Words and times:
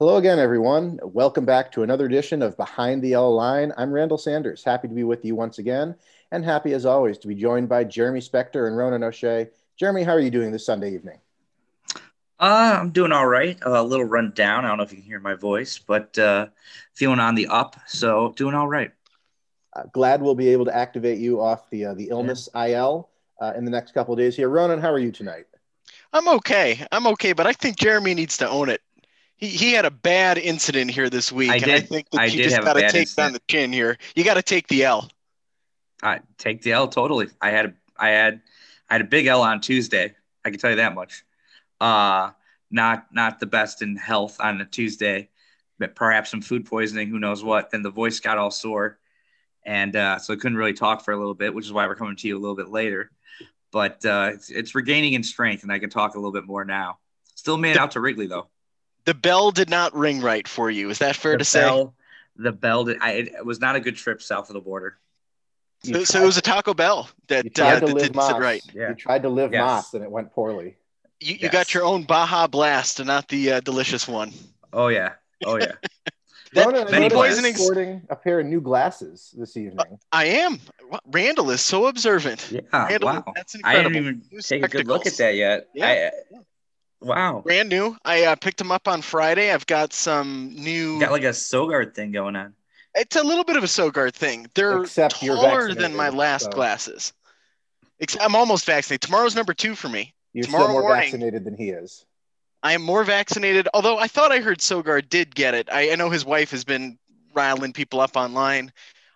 Hello 0.00 0.16
again, 0.16 0.38
everyone. 0.38 0.98
Welcome 1.02 1.44
back 1.44 1.70
to 1.72 1.82
another 1.82 2.06
edition 2.06 2.40
of 2.40 2.56
Behind 2.56 3.02
the 3.02 3.08
Yellow 3.08 3.32
Line. 3.32 3.70
I'm 3.76 3.92
Randall 3.92 4.16
Sanders. 4.16 4.64
Happy 4.64 4.88
to 4.88 4.94
be 4.94 5.04
with 5.04 5.26
you 5.26 5.34
once 5.34 5.58
again, 5.58 5.94
and 6.32 6.42
happy 6.42 6.72
as 6.72 6.86
always 6.86 7.18
to 7.18 7.28
be 7.28 7.34
joined 7.34 7.68
by 7.68 7.84
Jeremy 7.84 8.20
Spector 8.20 8.66
and 8.66 8.78
Ronan 8.78 9.04
O'Shea. 9.04 9.48
Jeremy, 9.76 10.02
how 10.02 10.12
are 10.12 10.20
you 10.20 10.30
doing 10.30 10.52
this 10.52 10.64
Sunday 10.64 10.94
evening? 10.94 11.18
Uh, 12.38 12.78
I'm 12.80 12.92
doing 12.92 13.12
all 13.12 13.26
right. 13.26 13.58
Uh, 13.62 13.78
a 13.78 13.82
little 13.82 14.06
run 14.06 14.32
down. 14.34 14.64
I 14.64 14.68
don't 14.68 14.78
know 14.78 14.84
if 14.84 14.90
you 14.90 14.96
can 14.96 15.06
hear 15.06 15.20
my 15.20 15.34
voice, 15.34 15.76
but 15.76 16.18
uh, 16.18 16.46
feeling 16.94 17.20
on 17.20 17.34
the 17.34 17.48
up. 17.48 17.76
So 17.86 18.32
doing 18.36 18.54
all 18.54 18.68
right. 18.68 18.92
Uh, 19.76 19.82
glad 19.92 20.22
we'll 20.22 20.34
be 20.34 20.48
able 20.48 20.64
to 20.64 20.74
activate 20.74 21.18
you 21.18 21.42
off 21.42 21.68
the 21.68 21.84
uh, 21.84 21.92
the 21.92 22.08
illness 22.08 22.48
yeah. 22.54 22.68
IL 22.68 23.10
uh, 23.42 23.52
in 23.54 23.66
the 23.66 23.70
next 23.70 23.92
couple 23.92 24.16
days 24.16 24.34
here. 24.34 24.48
Ronan, 24.48 24.80
how 24.80 24.90
are 24.90 24.98
you 24.98 25.12
tonight? 25.12 25.44
I'm 26.12 26.26
okay. 26.28 26.86
I'm 26.90 27.06
okay, 27.08 27.34
but 27.34 27.46
I 27.46 27.52
think 27.52 27.76
Jeremy 27.76 28.14
needs 28.14 28.38
to 28.38 28.48
own 28.48 28.70
it. 28.70 28.80
He, 29.40 29.48
he 29.48 29.72
had 29.72 29.84
a 29.84 29.90
bad 29.90 30.38
incident 30.38 30.90
here 30.90 31.10
this 31.10 31.32
week, 31.32 31.50
I 31.50 31.54
and 31.54 31.64
did, 31.64 31.74
I 31.74 31.80
think 31.80 32.10
that 32.10 32.20
I 32.20 32.24
you 32.26 32.44
just 32.44 32.60
got 32.60 32.74
to 32.74 32.82
take 32.82 32.94
incident. 32.94 33.26
on 33.26 33.32
the 33.32 33.42
chin 33.48 33.72
here. 33.72 33.98
You 34.14 34.24
got 34.24 34.34
to 34.34 34.42
take 34.42 34.68
the 34.68 34.84
L. 34.84 35.10
I 36.02 36.20
take 36.38 36.62
the 36.62 36.72
L 36.72 36.88
totally. 36.88 37.28
I 37.40 37.50
had 37.50 37.66
a, 37.66 37.74
I 37.98 38.08
had 38.10 38.40
I 38.88 38.94
had 38.94 39.00
a 39.00 39.04
big 39.04 39.26
L 39.26 39.42
on 39.42 39.60
Tuesday. 39.60 40.14
I 40.44 40.50
can 40.50 40.58
tell 40.58 40.70
you 40.70 40.76
that 40.76 40.94
much. 40.94 41.24
Uh 41.80 42.30
not 42.70 43.06
not 43.12 43.40
the 43.40 43.46
best 43.46 43.82
in 43.82 43.96
health 43.96 44.36
on 44.40 44.60
a 44.60 44.64
Tuesday, 44.64 45.28
but 45.78 45.94
perhaps 45.94 46.30
some 46.30 46.40
food 46.40 46.66
poisoning, 46.66 47.08
who 47.08 47.18
knows 47.18 47.42
what. 47.42 47.70
Then 47.70 47.82
the 47.82 47.90
voice 47.90 48.20
got 48.20 48.38
all 48.38 48.50
sore, 48.50 48.98
and 49.64 49.96
uh, 49.96 50.18
so 50.18 50.32
I 50.32 50.36
couldn't 50.36 50.58
really 50.58 50.72
talk 50.72 51.04
for 51.04 51.12
a 51.12 51.16
little 51.16 51.34
bit, 51.34 51.52
which 51.52 51.66
is 51.66 51.72
why 51.72 51.86
we're 51.86 51.96
coming 51.96 52.16
to 52.16 52.28
you 52.28 52.38
a 52.38 52.40
little 52.40 52.56
bit 52.56 52.68
later. 52.68 53.10
But 53.72 54.04
uh, 54.04 54.30
it's, 54.34 54.50
it's 54.50 54.74
regaining 54.74 55.14
in 55.14 55.22
strength, 55.22 55.62
and 55.62 55.72
I 55.72 55.78
can 55.78 55.90
talk 55.90 56.14
a 56.14 56.18
little 56.18 56.32
bit 56.32 56.44
more 56.44 56.64
now. 56.64 56.98
Still 57.34 57.56
made 57.56 57.76
out 57.76 57.92
to 57.92 58.00
Wrigley 58.00 58.26
though. 58.26 58.48
The 59.04 59.14
bell 59.14 59.50
did 59.50 59.70
not 59.70 59.94
ring 59.94 60.20
right 60.20 60.46
for 60.46 60.70
you. 60.70 60.90
Is 60.90 60.98
that 60.98 61.16
fair 61.16 61.32
the 61.32 61.38
to 61.38 61.44
say? 61.44 61.60
bell, 61.60 61.94
the 62.36 62.52
bell. 62.52 62.84
Did, 62.84 62.98
I, 63.00 63.10
it 63.12 63.44
was 63.44 63.60
not 63.60 63.76
a 63.76 63.80
good 63.80 63.96
trip 63.96 64.22
south 64.22 64.50
of 64.50 64.54
the 64.54 64.60
border. 64.60 64.98
You 65.82 65.94
So, 65.94 66.04
so 66.04 66.22
it 66.22 66.26
was 66.26 66.36
a 66.36 66.42
Taco 66.42 66.74
Bell 66.74 67.08
that, 67.28 67.44
you 67.44 67.50
uh, 67.50 67.54
tried 67.54 67.80
to 67.80 67.86
that 67.86 67.94
live 67.94 68.02
didn't 68.02 68.16
Más. 68.16 68.28
sit 68.28 68.36
right. 68.38 68.62
Yeah. 68.74 68.88
You 68.90 68.94
tried 68.94 69.22
to 69.22 69.28
live 69.30 69.52
Yes. 69.52 69.62
Más, 69.62 69.94
and 69.94 70.04
it 70.04 70.10
went 70.10 70.32
poorly. 70.32 70.76
You, 71.20 71.32
you 71.34 71.38
Yes. 71.42 71.52
got 71.52 71.74
your 71.74 71.84
own 71.84 72.04
Baja 72.04 72.46
Blast 72.46 73.00
and 73.00 73.06
not 73.06 73.28
the 73.28 73.52
uh, 73.52 73.60
delicious 73.60 74.06
one. 74.06 74.32
Oh 74.72 74.88
yeah. 74.88 75.12
Oh 75.44 75.56
yeah. 75.56 75.72
That- 76.52 76.66
Ronan, 76.66 76.88
I 76.88 76.90
many 76.90 77.08
noticed 77.08 77.42
you're 77.42 77.54
sporting 77.54 78.02
a 78.10 78.16
pair 78.16 78.40
of 78.40 78.46
new 78.46 78.60
glasses 78.60 79.32
this 79.38 79.56
evening. 79.56 79.98
I 80.12 80.24
am. 80.26 80.58
Randall 81.06 81.50
is 81.50 81.60
so 81.60 81.86
observant. 81.86 82.50
Yeah. 82.50 82.60
Randall, 82.72 83.08
wow. 83.08 83.24
That's 83.36 83.54
incredible. 83.54 83.78
I 83.78 83.86
incredible. 83.86 83.92
didn't 83.92 84.08
even 84.08 84.22
New 84.32 84.40
take 84.42 84.64
a 84.64 84.68
good 84.68 84.88
look 84.88 85.06
at 85.06 85.16
that 85.18 85.36
yet. 85.36 85.68
Yeah. 85.74 85.86
I, 85.86 86.10
wow. 87.00 87.42
Brand 87.44 87.68
new. 87.68 87.96
I 88.04 88.24
uh, 88.24 88.36
picked 88.36 88.58
them 88.58 88.72
up 88.72 88.88
on 88.88 89.02
Friday. 89.02 89.52
I've 89.52 89.66
got 89.66 89.92
some 89.92 90.54
new. 90.54 91.00
Got 91.00 91.12
like 91.12 91.24
a 91.24 91.28
Sogard 91.30 91.94
thing 91.94 92.12
going 92.12 92.36
on. 92.36 92.54
It's 92.94 93.16
a 93.16 93.22
little 93.22 93.44
bit 93.44 93.56
of 93.56 93.62
a 93.64 93.68
Sogard 93.68 94.14
thing. 94.14 94.46
They're 94.54 94.82
Except 94.82 95.14
taller 95.20 95.74
than 95.74 95.94
my 95.94 96.08
last 96.08 96.44
so- 96.44 96.50
glasses. 96.50 97.12
Ex- 98.00 98.16
I'm 98.20 98.34
almost 98.34 98.64
vaccinated. 98.64 99.02
Tomorrow's 99.02 99.36
number 99.36 99.52
two 99.54 99.74
for 99.74 99.88
me. 99.88 100.14
You're 100.32 100.44
Tomorrow 100.44 100.64
still 100.64 100.72
more 100.72 100.82
morning- 100.82 101.02
vaccinated 101.02 101.44
than 101.44 101.56
he 101.56 101.70
is. 101.70 102.04
I 102.62 102.72
am 102.72 102.82
more 102.82 103.04
vaccinated. 103.04 103.68
Although 103.74 103.98
I 103.98 104.06
thought 104.06 104.32
I 104.32 104.40
heard 104.40 104.58
Sogard 104.58 105.08
did 105.08 105.34
get 105.34 105.54
it. 105.54 105.68
I, 105.72 105.92
I 105.92 105.94
know 105.96 106.10
his 106.10 106.24
wife 106.24 106.50
has 106.50 106.64
been 106.64 106.98
riling 107.34 107.72
people 107.72 108.00
up 108.00 108.16
online. 108.16 108.72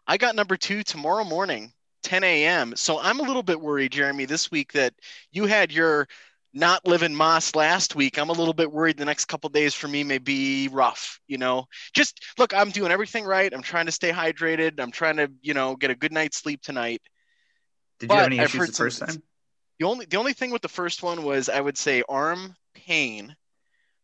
I 0.07 0.17
got 0.19 0.35
number 0.35 0.57
two 0.57 0.83
tomorrow 0.83 1.25
morning, 1.25 1.73
10 2.05 2.25
a.m. 2.25 2.75
So 2.77 3.01
I'm 3.01 3.21
a 3.21 3.23
little 3.23 3.43
bit 3.43 3.61
worried, 3.61 3.93
Jeremy, 3.93 4.25
this 4.27 4.51
week 4.51 4.73
that 4.73 4.95
you 5.33 5.47
had 5.47 5.73
your 5.73 6.09
not 6.55 6.87
living 6.87 7.13
más 7.13 7.57
last 7.57 7.97
week. 7.97 8.17
I'm 8.17 8.31
a 8.31 8.33
little 8.33 8.55
bit 8.55 8.71
worried 8.71 8.97
the 8.97 9.05
next 9.05 9.25
couple 9.25 9.51
days 9.51 9.75
for 9.75 9.89
me 9.89 10.05
may 10.05 10.19
be 10.19 10.69
rough. 10.69 11.21
You 11.27 11.37
know, 11.37 11.67
just 11.93 12.23
look, 12.39 12.55
I'm 12.55 12.71
doing 12.71 12.93
everything 12.93 13.25
right. 13.25 13.53
I'm 13.53 13.63
trying 13.63 13.87
to 13.87 13.93
stay 13.93 14.13
hydrated. 14.13 14.81
I'm 14.81 14.93
trying 14.93 15.17
to, 15.17 15.31
you 15.43 15.53
know, 15.53 15.75
get 15.75 15.91
a 15.91 15.97
good 15.97 16.13
night's 16.13 16.39
sleep 16.39 16.63
tonight. 16.63 17.03
Did 17.99 18.11
you 18.11 18.17
have 18.17 18.27
But 18.27 18.33
any 18.33 18.41
I've 18.41 18.47
issues 18.47 18.69
the 18.69 18.73
first 18.73 19.01
time? 19.01 19.23
The 19.81 19.87
only 19.87 20.07
the 20.07 20.17
only 20.17 20.33
thing 20.33 20.53
with 20.53 20.63
the 20.63 20.69
first 20.69 21.03
one 21.03 21.25
was 21.25 21.49
I 21.49 21.61
would 21.61 21.77
say 21.77 22.05
arm 22.09 22.55
pain 22.75 23.35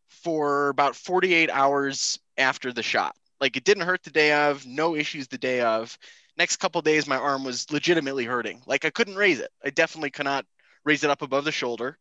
for 0.09 0.69
about 0.69 0.95
48 0.95 1.49
hours 1.49 2.19
after 2.37 2.73
the 2.73 2.83
shot. 2.83 3.15
Like 3.39 3.55
it 3.55 3.63
didn't 3.63 3.85
hurt 3.85 4.03
the 4.03 4.11
day 4.11 4.33
of, 4.33 4.65
no 4.65 4.95
issues 4.95 5.27
the 5.29 5.37
day 5.37 5.61
of. 5.61 5.97
Next 6.37 6.57
couple 6.57 6.81
days 6.81 7.07
my 7.07 7.17
arm 7.17 7.45
was 7.45 7.71
legitimately 7.71 8.25
hurting. 8.25 8.61
Like 8.67 8.83
I 8.83 8.89
couldn't 8.89 9.15
raise 9.15 9.39
it. 9.39 9.51
I 9.63 9.69
definitely 9.69 10.11
cannot 10.11 10.45
raise 10.83 11.03
it 11.05 11.09
up 11.09 11.21
above 11.21 11.45
the 11.45 11.51
shoulder. 11.51 11.97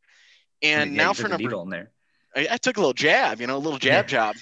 And 0.63 0.95
Yeah, 0.95 1.05
now 1.05 1.13
for 1.13 1.29
number 1.29 1.49
needle 1.49 1.63
in 1.63 1.71
there. 1.71 1.91
I, 2.37 2.49
I 2.53 2.57
took 2.59 2.77
a 2.77 2.81
little 2.81 2.95
jab, 2.95 3.41
you 3.41 3.47
know, 3.47 3.57
a 3.57 3.59
little 3.59 3.79
jab 3.79 4.07
job. 4.07 4.37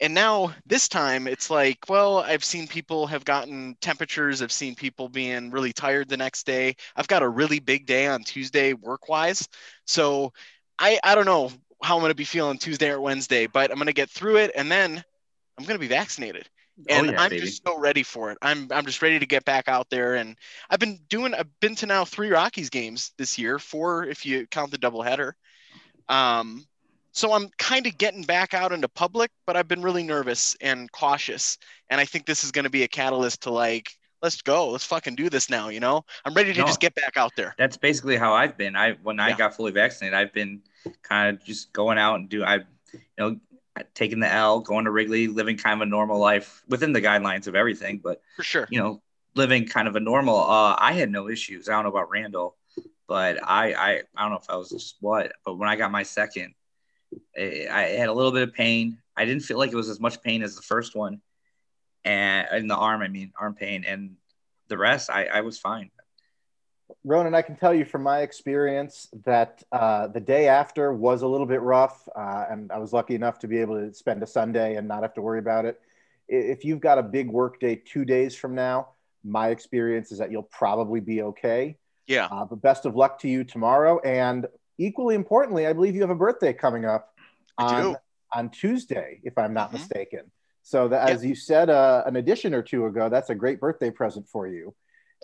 And 0.00 0.14
now 0.14 0.54
this 0.66 0.88
time 0.88 1.26
it's 1.26 1.50
like, 1.50 1.78
well, 1.88 2.18
I've 2.18 2.44
seen 2.44 2.68
people 2.68 3.06
have 3.06 3.24
gotten 3.24 3.76
temperatures. 3.80 4.42
I've 4.42 4.52
seen 4.52 4.74
people 4.74 5.08
being 5.08 5.50
really 5.50 5.72
tired 5.72 6.08
the 6.08 6.18
next 6.18 6.46
day. 6.46 6.76
I've 6.96 7.08
got 7.08 7.22
a 7.22 7.28
really 7.28 7.60
big 7.60 7.86
day 7.86 8.06
on 8.06 8.22
Tuesday 8.24 8.74
work 8.74 9.08
wise. 9.08 9.48
So 9.86 10.32
I, 10.78 11.00
I 11.02 11.14
don't 11.14 11.26
know 11.26 11.50
how 11.82 11.96
I'm 11.96 12.02
going 12.02 12.10
to 12.10 12.14
be 12.16 12.24
feeling 12.24 12.58
Tuesday 12.58 12.90
or 12.90 13.00
Wednesday, 13.00 13.46
but 13.46 13.70
I'm 13.70 13.76
going 13.78 13.86
to 13.86 13.92
get 13.94 14.10
through 14.10 14.36
it. 14.36 14.52
And 14.54 14.70
then 14.70 15.02
I'm 15.58 15.64
going 15.64 15.76
to 15.76 15.80
be 15.80 15.88
vaccinated. 15.88 16.48
Oh, 16.90 17.00
and 17.00 17.06
oh 17.08 17.12
yeah, 17.12 17.18
I'm 17.18 17.30
baby. 17.30 17.46
just 17.46 17.62
so 17.66 17.78
ready 17.78 18.02
for 18.02 18.30
it. 18.32 18.38
I'm 18.42 18.68
I'm 18.70 18.86
just 18.86 19.02
ready 19.02 19.18
to 19.18 19.26
get 19.26 19.44
back 19.44 19.68
out 19.68 19.88
there. 19.90 20.14
And 20.16 20.36
I've 20.70 20.78
been 20.78 20.98
doing. 21.08 21.34
I've 21.34 21.48
been 21.60 21.74
to 21.76 21.86
now 21.86 22.04
three 22.04 22.30
Rockies 22.30 22.70
games 22.70 23.12
this 23.18 23.38
year, 23.38 23.58
four 23.58 24.04
if 24.04 24.26
you 24.26 24.46
count 24.48 24.70
the 24.70 24.78
doubleheader. 24.78 25.32
Um, 26.08 26.66
so 27.12 27.32
I'm 27.32 27.48
kind 27.58 27.86
of 27.86 27.96
getting 27.98 28.22
back 28.22 28.52
out 28.54 28.72
into 28.72 28.88
public, 28.88 29.30
but 29.46 29.56
I've 29.56 29.68
been 29.68 29.82
really 29.82 30.02
nervous 30.02 30.56
and 30.60 30.90
cautious. 30.92 31.56
And 31.88 32.00
I 32.00 32.04
think 32.04 32.26
this 32.26 32.44
is 32.44 32.52
going 32.52 32.64
to 32.64 32.70
be 32.70 32.82
a 32.82 32.88
catalyst 32.88 33.42
to 33.42 33.50
like, 33.50 33.90
let's 34.22 34.42
go, 34.42 34.70
let's 34.70 34.84
fucking 34.84 35.14
do 35.14 35.30
this 35.30 35.48
now. 35.48 35.68
You 35.68 35.80
know, 35.80 36.04
I'm 36.24 36.34
ready 36.34 36.52
to 36.52 36.60
No. 36.60 36.66
just 36.66 36.80
get 36.80 36.94
back 36.94 37.16
out 37.16 37.34
there. 37.36 37.54
That's 37.58 37.76
basically 37.76 38.16
how 38.16 38.34
I've 38.34 38.56
been. 38.58 38.76
I 38.76 38.92
when 39.02 39.18
I 39.18 39.30
Yeah. 39.30 39.36
got 39.36 39.56
fully 39.56 39.72
vaccinated, 39.72 40.14
I've 40.18 40.32
been 40.32 40.62
kind 41.02 41.34
of 41.36 41.44
just 41.44 41.72
going 41.72 41.98
out 41.98 42.16
and 42.16 42.28
do 42.28 42.44
I, 42.44 42.56
you 42.56 43.00
know, 43.18 43.40
taking 43.94 44.20
the 44.20 44.32
L, 44.32 44.60
going 44.60 44.84
to 44.84 44.90
Wrigley, 44.90 45.26
living 45.26 45.56
kind 45.56 45.80
of 45.80 45.86
a 45.86 45.90
normal 45.90 46.18
life 46.18 46.62
within 46.68 46.92
the 46.92 47.00
guidelines 47.00 47.46
of 47.46 47.54
everything, 47.54 47.98
but 47.98 48.22
For 48.36 48.42
sure. 48.42 48.66
you 48.70 48.78
know, 48.80 49.02
living 49.34 49.66
kind 49.66 49.88
of 49.88 49.96
a 49.96 50.00
normal. 50.00 50.38
Uh, 50.38 50.76
I 50.78 50.92
had 50.92 51.10
no 51.10 51.28
issues. 51.28 51.68
I 51.68 51.72
don't 51.72 51.84
know 51.84 51.90
about 51.90 52.10
Randall, 52.10 52.56
but 53.08 53.42
I 53.42 53.72
I, 53.72 54.02
I 54.16 54.22
don't 54.22 54.30
know 54.30 54.38
if 54.38 54.50
I 54.50 54.56
was 54.56 54.70
just 54.70 54.96
what, 55.00 55.32
but 55.44 55.56
when 55.56 55.68
I 55.68 55.76
got 55.76 55.90
my 55.90 56.02
second, 56.02 56.54
I, 57.38 57.66
I 57.70 57.82
had 57.82 58.08
a 58.08 58.12
little 58.12 58.32
bit 58.32 58.42
of 58.42 58.54
pain. 58.54 58.98
I 59.16 59.24
didn't 59.24 59.42
feel 59.42 59.58
like 59.58 59.72
it 59.72 59.76
was 59.76 59.88
as 59.88 60.00
much 60.00 60.22
pain 60.22 60.42
as 60.42 60.56
the 60.56 60.62
first 60.62 60.94
one, 60.94 61.20
and 62.04 62.46
in 62.52 62.68
the 62.68 62.76
arm, 62.76 63.02
I 63.02 63.08
mean, 63.08 63.32
arm 63.38 63.54
pain, 63.54 63.84
and 63.86 64.16
the 64.68 64.78
rest, 64.78 65.10
I 65.10 65.26
I 65.26 65.40
was 65.42 65.58
fine. 65.58 65.90
Ronan, 67.04 67.34
I 67.34 67.42
can 67.42 67.56
tell 67.56 67.74
you 67.74 67.84
from 67.84 68.02
my 68.02 68.20
experience 68.20 69.08
that 69.24 69.62
uh, 69.72 70.06
the 70.08 70.20
day 70.20 70.48
after 70.48 70.92
was 70.92 71.22
a 71.22 71.26
little 71.26 71.46
bit 71.46 71.60
rough, 71.60 72.08
uh, 72.16 72.44
and 72.48 72.70
I 72.70 72.78
was 72.78 72.92
lucky 72.92 73.14
enough 73.14 73.38
to 73.40 73.48
be 73.48 73.58
able 73.58 73.74
to 73.76 73.92
spend 73.92 74.22
a 74.22 74.26
Sunday 74.26 74.76
and 74.76 74.86
not 74.86 75.02
have 75.02 75.14
to 75.14 75.22
worry 75.22 75.38
about 75.40 75.64
it. 75.64 75.80
If 76.28 76.64
you've 76.64 76.80
got 76.80 76.98
a 76.98 77.02
big 77.02 77.28
work 77.30 77.60
day 77.60 77.76
two 77.84 78.04
days 78.04 78.34
from 78.34 78.54
now, 78.54 78.88
my 79.24 79.48
experience 79.48 80.12
is 80.12 80.18
that 80.18 80.30
you'll 80.30 80.44
probably 80.44 81.00
be 81.00 81.22
okay. 81.22 81.76
Yeah. 82.06 82.26
Uh, 82.26 82.44
but 82.44 82.62
best 82.62 82.86
of 82.86 82.96
luck 82.96 83.18
to 83.20 83.28
you 83.28 83.44
tomorrow. 83.44 83.98
And 84.00 84.46
equally 84.78 85.14
importantly, 85.14 85.66
I 85.66 85.72
believe 85.72 85.94
you 85.94 86.00
have 86.02 86.10
a 86.10 86.14
birthday 86.14 86.52
coming 86.52 86.84
up 86.84 87.14
on, 87.58 87.96
on 88.32 88.50
Tuesday, 88.50 89.20
if 89.24 89.36
I'm 89.38 89.54
not 89.54 89.70
Mhm. 89.70 89.74
mistaken. 89.74 90.30
So 90.62 90.88
that, 90.88 91.08
as 91.08 91.24
you 91.24 91.34
said 91.34 91.70
uh, 91.70 92.02
an 92.06 92.16
edition 92.16 92.52
or 92.52 92.62
two 92.62 92.86
ago, 92.86 93.08
that's 93.08 93.30
a 93.30 93.34
great 93.34 93.60
birthday 93.60 93.90
present 93.90 94.28
for 94.28 94.46
you. 94.46 94.74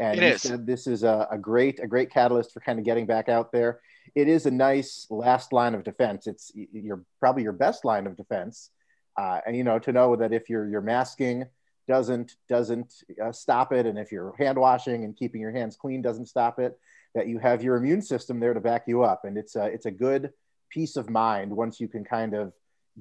And 0.01 0.19
It 0.19 0.23
you 0.23 0.29
is. 0.31 0.43
said 0.43 0.67
this 0.67 0.87
is 0.87 1.03
a, 1.03 1.29
a 1.31 1.39
great, 1.39 1.81
a 1.81 1.87
great 1.87 2.11
catalyst 2.11 2.53
for 2.53 2.61
kind 2.61 2.79
of 2.79 2.85
getting 2.85 3.07
back 3.07 3.29
out 3.29 3.53
there. 3.53 3.81
It 4.15 4.29
is 4.29 4.47
a 4.47 4.51
nice 4.51 5.07
last 5.11 5.53
line 5.53 5.75
of 5.75 5.85
defense. 5.85 6.27
It's 6.27 6.53
your 6.55 7.05
probably 7.21 7.43
your 7.43 7.53
best 7.53 7.85
line 7.85 8.07
of 8.07 8.17
defense. 8.17 8.71
Uh, 9.19 9.41
and 9.47 9.55
you 9.55 9.63
know 9.65 9.79
to 9.79 9.93
know 9.93 10.17
that 10.17 10.33
if 10.33 10.49
you're 10.49 10.67
you're 10.69 10.81
masking 10.81 11.45
doesn't 11.89 12.37
doesn't 12.49 12.95
uh, 13.23 13.33
stop 13.33 13.73
it, 13.73 13.87
and 13.87 13.99
if 13.99 14.13
your 14.13 14.35
hand 14.39 14.59
washing 14.59 15.05
and 15.05 15.17
keeping 15.17 15.41
your 15.41 15.53
hands 15.53 15.77
clean 15.77 16.03
doesn't 16.03 16.27
stop 16.27 16.59
it, 16.59 16.79
that 17.15 17.29
you 17.29 17.39
have 17.39 17.63
your 17.63 17.77
immune 17.77 18.03
system 18.03 18.41
there 18.41 18.55
to 18.55 18.61
back 18.61 18.85
you 18.87 19.03
up. 19.03 19.25
And 19.25 19.37
it's 19.37 19.57
a 19.57 19.65
it's 19.67 19.87
a 19.87 19.91
good 19.91 20.31
peace 20.71 20.97
of 20.97 21.11
mind 21.11 21.55
once 21.55 21.81
you 21.81 21.89
can 21.89 22.05
kind 22.05 22.35
of 22.35 22.53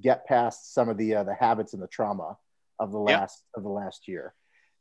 get 0.02 0.26
past 0.26 0.74
some 0.74 0.90
of 0.90 0.98
the 0.98 1.16
uh, 1.16 1.24
the 1.24 1.34
habits 1.34 1.74
and 1.74 1.82
the 1.82 1.88
trauma 1.88 2.38
of 2.80 2.92
the 2.92 3.00
Yep. 3.00 3.20
last 3.20 3.44
of 3.56 3.64
the 3.64 3.70
last 3.70 4.08
year. 4.08 4.34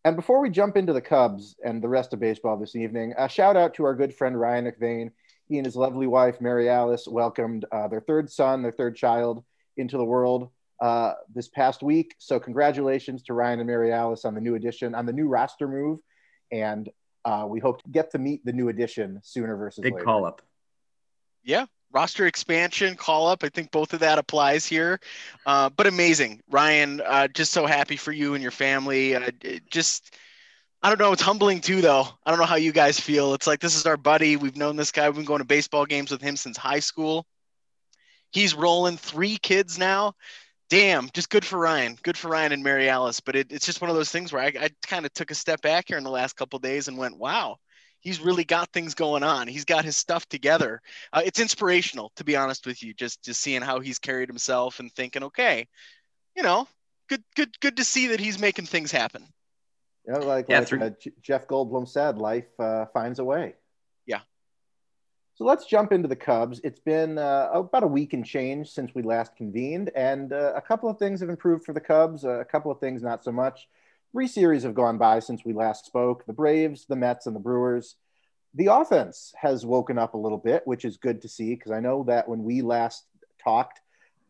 And 0.05 0.17
before 0.17 0.41
we 0.41 0.49
jump 0.49 0.77
into 0.79 0.95
the 0.95 1.03
Cubs 1.03 1.57
and 1.63 1.83
the 1.83 1.89
rest 1.89 2.15
of 2.15 2.21
baseball 2.21 2.57
this 2.57 2.75
evening, 2.75 3.13
a 3.19 3.29
shout 3.29 3.57
out 3.57 3.75
to 3.75 3.85
our 3.85 3.95
good 3.95 4.15
friend 4.15 4.39
Ryan 4.39 4.65
McVeigh. 4.65 5.11
He 5.47 5.59
and 5.59 5.67
his 5.67 5.77
lovely 5.77 6.07
wife 6.07 6.41
Mary 6.41 6.71
Alice 6.71 7.07
welcomed 7.07 7.67
uh, 7.71 7.89
their 7.89 8.01
third 8.01 8.31
son, 8.31 8.63
their 8.63 8.73
third 8.73 8.97
child, 8.97 9.45
into 9.77 9.99
the 9.99 10.05
world 10.05 10.49
uh, 10.81 11.13
this 11.35 11.49
past 11.49 11.83
week. 11.83 12.15
So 12.19 12.41
congratulations 12.41 13.23
to 13.25 13.35
Ryan 13.35 13.61
and 13.61 13.67
Mary 13.67 13.93
Alice 13.93 14.25
on 14.25 14.35
the 14.35 14.41
new 14.41 14.55
addition, 14.55 14.95
on 14.95 15.07
the 15.07 15.13
new 15.13 15.29
roster 15.29 15.69
move, 15.69 16.01
and 16.51 16.89
uh, 17.25 17.45
we 17.49 17.61
hope 17.61 17.83
to 17.83 17.89
get 17.91 18.11
to 18.13 18.19
meet 18.19 18.45
the 18.45 18.53
new 18.53 18.69
addition 18.69 19.21
sooner 19.23 19.57
versus 19.57 19.85
later. 19.85 19.91
Big 19.91 19.95
later. 19.95 20.05
call 20.05 20.25
up. 20.25 20.43
Yeah. 21.43 21.67
roster 21.93 22.27
expansion 22.27 22.95
call 22.97 23.27
up. 23.27 23.45
I 23.45 23.49
think 23.49 23.71
both 23.71 23.93
of 23.93 24.01
that 24.01 24.19
applies 24.19 24.67
here. 24.67 25.01
Uh, 25.45 25.69
but 25.71 25.87
amazing, 25.87 26.41
Ryan. 26.51 27.01
Uh, 27.05 27.29
just 27.29 27.53
so 27.53 27.67
happy 27.67 27.97
for 27.97 28.13
you 28.13 28.35
and 28.35 28.43
your 28.43 28.53
family. 28.53 29.15
Uh, 29.15 29.31
just. 29.71 30.15
I 30.83 30.89
don't 30.89 30.99
know. 30.99 31.13
It's 31.13 31.21
humbling 31.21 31.61
too, 31.61 31.83
though. 31.83 32.09
I 32.25 32.31
don't 32.31 32.41
know 32.41 32.47
how 32.47 32.57
you 32.57 32.73
guys 32.73 32.99
feel. 32.99 33.35
It's 33.35 33.47
like 33.47 33.61
this 33.61 33.77
is 33.77 33.85
our 33.85 33.99
buddy. 33.99 34.37
We've 34.37 34.57
known 34.57 34.77
this 34.77 34.93
guy. 34.93 35.07
We've 35.11 35.17
been 35.17 35.27
going 35.27 35.41
to 35.41 35.45
baseball 35.45 35.85
games 35.85 36.11
with 36.11 36.23
him 36.23 36.37
since 36.37 36.57
high 36.57 36.81
school. 36.81 37.27
He's 38.31 38.55
rolling 38.55 38.97
three 38.97 39.37
kids 39.37 39.79
now. 39.79 40.15
Damn, 40.71 41.11
just 41.13 41.31
good 41.31 41.45
for 41.45 41.59
Ryan. 41.59 41.99
Good 42.03 42.17
for 42.17 42.29
Ryan 42.29 42.53
and 42.53 42.63
Mary 42.63 42.89
Alice. 42.89 43.19
But 43.19 43.35
it, 43.35 43.51
it's 43.51 43.67
just 43.67 43.81
one 43.81 43.91
of 43.91 43.97
those 43.97 44.11
things 44.11 44.33
where 44.33 44.43
I, 44.43 44.53
I 44.59 44.71
kind 44.87 45.05
of 45.05 45.13
took 45.13 45.33
a 45.33 45.35
step 45.35 45.61
back 45.61 45.89
here 45.89 45.99
in 45.99 46.05
the 46.05 46.11
last 46.11 46.37
couple 46.37 46.61
days 46.61 46.87
and 46.87 46.97
went, 46.97 47.19
wow, 47.19 47.57
he's 47.99 48.21
really 48.21 48.45
got 48.45 48.73
things 48.73 48.95
going 48.95 49.25
on. 49.25 49.49
He's 49.49 49.65
got 49.65 49.85
his 49.85 49.97
stuff 49.97 50.27
together. 50.29 50.81
Uh, 51.13 51.23
it's 51.25 51.41
inspirational, 51.41 52.13
to 52.17 52.25
be 52.25 52.37
honest 52.37 52.67
with 52.67 52.85
you, 52.85 52.95
just 52.95 53.23
just 53.25 53.41
seeing 53.41 53.63
how 53.63 53.81
he's 53.81 53.99
carried 53.99 54.29
himself 54.29 54.79
and 54.79 54.93
thinking, 54.93 55.25
okay, 55.25 55.67
you 56.37 56.45
know, 56.45 56.69
good 57.09 57.25
good 57.35 57.59
good 57.61 57.77
to 57.77 57.85
see 57.85 58.07
that 58.09 58.21
he's 58.21 58.39
making 58.39 58.67
things 58.67 58.93
happen. 58.93 59.25
Yeah, 60.07 60.19
like, 60.19 60.47
yeah, 60.49 60.61
like 60.61 60.73
uh, 60.73 60.91
Jeff 61.21 61.47
Goldblum 61.47 61.87
said, 61.87 62.17
life 62.17 62.49
uh, 62.59 62.87
finds 62.87 63.19
a 63.19 63.25
way. 63.25 63.55
So 65.41 65.47
let's 65.47 65.65
jump 65.65 65.91
into 65.91 66.07
the 66.07 66.17
Cubs. 66.17 66.61
It's 66.65 66.81
been 66.81 67.17
uh, 67.17 67.49
about 67.55 67.83
a 67.83 67.87
week 67.87 68.13
and 68.13 68.27
change 68.27 68.69
since 68.69 68.95
we 68.95 69.01
last 69.01 69.35
convened, 69.37 69.91
and 69.97 70.35
uh, 70.35 70.53
a 70.55 70.61
couple 70.61 70.91
of 70.91 70.99
things 70.99 71.19
have 71.21 71.31
improved 71.31 71.65
for 71.65 71.73
the 71.73 71.81
Cubs. 71.81 72.25
a 72.25 72.45
couple 72.45 72.71
of 72.71 72.79
things 72.79 73.03
not 73.03 73.25
so 73.25 73.33
much 73.33 73.67
three 74.13 74.27
series 74.27 74.65
have 74.65 74.75
gone 74.75 74.99
by 74.99 75.19
since 75.19 75.43
we 75.43 75.55
last 75.55 75.87
spoke 75.87 76.27
the 76.27 76.35
Braves, 76.35 76.85
the 76.85 76.95
Mets, 76.95 77.25
and 77.25 77.35
the 77.35 77.41
Brewers. 77.41 77.97
The 78.53 78.67
offense 78.67 79.33
has 79.41 79.65
woken 79.65 79.97
up 79.97 80.13
a 80.13 80.19
little 80.19 80.37
bit, 80.37 80.67
which 80.67 80.85
is 80.85 80.99
good 80.99 81.23
to 81.23 81.29
see 81.31 81.55
because 81.55 81.73
I 81.73 81.81
know 81.81 82.05
that 82.07 82.29
when 82.29 82.45
we 82.45 82.61
last 82.61 83.07
talked, 83.43 83.81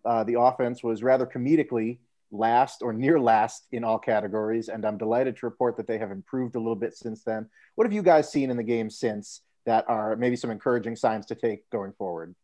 uh, 0.05 0.23
the 0.23 0.39
offense 0.39 0.85
was 0.85 1.03
rather 1.03 1.27
comedically 1.27 1.99
last 2.31 2.83
or 2.83 2.93
near 2.93 3.19
last 3.19 3.67
in 3.73 3.83
all 3.83 3.99
categories. 3.99 4.69
And 4.69 4.85
I'm 4.85 4.97
delighted 4.97 5.39
to 5.39 5.47
report 5.47 5.77
that 5.77 5.89
they 5.89 5.99
have 5.99 6.13
improved 6.13 6.55
a 6.55 6.61
little 6.61 6.77
bit 6.77 6.97
since 6.97 7.25
then. 7.25 7.49
What 7.75 7.85
have 7.85 7.93
you 7.93 8.05
guys 8.05 8.31
seen 8.31 8.49
in 8.49 8.57
the 8.57 8.63
game 8.63 8.91
since 8.91 9.41
that 9.71 9.89
are 9.89 10.17
maybe 10.17 10.35
some 10.35 10.51
encouraging 10.51 10.97
signs 10.97 11.27
to 11.27 11.37
take 11.37 11.71
going 11.71 11.93
forward? 11.93 12.35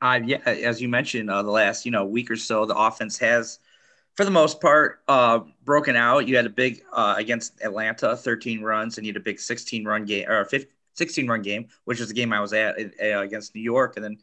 Uh, 0.00 0.20
yeah, 0.24 0.38
as 0.46 0.80
you 0.80 0.88
mentioned, 0.88 1.30
uh, 1.30 1.42
the 1.42 1.50
last 1.50 1.84
you 1.84 1.92
know 1.92 2.06
week 2.06 2.30
or 2.30 2.36
so, 2.36 2.64
the 2.64 2.76
offense 2.76 3.18
has 3.18 3.58
for 4.16 4.24
the 4.24 4.30
most 4.30 4.60
part, 4.62 5.02
uh, 5.08 5.40
broken 5.64 5.94
out. 5.94 6.26
You 6.26 6.36
had 6.36 6.46
a 6.46 6.50
big 6.50 6.82
uh, 6.92 7.14
against 7.18 7.62
Atlanta, 7.62 8.16
13 8.16 8.62
runs, 8.62 8.96
and 8.96 9.06
you 9.06 9.12
had 9.12 9.20
a 9.20 9.24
big 9.24 9.38
16 9.38 9.84
run 9.84 10.06
game 10.06 10.28
or 10.28 10.44
15, 10.46 10.70
16 10.94 11.28
run 11.28 11.42
game, 11.42 11.68
which 11.84 12.00
is 12.00 12.08
the 12.08 12.14
game 12.14 12.32
I 12.32 12.40
was 12.40 12.54
at 12.54 12.78
uh, 12.78 13.20
against 13.20 13.54
New 13.54 13.60
York, 13.60 13.96
and 13.96 14.04
then 14.04 14.16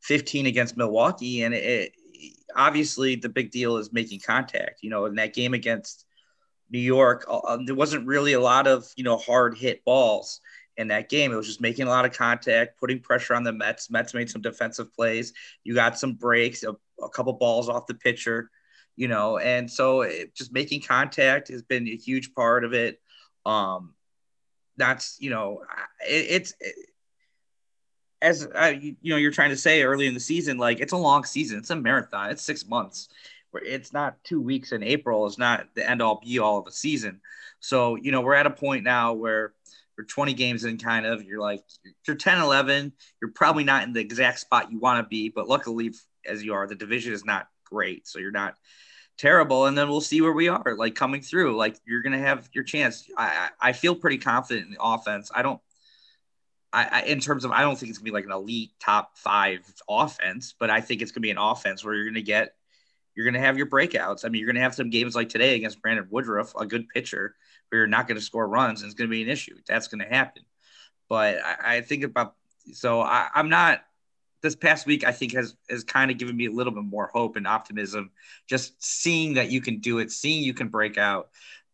15 0.00 0.46
against 0.46 0.78
Milwaukee. 0.78 1.42
And 1.42 1.52
it, 1.52 1.92
it, 2.14 2.32
obviously, 2.56 3.16
the 3.16 3.28
big 3.28 3.50
deal 3.50 3.76
is 3.76 3.92
making 3.92 4.20
contact. 4.20 4.82
You 4.82 4.88
know, 4.88 5.04
in 5.04 5.14
that 5.16 5.34
game 5.34 5.52
against 5.52 6.06
New 6.70 6.80
York, 6.80 7.26
uh, 7.28 7.58
there 7.66 7.74
wasn't 7.74 8.06
really 8.06 8.32
a 8.32 8.40
lot 8.40 8.66
of 8.66 8.90
you 8.96 9.04
know 9.04 9.18
hard 9.18 9.58
hit 9.58 9.84
balls 9.84 10.40
in 10.76 10.88
that 10.88 11.08
game. 11.08 11.32
It 11.32 11.36
was 11.36 11.46
just 11.46 11.60
making 11.60 11.86
a 11.86 11.90
lot 11.90 12.04
of 12.04 12.12
contact, 12.12 12.78
putting 12.78 13.00
pressure 13.00 13.34
on 13.34 13.44
the 13.44 13.52
Mets. 13.52 13.90
Mets 13.90 14.14
made 14.14 14.30
some 14.30 14.42
defensive 14.42 14.92
plays. 14.94 15.32
You 15.62 15.74
got 15.74 15.98
some 15.98 16.14
breaks, 16.14 16.62
a, 16.62 16.74
a 17.02 17.08
couple 17.08 17.32
balls 17.34 17.68
off 17.68 17.86
the 17.86 17.94
pitcher 17.94 18.50
you 18.96 19.08
know, 19.08 19.38
and 19.38 19.70
so 19.70 20.02
it, 20.02 20.34
just 20.34 20.52
making 20.52 20.82
contact 20.82 21.48
has 21.48 21.62
been 21.62 21.86
a 21.88 21.96
huge 21.96 22.32
part 22.34 22.64
of 22.64 22.72
it. 22.72 23.00
Um, 23.44 23.94
that's 24.76 25.16
you 25.20 25.30
know, 25.30 25.62
it, 26.00 26.26
it's 26.30 26.54
it, 26.60 26.74
as 28.22 28.46
uh, 28.46 28.72
you, 28.80 28.96
know, 29.02 29.16
you're 29.16 29.32
trying 29.32 29.50
to 29.50 29.56
say 29.56 29.82
early 29.82 30.06
in 30.06 30.14
the 30.14 30.20
season, 30.20 30.58
like 30.58 30.80
it's 30.80 30.92
a 30.92 30.96
long 30.96 31.24
season, 31.24 31.58
it's 31.58 31.70
a 31.70 31.76
marathon, 31.76 32.30
it's 32.30 32.42
six 32.42 32.66
months. 32.66 33.08
It's 33.54 33.92
not 33.92 34.16
two 34.24 34.40
weeks 34.40 34.72
in 34.72 34.82
April, 34.82 35.26
it's 35.26 35.38
not 35.38 35.66
the 35.74 35.88
end 35.88 36.02
all 36.02 36.20
be 36.24 36.38
all 36.38 36.58
of 36.58 36.64
the 36.64 36.72
season. 36.72 37.20
So 37.60 37.96
you 37.96 38.12
know, 38.12 38.20
we're 38.20 38.34
at 38.34 38.46
a 38.46 38.50
point 38.50 38.84
now 38.84 39.12
where 39.12 39.54
you're 39.96 40.06
20 40.06 40.34
games 40.34 40.64
in 40.64 40.78
kind 40.78 41.06
of 41.06 41.22
you're 41.24 41.40
like 41.40 41.62
you're 42.06 42.16
10 42.16 42.40
11 42.40 42.92
you're 43.20 43.30
probably 43.32 43.64
not 43.64 43.84
in 43.84 43.92
the 43.92 44.00
exact 44.00 44.40
spot 44.40 44.70
you 44.70 44.78
want 44.78 45.04
to 45.04 45.08
be 45.08 45.28
but 45.28 45.48
luckily 45.48 45.92
as 46.26 46.42
you 46.42 46.54
are 46.54 46.66
the 46.66 46.74
division 46.74 47.12
is 47.12 47.24
not 47.24 47.48
great 47.64 48.06
so 48.06 48.18
you're 48.18 48.30
not 48.30 48.56
terrible 49.16 49.66
and 49.66 49.78
then 49.78 49.88
we'll 49.88 50.00
see 50.00 50.20
where 50.20 50.32
we 50.32 50.48
are 50.48 50.74
like 50.76 50.94
coming 50.94 51.20
through 51.20 51.56
like 51.56 51.76
you're 51.86 52.02
gonna 52.02 52.18
have 52.18 52.48
your 52.52 52.64
chance. 52.64 53.08
I 53.16 53.50
i 53.60 53.72
feel 53.72 53.94
pretty 53.94 54.18
confident 54.18 54.66
in 54.66 54.72
the 54.72 54.82
offense. 54.82 55.30
I 55.32 55.42
don't 55.42 55.60
I, 56.72 56.88
I 56.90 57.02
in 57.02 57.20
terms 57.20 57.44
of 57.44 57.52
i 57.52 57.60
don't 57.60 57.78
think 57.78 57.90
it's 57.90 57.98
gonna 57.98 58.06
be 58.06 58.10
like 58.10 58.24
an 58.24 58.32
elite 58.32 58.72
top 58.80 59.16
five 59.16 59.60
offense 59.88 60.54
but 60.58 60.70
i 60.70 60.80
think 60.80 61.00
it's 61.00 61.12
gonna 61.12 61.22
be 61.22 61.30
an 61.30 61.38
offense 61.38 61.84
where 61.84 61.94
you're 61.94 62.06
gonna 62.06 62.22
get 62.22 62.54
you're 63.14 63.24
gonna 63.24 63.38
have 63.38 63.56
your 63.56 63.68
breakouts. 63.68 64.24
I 64.24 64.28
mean 64.28 64.40
you're 64.40 64.52
gonna 64.52 64.64
have 64.64 64.74
some 64.74 64.90
games 64.90 65.14
like 65.14 65.28
today 65.28 65.54
against 65.54 65.80
brandon 65.80 66.08
woodruff 66.10 66.52
a 66.56 66.66
good 66.66 66.88
pitcher 66.88 67.36
where 67.68 67.80
you're 67.80 67.86
not 67.86 68.08
gonna 68.08 68.20
score 68.20 68.46
runs 68.46 68.82
and 68.82 68.90
it's 68.90 68.98
gonna 68.98 69.10
be 69.10 69.22
an 69.22 69.28
issue 69.28 69.56
that's 69.66 69.88
gonna 69.88 70.08
happen 70.08 70.42
but 71.08 71.38
i, 71.44 71.76
I 71.76 71.80
think 71.80 72.04
about 72.04 72.34
so 72.72 73.00
I, 73.00 73.28
i'm 73.34 73.48
not 73.48 73.82
this 74.44 74.54
past 74.54 74.86
week 74.86 75.04
I 75.04 75.10
think 75.10 75.32
has 75.32 75.56
has 75.70 75.82
kind 75.82 76.10
of 76.10 76.18
given 76.18 76.36
me 76.36 76.46
a 76.46 76.50
little 76.50 76.72
bit 76.72 76.84
more 76.84 77.10
hope 77.12 77.36
and 77.36 77.46
optimism. 77.46 78.10
Just 78.46 78.80
seeing 78.80 79.34
that 79.34 79.50
you 79.50 79.62
can 79.62 79.78
do 79.78 79.98
it, 79.98 80.12
seeing 80.12 80.44
you 80.44 80.52
can 80.52 80.68
break 80.68 80.98
out. 80.98 81.30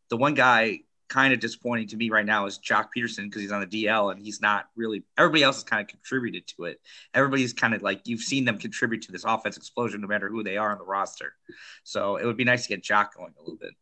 The 0.08 0.16
one 0.16 0.34
guy 0.34 0.82
kind 1.08 1.34
of 1.34 1.40
disappointing 1.40 1.88
to 1.88 1.96
me 1.96 2.08
right 2.10 2.25
now 2.25 2.46
is 2.46 2.60
Joc 2.60 2.87
Pederson 2.96 3.25
because 3.25 3.42
he's 3.42 3.50
on 3.50 3.60
the 3.60 3.66
DL 3.66 4.12
and 4.12 4.22
he's 4.22 4.40
not 4.40 4.69
really. 4.76 5.02
Everybody 5.19 5.42
else 5.42 5.56
has 5.56 5.64
kind 5.64 5.82
of 5.82 5.88
contributed 5.88 6.46
to 6.56 6.64
it. 6.66 6.81
Everybody's 7.12 7.52
kind 7.52 7.75
of 7.75 7.82
like 7.82 8.02
you've 8.04 8.20
seen 8.20 8.44
them 8.44 8.56
contribute 8.56 9.02
to 9.02 9.12
this 9.12 9.25
offense 9.25 9.56
explosion, 9.56 10.00
no 10.00 10.06
matter 10.06 10.28
who 10.28 10.44
they 10.44 10.56
are 10.56 10.70
on 10.70 10.78
the 10.78 10.84
roster. 10.84 11.34
So 11.82 12.16
it 12.16 12.25
would 12.25 12.37
be 12.37 12.44
nice 12.44 12.62
to 12.62 12.69
get 12.69 12.84
Joc 12.84 13.08
going 13.16 13.34
a 13.37 13.40
little 13.40 13.58
bit. 13.58 13.72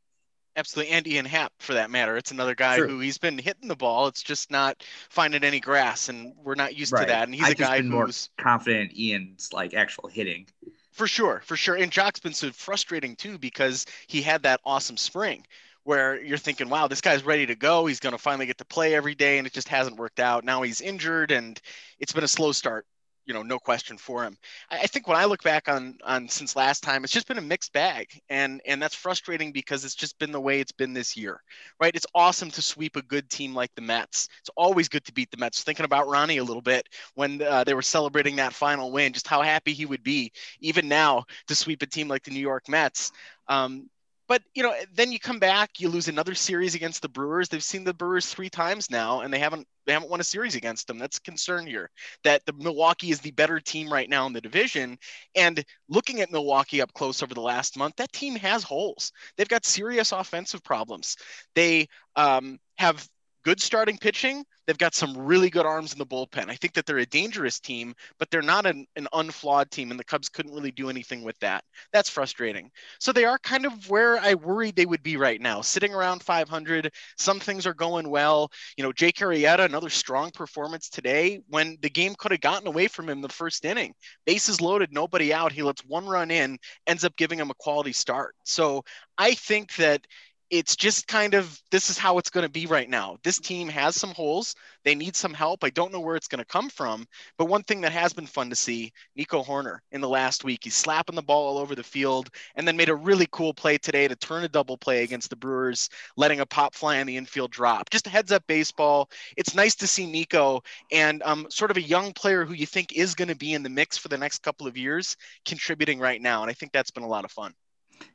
Absolutely, 0.59 0.93
and 0.93 1.07
Ian 1.07 1.25
Happ 1.25 1.53
for 1.61 1.75
that 1.75 1.89
matter. 1.89 2.17
It's 2.17 2.33
another 2.33 2.57
guy 2.57 2.79
sure. 2.79 2.89
who 2.89 2.99
he's 2.99 3.17
been 3.17 3.39
hitting 3.39 3.69
the 3.69 3.77
ball. 3.77 4.09
It's 4.09 4.25
just 4.25 4.51
not 4.51 4.83
finding 5.09 5.45
any 5.45 5.61
grass, 5.61 6.09
and 6.09 6.33
we're 6.43 6.57
not 6.57 6.77
used 6.77 6.93
right. 6.93 7.03
to 7.03 7.07
that. 7.07 7.29
And 7.29 7.35
he's 7.35 7.45
I've 7.45 7.53
a 7.53 7.55
guy 7.55 7.81
who's 7.81 7.89
more 7.89 8.09
confident 8.41 8.93
Ian's 8.99 9.53
like 9.53 9.73
actual 9.73 10.09
hitting. 10.09 10.49
For 10.91 11.07
sure, 11.07 11.43
for 11.45 11.57
sure. 11.57 11.77
And 11.77 11.93
Joc's 11.93 12.19
been 12.19 12.33
so 12.33 12.51
frustrating 12.51 13.15
too 13.15 13.39
because 13.39 13.87
he 14.09 14.21
had 14.21 14.43
that 14.43 14.61
awesome 14.65 14.97
spring 14.97 15.47
where 15.85 16.21
you're 16.21 16.37
thinking, 16.37 16.69
wow, 16.69 16.89
this 16.89 17.01
guy's 17.01 17.25
ready 17.25 17.47
to 17.47 17.55
go. 17.55 17.87
He's 17.87 18.01
going 18.01 18.15
to 18.15 18.19
finally 18.19 18.47
get 18.47 18.59
to 18.59 18.65
play 18.65 18.97
every 18.97 19.15
day, 19.15 19.39
and 19.39 19.47
it 19.47 19.53
just 19.53 19.69
hasn't 19.69 19.97
worked 19.97 20.19
out. 20.19 20.43
Now 20.43 20.63
he's 20.63 20.81
injured, 20.81 21.31
and 21.31 21.61
it's 22.01 22.13
been 22.13 22.25
a 22.25 22.29
slow 22.29 22.51
start 22.51 22.85
you 23.29 23.35
know, 23.35 23.43
no 23.43 23.59
question 23.59 23.99
for 23.99 24.25
him. 24.25 24.39
I, 24.71 24.79
I, 24.79 24.87
think 24.87 25.07
when 25.07 25.19
I 25.19 25.27
look 25.27 25.43
back 25.43 25.69
on 25.69 25.99
on 26.03 26.29
since 26.29 26.57
last 26.57 26.83
time, 26.83 27.05
it's 27.05 27.13
just 27.13 27.29
been 27.29 27.37
a 27.37 27.43
mixed 27.43 27.75
bag, 27.75 28.09
and 28.31 28.63
and 28.67 28.81
that's 28.81 28.95
frustrating 28.95 29.53
because 29.53 29.85
it's 29.85 29.95
just 29.95 30.19
been 30.19 30.33
the 30.33 30.41
way 30.41 30.61
it's 30.61 30.73
been 30.73 30.95
this 30.95 31.15
year, 31.15 31.43
right? 31.79 31.95
It's 31.95 32.07
awesome 32.15 32.51
to 32.53 32.63
sweep 32.63 32.97
a 32.97 33.03
good 33.03 33.29
team 33.29 33.55
like 33.55 33.73
the 33.75 33.83
Mets. 33.83 34.29
It's 34.41 34.51
always 34.57 34.89
good 34.89 35.05
to 35.05 35.13
beat 35.13 35.31
the 35.31 35.37
Mets. 35.37 35.63
Thinking 35.63 35.85
about 35.85 36.09
Ronnie 36.09 36.39
a 36.39 36.45
little 36.45 36.63
bit 36.63 36.89
when 37.15 37.43
uh, 37.43 37.65
they 37.65 37.75
were 37.75 37.83
celebrating 37.83 38.37
that 38.37 38.55
final 38.55 38.91
win, 38.91 39.13
just 39.13 39.29
how 39.29 39.43
happy 39.43 39.75
he 39.75 39.85
would 39.85 40.03
be, 40.03 40.33
even 40.61 40.89
now, 40.89 41.25
to 41.49 41.55
sweep 41.55 41.83
a 41.83 41.87
team 41.87 42.09
like 42.09 42.25
the 42.25 42.31
New 42.31 42.41
York 42.41 42.67
Mets. 42.67 43.13
Um, 43.47 43.91
but 44.29 44.43
you 44.55 44.63
know, 44.63 44.75
then 44.95 45.11
you 45.11 45.19
come 45.19 45.39
back, 45.39 45.81
you 45.81 45.89
lose 45.89 46.07
another 46.07 46.35
series 46.35 46.75
against 46.75 47.01
the 47.01 47.09
Brewers. 47.09 47.49
They've 47.49 47.65
seen 47.65 47.85
the 47.85 47.95
Brewers 47.95 48.27
three 48.27 48.51
times 48.51 48.91
now, 48.91 49.21
and 49.21 49.33
they 49.33 49.39
haven't 49.39 49.67
they 49.87 49.95
haven't 49.95 50.11
won 50.11 50.21
a 50.21 50.25
series 50.25 50.55
against 50.55 50.87
them. 50.87 50.99
That's 50.99 51.17
a 51.17 51.23
concern 51.23 51.67
here. 51.67 51.91
That 52.25 52.45
the 52.45 52.53
Milwaukee 52.53 53.11
is 53.11 53.21
the 53.21 53.31
better 53.31 53.59
team 53.59 53.91
right 53.91 54.09
now 54.09 54.27
in 54.27 54.35
the 54.35 54.41
division. 54.41 54.99
And 55.35 55.65
looking 55.89 56.21
at 56.21 56.31
Milwaukee 56.31 56.83
up 56.83 56.93
close 56.93 57.23
over 57.23 57.33
the 57.33 57.41
last 57.41 57.79
month, 57.79 57.97
that 57.97 58.13
team 58.13 58.37
has 58.37 58.63
holes. 58.63 59.13
They've 59.37 59.49
got 59.49 59.65
serious 59.65 60.13
offensive 60.13 60.63
problems. 60.63 61.17
They 61.55 61.89
um, 62.15 62.59
have 62.77 63.09
good 63.45 63.61
starting 63.61 63.97
pitching. 63.97 64.45
They've 64.67 64.77
got 64.77 64.95
some 64.95 65.17
really 65.17 65.49
good 65.49 65.65
arms 65.65 65.93
in 65.93 65.99
the 65.99 66.05
bullpen. 66.05 66.51
I 66.51 66.55
think 66.55 66.75
that 66.75 66.85
they're 66.85 66.99
a 66.99 67.07
dangerous 67.07 67.59
team, 67.59 67.95
but 68.19 68.31
they're 68.31 68.43
not 68.43 68.67
an, 68.67 68.85
an 68.97 69.09
unflawed 69.15 69.71
team, 69.71 69.91
and 69.91 69.99
the 69.99 70.05
Cubs 70.05 70.29
couldn't 70.29 70.53
really 70.53 70.71
do 70.71 70.91
anything 70.91 71.25
with 71.25 71.39
that. 71.39 71.65
That's 71.91 72.11
frustrating. 72.11 72.71
So 73.01 73.11
they 73.13 73.25
are 73.25 73.39
kind 73.39 73.65
of 73.65 73.89
where 73.89 74.19
I 74.19 74.35
worried 74.35 74.77
they 74.77 74.85
would 74.85 75.03
be 75.03 75.17
right 75.17 75.41
now, 75.41 75.63
sitting 75.63 75.95
around 75.95 76.23
500. 76.23 76.93
Some 77.17 77.41
things 77.41 77.67
are 77.67 77.73
going 77.73 78.11
well. 78.11 78.51
You 78.77 78.85
know, 78.85 78.93
Jake 78.93 79.17
Arrieta, 79.17 79.65
another 79.65 79.89
strong 79.89 80.31
performance 80.33 80.91
today 80.91 81.41
when 81.49 81.79
the 81.81 81.91
game 81.91 82.15
could 82.19 82.33
have 82.33 82.43
gotten 82.43 82.69
away 82.69 82.89
from 82.89 83.09
him 83.09 83.23
the 83.23 83.29
first 83.31 83.65
inning. 83.65 83.95
Bases 84.27 84.61
loaded, 84.61 84.93
nobody 84.93 85.33
out. 85.33 85.51
He 85.51 85.63
lets 85.63 85.83
one 85.87 86.07
run 86.07 86.31
in, 86.31 86.59
ends 86.87 87.05
up 87.05 87.17
giving 87.17 87.39
him 87.39 87.51
a 87.51 87.55
quality 87.55 87.93
start. 87.93 88.35
So 88.45 88.85
I 89.17 89.35
think 89.35 89.75
that 89.77 90.07
it's 90.51 90.77
just 90.77 91.07
kind 91.07 91.35
of 91.35 91.61
this 91.71 91.91
is 91.91 91.99
how 91.99 92.17
it's 92.19 92.31
going 92.31 92.47
to 92.47 92.51
be 92.51 92.67
right 92.67 92.89
now. 92.89 93.19
This 93.23 93.39
team 93.39 93.69
has 93.69 93.97
some 93.97 94.11
holes. 94.11 94.55
They 94.85 94.95
need 94.95 95.15
some 95.15 95.35
help. 95.35 95.63
I 95.63 95.71
don't 95.71 95.93
know 95.93 96.01
where 96.01 96.17
it's 96.17 96.29
going 96.29 96.39
to 96.39 96.45
come 96.45 96.71
from. 96.71 97.07
But 97.37 97.47
one 97.47 97.63
thing 97.63 97.83
that 97.83 97.93
has 97.93 98.13
been 98.13 98.27
fun 98.27 98.49
to 98.51 98.57
see 98.57 98.93
Nico 99.15 99.43
Hoerner 99.43 99.79
in 99.93 100.01
the 100.01 100.09
last 100.09 100.45
week, 100.45 100.61
he's 100.65 100.75
slapping 100.75 101.17
the 101.17 101.23
ball 101.23 101.49
all 101.49 101.59
over 101.59 101.75
the 101.75 101.83
field 101.83 102.31
and 102.55 102.67
then 102.67 102.77
made 102.77 102.89
a 102.89 102.95
really 102.95 103.29
cool 103.31 103.53
play 103.53 103.77
today 103.77 104.09
to 104.09 104.17
turn 104.17 104.45
a 104.45 104.49
double 104.49 104.79
play 104.79 105.03
against 105.03 105.29
the 105.29 105.37
Brewers, 105.37 105.91
letting 106.17 106.41
a 106.41 106.47
pop 106.47 106.75
fly 106.75 107.01
on 107.01 107.07
the 107.07 107.17
infield 107.17 107.51
drop. 107.51 107.91
Just 107.91 108.07
a 108.07 108.11
heads 108.11 108.33
up 108.33 108.43
baseball. 108.47 109.11
It's 109.37 109.55
nice 109.55 109.75
to 109.77 109.87
see 109.87 110.07
Nico 110.07 110.63
and 110.91 111.23
um, 111.25 111.47
sort 111.51 111.71
of 111.71 111.77
a 111.77 111.83
young 111.83 112.13
player 112.15 112.47
who 112.47 112.55
you 112.55 112.67
think 112.67 112.93
is 112.95 113.15
going 113.15 113.29
to 113.29 113.37
be 113.37 113.53
in 113.53 113.63
the 113.63 113.69
mix 113.69 113.99
for 113.99 114.09
the 114.09 114.19
next 114.19 114.43
couple 114.43 114.67
of 114.67 114.77
years 114.79 115.17
contributing 115.45 115.99
right 115.99 116.23
now. 116.23 116.43
And 116.43 116.51
I 116.51 116.55
think 116.55 116.73
that's 116.73 116.91
been 116.91 117.05
a 117.05 117.09
lot 117.09 117.25
of 117.27 117.31
fun. 117.31 117.53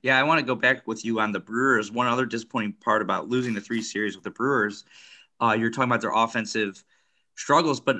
Yeah, 0.01 0.19
I 0.19 0.23
want 0.23 0.39
to 0.39 0.45
go 0.45 0.55
back 0.55 0.87
with 0.87 1.05
you 1.05 1.19
on 1.19 1.31
the 1.31 1.39
Brewers. 1.39 1.91
One 1.91 2.07
other 2.07 2.25
disappointing 2.25 2.73
part 2.73 3.01
about 3.01 3.29
losing 3.29 3.53
the 3.53 3.61
three 3.61 3.81
series 3.81 4.15
with 4.15 4.23
the 4.23 4.31
Brewers, 4.31 4.85
uh, 5.41 5.55
you're 5.57 5.69
talking 5.69 5.89
about 5.89 6.01
their 6.01 6.13
offensive 6.13 6.83
struggles, 7.35 7.79
but 7.79 7.97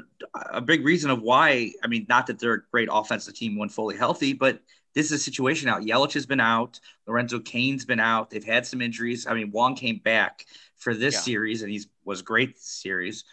a 0.52 0.62
big 0.62 0.86
reason 0.86 1.10
of 1.10 1.22
why, 1.22 1.72
I 1.84 1.88
mean, 1.88 2.06
not 2.08 2.28
that 2.28 2.40
they're 2.40 2.54
a 2.54 2.62
great 2.72 2.90
offensive 2.92 3.34
team 3.34 3.58
when 3.58 3.70
fully 3.70 3.98
healthy, 3.98 4.34
but 4.34 4.62
this 4.94 5.08
is 5.08 5.14
a 5.14 5.18
situation 5.24 5.70
out. 5.70 5.82
Yelich 5.82 6.14
has 6.14 6.26
been 6.26 6.40
out. 6.40 6.80
Lorenzo 7.08 7.40
Cain's 7.40 7.86
been 7.86 8.00
out. 8.00 8.30
They've 8.30 8.44
had 8.44 8.66
some 8.66 8.82
injuries. 8.82 9.26
I 9.26 9.34
mean, 9.34 9.52
Wong 9.52 9.76
came 9.76 10.00
back 10.00 10.46
for 10.76 10.94
this 10.94 11.16
yeah. 11.16 11.20
series 11.22 11.62
and 11.64 11.72
he 11.72 11.84
was 12.06 12.22
great 12.22 12.56
this 12.56 12.64
series, 12.64 13.24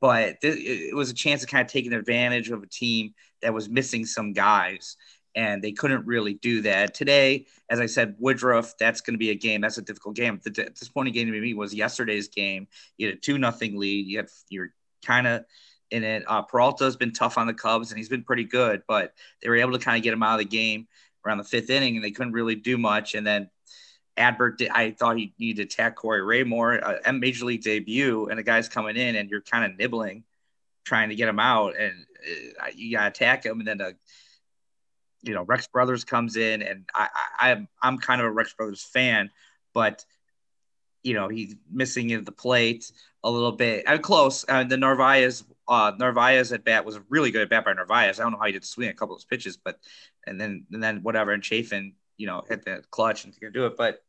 but 0.00 0.40
th- 0.40 0.90
it 0.90 0.94
was 0.94 1.10
a 1.10 1.14
chance 1.14 1.42
of 1.42 1.48
kind 1.48 1.64
of 1.64 1.72
taking 1.72 1.92
advantage 1.92 2.50
of 2.50 2.62
a 2.62 2.66
team 2.66 3.14
that 3.40 3.54
was 3.54 3.68
missing 3.68 4.04
some 4.04 4.32
guys 4.32 4.96
and 5.36 5.62
they 5.62 5.72
couldn't 5.72 6.06
really 6.06 6.34
do 6.34 6.62
that. 6.62 6.94
Today, 6.94 7.46
as 7.68 7.78
I 7.78 7.86
said, 7.86 8.16
Woodruff, 8.18 8.76
that's 8.78 9.02
going 9.02 9.14
to 9.14 9.18
be 9.18 9.30
a 9.30 9.34
game. 9.34 9.60
That's 9.60 9.76
a 9.76 9.82
difficult 9.82 10.16
game. 10.16 10.40
The 10.42 10.50
disappointing 10.50 11.12
game 11.12 11.30
to 11.30 11.40
me 11.40 11.52
was 11.52 11.74
yesterday's 11.74 12.28
game. 12.28 12.66
You 12.96 13.08
had 13.08 13.18
a 13.18 13.20
2 13.20 13.36
nothing 13.36 13.78
lead. 13.78 14.06
You 14.06 14.18
have, 14.18 14.30
you're 14.48 14.70
kind 15.04 15.26
of 15.26 15.44
in 15.90 16.04
it. 16.04 16.24
Uh, 16.26 16.42
Peralta's 16.42 16.96
been 16.96 17.12
tough 17.12 17.36
on 17.36 17.46
the 17.46 17.54
Cubs, 17.54 17.90
and 17.90 17.98
he's 17.98 18.08
been 18.08 18.24
pretty 18.24 18.44
good, 18.44 18.82
but 18.88 19.12
they 19.42 19.50
were 19.50 19.56
able 19.56 19.72
to 19.72 19.78
kind 19.78 19.98
of 19.98 20.02
get 20.02 20.14
him 20.14 20.22
out 20.22 20.32
of 20.32 20.38
the 20.38 20.56
game 20.56 20.88
around 21.24 21.38
the 21.38 21.44
fifth 21.44 21.68
inning, 21.68 21.96
and 21.96 22.04
they 22.04 22.10
couldn't 22.10 22.32
really 22.32 22.54
do 22.54 22.78
much. 22.78 23.14
And 23.14 23.26
then 23.26 23.50
Adbert, 24.16 24.66
I 24.70 24.92
thought 24.92 25.18
he 25.18 25.34
needed 25.38 25.68
to 25.68 25.74
attack 25.74 25.96
Corey 25.96 26.22
Ray 26.22 26.44
more. 26.44 26.82
Uh, 26.82 27.12
major 27.12 27.44
league 27.44 27.62
debut, 27.62 28.26
and 28.28 28.38
the 28.38 28.42
guy's 28.42 28.70
coming 28.70 28.96
in, 28.96 29.16
and 29.16 29.28
you're 29.28 29.42
kind 29.42 29.70
of 29.70 29.78
nibbling, 29.78 30.24
trying 30.84 31.10
to 31.10 31.14
get 31.14 31.28
him 31.28 31.40
out, 31.40 31.76
and 31.78 32.06
uh, 32.62 32.68
you 32.74 32.96
got 32.96 33.02
to 33.02 33.08
attack 33.08 33.44
him, 33.44 33.58
and 33.58 33.68
then 33.68 33.78
the 33.78 33.96
you 35.26 35.34
know 35.34 35.42
Rex 35.42 35.66
Brothers 35.66 36.04
comes 36.04 36.36
in, 36.36 36.62
and 36.62 36.88
I, 36.94 37.08
I 37.38 37.50
I'm 37.50 37.68
I'm 37.82 37.98
kind 37.98 38.20
of 38.20 38.26
a 38.26 38.30
Rex 38.30 38.54
Brothers 38.54 38.82
fan, 38.82 39.30
but 39.74 40.04
you 41.02 41.14
know 41.14 41.28
he's 41.28 41.54
missing 41.70 42.10
in 42.10 42.24
the 42.24 42.32
plate 42.32 42.90
a 43.24 43.30
little 43.30 43.52
bit. 43.52 43.84
I'm 43.86 44.00
close. 44.00 44.44
Uh, 44.48 44.64
the 44.64 44.76
Narvaez 44.76 45.44
uh, 45.68 45.92
Narvaez 45.98 46.52
at 46.52 46.64
bat 46.64 46.84
was 46.84 46.98
really 47.08 47.30
good 47.30 47.42
at 47.42 47.50
bat 47.50 47.64
by 47.64 47.72
Narvaez. 47.72 48.20
I 48.20 48.22
don't 48.22 48.32
know 48.32 48.38
how 48.38 48.46
he 48.46 48.52
did 48.52 48.64
swing 48.64 48.88
a 48.88 48.94
couple 48.94 49.14
of 49.14 49.20
those 49.20 49.24
pitches, 49.24 49.56
but 49.56 49.78
and 50.26 50.40
then 50.40 50.66
and 50.72 50.82
then 50.82 51.02
whatever 51.02 51.32
and 51.32 51.42
Chafin, 51.42 51.94
you 52.16 52.26
know, 52.26 52.42
hit 52.48 52.64
the 52.64 52.82
clutch 52.90 53.24
and 53.24 53.38
can 53.38 53.52
do 53.52 53.66
it. 53.66 53.76
But 53.76 54.02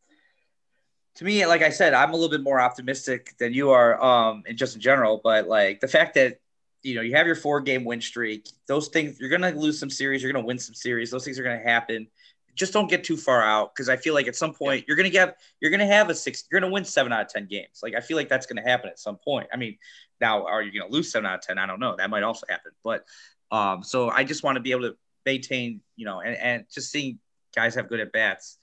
to 1.16 1.26
me, 1.26 1.44
like 1.48 1.64
I 1.64 1.70
said, 1.70 1.96
I'm 1.96 2.12
a 2.12 2.14
little 2.14 2.30
bit 2.30 2.44
more 2.44 2.62
optimistic 2.62 3.36
than 3.40 3.54
you 3.54 3.72
are, 3.72 4.02
um, 4.02 4.44
and 4.48 4.56
just 4.58 4.76
in 4.76 4.82
general. 4.82 5.20
But 5.24 5.48
like 5.48 5.80
the 5.80 5.88
fact 5.88 6.14
that 6.14 6.40
you 6.84 6.96
know, 6.96 7.02
you 7.02 7.16
have 7.16 7.28
your 7.28 7.36
four 7.36 7.62
game 7.62 7.84
win 7.84 8.02
streak. 8.02 8.48
Those 8.68 8.88
things, 8.88 9.20
you're 9.20 9.30
going 9.30 9.42
to 9.42 9.60
lose 9.60 9.80
some 9.80 9.90
series. 9.90 10.22
You're 10.22 10.32
going 10.32 10.44
to 10.44 10.48
win 10.48 10.60
some 10.60 10.76
series. 10.76 11.12
Those 11.12 11.26
things 11.26 11.40
are 11.40 11.44
going 11.44 11.58
to 11.58 11.64
happen. 11.64 12.08
Just 12.56 12.74
don't 12.74 12.90
get 12.90 13.04
too 13.04 13.18
far 13.18 13.44
out 13.44 13.74
because 13.76 13.88
I 13.88 13.98
feel 13.98 14.14
like 14.14 14.28
at 14.28 14.36
some 14.36 14.54
point 14.54 14.86
you're 14.88 14.98
going 14.98 15.06
to 15.06 15.12
get, 15.12 15.38
you're 15.60 15.70
going 15.70 15.80
to 15.80 15.86
have 15.86 16.10
a 16.10 16.16
six, 16.16 16.46
you're 16.52 16.60
going 16.60 16.70
to 16.70 16.74
win 16.74 16.86
seven 16.86 17.12
out 17.12 17.22
of 17.22 17.28
10 17.28 17.46
games. 17.48 17.82
Like, 17.84 17.94
I 17.96 18.00
feel 18.00 18.18
like 18.18 18.30
that's 18.30 18.48
going 18.48 18.62
to 18.62 18.68
happen 18.68 18.90
at 18.90 19.00
some 19.00 19.18
point. 19.18 19.48
I 19.54 19.58
mean, 19.58 19.78
now 20.20 20.46
are 20.46 20.62
you 20.62 20.72
going 20.78 20.90
to 20.90 20.96
lose 20.96 21.12
seven 21.12 21.28
out 21.28 21.36
of 21.36 21.42
10? 21.42 21.58
I 21.58 21.68
don't 21.68 21.80
know. 21.80 21.96
That 21.96 22.10
might 22.10 22.24
also 22.24 22.46
happen. 22.50 22.72
But, 22.84 23.06
um, 23.52 23.84
so 23.84 24.10
I 24.10 24.24
just 24.24 24.44
want 24.44 24.56
to 24.56 24.62
be 24.62 24.72
able 24.72 24.90
to 24.90 24.98
maintain, 25.26 25.82
you 25.96 26.06
know, 26.06 26.22
and, 26.22 26.36
and 26.38 26.66
just 26.74 26.92
seeing 26.92 27.20
guys 27.56 27.76
have 27.76 27.90
good 27.90 28.00
at 28.00 28.12
bats 28.12 28.58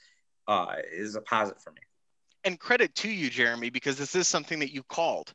uh, 0.49 0.77
is 0.93 1.15
a 1.15 1.21
positive 1.21 1.63
for 1.63 1.71
me. 1.71 1.81
And 2.45 2.59
credit 2.59 2.95
to 2.97 3.09
you, 3.09 3.31
Jeremy, 3.31 3.71
because 3.71 3.97
this 3.97 4.15
is 4.15 4.29
something 4.29 4.59
that 4.59 4.73
you 4.73 4.83
called 4.83 5.33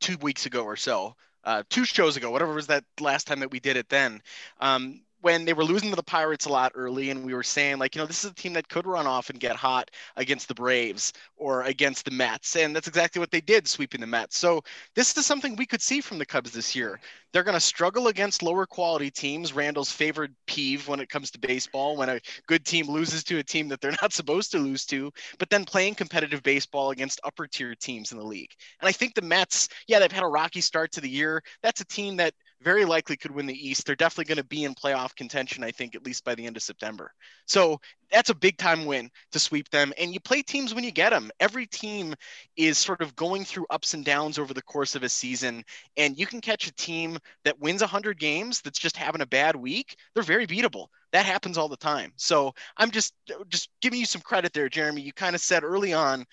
two 0.00 0.16
weeks 0.18 0.46
ago 0.46 0.64
or 0.64 0.76
so 0.76 1.14
uh, 1.44 1.62
two 1.70 1.84
shows 1.84 2.16
ago, 2.16 2.30
whatever 2.30 2.54
was 2.54 2.66
that 2.68 2.84
last 3.00 3.26
time 3.26 3.40
that 3.40 3.50
we 3.50 3.60
did 3.60 3.76
it 3.76 3.88
then. 3.88 4.22
Um, 4.60 5.02
when 5.20 5.44
they 5.44 5.52
were 5.52 5.64
losing 5.64 5.90
to 5.90 5.96
the 5.96 6.02
Pirates 6.02 6.46
a 6.46 6.52
lot 6.52 6.72
early, 6.74 7.10
and 7.10 7.24
we 7.24 7.34
were 7.34 7.42
saying, 7.42 7.78
like, 7.78 7.94
you 7.94 8.00
know, 8.00 8.06
this 8.06 8.24
is 8.24 8.30
a 8.30 8.34
team 8.34 8.52
that 8.54 8.68
could 8.68 8.86
run 8.86 9.06
off 9.06 9.30
and 9.30 9.38
get 9.38 9.56
hot 9.56 9.90
against 10.16 10.48
the 10.48 10.54
Braves 10.54 11.12
or 11.36 11.62
against 11.62 12.04
the 12.04 12.10
Mets. 12.10 12.56
And 12.56 12.74
that's 12.74 12.88
exactly 12.88 13.20
what 13.20 13.30
they 13.30 13.40
did, 13.40 13.68
sweeping 13.68 14.00
the 14.00 14.06
Mets. 14.06 14.38
So 14.38 14.62
this 14.94 15.16
is 15.16 15.26
something 15.26 15.56
we 15.56 15.66
could 15.66 15.82
see 15.82 16.00
from 16.00 16.18
the 16.18 16.26
Cubs 16.26 16.52
this 16.52 16.74
year. 16.74 17.00
They're 17.32 17.44
going 17.44 17.54
to 17.54 17.60
struggle 17.60 18.08
against 18.08 18.42
lower 18.42 18.66
quality 18.66 19.10
teams. 19.10 19.52
Randall's 19.52 19.92
favorite 19.92 20.32
peeve 20.46 20.88
when 20.88 21.00
it 21.00 21.08
comes 21.08 21.30
to 21.30 21.38
baseball, 21.38 21.96
when 21.96 22.08
a 22.08 22.20
good 22.46 22.64
team 22.64 22.88
loses 22.88 23.22
to 23.24 23.38
a 23.38 23.42
team 23.42 23.68
that 23.68 23.80
they're 23.80 23.92
not 24.02 24.12
supposed 24.12 24.50
to 24.52 24.58
lose 24.58 24.84
to, 24.86 25.12
but 25.38 25.50
then 25.50 25.64
playing 25.64 25.94
competitive 25.94 26.42
baseball 26.42 26.90
against 26.90 27.20
upper 27.24 27.46
tier 27.46 27.74
teams 27.74 28.12
in 28.12 28.18
the 28.18 28.24
league. 28.24 28.50
And 28.80 28.88
I 28.88 28.92
think 28.92 29.14
the 29.14 29.22
Mets, 29.22 29.68
yeah, 29.86 29.98
they've 29.98 30.10
had 30.10 30.24
a 30.24 30.28
rocky 30.28 30.60
start 30.60 30.92
to 30.92 31.00
the 31.00 31.08
year. 31.08 31.42
That's 31.62 31.80
a 31.80 31.86
team 31.86 32.16
that 32.16 32.34
very 32.62 32.84
likely 32.84 33.16
could 33.16 33.30
win 33.30 33.46
the 33.46 33.68
East. 33.68 33.86
They're 33.86 33.96
definitely 33.96 34.26
going 34.26 34.42
to 34.42 34.44
be 34.44 34.64
in 34.64 34.74
playoff 34.74 35.14
contention, 35.14 35.64
I 35.64 35.70
think, 35.70 35.94
at 35.94 36.04
least 36.04 36.24
by 36.24 36.34
the 36.34 36.46
end 36.46 36.56
of 36.56 36.62
September. 36.62 37.12
So 37.46 37.80
that's 38.10 38.30
a 38.30 38.34
big 38.34 38.58
time 38.58 38.84
win 38.84 39.10
to 39.32 39.38
sweep 39.38 39.70
them. 39.70 39.92
And 39.98 40.12
you 40.12 40.20
play 40.20 40.42
teams 40.42 40.74
when 40.74 40.84
you 40.84 40.90
get 40.90 41.10
them. 41.10 41.30
Every 41.40 41.66
team 41.66 42.14
is 42.56 42.78
sort 42.78 43.00
of 43.00 43.16
going 43.16 43.44
through 43.44 43.66
ups 43.70 43.94
and 43.94 44.04
downs 44.04 44.38
over 44.38 44.52
the 44.52 44.62
course 44.62 44.94
of 44.94 45.02
a 45.02 45.08
season. 45.08 45.64
And 45.96 46.18
you 46.18 46.26
can 46.26 46.40
catch 46.40 46.66
a 46.66 46.74
team 46.74 47.18
that 47.44 47.60
wins 47.60 47.80
100 47.80 48.18
games 48.18 48.60
that's 48.60 48.78
just 48.78 48.96
having 48.96 49.22
a 49.22 49.26
bad 49.26 49.56
week. 49.56 49.96
They're 50.14 50.22
very 50.22 50.46
beatable. 50.46 50.88
That 51.12 51.26
happens 51.26 51.58
all 51.58 51.68
the 51.68 51.76
time. 51.76 52.12
So 52.16 52.52
I'm 52.76 52.90
just 52.90 53.14
just 53.48 53.70
giving 53.80 53.98
you 53.98 54.06
some 54.06 54.20
credit 54.20 54.52
there, 54.52 54.68
Jeremy. 54.68 55.02
You 55.02 55.12
kind 55.12 55.34
of 55.34 55.40
said 55.40 55.64
early 55.64 55.92
on, 55.92 56.24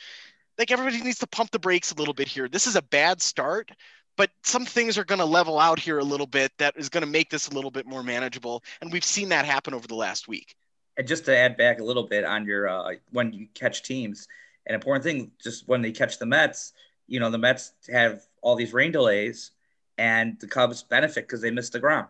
like 0.57 0.71
everybody 0.71 1.01
needs 1.01 1.19
to 1.19 1.27
pump 1.27 1.51
the 1.51 1.59
brakes 1.59 1.91
a 1.91 1.95
little 1.95 2.13
bit 2.13 2.27
here. 2.27 2.47
This 2.47 2.67
is 2.67 2.75
a 2.75 2.81
bad 2.81 3.21
start, 3.21 3.71
but 4.17 4.29
some 4.43 4.65
things 4.65 4.97
are 4.97 5.05
going 5.05 5.19
to 5.19 5.25
level 5.25 5.59
out 5.59 5.79
here 5.79 5.99
a 5.99 6.03
little 6.03 6.27
bit 6.27 6.51
that 6.57 6.75
is 6.75 6.89
going 6.89 7.03
to 7.03 7.09
make 7.09 7.29
this 7.29 7.47
a 7.47 7.53
little 7.53 7.71
bit 7.71 7.85
more 7.85 8.03
manageable 8.03 8.63
and 8.81 8.91
we've 8.91 9.03
seen 9.03 9.29
that 9.29 9.45
happen 9.45 9.73
over 9.73 9.87
the 9.87 9.95
last 9.95 10.27
week 10.27 10.55
and 10.97 11.07
just 11.07 11.25
to 11.25 11.35
add 11.35 11.55
back 11.55 11.79
a 11.79 11.83
little 11.83 12.07
bit 12.07 12.25
on 12.25 12.45
your 12.45 12.67
uh, 12.67 12.91
when 13.11 13.31
you 13.31 13.47
catch 13.53 13.83
teams 13.83 14.27
an 14.65 14.75
important 14.75 15.03
thing 15.03 15.31
just 15.41 15.67
when 15.67 15.81
they 15.81 15.91
catch 15.91 16.19
the 16.19 16.25
mets 16.25 16.73
you 17.07 17.19
know 17.19 17.29
the 17.29 17.37
mets 17.37 17.73
have 17.89 18.21
all 18.41 18.55
these 18.55 18.73
rain 18.73 18.91
delays 18.91 19.51
and 19.97 20.39
the 20.39 20.47
cubs 20.47 20.83
benefit 20.83 21.23
because 21.27 21.41
they 21.41 21.51
missed 21.51 21.73
the 21.73 21.79
ground 21.79 22.07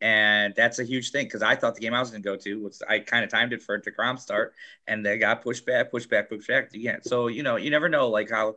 and 0.00 0.54
that's 0.54 0.78
a 0.78 0.84
huge 0.84 1.10
thing 1.10 1.26
because 1.26 1.42
I 1.42 1.54
thought 1.54 1.74
the 1.74 1.80
game 1.80 1.94
I 1.94 2.00
was 2.00 2.10
going 2.10 2.22
to 2.22 2.28
go 2.28 2.36
to 2.36 2.62
was 2.62 2.82
I 2.88 2.98
kind 3.00 3.24
of 3.24 3.30
timed 3.30 3.52
it 3.52 3.62
for 3.62 3.74
a 3.74 3.80
Degrom 3.80 4.18
start, 4.18 4.54
and 4.86 5.04
they 5.04 5.18
got 5.18 5.42
pushed 5.42 5.66
back, 5.66 5.90
pushed 5.90 6.10
back, 6.10 6.28
pushed 6.28 6.48
back 6.48 6.72
again. 6.74 7.02
So 7.02 7.28
you 7.28 7.42
know, 7.42 7.56
you 7.56 7.70
never 7.70 7.88
know 7.88 8.08
like 8.08 8.30
how 8.30 8.56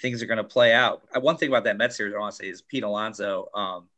things 0.00 0.22
are 0.22 0.26
going 0.26 0.38
to 0.38 0.44
play 0.44 0.72
out. 0.72 1.02
Uh, 1.14 1.20
one 1.20 1.36
thing 1.36 1.48
about 1.48 1.64
that 1.64 1.76
Mets 1.76 1.96
series 1.96 2.14
I 2.14 2.18
want 2.18 2.34
to 2.34 2.42
say 2.42 2.48
is 2.48 2.62
Pete 2.62 2.84
Alonso. 2.84 3.48
Um, 3.54 3.88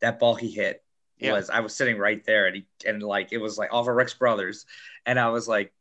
that 0.00 0.18
ball 0.18 0.34
he 0.34 0.50
hit 0.50 0.82
yeah. 1.18 1.32
was 1.32 1.50
I 1.50 1.60
was 1.60 1.74
sitting 1.74 1.98
right 1.98 2.24
there 2.24 2.46
and 2.46 2.56
he 2.56 2.66
and 2.86 3.02
like 3.02 3.32
it 3.32 3.38
was 3.38 3.58
like 3.58 3.72
all 3.72 3.80
of 3.80 3.88
Rex 3.88 4.14
Brothers, 4.14 4.66
and 5.06 5.18
I 5.18 5.28
was 5.28 5.48
like, 5.48 5.72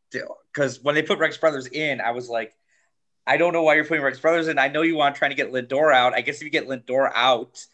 because 0.54 0.82
when 0.82 0.96
they 0.96 1.04
put 1.04 1.20
Rex 1.20 1.38
Brothers 1.38 1.68
in, 1.68 2.02
I 2.02 2.12
was 2.12 2.30
like, 2.30 2.56
I 3.26 3.38
don't 3.38 3.54
know 3.54 3.64
why 3.64 3.76
you're 3.76 3.86
putting 3.86 4.04
Rex 4.04 4.20
Brothers 4.20 4.48
in. 4.48 4.58
I 4.58 4.68
know 4.68 4.82
you 4.82 4.96
want 4.96 5.16
trying 5.16 5.32
to 5.32 5.36
get 5.36 5.52
Lindor 5.52 5.94
out. 5.94 6.14
I 6.14 6.22
guess 6.22 6.38
if 6.38 6.44
you 6.44 6.50
get 6.50 6.68
Lindor 6.68 7.12
out. 7.14 7.66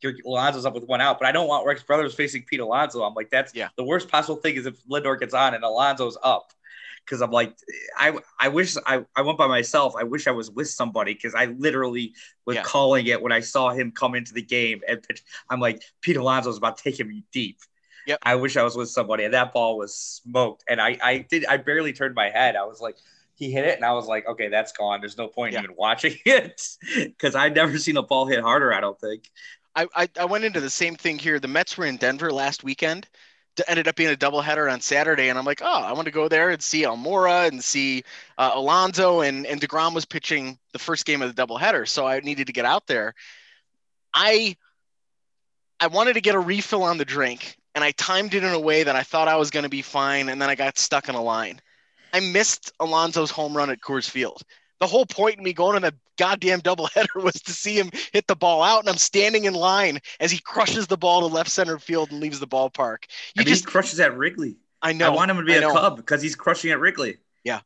Your 0.00 0.14
Alonso's 0.26 0.66
up 0.66 0.74
with 0.74 0.88
one 0.88 1.00
out, 1.00 1.20
but 1.20 1.28
I 1.28 1.30
don't 1.30 1.46
want 1.46 1.64
Rex 1.64 1.84
Brothers 1.84 2.12
facing 2.12 2.42
Pete 2.42 2.58
Alonso. 2.58 3.04
I'm 3.04 3.14
like, 3.14 3.30
that's 3.30 3.54
yeah. 3.54 3.68
the 3.76 3.84
worst 3.84 4.08
possible 4.08 4.34
thing 4.34 4.56
is 4.56 4.66
if 4.66 4.82
Lindor 4.88 5.16
gets 5.16 5.32
on 5.32 5.54
and 5.54 5.62
Alonso's 5.62 6.18
up 6.24 6.52
because 7.04 7.20
I'm 7.20 7.30
like, 7.30 7.56
I 7.96 8.16
I 8.40 8.48
wish 8.48 8.76
I, 8.86 9.04
I 9.16 9.22
went 9.22 9.38
by 9.38 9.46
myself. 9.46 9.94
I 9.98 10.04
wish 10.04 10.26
I 10.26 10.30
was 10.30 10.50
with 10.50 10.68
somebody 10.68 11.14
because 11.14 11.34
I 11.34 11.46
literally 11.46 12.14
was 12.46 12.56
yeah. 12.56 12.62
calling 12.62 13.06
it 13.06 13.20
when 13.20 13.32
I 13.32 13.40
saw 13.40 13.70
him 13.70 13.92
come 13.92 14.14
into 14.14 14.32
the 14.32 14.42
game. 14.42 14.80
And 14.88 15.04
I'm 15.50 15.60
like, 15.60 15.82
Pete 16.00 16.16
Alonso's 16.16 16.58
about 16.58 16.78
to 16.78 16.84
take 16.84 16.98
him 16.98 17.24
deep. 17.32 17.58
Yep. 18.06 18.18
I 18.22 18.34
wish 18.34 18.56
I 18.56 18.62
was 18.62 18.76
with 18.76 18.90
somebody. 18.90 19.24
And 19.24 19.34
that 19.34 19.52
ball 19.52 19.78
was 19.78 19.94
smoked. 19.94 20.64
And 20.68 20.80
I, 20.80 20.98
I 21.02 21.18
did, 21.18 21.46
I 21.46 21.56
barely 21.56 21.92
turned 21.92 22.14
my 22.14 22.30
head. 22.30 22.56
I 22.56 22.64
was 22.64 22.80
like, 22.80 22.96
he 23.34 23.50
hit 23.50 23.64
it. 23.64 23.76
And 23.76 23.84
I 23.84 23.92
was 23.92 24.06
like, 24.06 24.26
okay, 24.26 24.48
that's 24.48 24.72
gone. 24.72 25.00
There's 25.00 25.18
no 25.18 25.28
point 25.28 25.54
yeah. 25.54 25.62
even 25.62 25.76
watching 25.76 26.16
it 26.24 26.60
because 26.96 27.34
I'd 27.34 27.54
never 27.54 27.78
seen 27.78 27.96
a 27.96 28.02
ball 28.02 28.26
hit 28.26 28.40
harder, 28.40 28.72
I 28.72 28.80
don't 28.80 28.98
think. 29.00 29.30
I, 29.74 29.86
I, 29.94 30.08
I 30.18 30.24
went 30.26 30.44
into 30.44 30.60
the 30.60 30.70
same 30.70 30.96
thing 30.96 31.18
here. 31.18 31.38
The 31.38 31.48
Mets 31.48 31.78
were 31.78 31.86
in 31.86 31.96
Denver 31.96 32.30
last 32.32 32.62
weekend 32.62 33.08
ended 33.66 33.88
up 33.88 33.96
being 33.96 34.12
a 34.12 34.16
doubleheader 34.16 34.72
on 34.72 34.80
Saturday, 34.80 35.28
and 35.28 35.38
I'm 35.38 35.44
like, 35.44 35.60
oh, 35.62 35.82
I 35.82 35.92
want 35.92 36.06
to 36.06 36.12
go 36.12 36.28
there 36.28 36.50
and 36.50 36.62
see 36.62 36.82
Almora 36.82 37.48
and 37.48 37.62
see 37.62 38.04
uh, 38.38 38.52
Alonso, 38.54 39.20
and 39.20 39.46
and 39.46 39.60
Degrom 39.60 39.94
was 39.94 40.04
pitching 40.04 40.58
the 40.72 40.78
first 40.78 41.04
game 41.04 41.22
of 41.22 41.34
the 41.34 41.46
doubleheader, 41.46 41.86
so 41.86 42.06
I 42.06 42.20
needed 42.20 42.46
to 42.46 42.52
get 42.52 42.64
out 42.64 42.86
there. 42.86 43.14
I 44.14 44.56
I 45.80 45.88
wanted 45.88 46.14
to 46.14 46.20
get 46.20 46.34
a 46.34 46.40
refill 46.40 46.82
on 46.82 46.98
the 46.98 47.04
drink, 47.04 47.56
and 47.74 47.82
I 47.84 47.90
timed 47.92 48.34
it 48.34 48.44
in 48.44 48.52
a 48.52 48.60
way 48.60 48.84
that 48.84 48.96
I 48.96 49.02
thought 49.02 49.28
I 49.28 49.36
was 49.36 49.50
going 49.50 49.64
to 49.64 49.68
be 49.68 49.82
fine, 49.82 50.28
and 50.28 50.40
then 50.40 50.48
I 50.48 50.54
got 50.54 50.78
stuck 50.78 51.08
in 51.08 51.14
a 51.14 51.22
line. 51.22 51.60
I 52.12 52.20
missed 52.20 52.72
Alonso's 52.78 53.30
home 53.30 53.56
run 53.56 53.70
at 53.70 53.80
Coors 53.80 54.08
Field. 54.08 54.42
The 54.82 54.88
whole 54.88 55.06
point 55.06 55.38
of 55.38 55.44
me 55.44 55.52
going 55.52 55.76
on 55.76 55.82
that 55.82 55.94
goddamn 56.18 56.60
doubleheader 56.60 57.14
was 57.22 57.34
to 57.34 57.52
see 57.52 57.78
him 57.78 57.90
hit 58.12 58.26
the 58.26 58.34
ball 58.34 58.64
out, 58.64 58.80
and 58.80 58.88
I'm 58.88 58.96
standing 58.96 59.44
in 59.44 59.54
line 59.54 60.00
as 60.18 60.32
he 60.32 60.40
crushes 60.40 60.88
the 60.88 60.96
ball 60.96 61.20
to 61.20 61.26
left 61.26 61.50
center 61.50 61.78
field 61.78 62.10
and 62.10 62.18
leaves 62.18 62.40
the 62.40 62.48
ballpark. 62.48 63.04
You 63.36 63.42
I 63.42 63.44
mean, 63.44 63.46
just 63.46 63.64
crushes 63.64 64.00
at 64.00 64.18
Wrigley. 64.18 64.56
I 64.82 64.92
know. 64.92 65.06
I 65.06 65.10
want 65.10 65.30
him 65.30 65.36
to 65.36 65.44
be 65.44 65.54
a 65.54 65.60
Cub 65.60 65.98
because 65.98 66.20
he's 66.20 66.34
crushing 66.34 66.72
at 66.72 66.80
Wrigley. 66.80 67.18
Yeah. 67.44 67.60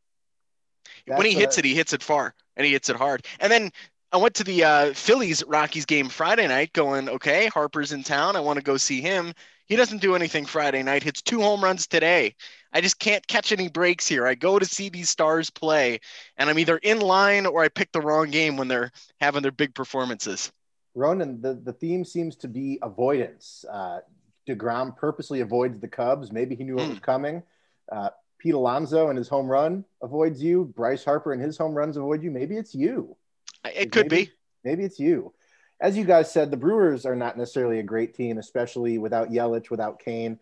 That's 1.07 1.17
when 1.17 1.27
he 1.27 1.33
hits 1.33 1.57
a... 1.57 1.61
it, 1.61 1.65
he 1.65 1.75
hits 1.75 1.95
it 1.95 2.03
far 2.03 2.35
and 2.55 2.67
he 2.67 2.73
hits 2.73 2.91
it 2.91 2.97
hard. 2.97 3.25
And 3.41 3.51
then 3.51 3.71
I 4.13 4.19
went 4.19 4.35
to 4.35 4.45
the 4.45 4.65
uh, 4.65 4.93
Phillies 4.93 5.43
Rockies 5.47 5.87
game 5.87 6.11
Friday 6.11 6.47
night, 6.47 6.75
going, 6.75 7.09
okay, 7.09 7.47
Harper's 7.47 7.93
in 7.93 8.03
town. 8.03 8.37
I 8.37 8.41
want 8.41 8.59
to 8.59 8.63
go 8.63 8.77
see 8.77 9.01
him. 9.01 9.33
He 9.65 9.77
doesn't 9.77 10.03
do 10.03 10.15
anything 10.15 10.45
Friday 10.45 10.83
night. 10.83 11.03
Hits 11.03 11.23
two 11.23 11.41
home 11.41 11.65
runs 11.65 11.87
today. 11.87 12.35
I 12.77 12.83
just 12.83 12.99
can't 12.99 13.27
catch 13.27 13.53
any 13.53 13.69
breaks 13.69 14.07
here. 14.07 14.27
I 14.27 14.35
go 14.35 14.59
to 14.59 14.67
see 14.67 14.91
these 14.91 15.09
stars 15.09 15.49
play, 15.49 15.99
and 16.37 16.51
I'm 16.51 16.59
either 16.59 16.77
in 16.77 17.01
line 17.01 17.47
or 17.47 17.63
I 17.63 17.69
pick 17.69 17.91
the 17.91 18.03
wrong 18.03 18.31
game 18.31 18.59
when 18.59 18.69
they're 18.69 18.93
having 19.19 19.41
their 19.41 19.51
big 19.51 19.75
performances. 19.75 20.53
Ronan, 20.95 21.41
the, 21.41 21.55
the 21.55 21.73
theme 21.73 22.05
seems 22.05 22.37
to 22.37 22.49
be 22.49 22.79
avoidance. 22.83 23.65
Uh, 23.73 24.01
DeGrom 24.47 24.95
purposely 24.95 25.41
avoids 25.41 25.81
the 25.81 25.89
Cubs. 25.89 26.31
Maybe 26.31 26.55
he 26.55 26.65
knew 26.65 26.77
mm. 26.77 26.85
it 26.85 26.89
was 26.91 26.99
coming. 26.99 27.43
Uh, 27.91 28.11
Pete 28.37 28.53
Alonso 28.53 29.09
and 29.09 29.17
his 29.17 29.29
home 29.31 29.47
run 29.47 29.83
avoids 30.03 30.43
you. 30.43 30.71
Bryce 30.77 31.03
Harper 31.03 31.33
and 31.33 31.41
his 31.41 31.57
home 31.57 31.73
runs 31.73 31.97
avoid 31.97 32.23
you. 32.23 32.31
Maybe 32.31 32.59
it's 32.59 32.75
you. 32.75 33.17
It 33.65 33.91
could 33.91 34.11
maybe, 34.11 34.27
be. 34.27 34.33
Maybe 34.65 34.85
it's 34.85 35.01
you. 35.01 35.33
As 35.81 35.97
you 35.97 36.05
guys 36.05 36.31
said, 36.31 36.51
the 36.51 36.59
Brewers 36.59 37.07
are 37.07 37.17
not 37.17 37.39
necessarily 37.39 37.79
a 37.79 37.83
great 37.83 38.15
team, 38.15 38.37
especially 38.37 38.99
without 38.99 39.31
Yelich, 39.31 39.71
without 39.71 39.99
Cain. 39.99 40.39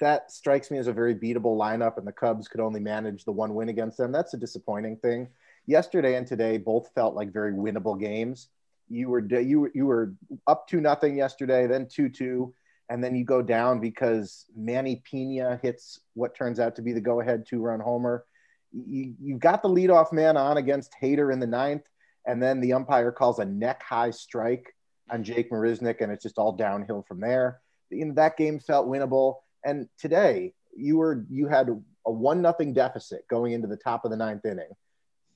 That 0.00 0.30
strikes 0.32 0.70
me 0.70 0.78
as 0.78 0.86
a 0.86 0.92
very 0.92 1.14
beatable 1.14 1.56
lineup, 1.56 1.98
and 1.98 2.06
the 2.06 2.12
Cubs 2.12 2.48
could 2.48 2.60
only 2.60 2.80
manage 2.80 3.24
the 3.24 3.32
one 3.32 3.54
win 3.54 3.68
against 3.68 3.96
them. 3.98 4.12
That's 4.12 4.34
a 4.34 4.38
disappointing 4.38 4.96
thing. 4.96 5.28
Yesterday 5.66 6.16
and 6.16 6.26
today 6.26 6.58
both 6.58 6.90
felt 6.94 7.14
like 7.14 7.32
very 7.32 7.52
winnable 7.52 7.98
games. 7.98 8.48
You 8.88 9.08
were 9.08 9.20
you 9.20 9.70
you 9.74 9.86
were 9.86 10.14
up 10.46 10.66
to 10.68 10.80
nothing 10.80 11.16
yesterday, 11.16 11.66
then 11.66 11.86
two 11.86 12.08
two, 12.08 12.52
and 12.88 13.04
then 13.04 13.14
you 13.14 13.24
go 13.24 13.42
down 13.42 13.78
because 13.80 14.46
Manny 14.56 15.02
Pena 15.08 15.60
hits 15.62 16.00
what 16.14 16.34
turns 16.34 16.58
out 16.58 16.74
to 16.76 16.82
be 16.82 16.92
the 16.92 17.00
go 17.00 17.20
ahead 17.20 17.46
two 17.46 17.62
run 17.62 17.80
homer. 17.80 18.24
You, 18.72 19.14
you've 19.20 19.40
got 19.40 19.62
the 19.62 19.68
leadoff 19.68 20.12
man 20.12 20.36
on 20.36 20.56
against 20.56 20.94
Hader 21.00 21.32
in 21.32 21.38
the 21.38 21.46
ninth, 21.46 21.86
and 22.26 22.42
then 22.42 22.60
the 22.60 22.72
umpire 22.72 23.12
calls 23.12 23.38
a 23.38 23.44
neck 23.44 23.82
high 23.82 24.10
strike 24.10 24.74
on 25.10 25.22
Jake 25.22 25.50
Marisnick, 25.50 26.00
and 26.00 26.10
it's 26.10 26.22
just 26.22 26.38
all 26.38 26.52
downhill 26.52 27.04
from 27.06 27.20
there. 27.20 27.60
That 27.90 28.36
game 28.36 28.58
felt 28.60 28.88
winnable. 28.88 29.36
And 29.64 29.88
today, 29.98 30.52
you 30.76 30.98
were 30.98 31.24
you 31.28 31.48
had 31.48 31.68
a 32.06 32.10
one 32.10 32.40
nothing 32.40 32.72
deficit 32.72 33.26
going 33.28 33.52
into 33.52 33.68
the 33.68 33.76
top 33.76 34.04
of 34.04 34.10
the 34.10 34.16
ninth 34.16 34.44
inning, 34.44 34.70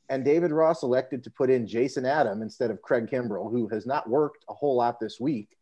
and 0.08 0.24
David 0.24 0.50
Ross 0.50 0.82
elected 0.82 1.24
to 1.24 1.30
put 1.30 1.50
in 1.50 1.66
Jason 1.66 2.06
Adam 2.06 2.42
instead 2.42 2.70
of 2.70 2.82
Craig 2.82 3.08
Kimbrel, 3.10 3.50
who 3.50 3.68
has 3.68 3.86
not 3.86 4.08
worked 4.08 4.44
a 4.48 4.54
whole 4.54 4.76
lot 4.76 4.98
this 5.00 5.20
week 5.20 5.56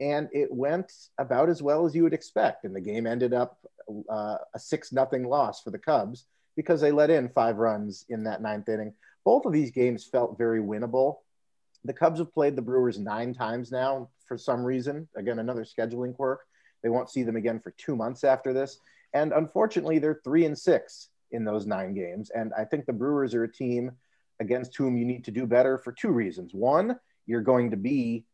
and 0.00 0.28
it 0.32 0.52
went 0.52 0.92
about 1.18 1.48
as 1.48 1.62
well 1.62 1.86
as 1.86 1.94
you 1.94 2.02
would 2.02 2.14
expect. 2.14 2.64
And 2.64 2.74
the 2.74 2.80
game 2.80 3.06
ended 3.06 3.32
up 3.32 3.58
uh, 4.10 4.36
a 4.54 4.58
six 4.58 4.92
nothing 4.92 5.28
loss 5.28 5.62
for 5.62 5.70
the 5.70 5.78
Cubs 5.78 6.26
because 6.56 6.80
they 6.80 6.92
let 6.92 7.10
in 7.10 7.28
five 7.28 7.56
runs 7.56 8.04
in 8.08 8.24
that 8.24 8.42
ninth 8.42 8.68
inning. 8.68 8.92
Both 9.24 9.46
of 9.46 9.52
these 9.52 9.70
games 9.70 10.04
felt 10.04 10.38
very 10.38 10.60
winnable. 10.60 11.18
The 11.84 11.92
Cubs 11.92 12.18
have 12.18 12.32
played 12.32 12.56
the 12.56 12.62
Brewers 12.62 12.98
nine 12.98 13.32
times 13.32 13.70
now 13.70 14.08
for 14.26 14.36
some 14.36 14.64
reason. 14.64 15.08
Again, 15.16 15.38
another 15.38 15.64
scheduling 15.64 16.14
quirk. 16.14 16.40
They 16.86 16.90
won't 16.90 17.10
see 17.10 17.24
them 17.24 17.34
again 17.34 17.58
for 17.58 17.72
two 17.72 17.96
months 17.96 18.22
after 18.22 18.52
this. 18.52 18.78
And 19.12 19.32
unfortunately, 19.32 19.98
they're 19.98 20.20
three 20.22 20.44
and 20.44 20.56
six 20.56 21.08
in 21.32 21.44
those 21.44 21.66
nine 21.66 21.94
games. 21.94 22.30
And 22.30 22.52
I 22.56 22.64
think 22.64 22.86
the 22.86 22.92
Brewers 22.92 23.34
are 23.34 23.42
a 23.42 23.52
team 23.52 23.90
against 24.38 24.76
whom 24.76 24.96
you 24.96 25.04
need 25.04 25.24
to 25.24 25.32
do 25.32 25.46
better 25.46 25.78
for 25.78 25.90
two 25.90 26.10
reasons. 26.10 26.54
One, 26.54 26.96
you're 27.26 27.40
going 27.40 27.72
to 27.72 27.76
be 27.76 28.24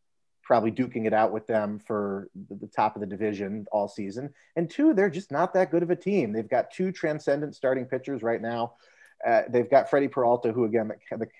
probably 0.43 0.71
duking 0.71 1.07
it 1.07 1.15
out 1.15 1.33
with 1.33 1.47
them 1.47 1.79
for 1.79 2.29
the, 2.51 2.67
top 2.67 2.95
of 2.95 3.01
the 3.01 3.07
division 3.07 3.65
all 3.73 3.89
season. 3.89 4.29
And 4.55 4.69
two, 4.69 4.93
they're 4.93 5.09
just 5.09 5.33
not 5.33 5.55
that 5.55 5.71
good 5.71 5.83
of 5.83 5.89
a 5.89 5.97
team. 5.97 6.35
They've 6.35 6.47
got 6.47 6.71
two 6.71 6.93
transcendent 6.93 7.55
starting 7.55 7.87
pitchers 7.87 8.23
right 8.23 8.43
now. 8.43 8.75
Uh, 9.27 9.45
they've 9.49 9.71
got 9.71 9.89
Freddie 9.89 10.09
Peralta, 10.09 10.53
who 10.53 10.67
again 10.67 10.93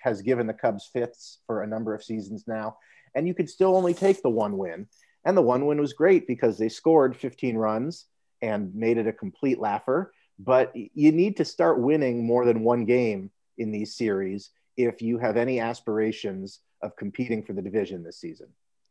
has 0.03 0.23
given 0.23 0.47
the 0.47 0.55
Cubs 0.55 0.89
fits 0.91 1.41
for 1.47 1.63
a 1.63 1.67
number 1.67 1.95
of 1.95 2.03
seasons 2.03 2.45
now. 2.47 2.79
And 3.15 3.29
you 3.29 3.35
could 3.35 3.51
still 3.51 3.77
only 3.77 3.93
take 3.93 4.23
the 4.23 4.31
one 4.31 4.57
win. 4.57 4.87
And 5.25 5.37
the 5.37 5.43
one 5.43 5.67
win 5.67 5.81
was 5.81 5.93
great 5.93 6.27
because 6.27 6.59
they 6.59 6.69
scored 6.69 7.17
15 7.17 7.57
runs 7.57 8.07
and 8.41 8.75
made 8.75 8.99
it 8.99 9.07
a 9.07 9.13
complete 9.13 9.59
laugher. 9.59 10.13
But 10.39 10.73
you 10.75 11.13
need 11.13 11.37
to 11.37 11.45
start 11.45 11.81
winning 11.81 12.27
more 12.27 12.45
than 12.45 12.65
one 12.65 12.85
game 12.85 13.31
in 13.59 13.71
these 13.71 13.97
series 13.97 14.51
if 14.77 15.03
you 15.03 15.19
have 15.19 15.37
any 15.37 15.61
aspirations 15.61 16.61
of 16.83 16.97
competing 16.97 17.45
for 17.45 17.53
the 17.53 17.63
division 17.63 18.03
this 18.03 18.19
season. 18.19 18.49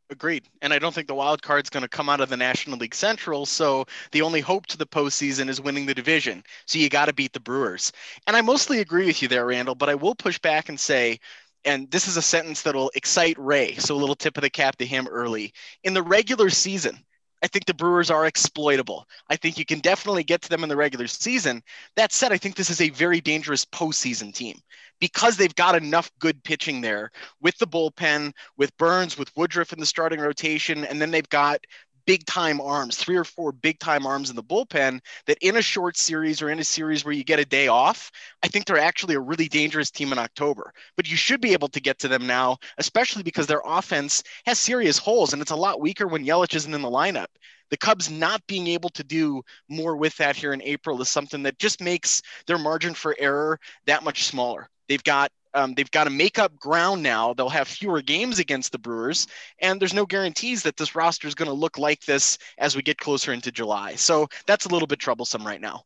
Agreed. 0.09 0.47
And 0.61 0.73
I 0.73 0.79
don't 0.79 0.93
think 0.93 1.07
the 1.07 1.15
wild 1.15 1.41
card's 1.41 1.69
going 1.69 1.83
to 1.83 1.89
come 1.89 2.09
out 2.09 2.19
of 2.19 2.27
the 2.27 2.37
National 2.37 2.77
League 2.77 2.93
Central. 2.93 3.45
So 3.45 3.85
the 4.11 4.21
only 4.21 4.41
hope 4.41 4.65
to 4.67 4.77
the 4.77 4.85
postseason 4.85 5.47
is 5.47 5.61
winning 5.61 5.85
the 5.85 5.93
division. 5.93 6.43
So 6.65 6.79
you 6.79 6.89
got 6.89 7.05
to 7.05 7.13
beat 7.13 7.31
the 7.31 7.39
Brewers. 7.39 7.93
And 8.27 8.35
I 8.35 8.41
mostly 8.41 8.79
agree 8.79 9.05
with 9.05 9.21
you 9.21 9.29
there, 9.29 9.45
Randall, 9.45 9.75
but 9.75 9.87
I 9.87 9.95
will 9.95 10.15
push 10.15 10.37
back 10.37 10.67
and 10.67 10.77
say, 10.77 11.19
and 11.65 11.89
this 11.91 12.07
is 12.07 12.17
a 12.17 12.21
sentence 12.21 12.61
that'll 12.61 12.91
excite 12.95 13.37
Ray. 13.37 13.75
So 13.75 13.95
a 13.95 13.97
little 13.97 14.15
tip 14.15 14.37
of 14.37 14.41
the 14.41 14.49
cap 14.49 14.77
to 14.77 14.85
him 14.85 15.07
early. 15.07 15.53
In 15.83 15.93
the 15.93 16.03
regular 16.03 16.49
season, 16.49 16.97
I 17.43 17.47
think 17.47 17.65
the 17.65 17.73
Brewers 17.73 18.11
are 18.11 18.27
exploitable. 18.27 19.07
I 19.29 19.35
think 19.35 19.57
you 19.57 19.65
can 19.65 19.79
definitely 19.79 20.23
get 20.23 20.41
to 20.43 20.49
them 20.49 20.63
in 20.63 20.69
the 20.69 20.75
regular 20.75 21.07
season. 21.07 21.63
That 21.95 22.11
said, 22.11 22.31
I 22.31 22.37
think 22.37 22.55
this 22.55 22.69
is 22.69 22.81
a 22.81 22.89
very 22.89 23.19
dangerous 23.19 23.65
postseason 23.65 24.33
team 24.33 24.59
because 24.99 25.35
they've 25.35 25.55
got 25.55 25.75
enough 25.75 26.11
good 26.19 26.43
pitching 26.43 26.81
there 26.81 27.11
with 27.41 27.57
the 27.57 27.65
bullpen, 27.65 28.33
with 28.57 28.75
Burnes, 28.77 29.17
with 29.17 29.35
Woodruff 29.35 29.73
in 29.73 29.79
the 29.79 29.85
starting 29.85 30.19
rotation, 30.19 30.85
and 30.85 31.01
then 31.01 31.09
they've 31.09 31.29
got 31.29 31.59
big 32.05 32.25
time 32.25 32.61
arms, 32.61 32.97
three 32.97 33.15
or 33.15 33.23
four 33.23 33.51
big 33.51 33.79
time 33.79 34.05
arms 34.05 34.29
in 34.29 34.35
the 34.35 34.43
bullpen 34.43 34.99
that 35.25 35.37
in 35.41 35.57
a 35.57 35.61
short 35.61 35.97
series 35.97 36.41
or 36.41 36.49
in 36.49 36.59
a 36.59 36.63
series 36.63 37.03
where 37.03 37.13
you 37.13 37.23
get 37.23 37.39
a 37.39 37.45
day 37.45 37.67
off, 37.67 38.11
I 38.43 38.47
think 38.47 38.65
they're 38.65 38.77
actually 38.77 39.15
a 39.15 39.19
really 39.19 39.47
dangerous 39.47 39.91
team 39.91 40.11
in 40.11 40.17
October. 40.17 40.73
But 40.95 41.09
you 41.09 41.17
should 41.17 41.41
be 41.41 41.53
able 41.53 41.69
to 41.69 41.81
get 41.81 41.99
to 41.99 42.07
them 42.07 42.27
now, 42.27 42.57
especially 42.77 43.23
because 43.23 43.47
their 43.47 43.61
offense 43.65 44.23
has 44.45 44.59
serious 44.59 44.97
holes 44.97 45.33
and 45.33 45.41
it's 45.41 45.51
a 45.51 45.55
lot 45.55 45.81
weaker 45.81 46.07
when 46.07 46.25
Yelich 46.25 46.55
isn't 46.55 46.73
in 46.73 46.81
the 46.81 46.89
lineup. 46.89 47.27
The 47.69 47.77
Cubs 47.77 48.11
not 48.11 48.45
being 48.47 48.67
able 48.67 48.89
to 48.89 49.03
do 49.03 49.41
more 49.69 49.95
with 49.95 50.15
that 50.17 50.35
here 50.35 50.51
in 50.51 50.61
April 50.61 51.01
is 51.01 51.09
something 51.09 51.43
that 51.43 51.57
just 51.57 51.81
makes 51.81 52.21
their 52.45 52.57
margin 52.57 52.93
for 52.93 53.15
error 53.17 53.59
that 53.85 54.03
much 54.03 54.25
smaller. 54.25 54.69
They've 54.91 55.01
got 55.01 55.31
um, 55.53 55.73
they've 55.73 55.89
got 55.91 56.03
to 56.03 56.09
make 56.09 56.37
up 56.37 56.59
ground 56.59 57.01
now. 57.01 57.33
They'll 57.33 57.47
have 57.47 57.69
fewer 57.69 58.01
games 58.01 58.39
against 58.39 58.73
the 58.73 58.77
Brewers, 58.77 59.25
and 59.59 59.79
there's 59.79 59.93
no 59.93 60.05
guarantees 60.05 60.63
that 60.63 60.75
this 60.75 60.95
roster 60.95 61.29
is 61.29 61.33
going 61.33 61.47
to 61.47 61.53
look 61.53 61.77
like 61.77 62.03
this 62.03 62.37
as 62.57 62.75
we 62.75 62.81
get 62.81 62.97
closer 62.97 63.31
into 63.31 63.53
July. 63.53 63.95
So 63.95 64.27
that's 64.47 64.65
a 64.65 64.69
little 64.69 64.87
bit 64.87 64.99
troublesome 64.99 65.47
right 65.47 65.61
now. 65.61 65.83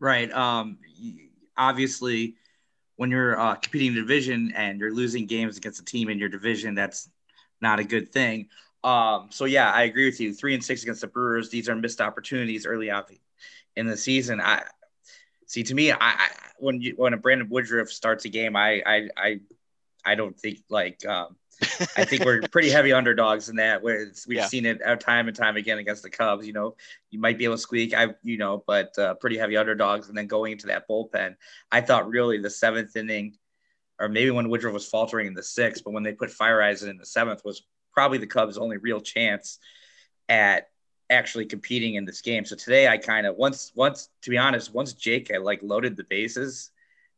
Right. 0.00 0.30
Um, 0.32 0.76
obviously, 1.56 2.34
when 2.96 3.10
you're 3.10 3.40
uh, 3.40 3.54
competing 3.54 3.88
in 3.88 3.94
division 3.94 4.52
and 4.54 4.78
you're 4.78 4.92
losing 4.92 5.24
games 5.24 5.56
against 5.56 5.80
a 5.80 5.84
team 5.86 6.10
in 6.10 6.18
your 6.18 6.28
division, 6.28 6.74
that's 6.74 7.08
not 7.62 7.78
a 7.78 7.84
good 7.84 8.12
thing. 8.12 8.50
Um, 8.84 9.28
so 9.30 9.46
yeah, 9.46 9.72
I 9.72 9.84
agree 9.84 10.04
with 10.04 10.20
you. 10.20 10.34
Three 10.34 10.52
and 10.52 10.62
six 10.62 10.82
against 10.82 11.00
the 11.00 11.06
Brewers. 11.06 11.48
These 11.48 11.70
are 11.70 11.74
missed 11.74 12.02
opportunities 12.02 12.66
early 12.66 12.90
on 12.90 13.04
in 13.76 13.86
the 13.86 13.96
season. 13.96 14.42
I 14.42 14.64
see. 15.46 15.62
To 15.64 15.74
me, 15.74 15.92
I, 15.92 15.96
I 16.00 16.28
when 16.58 16.80
you 16.80 16.94
when 16.96 17.14
a 17.14 17.16
Brandon 17.16 17.48
Woodruff 17.48 17.90
starts 17.90 18.24
a 18.24 18.28
game, 18.28 18.56
I 18.56 18.82
I 18.84 19.08
I, 19.16 19.40
I 20.04 20.14
don't 20.14 20.38
think 20.38 20.58
like 20.68 21.04
um, 21.06 21.36
I 21.96 22.04
think 22.04 22.24
we're 22.24 22.42
pretty 22.50 22.70
heavy 22.70 22.92
underdogs 22.92 23.48
in 23.48 23.56
that. 23.56 23.82
Where 23.82 24.06
we've 24.26 24.38
yeah. 24.38 24.46
seen 24.46 24.66
it 24.66 24.80
time 25.00 25.28
and 25.28 25.36
time 25.36 25.56
again 25.56 25.78
against 25.78 26.02
the 26.02 26.10
Cubs. 26.10 26.46
You 26.46 26.52
know, 26.52 26.76
you 27.10 27.18
might 27.18 27.38
be 27.38 27.44
able 27.44 27.56
to 27.56 27.60
squeak, 27.60 27.94
I 27.94 28.08
you 28.22 28.36
know, 28.36 28.62
but 28.66 28.96
uh, 28.98 29.14
pretty 29.14 29.38
heavy 29.38 29.56
underdogs. 29.56 30.08
And 30.08 30.16
then 30.16 30.26
going 30.26 30.52
into 30.52 30.66
that 30.68 30.88
bullpen, 30.88 31.36
I 31.72 31.80
thought 31.80 32.08
really 32.08 32.38
the 32.38 32.50
seventh 32.50 32.96
inning, 32.96 33.36
or 33.98 34.08
maybe 34.08 34.30
when 34.30 34.48
Woodruff 34.48 34.74
was 34.74 34.88
faltering 34.88 35.26
in 35.26 35.34
the 35.34 35.42
sixth, 35.42 35.84
but 35.84 35.92
when 35.92 36.02
they 36.02 36.12
put 36.12 36.30
Feyereisen 36.30 36.88
in 36.88 36.98
the 36.98 37.06
seventh, 37.06 37.42
was 37.44 37.62
probably 37.92 38.18
the 38.18 38.26
Cubs' 38.26 38.58
only 38.58 38.76
real 38.76 39.00
chance 39.00 39.58
at 40.28 40.68
actually 41.10 41.46
competing 41.46 41.94
in 41.94 42.04
this 42.04 42.20
game. 42.20 42.44
So 42.44 42.56
today 42.56 42.88
I 42.88 42.98
kind 42.98 43.26
of 43.26 43.36
once 43.36 43.72
once 43.74 44.08
to 44.22 44.30
be 44.30 44.38
honest, 44.38 44.74
once 44.74 44.92
Jake 44.92 45.30
had 45.30 45.42
like 45.42 45.60
loaded 45.62 45.96
the 45.96 46.04
bases 46.04 46.70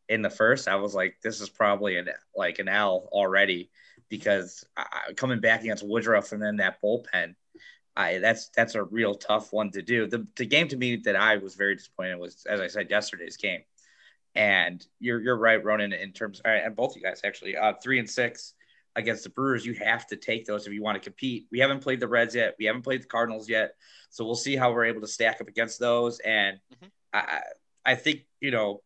in 0.09 0.23
the 0.23 0.31
first, 0.31 0.69
I 0.69 0.77
was 0.77 0.95
like, 0.95 1.17
this 1.23 1.41
is 1.41 1.49
probably 1.49 1.97
an 1.97 2.09
like 2.37 2.59
an 2.59 2.69
L 2.69 3.09
already 3.13 3.71
because 4.09 4.65
I, 4.77 5.13
coming 5.17 5.41
back 5.41 5.63
against 5.63 5.87
Woodruff 5.87 6.33
and 6.33 6.43
then 6.43 6.57
that 6.57 6.81
bullpen, 6.83 7.35
I 7.97 8.19
that's 8.19 8.49
that's 8.51 8.75
a 8.75 8.83
real 8.83 9.15
tough 9.15 9.53
one 9.53 9.71
to 9.73 9.83
do. 9.83 10.07
The 10.07 10.27
the 10.37 10.47
game 10.47 10.69
to 10.69 10.77
me 10.77 10.97
that 10.97 11.17
I 11.17 11.37
was 11.37 11.55
very 11.55 11.75
disappointed 11.75 12.19
was 12.19 12.47
as 12.49 12.61
I 12.61 12.69
said 12.69 12.91
yesterday's 12.91 13.37
game. 13.37 13.63
And 14.35 14.87
you're 15.01 15.21
you're 15.21 15.37
right, 15.37 15.63
Ronan, 15.63 15.93
in 15.93 16.13
terms 16.13 16.41
and 16.45 16.77
both 16.77 16.95
you 16.95 17.03
guys 17.03 17.23
actually, 17.25 17.57
uh, 17.57 17.73
three 17.83 17.99
and 17.99 18.09
six 18.09 18.55
against 18.97 19.25
the 19.25 19.31
Brewers, 19.31 19.65
you 19.65 19.75
have 19.75 20.07
to 20.09 20.17
take 20.17 20.45
those 20.45 20.67
if 20.67 20.73
you 20.73 20.83
want 20.83 20.97
to 20.97 21.01
compete. 21.01 21.47
We 21.51 21.61
haven't 21.61 21.81
played 21.81 22.01
the 22.01 22.09
Reds 22.09 22.35
yet. 22.35 22.57
We 22.59 22.65
haven't 22.65 22.83
played 22.83 23.03
the 23.03 23.07
Cardinals 23.07 23.49
yet. 23.49 23.75
So 24.11 24.25
we'll 24.25 24.35
see 24.35 24.57
how 24.57 24.73
we're 24.73 24.87
able 24.87 25.03
to 25.03 25.07
stack 25.07 25.41
up 25.41 25.49
against 25.49 25.79
those. 25.79 26.19
And 26.21 26.59
mm-hmm. 26.73 26.87
I, 27.13 27.41
I 27.85 27.95
think, 27.95 28.27
you 28.41 28.51
know, 28.51 28.83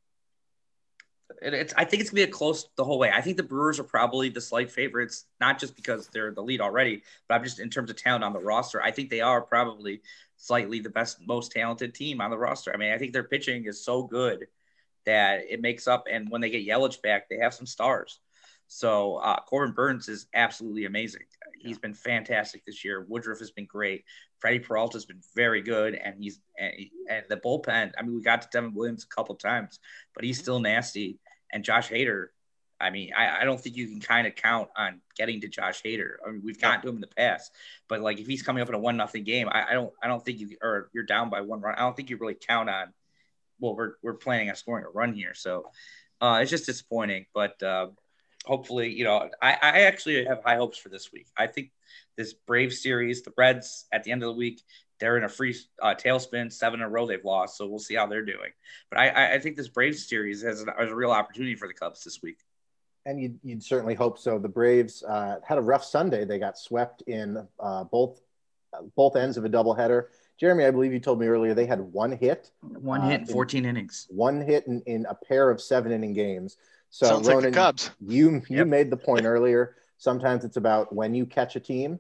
it's 1.40 1.72
I 1.76 1.84
think 1.84 2.02
it's 2.02 2.10
gonna 2.10 2.26
be 2.26 2.30
a 2.30 2.32
close 2.32 2.68
the 2.76 2.84
whole 2.84 2.98
way. 2.98 3.10
I 3.10 3.20
think 3.20 3.36
the 3.36 3.42
Brewers 3.42 3.80
are 3.80 3.84
probably 3.84 4.28
the 4.28 4.40
slight 4.40 4.70
favorites, 4.70 5.26
not 5.40 5.58
just 5.58 5.74
because 5.74 6.08
they're 6.08 6.32
the 6.32 6.42
lead 6.42 6.60
already, 6.60 7.02
but 7.28 7.34
I'm 7.34 7.44
just 7.44 7.58
in 7.58 7.70
terms 7.70 7.90
of 7.90 7.96
talent 7.96 8.22
on 8.22 8.32
the 8.32 8.38
roster. 8.38 8.82
I 8.82 8.90
think 8.90 9.10
they 9.10 9.22
are 9.22 9.40
probably 9.40 10.02
slightly 10.36 10.80
the 10.80 10.90
best, 10.90 11.18
most 11.26 11.52
talented 11.52 11.94
team 11.94 12.20
on 12.20 12.30
the 12.30 12.38
roster. 12.38 12.72
I 12.72 12.76
mean, 12.76 12.92
I 12.92 12.98
think 12.98 13.12
their 13.12 13.24
pitching 13.24 13.64
is 13.64 13.84
so 13.84 14.02
good 14.02 14.46
that 15.06 15.40
it 15.48 15.60
makes 15.60 15.86
up. 15.86 16.06
And 16.10 16.30
when 16.30 16.40
they 16.40 16.50
get 16.50 16.66
Yelich 16.66 17.00
back, 17.02 17.28
they 17.28 17.38
have 17.38 17.54
some 17.54 17.66
stars. 17.66 18.20
So 18.74 19.16
uh, 19.16 19.38
Corbin 19.42 19.74
Burnes 19.74 20.08
is 20.08 20.26
absolutely 20.32 20.86
amazing. 20.86 21.24
He's 21.58 21.78
been 21.78 21.92
fantastic 21.92 22.64
this 22.64 22.82
year. 22.82 23.04
Woodruff 23.06 23.38
has 23.40 23.50
been 23.50 23.66
great. 23.66 24.04
Freddie 24.38 24.60
Peralta 24.60 24.96
has 24.96 25.04
been 25.04 25.20
very 25.36 25.60
good, 25.60 25.94
and 25.94 26.16
he's 26.18 26.40
and, 26.58 26.72
and, 27.08 27.24
the 27.28 27.36
bullpen. 27.36 27.92
I 27.98 28.02
mean, 28.02 28.14
we 28.14 28.22
got 28.22 28.40
to 28.40 28.48
Devin 28.50 28.72
Williams 28.72 29.04
a 29.04 29.14
couple 29.14 29.34
times, 29.34 29.78
but 30.14 30.24
he's 30.24 30.38
still 30.38 30.58
nasty. 30.58 31.18
And 31.52 31.62
Josh 31.62 31.90
Hader, 31.90 32.28
I 32.80 32.88
mean, 32.88 33.12
I, 33.14 33.42
I 33.42 33.44
don't 33.44 33.60
think 33.60 33.76
you 33.76 33.88
can 33.88 34.00
kind 34.00 34.26
of 34.26 34.34
count 34.36 34.70
on 34.74 35.02
getting 35.18 35.42
to 35.42 35.48
Josh 35.48 35.82
Hader. 35.82 36.14
I 36.26 36.30
mean, 36.30 36.40
we've 36.42 36.60
gotten 36.60 36.80
to 36.80 36.88
him 36.88 36.94
in 36.94 37.02
the 37.02 37.08
past, 37.08 37.52
but 37.90 38.00
like 38.00 38.20
if 38.20 38.26
he's 38.26 38.42
coming 38.42 38.62
up 38.62 38.70
in 38.70 38.74
a 38.74 38.78
one 38.78 38.96
nothing 38.96 39.24
game, 39.24 39.50
I, 39.50 39.66
I 39.68 39.72
don't 39.74 39.92
I 40.02 40.08
don't 40.08 40.24
think 40.24 40.40
you 40.40 40.56
or 40.62 40.88
you're 40.94 41.04
down 41.04 41.28
by 41.28 41.42
one 41.42 41.60
run. 41.60 41.74
I 41.74 41.80
don't 41.80 41.94
think 41.94 42.08
you 42.08 42.16
really 42.16 42.38
count 42.40 42.70
on. 42.70 42.94
Well, 43.60 43.76
we're 43.76 43.92
we're 44.02 44.14
planning 44.14 44.48
on 44.48 44.56
scoring 44.56 44.86
a 44.86 44.90
run 44.90 45.12
here, 45.12 45.34
so 45.34 45.70
uh, 46.22 46.38
it's 46.40 46.50
just 46.50 46.64
disappointing. 46.64 47.26
But 47.34 47.62
uh, 47.62 47.88
hopefully, 48.44 48.92
you 48.92 49.04
know, 49.04 49.28
I, 49.40 49.52
I 49.60 49.80
actually 49.82 50.24
have 50.24 50.42
high 50.42 50.56
hopes 50.56 50.78
for 50.78 50.88
this 50.88 51.12
week. 51.12 51.26
I 51.36 51.46
think 51.46 51.70
this 52.16 52.32
Brave 52.32 52.72
series, 52.72 53.22
the 53.22 53.32
Reds 53.36 53.86
at 53.92 54.04
the 54.04 54.12
end 54.12 54.22
of 54.22 54.28
the 54.28 54.38
week, 54.38 54.62
they're 55.00 55.16
in 55.16 55.24
a 55.24 55.28
free 55.28 55.56
uh, 55.80 55.94
tailspin, 55.94 56.52
seven 56.52 56.80
in 56.80 56.86
a 56.86 56.88
row 56.88 57.06
they've 57.06 57.24
lost. 57.24 57.56
So 57.56 57.66
we'll 57.66 57.78
see 57.78 57.94
how 57.94 58.06
they're 58.06 58.24
doing. 58.24 58.50
But 58.90 59.00
I, 59.00 59.34
I 59.34 59.38
think 59.38 59.56
this 59.56 59.68
Braves 59.68 60.08
series 60.08 60.42
has, 60.42 60.64
has 60.78 60.90
a 60.90 60.94
real 60.94 61.10
opportunity 61.10 61.56
for 61.56 61.66
the 61.66 61.74
Cubs 61.74 62.04
this 62.04 62.22
week. 62.22 62.38
And 63.04 63.20
you'd, 63.20 63.38
you'd 63.42 63.64
certainly 63.64 63.94
hope 63.94 64.18
so. 64.18 64.38
The 64.38 64.48
Braves 64.48 65.02
uh, 65.02 65.40
had 65.44 65.58
a 65.58 65.62
rough 65.62 65.84
Sunday. 65.84 66.24
They 66.24 66.38
got 66.38 66.56
swept 66.56 67.02
in 67.02 67.48
uh, 67.58 67.84
both 67.84 68.20
both 68.96 69.16
ends 69.16 69.36
of 69.36 69.44
a 69.44 69.48
doubleheader. 69.48 70.04
Jeremy, 70.38 70.64
I 70.64 70.70
believe 70.70 70.92
you 70.92 71.00
told 71.00 71.20
me 71.20 71.26
earlier 71.26 71.54
they 71.54 71.66
had 71.66 71.80
one 71.80 72.12
hit, 72.12 72.50
one 72.60 73.02
hit, 73.02 73.20
in 73.20 73.26
14 73.26 73.64
innings, 73.64 74.06
one 74.10 74.40
hit 74.40 74.66
in, 74.66 74.82
in 74.86 75.06
a 75.06 75.14
pair 75.14 75.50
of 75.50 75.60
seven 75.60 75.92
inning 75.92 76.14
games. 76.14 76.56
So 76.92 77.06
Sounds 77.06 77.26
Ronan, 77.26 77.44
like 77.44 77.52
the 77.54 77.58
Cubs. 77.58 77.90
You 78.06 78.42
you 78.48 78.58
yep. 78.58 78.66
made 78.66 78.90
the 78.90 78.98
point 78.98 79.24
earlier. 79.24 79.76
Sometimes 79.96 80.44
it's 80.44 80.58
about 80.58 80.94
when 80.94 81.14
you 81.14 81.24
catch 81.24 81.56
a 81.56 81.60
team, 81.60 81.98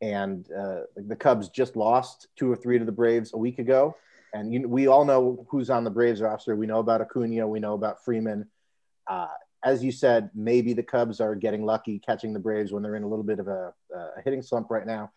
and 0.00 0.50
uh, 0.52 0.80
the 0.96 1.14
Cubs 1.14 1.48
just 1.48 1.76
lost 1.76 2.26
two 2.34 2.50
or 2.50 2.56
three 2.56 2.76
to 2.76 2.84
the 2.84 2.92
Braves 2.92 3.32
a 3.34 3.38
week 3.38 3.60
ago, 3.60 3.96
and 4.34 4.52
you, 4.52 4.68
we 4.68 4.88
all 4.88 5.04
know 5.04 5.46
who's 5.48 5.70
on 5.70 5.84
the 5.84 5.90
Braves 5.90 6.20
roster. 6.20 6.56
We 6.56 6.66
know 6.66 6.80
about 6.80 7.00
Acuna. 7.00 7.46
We 7.46 7.60
know 7.60 7.74
about 7.74 8.04
Freeman. 8.04 8.48
Uh, 9.06 9.28
as 9.62 9.84
you 9.84 9.92
said, 9.92 10.28
maybe 10.34 10.72
the 10.72 10.82
Cubs 10.82 11.20
are 11.20 11.36
getting 11.36 11.64
lucky 11.64 12.00
catching 12.00 12.32
the 12.32 12.40
Braves 12.40 12.72
when 12.72 12.82
they're 12.82 12.96
in 12.96 13.04
a 13.04 13.08
little 13.08 13.24
bit 13.24 13.38
of 13.38 13.46
a, 13.46 13.72
a 13.94 14.22
hitting 14.24 14.42
slump 14.42 14.72
right 14.72 14.86
now. 14.86 15.12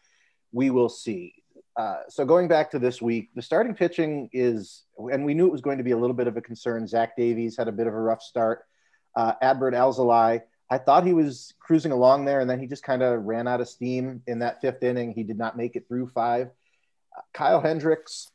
We 0.52 0.70
will 0.70 0.90
see. 0.90 1.34
Uh, 1.76 2.02
so 2.10 2.26
going 2.26 2.48
back 2.48 2.70
to 2.72 2.80
this 2.80 3.02
week, 3.02 3.30
the 3.34 3.42
starting 3.42 3.74
pitching 3.74 4.30
is, 4.34 4.84
and 5.00 5.26
we 5.26 5.34
knew 5.34 5.48
it 5.48 5.52
was 5.52 5.62
going 5.62 5.80
to 5.80 5.84
be 5.84 5.92
a 5.92 5.98
little 5.98 6.16
bit 6.16 6.28
of 6.28 6.38
a 6.38 6.42
concern. 6.42 6.88
Zach 6.88 7.18
Davies 7.18 7.58
had 7.58 7.68
a 7.68 7.72
bit 7.72 7.88
of 7.88 7.96
a 7.96 8.00
rough 8.00 8.22
start 8.22 8.66
uh, 9.15 9.34
Adbert 9.41 9.73
Alzolay, 9.73 10.41
I 10.69 10.78
thought 10.78 11.06
he 11.06 11.13
was 11.13 11.54
cruising 11.60 11.91
along 11.91 12.25
there, 12.25 12.39
and 12.39 12.49
then 12.49 12.60
he 12.60 12.67
just 12.67 12.84
kind 12.84 13.04
of 13.04 13.23
ran 13.23 13.47
out 13.47 13.62
of 13.62 13.69
steam 13.69 14.23
in 14.25 14.39
that 14.39 14.62
fifth 14.62 14.82
inning. 14.84 15.13
He 15.13 15.23
did 15.23 15.38
not 15.38 15.58
make 15.58 15.75
it 15.75 15.88
through 15.88 16.08
five. 16.08 16.49
Uh, 17.15 17.21
Kyle 17.34 17.62
Hendricks 17.62 18.32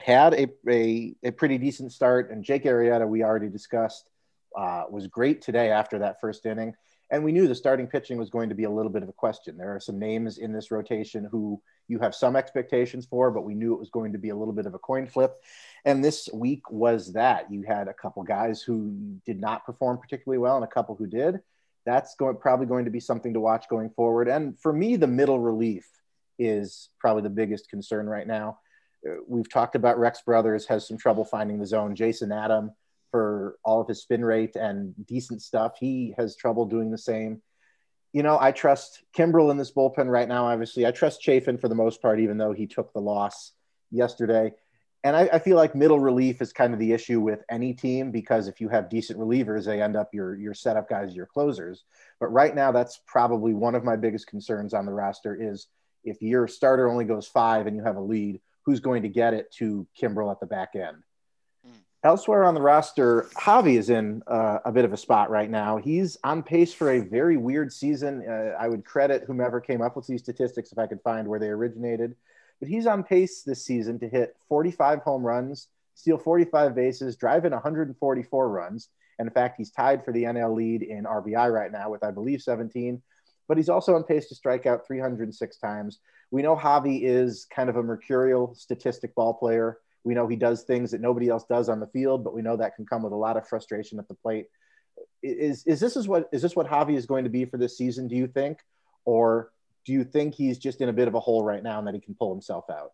had 0.00 0.34
a, 0.34 0.48
a, 0.68 1.14
a, 1.22 1.30
pretty 1.30 1.58
decent 1.58 1.92
start, 1.92 2.30
and 2.30 2.42
Jake 2.42 2.64
Arrieta, 2.64 3.06
we 3.06 3.22
already 3.22 3.48
discussed, 3.48 4.08
uh, 4.56 4.84
was 4.90 5.06
great 5.06 5.42
today 5.42 5.70
after 5.70 6.00
that 6.00 6.20
first 6.20 6.44
inning. 6.46 6.74
And 7.10 7.24
we 7.24 7.32
knew 7.32 7.48
the 7.48 7.54
starting 7.54 7.88
pitching 7.88 8.18
was 8.18 8.30
going 8.30 8.48
to 8.50 8.54
be 8.54 8.64
a 8.64 8.70
little 8.70 8.90
bit 8.90 9.02
of 9.02 9.08
a 9.08 9.12
question. 9.12 9.56
There 9.56 9.74
are 9.74 9.80
some 9.80 9.98
names 9.98 10.38
in 10.38 10.52
this 10.52 10.70
rotation 10.70 11.28
who 11.30 11.60
you 11.88 11.98
have 11.98 12.14
some 12.14 12.36
expectations 12.36 13.04
for, 13.04 13.32
but 13.32 13.44
we 13.44 13.54
knew 13.54 13.74
it 13.74 13.80
was 13.80 13.90
going 13.90 14.12
to 14.12 14.18
be 14.18 14.28
a 14.28 14.36
little 14.36 14.54
bit 14.54 14.66
of 14.66 14.74
a 14.74 14.78
coin 14.78 15.06
flip. 15.06 15.34
And 15.84 16.04
this 16.04 16.28
week 16.32 16.70
was 16.70 17.12
that. 17.14 17.50
You 17.50 17.62
had 17.62 17.88
a 17.88 17.94
couple 17.94 18.22
guys 18.22 18.62
who 18.62 18.94
did 19.26 19.40
not 19.40 19.66
perform 19.66 19.98
particularly 19.98 20.38
well 20.38 20.54
and 20.54 20.64
a 20.64 20.68
couple 20.68 20.94
who 20.94 21.08
did. 21.08 21.40
That's 21.84 22.14
going, 22.14 22.36
probably 22.36 22.66
going 22.66 22.84
to 22.84 22.92
be 22.92 23.00
something 23.00 23.34
to 23.34 23.40
watch 23.40 23.68
going 23.68 23.90
forward. 23.90 24.28
And 24.28 24.58
for 24.60 24.72
me, 24.72 24.94
the 24.96 25.08
middle 25.08 25.40
relief 25.40 25.88
is 26.38 26.90
probably 27.00 27.22
the 27.22 27.30
biggest 27.30 27.68
concern 27.68 28.06
right 28.06 28.26
now. 28.26 28.60
Uh, 29.04 29.14
we've 29.26 29.50
talked 29.50 29.74
about 29.74 29.98
Rex 29.98 30.20
Brothers 30.22 30.66
has 30.66 30.86
some 30.86 30.96
trouble 30.96 31.24
finding 31.24 31.58
the 31.58 31.66
zone. 31.66 31.96
Jason 31.96 32.30
Adam, 32.30 32.70
for 33.10 33.56
all 33.64 33.80
of 33.80 33.88
his 33.88 34.02
spin 34.02 34.24
rate 34.24 34.56
and 34.56 34.94
decent 35.06 35.42
stuff, 35.42 35.76
he 35.78 36.14
has 36.16 36.36
trouble 36.36 36.66
doing 36.66 36.90
the 36.90 36.98
same. 36.98 37.42
You 38.12 38.22
know, 38.22 38.38
I 38.40 38.52
trust 38.52 39.02
Kimbrel 39.16 39.50
in 39.50 39.56
this 39.56 39.72
bullpen 39.72 40.10
right 40.10 40.28
now. 40.28 40.46
Obviously, 40.46 40.86
I 40.86 40.90
trust 40.90 41.22
Chafin 41.22 41.58
for 41.58 41.68
the 41.68 41.74
most 41.74 42.02
part, 42.02 42.20
even 42.20 42.38
though 42.38 42.52
he 42.52 42.66
took 42.66 42.92
the 42.92 43.00
loss 43.00 43.52
yesterday 43.90 44.52
and 45.02 45.16
I, 45.16 45.28
I, 45.32 45.38
feel 45.38 45.56
like 45.56 45.74
middle 45.74 45.98
relief 45.98 46.42
is 46.42 46.52
kind 46.52 46.74
of 46.74 46.78
the 46.78 46.92
issue 46.92 47.20
with 47.20 47.42
any 47.50 47.72
team 47.72 48.10
because 48.10 48.48
if 48.48 48.60
you 48.60 48.68
have 48.68 48.90
decent 48.90 49.18
relievers, 49.18 49.64
they 49.64 49.80
end 49.80 49.96
up 49.96 50.12
your 50.12 50.34
your 50.34 50.52
setup 50.52 50.88
guys, 50.88 51.14
your 51.14 51.26
closers. 51.26 51.84
But 52.18 52.28
right 52.28 52.54
now, 52.54 52.70
that's 52.70 53.00
probably 53.06 53.54
one 53.54 53.74
of 53.74 53.84
my 53.84 53.96
biggest 53.96 54.26
concerns 54.26 54.74
on 54.74 54.84
the 54.84 54.92
roster 54.92 55.34
is 55.34 55.68
if 56.04 56.20
your 56.20 56.46
starter 56.46 56.88
only 56.88 57.04
goes 57.04 57.26
five 57.26 57.66
and 57.66 57.76
you 57.76 57.82
have 57.82 57.96
a 57.96 58.00
lead, 58.00 58.40
who's 58.64 58.80
going 58.80 59.02
to 59.02 59.08
get 59.08 59.32
it 59.32 59.50
to 59.54 59.86
Kimbrel 60.00 60.30
at 60.30 60.40
the 60.40 60.46
back 60.46 60.74
end? 60.74 61.02
Elsewhere 62.02 62.44
on 62.44 62.54
the 62.54 62.62
roster, 62.62 63.28
Javi 63.34 63.78
is 63.78 63.90
in 63.90 64.22
uh, 64.26 64.58
a 64.64 64.72
bit 64.72 64.86
of 64.86 64.92
a 64.92 64.96
spot 64.96 65.28
right 65.28 65.50
now. 65.50 65.76
He's 65.76 66.16
on 66.24 66.42
pace 66.42 66.72
for 66.72 66.92
a 66.92 67.00
very 67.00 67.36
weird 67.36 67.70
season. 67.72 68.24
Uh, 68.26 68.56
I 68.58 68.68
would 68.68 68.86
credit 68.86 69.24
whomever 69.26 69.60
came 69.60 69.82
up 69.82 69.96
with 69.96 70.06
these 70.06 70.22
statistics 70.22 70.72
if 70.72 70.78
I 70.78 70.86
could 70.86 71.02
find 71.02 71.28
where 71.28 71.38
they 71.38 71.48
originated 71.48 72.16
but 72.60 72.68
he's 72.68 72.86
on 72.86 73.02
pace 73.02 73.42
this 73.42 73.64
season 73.64 73.98
to 73.98 74.08
hit 74.08 74.36
45 74.48 75.00
home 75.00 75.24
runs, 75.24 75.68
steal 75.94 76.18
45 76.18 76.74
bases, 76.74 77.16
drive 77.16 77.46
in 77.46 77.52
144 77.52 78.48
runs. 78.48 78.90
And 79.18 79.26
in 79.26 79.34
fact, 79.34 79.56
he's 79.56 79.70
tied 79.70 80.04
for 80.04 80.12
the 80.12 80.24
NL 80.24 80.54
lead 80.54 80.82
in 80.82 81.04
RBI 81.04 81.52
right 81.52 81.72
now 81.72 81.90
with, 81.90 82.04
I 82.04 82.10
believe, 82.10 82.42
17. 82.42 83.02
But 83.48 83.56
he's 83.56 83.68
also 83.68 83.96
on 83.96 84.04
pace 84.04 84.28
to 84.28 84.34
strike 84.34 84.66
out 84.66 84.86
306 84.86 85.58
times. 85.58 85.98
We 86.30 86.42
know 86.42 86.54
Javi 86.54 87.00
is 87.02 87.46
kind 87.46 87.68
of 87.68 87.76
a 87.76 87.82
mercurial 87.82 88.54
statistic 88.54 89.14
ball 89.14 89.34
player. 89.34 89.78
We 90.04 90.14
know 90.14 90.26
he 90.26 90.36
does 90.36 90.62
things 90.62 90.90
that 90.92 91.00
nobody 91.00 91.28
else 91.28 91.44
does 91.44 91.68
on 91.68 91.80
the 91.80 91.86
field, 91.88 92.24
but 92.24 92.34
we 92.34 92.42
know 92.42 92.56
that 92.56 92.76
can 92.76 92.86
come 92.86 93.02
with 93.02 93.12
a 93.12 93.16
lot 93.16 93.36
of 93.36 93.46
frustration 93.46 93.98
at 93.98 94.08
the 94.08 94.14
plate. 94.14 94.46
Is, 95.22 95.66
is 95.66 95.80
this 95.80 95.96
is 95.96 96.08
what 96.08 96.28
is 96.32 96.42
this 96.42 96.56
what 96.56 96.66
Javi 96.66 96.96
is 96.96 97.06
going 97.06 97.24
to 97.24 97.30
be 97.30 97.44
for 97.44 97.58
this 97.58 97.76
season? 97.76 98.08
Do 98.08 98.16
you 98.16 98.26
think, 98.26 98.58
or 99.04 99.50
do 99.84 99.92
you 99.92 100.04
think 100.04 100.34
he's 100.34 100.58
just 100.58 100.80
in 100.80 100.88
a 100.88 100.92
bit 100.92 101.08
of 101.08 101.14
a 101.14 101.20
hole 101.20 101.44
right 101.44 101.62
now 101.62 101.78
and 101.78 101.86
that 101.86 101.94
he 101.94 102.00
can 102.00 102.14
pull 102.14 102.32
himself 102.32 102.64
out? 102.70 102.92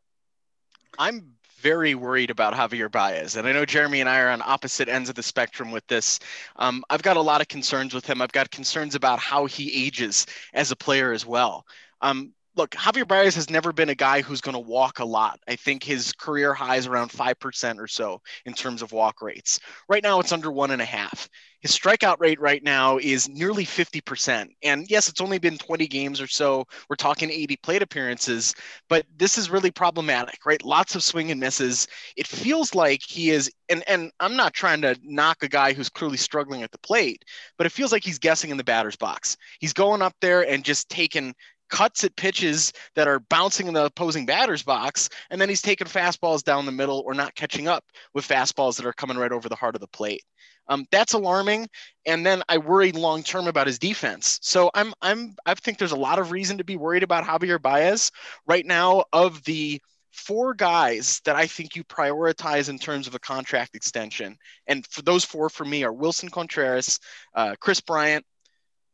I'm 0.98 1.32
very 1.58 1.94
worried 1.94 2.30
about 2.30 2.54
Javier 2.54 2.90
Baez. 2.90 3.36
And 3.36 3.46
I 3.46 3.52
know 3.52 3.64
Jeremy 3.64 4.00
and 4.00 4.08
I 4.08 4.20
are 4.20 4.28
on 4.28 4.42
opposite 4.42 4.88
ends 4.88 5.08
of 5.08 5.14
the 5.14 5.22
spectrum 5.22 5.70
with 5.70 5.86
this. 5.86 6.20
Um, 6.56 6.84
I've 6.90 7.02
got 7.02 7.16
a 7.16 7.20
lot 7.20 7.40
of 7.40 7.48
concerns 7.48 7.94
with 7.94 8.06
him. 8.06 8.20
I've 8.20 8.32
got 8.32 8.50
concerns 8.50 8.94
about 8.94 9.18
how 9.18 9.46
he 9.46 9.86
ages 9.86 10.26
as 10.52 10.70
a 10.70 10.76
player 10.76 11.12
as 11.12 11.24
well. 11.24 11.66
Um, 12.00 12.32
look, 12.56 12.70
Javier 12.70 13.06
Baez 13.06 13.34
has 13.34 13.50
never 13.50 13.72
been 13.72 13.90
a 13.90 13.94
guy 13.94 14.22
who's 14.22 14.40
going 14.40 14.54
to 14.54 14.58
walk 14.58 14.98
a 14.98 15.04
lot. 15.04 15.38
I 15.46 15.56
think 15.56 15.82
his 15.82 16.12
career 16.12 16.54
high 16.54 16.76
is 16.76 16.86
around 16.86 17.10
5% 17.10 17.78
or 17.78 17.86
so 17.86 18.20
in 18.46 18.54
terms 18.54 18.82
of 18.82 18.92
walk 18.92 19.20
rates. 19.20 19.60
Right 19.88 20.02
now, 20.02 20.20
it's 20.20 20.32
under 20.32 20.50
one 20.50 20.70
and 20.70 20.80
a 20.80 20.86
half. 20.86 21.28
His 21.60 21.76
strikeout 21.76 22.20
rate 22.20 22.40
right 22.40 22.62
now 22.62 22.98
is 22.98 23.28
nearly 23.28 23.64
50%. 23.64 24.48
And 24.62 24.88
yes, 24.88 25.08
it's 25.08 25.20
only 25.20 25.38
been 25.38 25.58
20 25.58 25.86
games 25.88 26.20
or 26.20 26.26
so. 26.26 26.64
We're 26.88 26.96
talking 26.96 27.30
80 27.30 27.56
plate 27.56 27.82
appearances, 27.82 28.54
but 28.88 29.04
this 29.16 29.36
is 29.36 29.50
really 29.50 29.70
problematic, 29.70 30.46
right? 30.46 30.62
Lots 30.64 30.94
of 30.94 31.02
swing 31.02 31.30
and 31.30 31.40
misses. 31.40 31.88
It 32.16 32.26
feels 32.26 32.74
like 32.74 33.00
he 33.02 33.30
is, 33.30 33.50
and, 33.68 33.82
and 33.88 34.12
I'm 34.20 34.36
not 34.36 34.54
trying 34.54 34.80
to 34.82 34.96
knock 35.02 35.42
a 35.42 35.48
guy 35.48 35.72
who's 35.72 35.88
clearly 35.88 36.18
struggling 36.18 36.62
at 36.62 36.70
the 36.70 36.78
plate, 36.78 37.24
but 37.58 37.66
it 37.66 37.72
feels 37.72 37.90
like 37.90 38.04
he's 38.04 38.18
guessing 38.18 38.50
in 38.50 38.58
the 38.58 38.64
batter's 38.64 38.96
box. 38.96 39.36
He's 39.58 39.72
going 39.72 40.02
up 40.02 40.14
there 40.20 40.48
and 40.48 40.64
just 40.64 40.88
taking 40.88 41.34
cuts 41.68 42.04
at 42.04 42.16
pitches 42.16 42.72
that 42.94 43.08
are 43.08 43.20
bouncing 43.20 43.66
in 43.66 43.74
the 43.74 43.86
opposing 43.86 44.26
batter's 44.26 44.62
box, 44.62 45.08
and 45.30 45.40
then 45.40 45.48
he's 45.48 45.62
taking 45.62 45.86
fastballs 45.86 46.42
down 46.42 46.66
the 46.66 46.72
middle 46.72 47.02
or 47.06 47.14
not 47.14 47.34
catching 47.34 47.68
up 47.68 47.84
with 48.14 48.26
fastballs 48.26 48.76
that 48.76 48.86
are 48.86 48.92
coming 48.92 49.16
right 49.16 49.32
over 49.32 49.48
the 49.48 49.56
heart 49.56 49.74
of 49.74 49.80
the 49.80 49.88
plate. 49.88 50.22
Um, 50.68 50.86
that's 50.90 51.12
alarming. 51.12 51.68
And 52.06 52.24
then 52.24 52.42
I 52.48 52.58
worry 52.58 52.92
long 52.92 53.22
term 53.22 53.46
about 53.46 53.66
his 53.66 53.78
defense. 53.78 54.38
So 54.42 54.70
I'm 54.74 54.92
I'm 55.00 55.34
I 55.44 55.54
think 55.54 55.78
there's 55.78 55.92
a 55.92 55.96
lot 55.96 56.18
of 56.18 56.32
reason 56.32 56.58
to 56.58 56.64
be 56.64 56.76
worried 56.76 57.02
about 57.02 57.24
Javier 57.24 57.60
Baez 57.60 58.10
right 58.46 58.66
now. 58.66 59.04
Of 59.12 59.42
the 59.44 59.80
four 60.12 60.54
guys 60.54 61.20
that 61.24 61.36
I 61.36 61.46
think 61.46 61.76
you 61.76 61.84
prioritize 61.84 62.68
in 62.68 62.78
terms 62.78 63.06
of 63.06 63.14
a 63.14 63.18
contract 63.18 63.76
extension, 63.76 64.36
and 64.66 64.86
for 64.86 65.02
those 65.02 65.24
four 65.24 65.48
for 65.48 65.64
me 65.64 65.84
are 65.84 65.92
Willson 65.92 66.30
Contreras, 66.30 66.98
uh, 67.34 67.54
Kris 67.60 67.80
Bryant. 67.80 68.24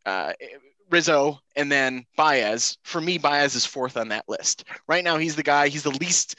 Uh, 0.05 0.33
Rizzo 0.93 1.41
and 1.57 1.73
then 1.73 2.05
Baez. 2.17 2.77
For 2.85 3.01
me, 3.01 3.19
Baez 3.19 3.55
is 3.55 3.67
fourth 3.67 3.97
on 3.97 4.09
that 4.09 4.29
list. 4.29 4.65
Right 4.87 5.03
now, 5.03 5.17
he's 5.17 5.35
the 5.37 5.43
guy, 5.43 5.69
he's 5.69 5.83
the 5.83 5.91
least 5.91 6.37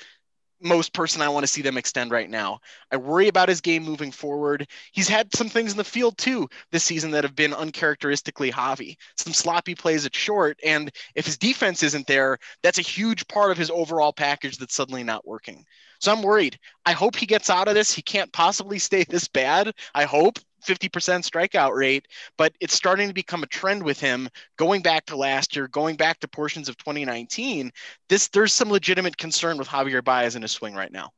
most 0.62 0.94
person 0.94 1.22
I 1.22 1.30
want 1.30 1.44
to 1.44 1.52
see 1.52 1.62
them 1.62 1.78
extend 1.78 2.12
right 2.12 2.30
now. 2.30 2.60
I 2.92 2.98
worry 2.98 3.28
about 3.28 3.50
his 3.50 3.62
game 3.62 3.84
moving 3.84 4.12
forward. 4.12 4.68
He's 4.94 5.10
had 5.10 5.34
some 5.36 5.50
things 5.50 5.72
in 5.72 5.78
the 5.78 5.84
field 5.84 6.18
too 6.18 6.48
this 6.72 6.84
season 6.84 7.12
that 7.12 7.24
have 7.24 7.36
been 7.36 7.54
uncharacteristically 7.54 8.52
Javi. 8.52 8.96
Some 9.18 9.34
sloppy 9.34 9.76
plays 9.76 10.06
at 10.06 10.16
short, 10.16 10.58
and 10.63 10.89
if 11.16 11.26
his 11.26 11.38
defense 11.38 11.84
isn't 11.84 12.08
there, 12.08 12.38
that's 12.62 12.78
a 12.80 12.84
huge 12.84 13.28
part 13.28 13.52
of 13.52 13.58
his 13.58 13.70
overall 13.70 14.13
package 14.13 14.58
that's 14.58 14.76
suddenly 14.76 15.04
not 15.04 15.28
working. 15.28 15.66
So 16.00 16.12
I'm 16.12 16.22
worried. 16.22 16.58
I 16.86 16.94
hope 16.94 17.16
he 17.16 17.26
gets 17.26 17.50
out 17.50 17.68
of 17.68 17.76
this. 17.76 17.94
He 17.94 18.02
can't 18.02 18.32
possibly 18.34 18.80
stay 18.80 19.04
this 19.04 19.28
bad. 19.28 19.74
I 19.94 20.04
hope 20.06 20.39
50% 20.65 20.89
strikeout 20.89 21.76
rate, 21.76 22.08
but 22.38 22.54
it's 22.60 22.73
starting 22.73 23.08
to 23.08 23.13
become 23.13 23.43
a 23.43 23.47
trend 23.47 23.84
with 23.84 23.99
him 23.99 24.30
going 24.58 24.82
back 24.82 25.06
to 25.08 25.15
last 25.15 25.56
year, 25.56 25.67
going 25.67 25.95
back 25.95 26.19
to 26.19 26.28
portions 26.28 26.69
of 26.69 26.78
2019. 26.78 27.71
This 28.10 28.28
there's 28.30 28.54
some 28.54 28.69
legitimate 28.69 29.17
concern 29.17 29.58
with 29.58 29.67
Javier 29.67 30.04
Baez 30.04 30.36
in 30.36 30.41
his 30.41 30.52
swing 30.52 30.73
right 30.73 30.91
now. 30.91 31.12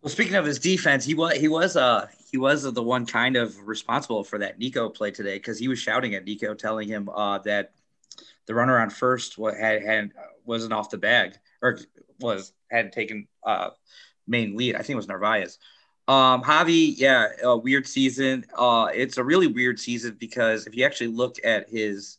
Well, 0.00 0.10
speaking 0.10 0.36
of 0.36 0.44
his 0.44 0.58
defense, 0.58 1.04
he 1.04 1.14
was 1.14 1.36
he 1.36 1.48
was 1.48 1.76
uh 1.76 2.06
he 2.30 2.36
was 2.36 2.62
the 2.62 2.82
one 2.82 3.06
kind 3.06 3.36
of 3.36 3.66
responsible 3.66 4.22
for 4.22 4.38
that 4.38 4.58
Nico 4.58 4.88
play 4.88 5.10
today 5.10 5.36
because 5.36 5.58
he 5.58 5.68
was 5.68 5.78
shouting 5.78 6.14
at 6.14 6.24
Nico, 6.24 6.54
telling 6.54 6.88
him 6.88 7.08
uh, 7.08 7.38
that 7.38 7.72
the 8.46 8.54
runner 8.54 8.78
on 8.78 8.90
first 8.90 9.36
had, 9.36 9.82
had 9.82 10.12
wasn't 10.44 10.72
off 10.72 10.90
the 10.90 10.98
bag 10.98 11.34
or 11.62 11.78
was 12.20 12.52
had 12.70 12.92
taken 12.92 13.26
uh, 13.44 13.70
main 14.26 14.56
lead. 14.56 14.74
I 14.74 14.78
think 14.78 14.90
it 14.90 14.96
was 14.96 15.08
Narvaez. 15.08 15.58
Um, 16.08 16.42
Javi, 16.42 16.94
yeah, 16.96 17.28
a 17.42 17.54
weird 17.54 17.86
season. 17.86 18.46
Uh, 18.56 18.88
it's 18.94 19.18
a 19.18 19.24
really 19.24 19.46
weird 19.46 19.78
season 19.78 20.16
because 20.18 20.66
if 20.66 20.74
you 20.74 20.86
actually 20.86 21.08
look 21.08 21.36
at 21.44 21.68
his 21.68 22.16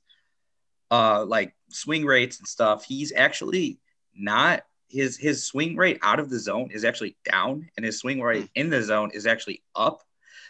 uh 0.91 1.23
like 1.25 1.55
swing 1.69 2.05
rates 2.05 2.37
and 2.37 2.47
stuff, 2.47 2.85
he's 2.85 3.11
actually 3.11 3.79
not 4.15 4.63
his 4.89 5.17
his 5.17 5.43
swing 5.43 5.75
rate 5.75 5.99
out 6.03 6.19
of 6.19 6.29
the 6.29 6.39
zone 6.39 6.69
is 6.71 6.85
actually 6.85 7.17
down, 7.29 7.67
and 7.77 7.85
his 7.85 7.99
swing 7.99 8.21
rate 8.21 8.43
hmm. 8.43 8.47
in 8.53 8.69
the 8.69 8.83
zone 8.83 9.09
is 9.13 9.25
actually 9.25 9.63
up. 9.75 10.03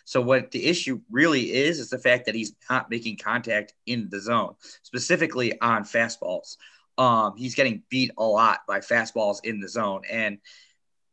So 0.04 0.21
what 0.21 0.52
the 0.52 0.65
issue 0.65 1.02
really 1.10 1.54
is 1.54 1.80
is 1.80 1.89
the 1.89 1.99
fact 1.99 2.25
that 2.25 2.36
he's 2.36 2.54
not 2.69 2.89
making 2.89 3.17
contact 3.17 3.73
in 3.86 4.10
the 4.10 4.19
zone, 4.19 4.56
specifically 4.84 5.60
on 5.62 5.84
fastballs. 5.84 6.58
Um, 6.97 7.38
he's 7.38 7.56
getting 7.56 7.84
beat 7.89 8.12
a 8.17 8.23
lot 8.23 8.62
by 8.67 8.80
fastballs 8.80 9.39
in 9.45 9.62
the 9.62 9.69
zone, 9.69 10.02
and 10.10 10.39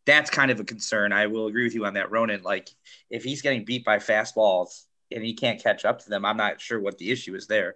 that's 0.07 0.31
kind 0.31 0.51
of 0.51 0.61
a 0.61 0.65
concern. 0.65 1.13
I 1.13 1.27
will 1.27 1.49
agree 1.49 1.65
with 1.65 1.75
you 1.75 1.85
on 1.85 1.95
that, 1.95 2.11
Ronan. 2.11 2.43
Like 2.43 2.71
if 3.11 3.25
he's 3.25 3.43
getting 3.43 3.65
beat 3.65 3.85
by 3.85 3.99
fastballs 3.99 4.85
and 5.11 5.23
he 5.23 5.35
can't 5.35 5.63
catch 5.63 5.85
up 5.85 5.99
to 6.01 6.09
them, 6.11 6.25
I'm 6.25 6.37
not 6.37 6.61
sure 6.61 6.81
what 6.81 6.97
the 6.99 7.11
issue 7.11 7.35
is 7.35 7.47
there. 7.47 7.75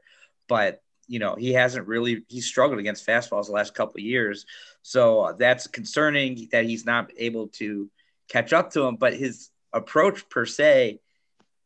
But 0.48 0.80
you 1.08 1.18
know, 1.18 1.34
he 1.34 1.52
hasn't 1.52 1.88
really 1.88 2.22
he's 2.28 2.46
struggled 2.46 2.78
against 2.78 3.06
fastballs 3.06 3.46
the 3.46 3.52
last 3.52 3.74
couple 3.74 3.96
of 3.96 4.04
years. 4.04 4.46
So 4.82 5.34
that's 5.38 5.66
concerning 5.66 6.48
that 6.52 6.64
he's 6.64 6.86
not 6.86 7.10
able 7.18 7.48
to 7.48 7.90
catch 8.28 8.52
up 8.52 8.70
to 8.72 8.82
him. 8.82 8.94
But 8.94 9.14
his 9.14 9.50
approach 9.72 10.28
per 10.28 10.46
se 10.46 11.00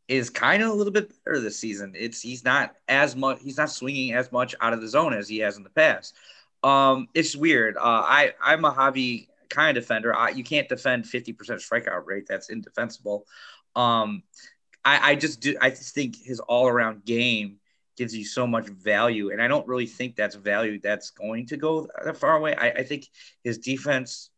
is 0.08 0.30
kind 0.30 0.62
of 0.62 0.70
a 0.70 0.72
little 0.72 0.92
bit 0.92 1.12
better 1.24 1.40
this 1.40 1.58
season. 1.58 1.92
It's 1.94 2.22
he's 2.22 2.42
not 2.42 2.74
as 2.88 3.14
much 3.14 3.40
he's 3.42 3.58
not 3.58 3.70
swinging 3.70 4.14
as 4.14 4.32
much 4.32 4.54
out 4.62 4.72
of 4.72 4.80
the 4.80 4.88
zone 4.88 5.12
as 5.12 5.28
he 5.28 5.38
has 5.38 5.58
in 5.58 5.62
the 5.62 5.70
past. 5.70 6.14
Um, 6.62 7.08
it's 7.12 7.36
weird. 7.36 7.76
Uh, 7.76 8.02
I 8.06 8.32
I'm 8.42 8.64
a 8.64 8.72
Javi 8.72 9.28
kind 9.54 9.76
of 9.76 9.82
defender. 9.82 10.14
I, 10.14 10.30
you 10.30 10.44
can't 10.44 10.68
defend 10.68 11.04
50% 11.04 11.36
strikeout 11.36 12.06
rate. 12.06 12.26
That's 12.28 12.50
indefensible. 12.50 13.26
Um, 13.76 14.22
I, 14.84 15.12
I 15.12 15.14
just 15.14 15.40
do. 15.40 15.56
I 15.60 15.70
just 15.70 15.94
think 15.94 16.16
his 16.16 16.40
all 16.40 16.68
around 16.68 17.04
game 17.04 17.58
gives 17.96 18.14
you 18.14 18.24
so 18.24 18.46
much 18.46 18.66
value, 18.66 19.30
and 19.30 19.40
I 19.40 19.48
don't 19.48 19.66
really 19.66 19.86
think 19.86 20.16
that's 20.16 20.34
value 20.34 20.80
that's 20.80 21.10
going 21.10 21.46
to 21.46 21.56
go 21.56 21.88
that 22.04 22.16
far 22.16 22.36
away. 22.36 22.54
I, 22.54 22.70
I 22.70 22.82
think 22.82 23.08
his 23.42 23.58
defense 23.58 24.30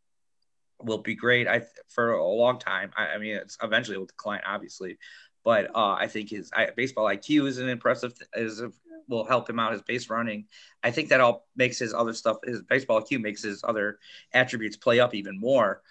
will 0.81 0.99
be 0.99 1.15
great. 1.15 1.49
I 1.49 1.63
for 1.89 2.13
a 2.13 2.25
long 2.25 2.59
time. 2.59 2.93
I, 2.97 3.09
I 3.09 3.19
mean, 3.19 3.37
it's 3.37 3.59
eventually 3.63 3.99
will 3.99 4.07
decline, 4.07 4.43
obviously, 4.47 4.99
but 5.45 5.75
uh, 5.75 5.93
I 5.99 6.07
think 6.07 6.31
his 6.31 6.51
I, 6.55 6.69
baseball 6.77 7.07
IQ 7.07 7.47
is 7.47 7.59
an 7.59 7.69
impressive 7.69 8.15
is 8.35 8.61
a, 8.61 8.73
will 9.09 9.25
help 9.25 9.49
him 9.49 9.59
out 9.59 9.73
his 9.73 9.83
base 9.83 10.11
running. 10.11 10.47
I 10.83 10.91
think 10.91 11.09
that 11.11 11.21
all 11.21 11.47
makes 11.57 11.79
his 11.79 11.95
other 11.95 12.15
stuff 12.15 12.39
his 12.45 12.63
baseball 12.63 13.03
IQ 13.03 13.21
makes 13.21 13.43
his 13.43 13.63
other 13.65 13.99
attributes 14.33 14.77
play 14.77 15.01
up 15.01 15.15
even 15.15 15.39
more. 15.39 15.83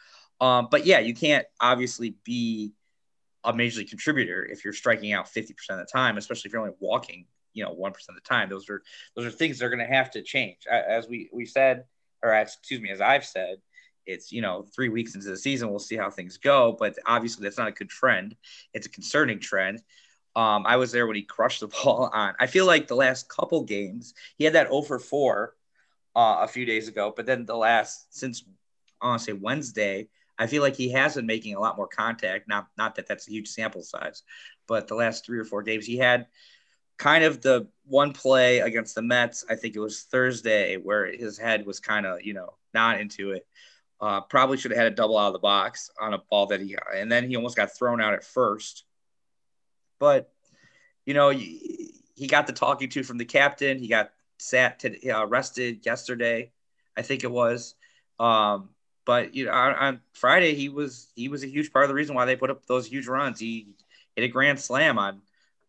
Um, 0.42 0.68
but 0.70 0.86
yeah, 0.86 1.00
you 1.00 1.14
can't 1.14 1.46
obviously 1.62 2.16
be 2.24 2.74
a 3.44 3.54
major 3.54 3.80
league 3.80 3.90
contributor 3.90 4.46
if 4.46 4.64
you're 4.64 4.74
striking 4.74 5.14
out 5.14 5.28
50% 5.28 5.52
of 5.70 5.78
the 5.78 5.86
time, 5.86 6.18
especially 6.18 6.50
if 6.50 6.54
you're 6.54 6.62
only 6.62 6.76
walking, 6.80 7.26
you 7.54 7.64
know, 7.64 7.74
1% 7.74 7.88
of 7.88 8.16
the 8.16 8.22
time. 8.22 8.50
Those 8.50 8.70
are 8.70 8.82
those 9.16 9.26
are 9.26 9.32
things 9.32 9.60
that 9.60 9.66
are 9.66 9.70
going 9.70 9.88
to 9.88 9.94
have 9.94 10.12
to 10.12 10.22
change. 10.22 10.60
As 10.70 11.08
we 11.08 11.30
we 11.32 11.46
said, 11.46 11.86
or 12.24 12.34
as, 12.34 12.56
excuse 12.56 12.82
me, 12.82 12.90
as 12.90 13.02
I've 13.02 13.26
said, 13.26 13.60
it's 14.06 14.32
you 14.32 14.42
know 14.42 14.66
three 14.76 14.90
weeks 14.90 15.16
into 15.16 15.28
the 15.28 15.38
season 15.38 15.70
we'll 15.70 15.80
see 15.80 15.96
how 15.96 16.10
things 16.10 16.38
go 16.38 16.76
but 16.78 16.96
obviously 17.06 17.44
that's 17.44 17.58
not 17.58 17.68
a 17.68 17.72
good 17.72 17.90
trend 17.90 18.36
it's 18.74 18.88
a 18.88 18.90
concerning 18.90 19.40
trend 19.40 19.82
um, 20.36 20.66
i 20.66 20.76
was 20.76 20.92
there 20.92 21.08
when 21.08 21.16
he 21.16 21.22
crushed 21.22 21.62
the 21.62 21.68
ball 21.84 22.10
on 22.14 22.34
i 22.40 22.48
feel 22.48 22.66
like 22.66 22.88
the 22.88 22.96
last 22.96 23.30
couple 23.30 23.64
games 23.64 24.14
he 24.38 24.44
had 24.44 24.54
that 24.54 24.68
over 24.68 25.00
4 25.00 25.54
uh, 26.16 26.38
a 26.42 26.48
few 26.48 26.66
days 26.66 26.88
ago 26.88 27.14
but 27.16 27.26
then 27.26 27.46
the 27.46 27.56
last 27.56 28.16
since 28.16 28.44
i 29.02 29.08
want 29.08 29.20
to 29.20 29.26
say 29.26 29.34
wednesday 29.34 30.08
i 30.38 30.48
feel 30.48 30.62
like 30.62 30.76
he 30.76 30.92
has 30.92 31.16
been 31.16 31.26
making 31.26 31.56
a 31.56 31.60
lot 31.60 31.78
more 31.78 31.88
contact 31.88 32.48
not 32.48 32.68
not 32.78 32.96
that 32.96 33.08
that's 33.08 33.28
a 33.28 33.32
huge 33.32 33.50
sample 33.50 33.84
size 33.84 34.24
but 34.68 34.88
the 34.88 34.96
last 34.96 35.26
three 35.26 35.40
or 35.40 35.46
four 35.46 35.64
games 35.64 35.86
he 35.86 35.98
had 35.98 36.28
kind 36.98 37.26
of 37.26 37.42
the 37.42 37.68
one 37.86 38.14
play 38.14 38.60
against 38.60 38.96
the 38.96 39.02
mets 39.02 39.44
i 39.50 39.56
think 39.56 39.76
it 39.76 39.80
was 39.80 40.04
thursday 40.04 40.78
where 40.78 41.12
his 41.12 41.38
head 41.38 41.66
was 41.66 41.80
kind 41.80 42.06
of 42.06 42.22
you 42.24 42.34
know 42.34 42.54
not 42.74 43.00
into 43.00 43.32
it 43.32 43.46
uh, 44.02 44.22
probably 44.22 44.58
should 44.58 44.72
have 44.72 44.78
had 44.78 44.92
a 44.92 44.96
double 44.96 45.18
out 45.18 45.28
of 45.28 45.34
the 45.34 45.40
box 45.40 45.90
on 46.00 46.14
a 46.14 46.22
ball 46.30 46.48
that 46.48 46.62
he, 46.62 46.76
and 46.96 47.12
then 47.12 47.28
he 47.28 47.36
almost 47.36 47.56
got 47.56 47.76
thrown 47.76 48.02
out 48.02 48.14
at 48.14 48.24
first. 48.24 48.85
But, 50.00 50.32
you 51.06 51.14
know, 51.14 51.30
he 51.30 52.28
got 52.28 52.48
the 52.48 52.54
talking 52.54 52.90
to 52.90 53.04
from 53.04 53.18
the 53.18 53.26
captain. 53.26 53.80
He 53.80 53.88
got 53.88 54.12
sat 54.38 54.80
to, 54.80 55.10
uh, 55.10 55.26
arrested 55.26 55.86
yesterday, 55.86 56.52
I 56.98 57.02
think 57.02 57.24
it 57.24 57.32
was. 57.32 57.76
Um, 58.20 58.70
but 59.06 59.36
you 59.36 59.46
know, 59.46 59.52
on, 59.52 59.76
on, 59.76 60.02
Friday 60.14 60.56
he 60.56 60.70
was 60.70 61.12
he 61.16 61.28
was 61.28 61.44
a 61.44 61.48
huge 61.48 61.72
part 61.72 61.86
of 61.86 61.90
the 61.90 61.96
reason 61.96 62.16
why 62.16 62.26
they 62.26 62.36
put 62.36 62.50
up 62.50 62.66
those 62.66 62.88
huge 62.88 63.08
runs. 63.08 63.40
He 63.40 63.76
hit 64.16 64.24
a 64.24 64.28
grand 64.28 64.60
slam 64.60 64.98
on 64.98 65.22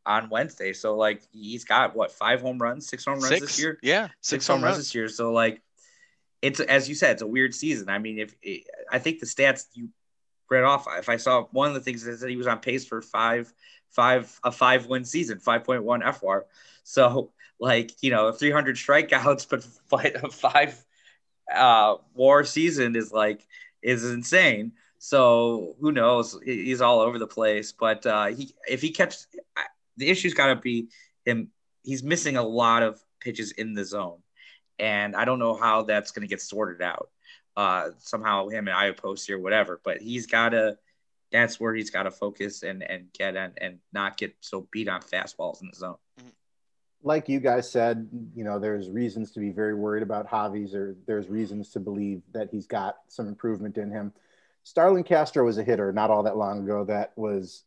on 0.07 0.31
Wednesday, 0.31 0.73
so 0.73 0.97
like 0.97 1.23
he's 1.33 1.65
got 1.65 1.95
what 1.95 2.13
five 2.13 2.41
home 2.41 2.59
runs, 2.59 2.89
six 2.89 3.05
home 3.05 3.17
runs 3.17 3.29
six. 3.29 3.41
this 3.43 3.61
year. 3.61 3.79
Yeah, 3.83 4.07
six, 4.07 4.29
six 4.29 4.47
home 4.47 4.65
runs 4.65 4.79
this 4.79 4.95
year. 4.95 5.09
So 5.09 5.33
like 5.33 5.61
it's 6.41 6.61
as 6.61 6.89
you 6.89 6.95
said, 6.95 7.13
it's 7.13 7.23
a 7.23 7.27
weird 7.27 7.55
season. 7.55 7.89
I 7.89 7.99
mean, 7.99 8.19
if 8.19 8.35
I 8.91 8.99
think 8.99 9.21
the 9.21 9.27
stats 9.27 9.67
you 9.75 9.91
read 10.49 10.65
off, 10.65 10.87
if 10.97 11.09
I 11.09 11.17
saw 11.17 11.45
one 11.51 11.69
of 11.69 11.75
the 11.75 11.81
things 11.81 12.07
is 12.07 12.21
that 12.21 12.31
he 12.31 12.37
was 12.37 12.47
on 12.47 12.61
pace 12.61 12.87
for 12.87 13.03
five, 13.03 13.53
five 13.91 14.41
a 14.45 14.53
five 14.53 14.87
win 14.87 15.05
season, 15.05 15.39
five 15.39 15.65
point 15.65 15.85
one 15.85 16.03
FWAR. 16.03 16.43
So 16.85 17.31
like 17.59 17.93
you 18.03 18.11
know, 18.11 18.33
300 18.33 18.77
strikeouts, 18.77 19.49
but 19.91 20.25
a 20.25 20.31
five 20.31 20.85
uh, 21.55 21.97
WAR 22.15 22.45
season 22.45 22.97
is 22.97 23.13
like 23.13 23.47
is 23.83 24.05
insane. 24.05 24.73
So 24.99 25.77
who 25.81 25.93
knows? 25.93 26.39
He's 26.45 26.81
all 26.81 27.01
over 27.01 27.19
the 27.19 27.27
place. 27.27 27.73
But 27.73 28.05
uh, 28.07 28.27
he 28.27 28.55
if 28.69 28.81
he 28.83 28.91
catches, 28.91 29.27
the 29.97 30.09
issue's 30.09 30.35
got 30.35 30.49
to 30.49 30.57
be 30.57 30.89
him. 31.25 31.51
He's 31.83 32.03
missing 32.03 32.37
a 32.37 32.43
lot 32.43 32.83
of 32.83 33.01
pitches 33.21 33.53
in 33.53 33.75
the 33.75 33.85
zone 33.85 34.19
and 34.79 35.17
I 35.17 35.25
don't 35.25 35.39
know 35.39 35.55
how 35.55 35.83
that's 35.83 36.11
going 36.11 36.23
to 36.23 36.29
get 36.29 36.41
sorted 36.41 36.83
out. 36.83 37.11
Uh, 37.57 37.91
somehow 37.99 38.49
him 38.49 38.69
and 38.69 38.77
Iapoce 38.77 39.27
here, 39.27 39.39
whatever, 39.39 39.81
but 39.85 40.01
he's 40.01 40.27
got 40.27 40.51
to. 40.51 40.77
That's 41.33 41.59
where 41.59 41.75
he's 41.75 41.91
got 41.91 42.05
to 42.05 42.11
focus 42.11 42.63
and 42.63 42.83
and 42.83 43.13
get 43.13 43.37
and, 43.37 43.53
and 43.61 43.79
not 43.93 44.17
get 44.17 44.35
so 44.41 44.69
beat 44.71 44.89
on 44.89 45.01
fastballs 45.01 45.61
in 45.61 45.69
the 45.69 45.77
zone. 45.77 45.97
Mm-hmm. 46.21 46.29
Like 47.03 47.29
you 47.29 47.41
guys 47.41 47.71
said, 47.71 48.09
you 48.35 48.45
know, 48.45 48.59
there's 48.59 48.91
reasons 48.91 49.33
to 49.33 49.41
be 49.41 49.51
very 49.51 49.75
worried 49.75 50.03
about 50.03 50.29
Javi's, 50.29 50.75
or 50.75 50.97
there's 51.07 51.29
reasons 51.29 51.71
to 51.71 51.81
believe 51.81 52.23
that 52.33 52.49
he's 52.51 52.67
got 52.67 52.97
some 53.09 53.29
improvement 53.29 53.77
in 53.77 53.91
him. 53.91 54.13
Starlin 54.63 55.05
Castro 55.05 55.45
was 55.45 55.59
a 55.59 55.65
hitter 55.65 55.93
not 55.93 56.11
all 56.11 56.25
that 56.25 56.37
long 56.37 56.65
ago 56.65 56.85
that 56.85 57.13
was 57.17 57.65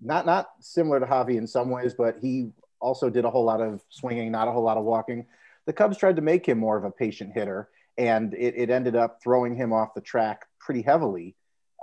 not 0.00 0.24
not 0.24 0.50
similar 0.60 1.00
to 1.00 1.06
Javi 1.06 1.36
in 1.36 1.46
some 1.46 1.70
ways, 1.70 1.94
but 1.94 2.16
he 2.20 2.50
also 2.80 3.10
did 3.10 3.24
a 3.24 3.30
whole 3.30 3.44
lot 3.44 3.60
of 3.60 3.82
swinging, 3.88 4.30
not 4.30 4.48
a 4.48 4.52
whole 4.52 4.62
lot 4.62 4.76
of 4.76 4.84
walking 4.84 5.26
the 5.66 5.72
Cubs 5.72 5.98
tried 5.98 6.16
to 6.16 6.22
make 6.22 6.46
him 6.46 6.58
more 6.58 6.76
of 6.76 6.84
a 6.84 6.90
patient 6.90 7.32
hitter, 7.34 7.68
and 7.98 8.32
it, 8.34 8.54
it 8.56 8.70
ended 8.70 8.96
up 8.96 9.20
throwing 9.22 9.54
him 9.54 9.72
off 9.72 9.94
the 9.94 10.00
track 10.00 10.46
pretty 10.58 10.82
heavily 10.82 11.34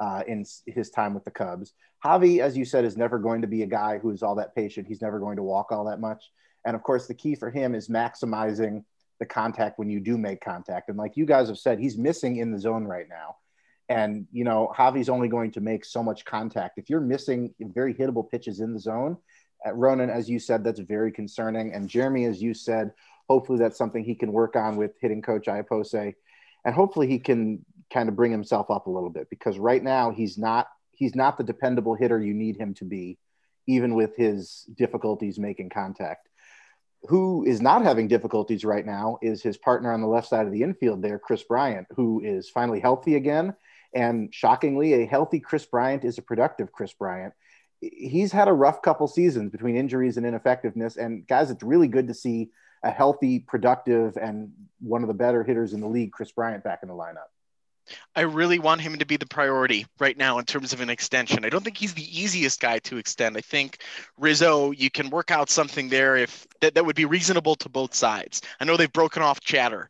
uh, 0.04 0.22
in 0.28 0.46
his 0.66 0.90
time 0.90 1.14
with 1.14 1.24
the 1.24 1.32
Cubs. 1.32 1.74
Javi, 2.04 2.40
as 2.40 2.58
you 2.58 2.66
said, 2.66 2.84
is 2.84 2.98
never 2.98 3.18
going 3.18 3.42
to 3.42 3.48
be 3.48 3.64
a 3.64 3.68
guy 3.68 4.00
who 4.00 4.10
is 4.12 4.22
all 4.22 4.36
that 4.36 4.54
patient. 4.54 4.86
He's 4.86 5.02
never 5.02 5.18
going 5.18 5.38
to 5.38 5.44
walk 5.44 5.72
all 5.72 5.86
that 5.86 6.02
much. 6.02 6.30
And 6.66 6.76
of 6.76 6.84
course, 6.84 7.08
the 7.08 7.14
key 7.14 7.36
for 7.36 7.50
him 7.50 7.74
is 7.74 7.88
maximizing 7.88 8.84
the 9.20 9.26
contact 9.26 9.80
when 9.80 9.90
you 9.90 10.02
do 10.02 10.18
make 10.18 10.42
contact. 10.42 10.90
And 10.90 10.98
like 10.98 11.16
you 11.16 11.26
guys 11.26 11.48
have 11.48 11.58
said, 11.58 11.80
he's 11.80 11.98
missing 11.98 12.38
in 12.38 12.52
the 12.52 12.60
zone 12.60 12.84
right 12.84 13.08
now. 13.08 13.38
And, 13.88 14.28
you 14.34 14.44
know, 14.44 14.74
Javi's 14.78 15.08
only 15.08 15.30
going 15.30 15.52
to 15.52 15.62
make 15.62 15.86
so 15.86 16.04
much 16.04 16.26
contact. 16.26 16.78
If 16.78 16.90
you're 16.90 17.00
missing 17.00 17.54
very 17.62 17.94
hittable 17.94 18.30
pitches 18.30 18.60
in 18.60 18.74
the 18.74 18.80
zone, 18.80 19.18
at 19.66 19.78
Ronan, 19.78 20.10
as 20.10 20.30
you 20.30 20.40
said, 20.40 20.66
that's 20.66 20.82
very 20.82 21.14
concerning. 21.14 21.74
And 21.74 21.88
Jeremy, 21.88 22.26
as 22.26 22.42
you 22.42 22.54
said, 22.54 22.92
hopefully 23.30 23.60
that's 23.60 23.78
something 23.78 24.04
he 24.04 24.16
can 24.16 24.34
work 24.34 24.58
on 24.58 24.76
with 24.76 24.92
hitting 25.00 25.22
coach 25.22 25.46
Iapoce. 25.46 26.14
And 26.66 26.76
hopefully 26.76 27.08
he 27.08 27.20
can 27.20 27.66
kind 27.94 28.10
of 28.10 28.16
bring 28.16 28.32
himself 28.32 28.72
up 28.72 28.88
a 28.88 28.92
little 28.92 29.10
bit 29.10 29.30
because 29.30 29.58
right 29.60 29.84
now 29.84 30.12
he's 30.12 30.38
not 30.38 30.68
he's 30.92 31.16
not 31.16 31.38
the 31.38 31.44
dependable 31.44 31.96
hitter 31.96 32.20
you 32.20 32.34
need 32.34 32.58
him 32.58 32.74
to 32.76 32.86
be, 32.86 33.18
even 33.68 33.96
with 33.96 34.16
his 34.16 34.66
difficulties 34.76 35.40
making 35.40 35.70
contact. 35.70 36.30
Who 37.10 37.44
is 37.46 37.62
not 37.62 37.84
having 37.84 38.08
difficulties 38.08 38.64
right 38.64 38.86
now 38.86 39.18
is 39.22 39.44
his 39.44 39.58
partner 39.58 39.92
on 39.92 40.02
the 40.02 40.08
left 40.08 40.30
side 40.30 40.46
of 40.46 40.54
the 40.54 40.64
infield 40.64 41.02
there, 41.02 41.20
Kris 41.20 41.44
Bryant, 41.44 41.88
who 41.96 42.22
is 42.24 42.50
finally 42.50 42.80
healthy 42.80 43.16
again. 43.16 43.54
And 43.94 44.34
shockingly, 44.34 44.94
a 44.94 45.06
healthy 45.06 45.40
Kris 45.40 45.66
Bryant 45.66 46.06
is 46.06 46.18
a 46.18 46.22
productive 46.22 46.72
Kris 46.72 46.94
Bryant. 46.94 47.34
He's 47.82 48.32
had 48.32 48.48
a 48.48 48.54
rough 48.54 48.82
couple 48.82 49.08
seasons 49.08 49.52
between 49.52 49.76
injuries 49.76 50.16
and 50.16 50.26
ineffectiveness. 50.26 50.96
And 50.96 51.28
guys, 51.28 51.52
it's 51.52 51.62
really 51.62 51.90
good 51.90 52.08
to 52.08 52.14
see 52.14 52.52
a 52.84 52.90
healthy, 52.90 53.40
productive, 53.40 54.16
and 54.16 54.52
one 54.80 55.02
of 55.02 55.10
the 55.10 55.14
better 55.14 55.44
hitters 55.44 55.74
in 55.74 55.82
the 55.82 55.88
league, 55.88 56.14
Kris 56.14 56.32
Bryant, 56.32 56.64
back 56.64 56.80
in 56.84 56.88
the 56.88 56.96
lineup. 56.96 57.33
I 58.16 58.22
really 58.22 58.60
want 58.60 58.82
him 58.82 58.98
to 59.00 59.06
be 59.06 59.18
the 59.18 59.26
priority 59.26 59.86
right 60.00 60.18
now 60.18 60.40
in 60.40 60.46
terms 60.46 60.74
of 60.74 60.82
an 60.82 60.90
extension. 60.90 61.46
I 61.46 61.50
don't 61.50 61.64
think 61.64 61.78
he's 61.78 61.94
the 61.94 62.22
easiest 62.22 62.60
guy 62.60 62.80
to 62.80 62.98
extend. 62.98 63.38
I 63.38 63.42
think 63.42 63.80
Rizzo, 64.18 64.72
you 64.72 64.90
can 64.90 65.10
work 65.10 65.32
out 65.32 65.50
something 65.50 65.90
there 65.90 66.16
if 66.16 66.48
that, 66.62 66.76
that 66.76 66.86
would 66.86 66.96
be 66.96 67.06
reasonable 67.06 67.56
to 67.56 67.70
both 67.70 67.94
sides. 67.94 68.42
I 68.60 68.66
know 68.66 68.78
they've 68.78 68.92
broken 68.92 69.22
off 69.22 69.40
chatter. 69.40 69.90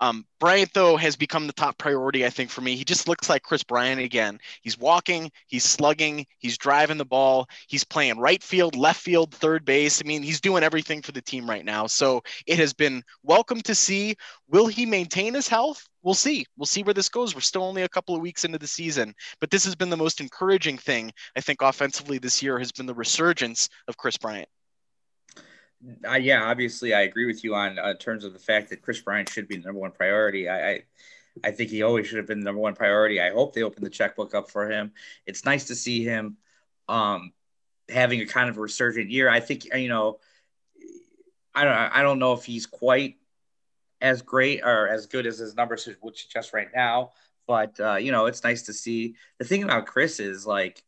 Um, 0.00 0.26
Bryant, 0.38 0.72
though, 0.74 0.96
has 0.96 1.16
become 1.16 1.46
the 1.46 1.52
top 1.52 1.78
priority, 1.78 2.26
I 2.26 2.30
think, 2.30 2.50
for 2.50 2.60
me. 2.60 2.76
He 2.76 2.84
just 2.84 3.08
looks 3.08 3.30
like 3.30 3.42
Kris 3.42 3.62
Bryant 3.62 4.00
again. 4.00 4.38
He's 4.60 4.78
walking, 4.78 5.30
he's 5.46 5.64
slugging, 5.64 6.26
he's 6.38 6.58
driving 6.58 6.98
the 6.98 7.04
ball, 7.06 7.48
he's 7.68 7.84
playing 7.84 8.18
right 8.18 8.42
field, 8.42 8.76
left 8.76 9.00
field, 9.00 9.34
third 9.34 9.64
base. 9.64 10.02
I 10.02 10.06
mean, 10.06 10.22
he's 10.22 10.40
doing 10.40 10.62
everything 10.62 11.00
for 11.00 11.12
the 11.12 11.22
team 11.22 11.48
right 11.48 11.64
now. 11.64 11.86
So 11.86 12.22
it 12.46 12.58
has 12.58 12.74
been 12.74 13.02
welcome 13.22 13.62
to 13.62 13.74
see. 13.74 14.16
Will 14.48 14.66
he 14.66 14.84
maintain 14.84 15.32
his 15.32 15.48
health? 15.48 15.86
We'll 16.02 16.14
see. 16.14 16.44
We'll 16.56 16.66
see 16.66 16.82
where 16.82 16.94
this 16.94 17.08
goes. 17.08 17.34
We're 17.34 17.40
still 17.40 17.64
only 17.64 17.82
a 17.82 17.88
couple 17.88 18.14
of 18.14 18.20
weeks 18.20 18.44
into 18.44 18.58
the 18.58 18.66
season, 18.66 19.14
but 19.40 19.50
this 19.50 19.64
has 19.64 19.74
been 19.74 19.90
the 19.90 19.96
most 19.96 20.20
encouraging 20.20 20.78
thing, 20.78 21.10
I 21.34 21.40
think, 21.40 21.62
offensively 21.62 22.18
this 22.18 22.42
year 22.42 22.58
has 22.58 22.70
been 22.70 22.86
the 22.86 22.94
resurgence 22.94 23.68
of 23.88 23.96
Kris 23.96 24.18
Bryant. 24.18 24.48
Uh, 26.08 26.14
yeah, 26.14 26.44
obviously, 26.44 26.94
I 26.94 27.02
agree 27.02 27.26
with 27.26 27.44
you 27.44 27.54
on 27.54 27.78
uh, 27.78 27.94
terms 27.94 28.24
of 28.24 28.32
the 28.32 28.38
fact 28.38 28.70
that 28.70 28.82
Kris 28.82 29.00
Bryant 29.00 29.28
should 29.28 29.48
be 29.48 29.56
the 29.56 29.64
number 29.64 29.80
one 29.80 29.92
priority. 29.92 30.48
I, 30.48 30.70
I, 30.70 30.82
I 31.44 31.50
think 31.50 31.70
he 31.70 31.82
always 31.82 32.06
should 32.06 32.18
have 32.18 32.26
been 32.26 32.40
the 32.40 32.44
number 32.44 32.60
one 32.60 32.74
priority. 32.74 33.20
I 33.20 33.30
hope 33.30 33.54
they 33.54 33.62
open 33.62 33.84
the 33.84 33.90
checkbook 33.90 34.34
up 34.34 34.50
for 34.50 34.70
him. 34.70 34.92
It's 35.26 35.44
nice 35.44 35.66
to 35.66 35.74
see 35.74 36.02
him 36.02 36.38
um, 36.88 37.32
having 37.88 38.20
a 38.20 38.26
kind 38.26 38.48
of 38.48 38.56
a 38.56 38.60
resurgent 38.60 39.10
year. 39.10 39.28
I 39.28 39.40
think 39.40 39.66
you 39.74 39.88
know, 39.88 40.18
I 41.54 41.64
don't, 41.64 41.74
I 41.74 42.02
don't 42.02 42.18
know 42.18 42.32
if 42.32 42.44
he's 42.44 42.66
quite 42.66 43.16
as 44.00 44.22
great 44.22 44.62
or 44.62 44.88
as 44.88 45.06
good 45.06 45.26
as 45.26 45.38
his 45.38 45.56
numbers 45.56 45.88
would 46.00 46.16
suggest 46.16 46.52
right 46.52 46.68
now, 46.74 47.12
but 47.46 47.78
uh, 47.80 47.96
you 47.96 48.12
know, 48.12 48.26
it's 48.26 48.44
nice 48.44 48.62
to 48.62 48.72
see. 48.72 49.14
The 49.38 49.44
thing 49.44 49.62
about 49.62 49.86
Kris 49.86 50.20
is 50.20 50.46
like 50.46 50.82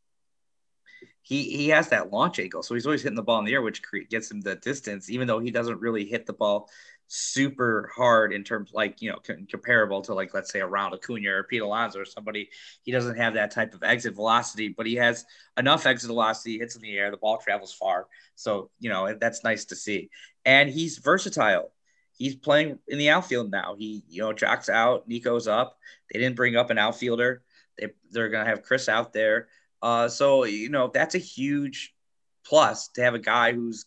he 1.28 1.42
he 1.42 1.68
has 1.68 1.90
that 1.90 2.10
launch 2.10 2.38
angle, 2.38 2.62
so 2.62 2.72
he's 2.72 2.86
always 2.86 3.02
hitting 3.02 3.14
the 3.14 3.22
ball 3.22 3.38
in 3.38 3.44
the 3.44 3.52
air, 3.52 3.60
which 3.60 3.82
gets 4.08 4.30
him 4.30 4.40
the 4.40 4.56
distance, 4.56 5.10
even 5.10 5.28
though 5.28 5.40
he 5.40 5.50
doesn't 5.50 5.78
really 5.78 6.06
hit 6.06 6.24
the 6.24 6.32
ball 6.32 6.70
super 7.06 7.90
hard 7.94 8.32
in 8.32 8.44
terms 8.44 8.70
like 8.72 9.02
you 9.02 9.10
know 9.10 9.18
comparable 9.50 10.00
to 10.00 10.14
like 10.14 10.32
let's 10.32 10.50
say 10.50 10.60
Ronald 10.60 10.94
Acuna 10.94 11.28
or 11.28 11.42
Pete 11.42 11.60
Alonso 11.60 12.00
or 12.00 12.06
somebody. 12.06 12.48
He 12.82 12.92
doesn't 12.92 13.18
have 13.18 13.34
that 13.34 13.50
type 13.50 13.74
of 13.74 13.82
exit 13.82 14.14
velocity, 14.14 14.68
but 14.68 14.86
he 14.86 14.94
has 14.94 15.26
enough 15.58 15.84
exit 15.84 16.08
velocity, 16.08 16.58
hits 16.58 16.76
in 16.76 16.82
the 16.82 16.96
air, 16.96 17.10
the 17.10 17.18
ball 17.18 17.36
travels 17.36 17.74
far. 17.74 18.06
So 18.34 18.70
you 18.80 18.88
know 18.88 19.14
that's 19.20 19.44
nice 19.44 19.66
to 19.66 19.76
see, 19.76 20.08
and 20.46 20.70
he's 20.70 20.96
versatile. 20.96 21.72
He's 22.16 22.36
playing 22.36 22.78
in 22.88 22.96
the 22.96 23.10
outfield 23.10 23.50
now. 23.50 23.76
He 23.78 24.02
you 24.08 24.22
know 24.22 24.32
Joc's 24.32 24.70
out, 24.70 25.06
Nico's 25.06 25.46
up. 25.46 25.76
They 26.10 26.20
didn't 26.20 26.36
bring 26.36 26.56
up 26.56 26.70
an 26.70 26.78
outfielder. 26.78 27.42
They 27.78 27.88
they're 28.10 28.30
gonna 28.30 28.48
have 28.48 28.62
Kris 28.62 28.88
out 28.88 29.12
there. 29.12 29.48
Uh, 29.82 30.08
so 30.08 30.44
you 30.44 30.68
know 30.68 30.90
that's 30.92 31.14
a 31.14 31.18
huge 31.18 31.94
plus 32.44 32.88
to 32.88 33.02
have 33.02 33.14
a 33.14 33.18
guy 33.18 33.52
who's 33.52 33.86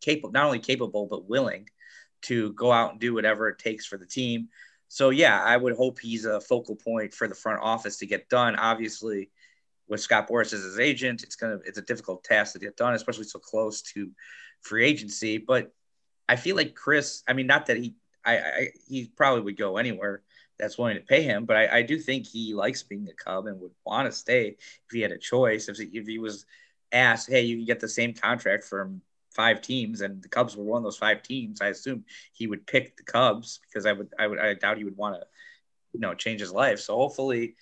capable, 0.00 0.32
not 0.32 0.46
only 0.46 0.58
capable 0.58 1.06
but 1.06 1.28
willing 1.28 1.68
to 2.22 2.52
go 2.54 2.72
out 2.72 2.92
and 2.92 3.00
do 3.00 3.14
whatever 3.14 3.48
it 3.48 3.58
takes 3.58 3.86
for 3.86 3.98
the 3.98 4.06
team. 4.06 4.48
So 4.88 5.10
yeah, 5.10 5.42
I 5.42 5.56
would 5.56 5.76
hope 5.76 5.98
he's 5.98 6.24
a 6.24 6.40
focal 6.40 6.76
point 6.76 7.12
for 7.14 7.28
the 7.28 7.34
front 7.34 7.60
office 7.62 7.98
to 7.98 8.06
get 8.06 8.28
done. 8.28 8.56
Obviously, 8.56 9.30
with 9.88 10.00
Scott 10.00 10.28
Boras 10.28 10.52
as 10.52 10.62
his 10.62 10.78
agent, 10.78 11.22
it's 11.22 11.36
gonna 11.36 11.58
it's 11.64 11.78
a 11.78 11.82
difficult 11.82 12.24
task 12.24 12.52
to 12.52 12.58
get 12.58 12.76
done, 12.76 12.94
especially 12.94 13.24
so 13.24 13.38
close 13.38 13.82
to 13.82 14.10
free 14.60 14.84
agency. 14.84 15.38
But 15.38 15.72
I 16.28 16.36
feel 16.36 16.56
like 16.56 16.74
Kris, 16.74 17.22
I 17.28 17.32
mean, 17.32 17.46
not 17.46 17.66
that 17.66 17.76
he 17.76 17.94
I, 18.24 18.38
I 18.38 18.68
he 18.88 19.10
probably 19.16 19.42
would 19.42 19.56
go 19.56 19.76
anywhere 19.76 20.22
that's 20.58 20.78
willing 20.78 20.96
to 20.96 21.02
pay 21.02 21.22
him. 21.22 21.44
But 21.44 21.56
I, 21.56 21.78
I 21.78 21.82
do 21.82 21.98
think 21.98 22.26
he 22.26 22.54
likes 22.54 22.82
being 22.82 23.08
a 23.08 23.12
Cub 23.12 23.46
and 23.46 23.60
would 23.60 23.72
want 23.84 24.10
to 24.10 24.16
stay 24.16 24.48
if 24.48 24.92
he 24.92 25.00
had 25.00 25.12
a 25.12 25.18
choice. 25.18 25.68
If, 25.68 25.78
if 25.80 26.06
he 26.06 26.18
was 26.18 26.46
asked, 26.92 27.28
hey, 27.28 27.42
you 27.42 27.56
can 27.56 27.66
get 27.66 27.80
the 27.80 27.88
same 27.88 28.14
contract 28.14 28.64
from 28.64 29.00
five 29.34 29.60
teams, 29.60 30.00
and 30.00 30.22
the 30.22 30.28
Cubs 30.28 30.56
were 30.56 30.64
one 30.64 30.78
of 30.78 30.84
those 30.84 30.96
five 30.96 31.22
teams, 31.22 31.60
I 31.60 31.68
assume 31.68 32.04
he 32.32 32.46
would 32.46 32.66
pick 32.66 32.96
the 32.96 33.02
Cubs 33.02 33.60
because 33.68 33.84
I 33.84 33.92
would 33.92 34.12
I 34.18 34.26
would 34.26 34.38
I 34.38 34.54
doubt 34.54 34.78
he 34.78 34.84
would 34.84 34.96
want 34.96 35.16
to, 35.16 35.26
you 35.92 36.00
know, 36.00 36.14
change 36.14 36.40
his 36.40 36.52
life. 36.52 36.80
So 36.80 36.96
hopefully 36.96 37.56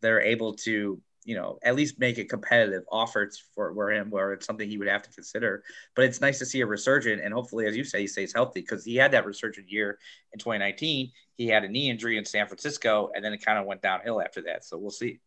they're 0.00 0.20
able 0.20 0.54
to 0.54 1.00
you 1.24 1.34
know, 1.34 1.58
at 1.62 1.74
least 1.74 1.98
make 1.98 2.18
a 2.18 2.24
competitive 2.24 2.84
offer 2.92 3.30
for, 3.54 3.72
for 3.74 3.90
him 3.90 4.10
where 4.10 4.32
it's 4.32 4.46
something 4.46 4.68
he 4.68 4.76
would 4.76 4.88
have 4.88 5.02
to 5.02 5.10
consider. 5.10 5.64
But 5.96 6.04
it's 6.04 6.20
nice 6.20 6.38
to 6.38 6.46
see 6.46 6.60
a 6.60 6.66
resurgent, 6.66 7.22
and 7.22 7.32
hopefully, 7.32 7.66
as 7.66 7.76
you 7.76 7.84
say, 7.84 8.02
he 8.02 8.06
stays 8.06 8.32
healthy 8.32 8.60
because 8.60 8.84
he 8.84 8.96
had 8.96 9.12
that 9.12 9.26
resurgent 9.26 9.70
year 9.70 9.98
in 10.32 10.38
2019. 10.38 11.10
He 11.36 11.46
had 11.46 11.64
a 11.64 11.68
knee 11.68 11.90
injury 11.90 12.18
in 12.18 12.24
San 12.24 12.46
Francisco, 12.46 13.10
and 13.14 13.24
then 13.24 13.32
it 13.32 13.44
kind 13.44 13.58
of 13.58 13.64
went 13.64 13.82
downhill 13.82 14.20
after 14.20 14.42
that. 14.42 14.64
So 14.64 14.76
we'll 14.76 14.90
see. 14.90 15.20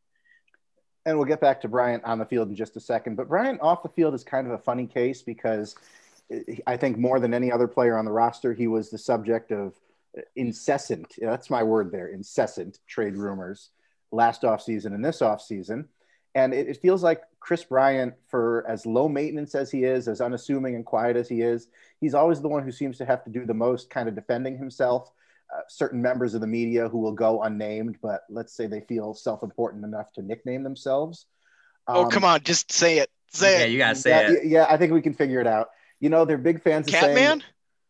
And 1.05 1.17
we'll 1.17 1.27
get 1.27 1.41
back 1.41 1.61
to 1.61 1.67
Bryant 1.67 2.03
on 2.03 2.19
the 2.19 2.25
field 2.25 2.49
in 2.49 2.55
just 2.55 2.75
a 2.75 2.81
second. 2.81 3.15
But 3.15 3.27
Bryant 3.27 3.61
off 3.61 3.81
the 3.81 3.89
field 3.89 4.13
is 4.13 4.23
kind 4.23 4.45
of 4.45 4.53
a 4.53 4.57
funny 4.57 4.85
case 4.85 5.21
because 5.21 5.75
eh, 6.31 6.57
I 6.67 6.77
think 6.77 6.97
more 6.97 7.19
than 7.19 7.33
any 7.33 7.51
other 7.51 7.67
player 7.67 7.97
on 7.97 8.05
the 8.05 8.11
roster, 8.11 8.53
he 8.53 8.67
was 8.67 8.89
the 8.89 8.97
subject 8.97 9.51
of 9.51 9.73
incessant, 10.35 11.15
that's 11.19 11.49
my 11.49 11.63
word 11.63 11.91
there, 11.91 12.07
incessant 12.07 12.79
trade 12.87 13.15
rumors 13.15 13.69
last 14.11 14.41
offseason 14.43 14.87
and 14.87 15.03
this 15.03 15.19
offseason. 15.19 15.85
And 16.35 16.53
it, 16.53 16.67
it, 16.67 16.77
feels 16.77 17.01
like 17.01 17.23
Kris 17.39 17.63
Bryant, 17.63 18.13
for 18.27 18.63
as 18.67 18.85
low 18.85 19.09
maintenance 19.09 19.55
as 19.55 19.71
he 19.71 19.83
is, 19.83 20.07
as 20.07 20.21
unassuming 20.21 20.75
and 20.75 20.85
quiet 20.85 21.17
as 21.17 21.27
he 21.27 21.41
is, 21.41 21.67
he's 21.99 22.13
always 22.13 22.41
the 22.41 22.47
one 22.47 22.63
who 22.63 22.71
seems 22.71 22.97
to 22.99 23.05
have 23.05 23.23
to 23.23 23.29
do 23.31 23.45
the 23.45 23.53
most 23.53 23.89
kind 23.89 24.07
of 24.07 24.15
defending 24.15 24.57
himself. 24.57 25.11
Uh, 25.55 25.61
certain 25.69 26.01
members 26.01 26.33
of 26.33 26.41
the 26.41 26.47
media 26.47 26.89
who 26.89 26.99
will 26.99 27.13
go 27.13 27.41
unnamed, 27.43 27.97
but 28.01 28.23
let's 28.29 28.53
say 28.53 28.67
they 28.67 28.81
feel 28.81 29.13
self 29.13 29.43
important 29.43 29.85
enough 29.85 30.11
to 30.11 30.21
nickname 30.21 30.61
themselves. 30.61 31.25
Oh, 31.87 32.01
um, 32.01 32.05
oh, 32.05 32.09
come 32.09 32.25
on, 32.25 32.41
just 32.41 32.69
say 32.71 32.97
it. 32.97 33.09
Say 33.31 33.59
yeah, 33.59 33.65
it. 33.65 33.71
you 33.71 33.77
gotta 33.77 33.95
say 33.95 34.09
yeah, 34.09 34.31
it. 34.31 34.45
Yeah, 34.45 34.67
I 34.69 34.75
think 34.75 34.91
we 34.91 35.01
can 35.01 35.13
figure 35.13 35.39
it 35.39 35.47
out. 35.47 35.69
You 36.01 36.09
know, 36.09 36.25
they're 36.25 36.37
big 36.37 36.61
fans 36.61 36.87
of 36.87 36.93
Catman? 36.93 37.15
saying. 37.15 37.43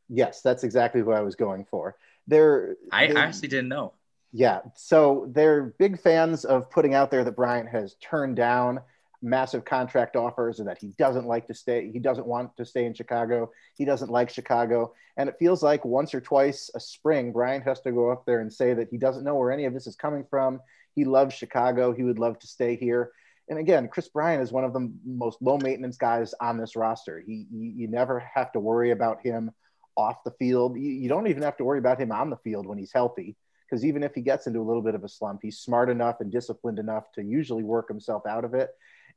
Yes, 0.09 0.41
that's 0.41 0.63
exactly 0.63 1.01
who 1.01 1.11
I 1.11 1.21
was 1.21 1.35
going 1.35 1.65
for. 1.65 1.95
They're. 2.27 2.75
I 2.91 3.07
they're, 3.07 3.17
actually 3.17 3.49
didn't 3.49 3.69
know. 3.69 3.93
Yeah. 4.31 4.59
So 4.75 5.29
they're 5.33 5.73
big 5.79 5.99
fans 5.99 6.45
of 6.45 6.69
putting 6.69 6.93
out 6.93 7.11
there 7.11 7.23
that 7.23 7.35
Bryant 7.35 7.69
has 7.69 7.95
turned 8.01 8.35
down 8.35 8.81
massive 9.21 9.65
contract 9.65 10.15
offers 10.15 10.59
and 10.59 10.67
that 10.67 10.77
he 10.79 10.93
doesn't 10.97 11.25
like 11.25 11.47
to 11.47 11.53
stay. 11.53 11.89
He 11.91 11.99
doesn't 11.99 12.27
want 12.27 12.55
to 12.57 12.65
stay 12.65 12.85
in 12.85 12.93
Chicago. 12.93 13.51
He 13.75 13.85
doesn't 13.85 14.11
like 14.11 14.29
Chicago. 14.29 14.93
And 15.17 15.27
it 15.27 15.37
feels 15.39 15.63
like 15.63 15.83
once 15.83 16.13
or 16.13 16.21
twice 16.21 16.69
a 16.75 16.79
spring, 16.79 17.31
Bryant 17.31 17.63
has 17.63 17.81
to 17.81 17.91
go 17.91 18.11
up 18.11 18.25
there 18.25 18.41
and 18.41 18.53
say 18.53 18.73
that 18.73 18.89
he 18.91 18.97
doesn't 18.97 19.23
know 19.23 19.35
where 19.35 19.51
any 19.51 19.65
of 19.65 19.73
this 19.73 19.87
is 19.87 19.95
coming 19.95 20.25
from. 20.29 20.59
He 20.93 21.05
loves 21.05 21.33
Chicago. 21.33 21.93
He 21.93 22.03
would 22.03 22.19
love 22.19 22.37
to 22.39 22.47
stay 22.47 22.75
here. 22.75 23.11
And 23.49 23.57
again, 23.57 23.87
Kris 23.87 24.09
Bryant 24.09 24.43
is 24.43 24.51
one 24.51 24.65
of 24.65 24.73
the 24.73 24.91
most 25.05 25.41
low 25.41 25.57
maintenance 25.57 25.97
guys 25.97 26.35
on 26.41 26.57
this 26.57 26.75
roster. 26.75 27.23
He, 27.25 27.47
he 27.49 27.73
you 27.75 27.87
never 27.87 28.19
have 28.19 28.51
to 28.51 28.59
worry 28.59 28.91
about 28.91 29.21
him 29.23 29.51
off 29.95 30.23
the 30.25 30.33
field. 30.37 30.77
You, 30.77 30.91
you 30.91 31.09
don't 31.09 31.27
even 31.27 31.43
have 31.43 31.57
to 31.57 31.63
worry 31.63 31.79
about 31.79 31.99
him 31.99 32.11
on 32.11 32.29
the 32.29 32.37
field 32.37 32.67
when 32.67 32.77
he's 32.77 32.91
healthy 32.93 33.35
because 33.67 33.83
even 33.83 34.03
if 34.03 34.15
he 34.15 34.21
gets 34.21 34.47
into 34.47 34.59
a 34.59 34.63
little 34.63 34.81
bit 34.81 34.95
of 34.95 35.03
a 35.03 35.09
slump, 35.09 35.41
he's 35.41 35.59
smart 35.59 35.89
enough 35.89 36.21
and 36.21 36.31
disciplined 36.31 36.79
enough 36.79 37.11
to 37.13 37.23
usually 37.23 37.63
work 37.63 37.87
himself 37.87 38.25
out 38.25 38.45
of 38.45 38.53
it. 38.53 38.69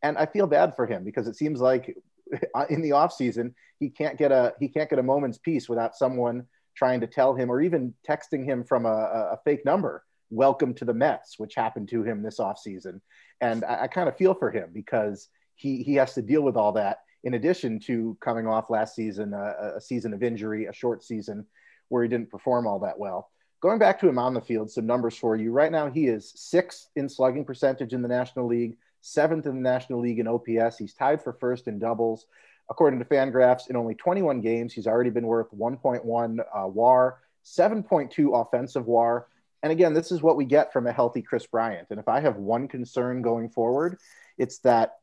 And 0.02 0.18
I 0.18 0.26
feel 0.26 0.46
bad 0.46 0.74
for 0.74 0.86
him 0.86 1.04
because 1.04 1.28
it 1.28 1.36
seems 1.36 1.60
like 1.60 1.96
in 2.70 2.82
the 2.82 2.92
off 2.92 3.12
season 3.12 3.54
he 3.78 3.88
can't 3.88 4.18
get 4.18 4.32
a 4.32 4.54
he 4.60 4.68
can't 4.68 4.90
get 4.90 4.98
a 4.98 5.02
moment's 5.02 5.38
peace 5.38 5.68
without 5.68 5.96
someone 5.96 6.46
trying 6.76 7.00
to 7.00 7.06
tell 7.06 7.34
him 7.34 7.50
or 7.50 7.60
even 7.60 7.94
texting 8.08 8.44
him 8.44 8.64
from 8.64 8.86
a, 8.86 8.88
a 9.32 9.38
fake 9.44 9.64
number 9.64 10.04
welcome 10.30 10.72
to 10.72 10.84
the 10.84 10.94
mets 10.94 11.38
which 11.38 11.54
happened 11.54 11.88
to 11.88 12.02
him 12.02 12.22
this 12.22 12.38
off 12.38 12.58
season 12.58 13.00
and 13.40 13.64
i, 13.64 13.82
I 13.82 13.86
kind 13.88 14.08
of 14.08 14.16
feel 14.16 14.34
for 14.34 14.50
him 14.50 14.70
because 14.72 15.28
he 15.56 15.82
he 15.82 15.94
has 15.94 16.14
to 16.14 16.22
deal 16.22 16.42
with 16.42 16.56
all 16.56 16.72
that 16.72 16.98
in 17.24 17.34
addition 17.34 17.80
to 17.80 18.16
coming 18.20 18.46
off 18.46 18.70
last 18.70 18.94
season 18.94 19.34
uh, 19.34 19.54
a, 19.60 19.76
a 19.76 19.80
season 19.80 20.14
of 20.14 20.22
injury 20.22 20.66
a 20.66 20.72
short 20.72 21.02
season 21.02 21.44
where 21.88 22.02
he 22.02 22.08
didn't 22.08 22.30
perform 22.30 22.66
all 22.66 22.78
that 22.78 22.98
well 22.98 23.30
going 23.60 23.78
back 23.78 24.00
to 24.00 24.08
him 24.08 24.18
on 24.18 24.34
the 24.34 24.40
field, 24.40 24.70
some 24.70 24.86
numbers 24.86 25.16
for 25.16 25.36
you. 25.36 25.52
Right 25.52 25.70
now, 25.70 25.90
he 25.90 26.06
is 26.06 26.32
sixth 26.34 26.88
in 26.96 27.08
slugging 27.08 27.44
percentage 27.44 27.92
in 27.92 28.02
the 28.02 28.08
National 28.08 28.46
League, 28.46 28.76
seventh 29.02 29.46
in 29.46 29.54
the 29.54 29.60
National 29.60 30.00
League 30.00 30.18
in 30.18 30.26
OPS. 30.26 30.78
He's 30.78 30.94
tied 30.94 31.22
for 31.22 31.34
first 31.34 31.68
in 31.68 31.78
doubles. 31.78 32.26
According 32.70 33.00
to 33.00 33.04
Fangraphs, 33.04 33.68
in 33.68 33.76
only 33.76 33.94
21 33.94 34.40
games, 34.40 34.72
he's 34.72 34.86
already 34.86 35.10
been 35.10 35.26
worth 35.26 35.50
1.1 35.50 36.40
uh, 36.40 36.68
WAR, 36.68 37.18
7.2 37.44 38.40
offensive 38.40 38.86
WAR. 38.86 39.26
And 39.62 39.72
again, 39.72 39.92
this 39.92 40.12
is 40.12 40.22
what 40.22 40.36
we 40.36 40.44
get 40.44 40.72
from 40.72 40.86
a 40.86 40.92
healthy 40.92 41.20
Kris 41.20 41.46
Bryant. 41.46 41.88
And 41.90 41.98
if 41.98 42.08
I 42.08 42.20
have 42.20 42.36
one 42.36 42.68
concern 42.68 43.22
going 43.22 43.50
forward, 43.50 43.98
it's 44.38 44.58
that 44.60 44.98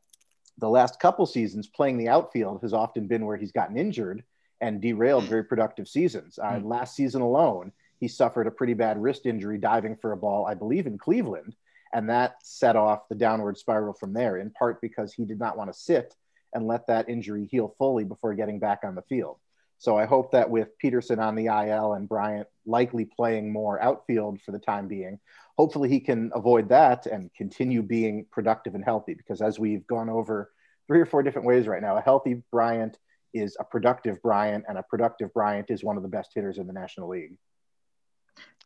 the 0.56 0.68
last 0.68 0.98
couple 0.98 1.26
seasons 1.26 1.68
playing 1.68 1.98
the 1.98 2.08
outfield 2.08 2.62
has 2.62 2.72
often 2.72 3.06
been 3.06 3.24
where 3.24 3.36
he's 3.36 3.52
gotten 3.52 3.76
injured 3.76 4.24
and 4.60 4.80
derailed 4.80 5.24
very 5.24 5.44
productive 5.44 5.86
seasons. 5.86 6.38
Uh, 6.42 6.52
mm. 6.52 6.64
Last 6.64 6.96
season 6.96 7.22
alone, 7.22 7.70
he 8.00 8.08
suffered 8.08 8.46
a 8.46 8.52
pretty 8.52 8.74
bad 8.74 9.00
wrist 9.00 9.26
injury 9.26 9.58
diving 9.58 9.96
for 9.96 10.12
a 10.12 10.16
ball, 10.16 10.46
I 10.46 10.54
believe, 10.54 10.86
in 10.86 10.98
Cleveland. 10.98 11.54
And 11.92 12.10
that 12.10 12.36
set 12.42 12.76
off 12.76 13.08
the 13.08 13.14
downward 13.14 13.56
spiral 13.56 13.94
from 13.94 14.12
there, 14.12 14.36
in 14.36 14.50
part 14.50 14.80
because 14.80 15.12
he 15.12 15.24
did 15.24 15.38
not 15.38 15.56
want 15.56 15.72
to 15.72 15.78
sit 15.78 16.14
and 16.54 16.66
let 16.66 16.86
that 16.86 17.08
injury 17.08 17.46
heal 17.50 17.74
fully 17.78 18.04
before 18.04 18.34
getting 18.34 18.58
back 18.58 18.80
on 18.84 18.94
the 18.94 19.02
field. 19.02 19.38
So 19.78 19.96
I 19.96 20.06
hope 20.06 20.32
that 20.32 20.50
with 20.50 20.70
Pederson 20.82 21.18
on 21.18 21.36
the 21.36 21.46
IL 21.46 21.94
and 21.94 22.08
Bryant 22.08 22.48
likely 22.66 23.04
playing 23.04 23.52
more 23.52 23.80
outfield 23.80 24.40
for 24.42 24.50
the 24.50 24.58
time 24.58 24.88
being, 24.88 25.20
hopefully 25.56 25.88
he 25.88 26.00
can 26.00 26.30
avoid 26.34 26.68
that 26.70 27.06
and 27.06 27.32
continue 27.34 27.82
being 27.82 28.26
productive 28.30 28.74
and 28.74 28.84
healthy. 28.84 29.14
Because 29.14 29.40
as 29.40 29.58
we've 29.58 29.86
gone 29.86 30.08
over 30.08 30.50
three 30.88 31.00
or 31.00 31.06
four 31.06 31.22
different 31.22 31.46
ways 31.46 31.68
right 31.68 31.82
now, 31.82 31.96
a 31.96 32.00
healthy 32.00 32.42
Bryant 32.50 32.98
is 33.32 33.56
a 33.60 33.64
productive 33.64 34.20
Bryant, 34.20 34.64
and 34.68 34.78
a 34.78 34.82
productive 34.82 35.32
Bryant 35.32 35.70
is 35.70 35.84
one 35.84 35.96
of 35.96 36.02
the 36.02 36.08
best 36.08 36.32
hitters 36.34 36.58
in 36.58 36.66
the 36.66 36.72
National 36.72 37.08
League. 37.08 37.36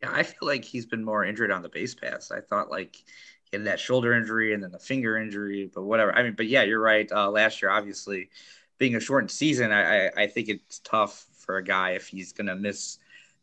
Yeah, 0.03 0.11
I 0.13 0.23
feel 0.23 0.49
like 0.49 0.65
he's 0.65 0.87
been 0.87 1.05
more 1.05 1.25
injured 1.25 1.51
on 1.51 1.63
the 1.63 1.69
base 1.69 1.95
pass. 1.95 2.31
I 2.31 2.41
thought 2.41 2.71
like 2.71 2.97
he 2.97 3.57
had 3.57 3.67
that 3.67 3.81
shoulder 3.81 4.15
injury 4.15 4.53
and 4.53 4.63
then 4.63 4.73
the 4.73 4.79
finger 4.79 5.17
injury, 5.17 5.71
but 5.73 5.83
whatever. 5.85 6.15
I 6.15 6.23
mean, 6.23 6.35
but 6.37 6.47
yeah, 6.49 6.63
you're 6.63 6.81
right. 6.81 7.11
Uh, 7.11 7.31
last 7.31 7.63
year, 7.63 7.71
obviously, 7.71 8.31
being 8.79 8.97
a 8.97 9.01
shortened 9.01 9.31
season, 9.31 9.71
I, 9.71 10.07
I, 10.09 10.11
I 10.23 10.27
think 10.27 10.49
it's 10.49 10.81
tough 10.81 11.27
for 11.39 11.57
a 11.59 11.65
guy 11.65 11.91
if 11.93 12.09
he's 12.09 12.33
going 12.33 12.49
to 12.49 12.57
miss 12.57 12.99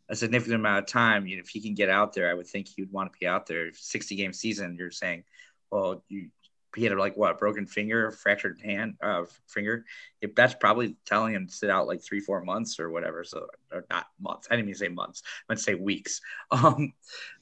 a 0.08 0.16
significant 0.16 0.56
amount 0.56 0.80
of 0.80 0.86
time. 0.86 1.26
You 1.26 1.36
know, 1.36 1.40
if 1.40 1.48
he 1.48 1.60
can 1.60 1.74
get 1.74 1.88
out 1.88 2.12
there, 2.12 2.30
I 2.30 2.34
would 2.34 2.46
think 2.46 2.68
he 2.68 2.82
would 2.82 2.92
want 2.92 3.10
to 3.12 3.18
be 3.18 3.26
out 3.26 3.46
there. 3.46 3.72
60 3.72 4.16
game 4.16 4.32
season, 4.32 4.76
you're 4.78 4.90
saying, 4.90 5.24
well, 5.70 6.04
you 6.08 6.28
he 6.76 6.84
had 6.84 6.96
like 6.96 7.16
what 7.16 7.38
broken 7.38 7.66
finger, 7.66 8.10
fractured 8.10 8.60
hand, 8.64 8.94
uh, 9.02 9.24
finger. 9.48 9.84
If 10.20 10.34
that's 10.34 10.54
probably 10.54 10.96
telling 11.04 11.34
him 11.34 11.46
to 11.46 11.52
sit 11.52 11.70
out 11.70 11.86
like 11.86 12.02
three, 12.02 12.20
four 12.20 12.44
months 12.44 12.78
or 12.78 12.90
whatever. 12.90 13.24
So, 13.24 13.46
or 13.72 13.84
not 13.90 14.06
months. 14.20 14.48
I 14.50 14.56
didn't 14.56 14.66
mean 14.66 14.74
to 14.74 14.78
say 14.78 14.88
months. 14.88 15.22
I 15.24 15.52
meant 15.52 15.58
to 15.58 15.64
say 15.64 15.74
weeks. 15.74 16.20
Um, 16.52 16.92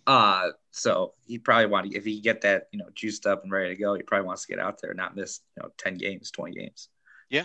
uh, 0.06 0.50
so 0.70 1.14
he 1.26 1.38
probably 1.38 1.66
want 1.66 1.90
to, 1.90 1.96
if 1.96 2.04
he 2.04 2.20
get 2.20 2.42
that, 2.42 2.68
you 2.72 2.78
know, 2.78 2.88
juiced 2.94 3.26
up 3.26 3.42
and 3.42 3.52
ready 3.52 3.74
to 3.74 3.80
go, 3.80 3.94
he 3.94 4.02
probably 4.02 4.26
wants 4.26 4.46
to 4.46 4.48
get 4.48 4.58
out 4.58 4.80
there, 4.80 4.90
and 4.90 4.96
not 4.96 5.16
miss, 5.16 5.40
you 5.56 5.62
know, 5.62 5.70
10 5.76 5.96
games, 5.96 6.30
20 6.30 6.54
games. 6.54 6.88
Yeah, 7.28 7.44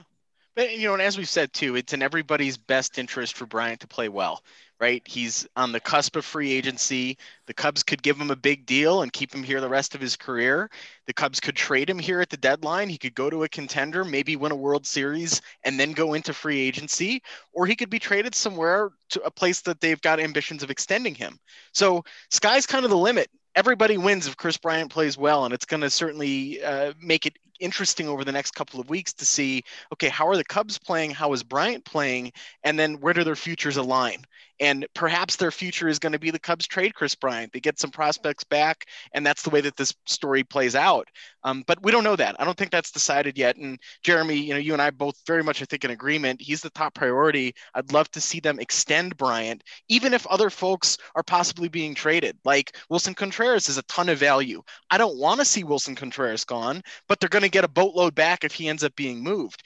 but 0.55 0.77
you 0.77 0.87
know, 0.87 0.93
and 0.93 1.01
as 1.01 1.17
we've 1.17 1.29
said 1.29 1.53
too, 1.53 1.75
it's 1.75 1.93
in 1.93 2.01
everybody's 2.01 2.57
best 2.57 2.97
interest 2.99 3.35
for 3.35 3.45
Bryant 3.45 3.79
to 3.81 3.87
play 3.87 4.09
well, 4.09 4.43
right? 4.79 5.01
He's 5.05 5.47
on 5.55 5.71
the 5.71 5.79
cusp 5.79 6.15
of 6.15 6.25
free 6.25 6.51
agency. 6.51 7.17
The 7.47 7.53
Cubs 7.53 7.83
could 7.83 8.03
give 8.03 8.19
him 8.19 8.31
a 8.31 8.35
big 8.35 8.65
deal 8.65 9.01
and 9.01 9.11
keep 9.11 9.33
him 9.33 9.43
here 9.43 9.61
the 9.61 9.69
rest 9.69 9.95
of 9.95 10.01
his 10.01 10.15
career. 10.15 10.69
The 11.07 11.13
Cubs 11.13 11.39
could 11.39 11.55
trade 11.55 11.89
him 11.89 11.99
here 11.99 12.21
at 12.21 12.29
the 12.29 12.37
deadline. 12.37 12.89
He 12.89 12.97
could 12.97 13.15
go 13.15 13.29
to 13.29 13.43
a 13.43 13.49
contender, 13.49 14.05
maybe 14.05 14.35
win 14.35 14.51
a 14.51 14.55
World 14.55 14.85
Series, 14.85 15.41
and 15.63 15.79
then 15.79 15.93
go 15.93 16.13
into 16.13 16.33
free 16.33 16.59
agency, 16.59 17.23
or 17.51 17.65
he 17.65 17.75
could 17.75 17.89
be 17.89 17.99
traded 17.99 18.35
somewhere 18.35 18.91
to 19.09 19.21
a 19.23 19.31
place 19.31 19.61
that 19.61 19.79
they've 19.81 20.01
got 20.01 20.19
ambitions 20.19 20.63
of 20.63 20.69
extending 20.69 21.15
him. 21.15 21.39
So 21.73 22.03
sky's 22.29 22.65
kind 22.65 22.85
of 22.85 22.91
the 22.91 22.97
limit 22.97 23.29
everybody 23.55 23.97
wins 23.97 24.27
if 24.27 24.37
Kris 24.37 24.57
Bryant 24.57 24.91
plays 24.91 25.17
well, 25.17 25.45
and 25.45 25.53
it's 25.53 25.65
going 25.65 25.81
to 25.81 25.89
certainly 25.89 26.63
uh, 26.63 26.93
make 27.01 27.25
it 27.25 27.37
interesting 27.59 28.09
over 28.09 28.23
the 28.23 28.31
next 28.31 28.51
couple 28.51 28.79
of 28.79 28.89
weeks 28.89 29.13
to 29.13 29.25
see 29.25 29.63
okay, 29.93 30.09
how 30.09 30.27
are 30.27 30.37
the 30.37 30.43
Cubs 30.43 30.77
playing? 30.77 31.11
How 31.11 31.31
is 31.33 31.43
Bryant 31.43 31.85
playing? 31.85 32.33
And 32.63 32.77
then 32.77 32.95
where 32.95 33.13
do 33.13 33.23
their 33.23 33.35
futures 33.35 33.77
align? 33.77 34.25
And 34.59 34.85
perhaps 34.93 35.35
their 35.35 35.51
future 35.51 35.87
is 35.87 35.99
going 35.99 36.13
to 36.13 36.19
be 36.19 36.31
the 36.31 36.39
Cubs 36.39 36.67
trade 36.67 36.93
Kris 36.93 37.15
Bryant. 37.15 37.51
They 37.51 37.59
get 37.59 37.79
some 37.79 37.91
prospects 37.91 38.43
back, 38.43 38.85
and 39.13 39.25
that's 39.25 39.41
the 39.41 39.49
way 39.49 39.61
that 39.61 39.75
this 39.75 39.93
story 40.05 40.43
plays 40.43 40.75
out. 40.75 41.07
Um, 41.43 41.63
but 41.67 41.81
we 41.83 41.91
don't 41.91 42.03
know 42.03 42.15
that. 42.15 42.35
I 42.39 42.45
don't 42.45 42.57
think 42.57 42.71
that's 42.71 42.91
decided 42.91 43.37
yet. 43.37 43.57
And 43.57 43.77
Jeremy, 44.03 44.35
you 44.35 44.53
know, 44.53 44.59
you 44.59 44.73
and 44.73 44.81
I 44.81 44.91
both 44.91 45.15
very 45.27 45.43
much, 45.43 45.61
I 45.61 45.65
think, 45.65 45.83
in 45.83 45.91
agreement. 45.91 46.41
He's 46.41 46.61
the 46.61 46.69
top 46.69 46.93
priority. 46.93 47.53
I'd 47.73 47.91
love 47.91 48.09
to 48.11 48.21
see 48.21 48.39
them 48.39 48.59
extend 48.59 49.17
Bryant, 49.17 49.63
even 49.89 50.13
if 50.13 50.25
other 50.27 50.49
folks 50.49 50.97
are 51.15 51.23
possibly 51.23 51.67
being 51.67 51.95
traded. 51.95 52.37
Like 52.45 52.77
Willson 52.89 53.15
Contreras 53.15 53.69
is 53.69 53.77
a 53.77 53.83
ton 53.83 54.09
of 54.09 54.17
value. 54.17 54.61
I 54.89 54.97
don't 54.97 55.17
want 55.17 55.39
to 55.39 55.45
see 55.45 55.63
Willson 55.63 55.95
Contreras 55.95 56.45
gone, 56.45 56.81
but 57.07 57.19
they're 57.19 57.29
going 57.29 57.43
to 57.43 57.49
get 57.49 57.65
a 57.65 57.69
boatload 57.69 58.15
back 58.15 58.43
if 58.43 58.53
he 58.53 58.69
ends 58.69 58.83
up 58.83 58.95
being 58.95 59.21
moved. 59.21 59.63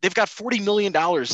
They've 0.00 0.14
got 0.14 0.28
$40 0.28 0.64
million 0.64 0.92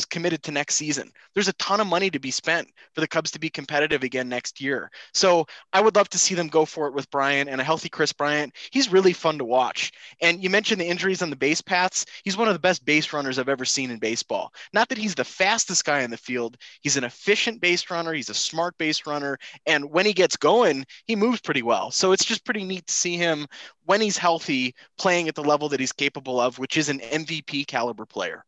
committed 0.09 0.41
to 0.43 0.51
next 0.51 0.75
season. 0.75 1.11
There's 1.33 1.47
a 1.47 1.53
ton 1.53 1.79
of 1.79 1.87
money 1.87 2.09
to 2.09 2.19
be 2.19 2.31
spent 2.31 2.67
for 2.93 3.01
the 3.01 3.07
Cubs 3.07 3.29
to 3.31 3.39
be 3.39 3.49
competitive 3.49 4.01
again 4.03 4.27
next 4.27 4.59
year. 4.59 4.89
So 5.13 5.45
I 5.71 5.81
would 5.81 5.95
love 5.95 6.09
to 6.09 6.17
see 6.17 6.33
them 6.33 6.47
go 6.47 6.65
for 6.65 6.87
it 6.87 6.93
with 6.93 7.09
Bryant 7.11 7.49
and 7.49 7.61
a 7.61 7.63
healthy 7.63 7.89
Kris 7.89 8.11
Bryant. 8.11 8.55
He's 8.71 8.91
really 8.91 9.13
fun 9.13 9.37
to 9.37 9.45
watch. 9.45 9.91
And 10.21 10.43
you 10.43 10.49
mentioned 10.49 10.81
the 10.81 10.87
injuries 10.87 11.21
on 11.21 11.29
the 11.29 11.35
base 11.35 11.61
paths. 11.61 12.05
He's 12.23 12.37
one 12.37 12.47
of 12.47 12.55
the 12.55 12.59
best 12.59 12.83
base 12.85 13.13
runners 13.13 13.37
I've 13.37 13.49
ever 13.49 13.65
seen 13.65 13.91
in 13.91 13.99
baseball. 13.99 14.51
Not 14.73 14.89
that 14.89 14.97
he's 14.97 15.13
the 15.13 15.23
fastest 15.23 15.85
guy 15.85 16.01
in 16.01 16.09
the 16.09 16.17
field, 16.17 16.57
he's 16.81 16.97
an 16.97 17.03
efficient 17.03 17.61
base 17.61 17.89
runner, 17.91 18.13
he's 18.13 18.29
a 18.29 18.33
smart 18.33 18.75
base 18.79 19.05
runner. 19.05 19.37
And 19.67 19.91
when 19.91 20.07
he 20.07 20.13
gets 20.13 20.37
going, 20.37 20.85
he 21.05 21.15
moves 21.15 21.41
pretty 21.41 21.61
well. 21.61 21.91
So 21.91 22.13
it's 22.13 22.25
just 22.25 22.45
pretty 22.45 22.63
neat 22.63 22.87
to 22.87 22.93
see 22.93 23.17
him 23.17 23.45
when 23.83 24.01
he's 24.01 24.17
healthy 24.17 24.73
playing 24.97 25.27
at 25.27 25.35
the 25.35 25.43
level 25.43 25.69
that 25.69 25.79
he's 25.79 25.91
capable 25.91 26.39
of, 26.39 26.57
which 26.57 26.77
is 26.77 26.89
an 26.89 26.99
MVP 26.99 27.67
caliber 27.67 28.05
player 28.05 28.43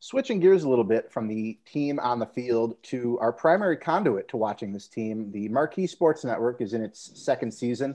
switching 0.00 0.40
gears 0.40 0.64
a 0.64 0.68
little 0.68 0.84
bit 0.84 1.12
from 1.12 1.28
the 1.28 1.58
team 1.70 2.00
on 2.00 2.18
the 2.18 2.26
field 2.26 2.74
to 2.82 3.18
our 3.20 3.32
primary 3.32 3.76
conduit 3.76 4.28
to 4.28 4.36
watching 4.38 4.72
this 4.72 4.88
team, 4.88 5.30
the 5.30 5.48
Marquee 5.50 5.86
Sports 5.86 6.24
Network 6.24 6.62
is 6.62 6.72
in 6.72 6.82
its 6.82 7.12
second 7.22 7.52
season. 7.52 7.94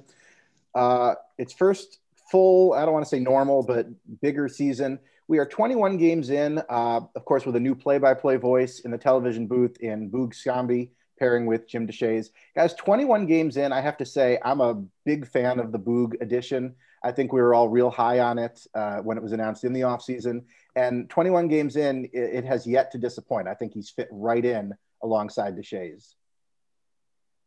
Uh, 0.76 1.16
its 1.40 1.52
first 1.52 2.00
full, 2.30 2.74
I 2.74 2.86
don't 2.86 2.94
want 2.94 3.06
to 3.06 3.10
say 3.10 3.20
normal, 3.20 3.64
but 3.64 3.88
bigger 4.22 4.48
season. 4.48 5.00
We 5.28 5.40
are 5.40 5.46
21 5.46 5.98
games 5.98 6.30
in, 6.30 6.60
uh, 6.70 7.02
of 7.16 7.26
course, 7.26 7.46
with 7.46 7.56
a 7.56 7.60
new 7.60 7.74
play 7.74 7.98
by 7.98 8.14
play 8.14 8.36
voice 8.36 8.82
in 8.82 8.92
the 8.92 8.98
television 9.00 9.48
booth 9.48 9.78
in 9.78 10.12
Boog 10.12 10.34
Sciambi, 10.34 10.90
pairing 11.18 11.48
with 11.48 11.68
Jim 11.68 11.88
Deshaies. 11.88 12.30
Guys, 12.56 12.76
21 12.76 13.26
games 13.26 13.58
in, 13.58 13.72
I 13.72 13.82
have 13.82 13.98
to 13.98 14.06
say, 14.06 14.38
I'm 14.46 14.62
a 14.62 14.84
big 15.06 15.28
fan 15.28 15.60
of 15.60 15.72
the 15.72 15.80
Boog 15.80 16.22
edition. 16.22 16.76
I 17.04 17.12
think 17.12 17.34
we 17.34 17.42
were 17.42 17.56
all 17.56 17.70
real 17.70 17.90
high 17.90 18.20
on 18.20 18.38
it 18.38 18.68
uh, 18.76 18.98
when 18.98 19.18
it 19.18 19.24
was 19.24 19.32
announced 19.32 19.64
in 19.64 19.74
the 19.74 19.82
offseason. 19.82 20.44
And 20.76 21.10
21 21.10 21.48
games 21.48 21.78
in, 21.78 22.06
it, 22.06 22.20
it, 22.20 22.46
has 22.46 22.68
yet 22.68 22.92
to 22.92 22.98
disappoint. 22.98 23.48
I 23.48 23.54
think 23.54 23.74
he's 23.74 23.90
fit 23.90 24.10
right 24.12 24.44
in 24.44 24.74
alongside 25.02 25.56
Deshaies. 25.56 26.14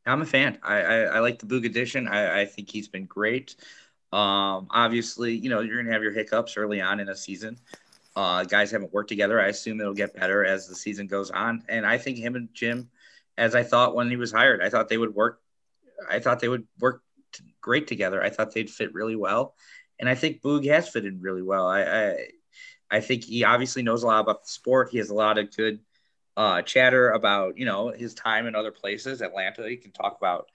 I'm 0.07 0.23
a 0.23 0.27
fan. 0.27 0.59
I, 0.63 0.81
I, 0.81 0.97
I 1.01 1.19
like 1.21 1.39
the 1.39 1.47
Boog 1.47 1.67
edition. 1.67 2.09
I, 2.09 2.41
I 2.41 2.45
think 2.47 2.71
he's 2.71 2.89
been 2.89 3.05
great. 3.05 3.57
Um, 4.13 4.69
obviously, 4.71 5.35
you 5.35 5.51
know, 5.51 5.61
you're 5.61 5.77
going 5.77 5.87
to 5.87 5.93
have 5.93 6.03
your 6.03 6.13
hiccups 6.13 6.57
early 6.57 6.81
on 6.81 7.01
in 7.01 7.11
a 7.11 7.17
season. 7.17 7.59
Uh, 8.17 8.45
guys 8.45 8.71
haven't 8.71 8.93
worked 8.93 9.11
together. 9.11 9.41
I 9.41 9.49
assume 9.49 9.81
it'll 9.81 9.93
get 9.95 10.17
better 10.17 10.45
as 10.45 10.67
the 10.67 10.75
season 10.75 11.07
goes 11.07 11.31
on. 11.31 11.63
And 11.69 11.87
I 11.87 11.99
think 11.99 12.17
him 12.17 12.35
and 12.35 12.49
Jim, 12.55 12.89
as 13.37 13.55
I 13.55 13.63
thought 13.63 13.95
when 13.95 14.09
he 14.09 14.17
was 14.17 14.33
hired, 14.33 14.63
I 14.63 14.71
thought 14.71 14.89
they 14.89 14.99
would 14.99 15.15
work. 15.15 15.41
I 16.09 16.19
thought 16.19 16.41
they 16.41 16.49
would 16.49 16.67
work 16.81 17.03
great 17.61 17.87
together. 17.87 18.23
I 18.23 18.31
thought 18.31 18.53
they'd 18.53 18.71
fit 18.71 18.95
really 18.95 19.15
well, 19.15 19.55
and 20.01 20.09
I 20.09 20.15
think 20.15 20.43
Boog 20.43 20.67
has 20.67 20.89
fitted 20.89 21.23
really 21.23 21.43
well. 21.43 21.67
I, 21.67 21.83
I, 21.83 22.29
I 22.91 23.01
think 23.01 23.25
he 23.25 23.45
obviously 23.45 23.83
knows 23.83 24.03
a 24.03 24.07
lot 24.07 24.21
about 24.21 24.43
the 24.45 24.49
sport. 24.49 24.91
He 24.91 24.99
has 24.99 25.11
a 25.11 25.15
lot 25.15 25.39
of 25.39 25.55
good 25.55 25.81
uh, 26.37 26.63
chatter 26.63 27.11
about 27.11 27.59
you 27.59 27.67
know 27.67 27.89
his 27.89 28.15
time 28.15 28.47
in 28.47 28.55
other 28.55 28.71
places. 28.71 29.23
Atlanta, 29.23 29.69
he 29.69 29.77
can 29.77 29.91
talk 29.91 30.17
about 30.19 30.49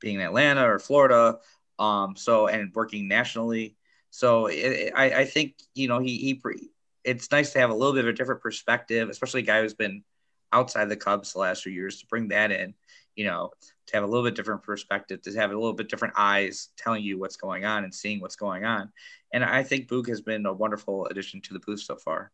being 0.00 0.16
in 0.16 0.20
Atlanta 0.22 0.68
or 0.68 0.78
Florida. 0.78 1.38
Um, 1.78 2.14
so 2.16 2.46
and 2.46 2.74
working 2.74 3.08
nationally. 3.08 3.76
So 4.10 4.46
it, 4.46 4.92
I, 4.94 5.10
I 5.20 5.24
think 5.24 5.54
you 5.74 5.88
know 5.88 5.98
he 5.98 6.16
he 6.18 6.34
pre- 6.34 6.68
it's 7.04 7.30
nice 7.30 7.52
to 7.52 7.60
have 7.60 7.70
a 7.70 7.74
little 7.74 7.94
bit 7.94 8.04
of 8.04 8.10
a 8.10 8.16
different 8.16 8.42
perspective, 8.42 9.08
especially 9.08 9.40
a 9.40 9.44
guy 9.44 9.62
who's 9.62 9.74
been 9.74 10.04
outside 10.52 10.88
the 10.88 10.96
Cubs 10.96 11.32
the 11.32 11.38
last 11.38 11.62
few 11.62 11.72
years 11.72 12.00
to 12.00 12.06
bring 12.06 12.28
that 12.28 12.50
in 12.50 12.74
you 13.16 13.24
know, 13.24 13.50
to 13.86 13.96
have 13.96 14.04
a 14.04 14.06
little 14.06 14.24
bit 14.24 14.34
different 14.34 14.62
perspective, 14.62 15.22
to 15.22 15.32
have 15.34 15.50
a 15.50 15.54
little 15.54 15.72
bit 15.72 15.88
different 15.88 16.14
eyes 16.16 16.68
telling 16.76 17.02
you 17.02 17.18
what's 17.18 17.36
going 17.36 17.64
on 17.64 17.84
and 17.84 17.94
seeing 17.94 18.20
what's 18.20 18.36
going 18.36 18.64
on. 18.64 18.90
And 19.32 19.44
I 19.44 19.62
think 19.62 19.88
Boog 19.88 20.08
has 20.08 20.20
been 20.20 20.46
a 20.46 20.52
wonderful 20.52 21.06
addition 21.06 21.40
to 21.42 21.52
the 21.52 21.60
booth 21.60 21.80
so 21.80 21.96
far. 21.96 22.30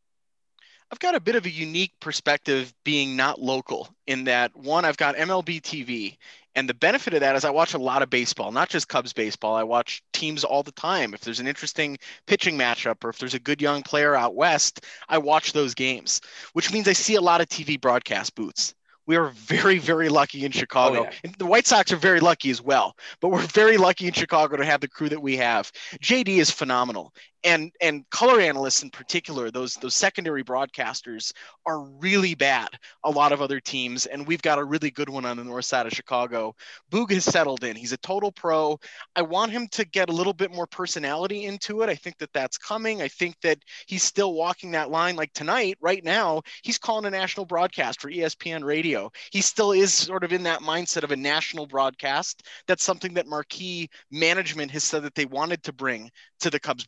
I've 0.91 1.01
got 1.01 1.17
a 1.17 1.21
bit 1.21 1.35
of 1.35 1.47
a 1.47 1.51
unique 1.51 1.93
perspective 2.01 2.73
being 2.85 3.17
not 3.17 3.41
local 3.41 3.89
in 4.07 4.25
that 4.25 4.55
one, 4.55 4.85
I've 4.85 4.97
got 4.97 5.17
MLB 5.17 5.61
TV. 5.61 6.17
And 6.55 6.69
the 6.69 6.75
benefit 6.75 7.13
of 7.13 7.21
that 7.21 7.35
is 7.37 7.45
I 7.45 7.51
watch 7.51 7.75
a 7.75 7.79
lot 7.79 8.03
of 8.03 8.09
baseball, 8.09 8.53
not 8.53 8.71
just 8.71 8.89
Cubs 8.89 9.13
baseball. 9.13 9.57
I 9.57 9.65
watch 9.65 10.03
teams 10.13 10.45
all 10.45 10.63
the 10.63 10.73
time. 10.73 11.13
If 11.13 11.21
there's 11.21 11.41
an 11.41 11.49
interesting 11.49 11.99
pitching 12.27 12.57
matchup 12.57 13.05
or 13.05 13.11
if 13.11 13.19
there's 13.19 13.35
a 13.35 13.41
good 13.41 13.61
young 13.61 13.83
player 13.83 14.15
out 14.15 14.37
west, 14.37 14.87
I 15.09 15.19
watch 15.19 15.53
those 15.53 15.75
games, 15.75 16.21
which 16.53 16.73
means 16.73 16.89
I 16.89 16.95
see 16.95 17.17
a 17.17 17.21
lot 17.21 17.41
of 17.41 17.49
TV 17.49 17.79
broadcast 17.79 18.35
booths 18.37 18.75
we 19.07 19.17
are 19.17 19.29
very, 19.29 19.79
very 19.79 20.09
lucky 20.09 20.45
in 20.45 20.53
Chicago. 20.53 21.01
Oh, 21.01 21.05
yeah. 21.05 21.11
And 21.25 21.35
the 21.35 21.47
White 21.47 21.67
Sox 21.67 21.93
are 21.93 21.97
very 21.97 22.21
lucky 22.21 22.51
as 22.51 22.61
well, 22.61 22.97
but 23.21 23.29
we're 23.29 23.41
very 23.41 23.77
lucky 23.77 24.07
in 24.07 24.13
Chicago 24.13 24.57
to 24.57 24.65
have 24.65 24.81
the 24.81 24.89
crew 24.89 25.09
that 25.09 25.23
we 25.23 25.37
have. 25.37 25.71
JD 26.01 26.29
is 26.29 26.51
phenomenal. 26.51 27.15
And 27.47 27.73
and 27.81 28.09
color 28.11 28.41
analysts 28.41 28.83
in 28.83 28.91
particular 28.91 29.51
those 29.51 29.77
those 29.77 29.95
secondary 29.95 30.45
broadcasters 30.45 31.33
are 31.65 31.81
really 31.81 32.35
bad 32.35 32.69
a 33.05 33.11
lot 33.11 33.33
of 33.33 33.41
other 33.41 33.61
teams 33.61 34.07
and 34.07 34.27
we've 34.27 34.43
got 34.43 34.59
a 34.59 34.65
really 34.65 34.91
good 34.91 35.09
one 35.09 35.25
on 35.25 35.37
the 35.37 35.45
north 35.45 35.65
side 35.65 35.87
of 35.87 35.93
chicago. 35.93 36.55
Boog 36.91 37.13
has 37.13 37.25
settled 37.25 37.65
in. 37.65 37.77
He's 37.77 37.93
a 37.93 37.99
total 37.99 38.33
pro. 38.33 38.79
I 39.15 39.23
want 39.23 39.53
him 39.53 39.69
to 39.69 39.85
get 39.85 40.09
a 40.09 40.13
little 40.13 40.33
bit 40.33 40.53
more 40.53 40.67
personality 40.67 41.45
into 41.45 41.83
it. 41.83 41.89
I 41.89 41.95
think 41.95 42.19
that 42.19 42.33
that's 42.33 42.59
coming. 42.59 43.01
I 43.01 43.09
think 43.09 43.37
that 43.43 43.59
he's 43.87 44.03
still 44.03 44.35
walking 44.35 44.73
that 44.73 44.91
line. 44.91 45.17
Like 45.17 45.33
tonight 45.33 45.79
right 45.81 46.05
now 46.05 46.43
he's 46.63 46.79
calling 46.79 47.07
a 47.07 47.11
national 47.11 47.47
broadcast 47.47 48.01
for 48.01 48.11
espn 48.11 48.65
radio. 48.65 49.11
He 49.31 49.41
still 49.41 49.73
is 49.73 49.95
sort 49.95 50.25
of 50.25 50.33
in 50.33 50.43
that 50.45 50.61
mindset 50.61 51.05
of 51.05 51.13
a 51.13 51.17
national 51.17 51.67
broadcast. 51.67 52.43
That's 52.67 52.83
something 52.83 53.15
that 53.15 53.27
marquee 53.27 53.89
management 54.11 54.73
has 54.73 54.85
said 54.85 55.05
that 55.05 55.15
they 55.15 55.27
wanted 55.27 55.63
to 55.65 55.73
bring 55.73 56.11
to 56.41 56.51
the 56.51 56.61
cubs 56.61 56.85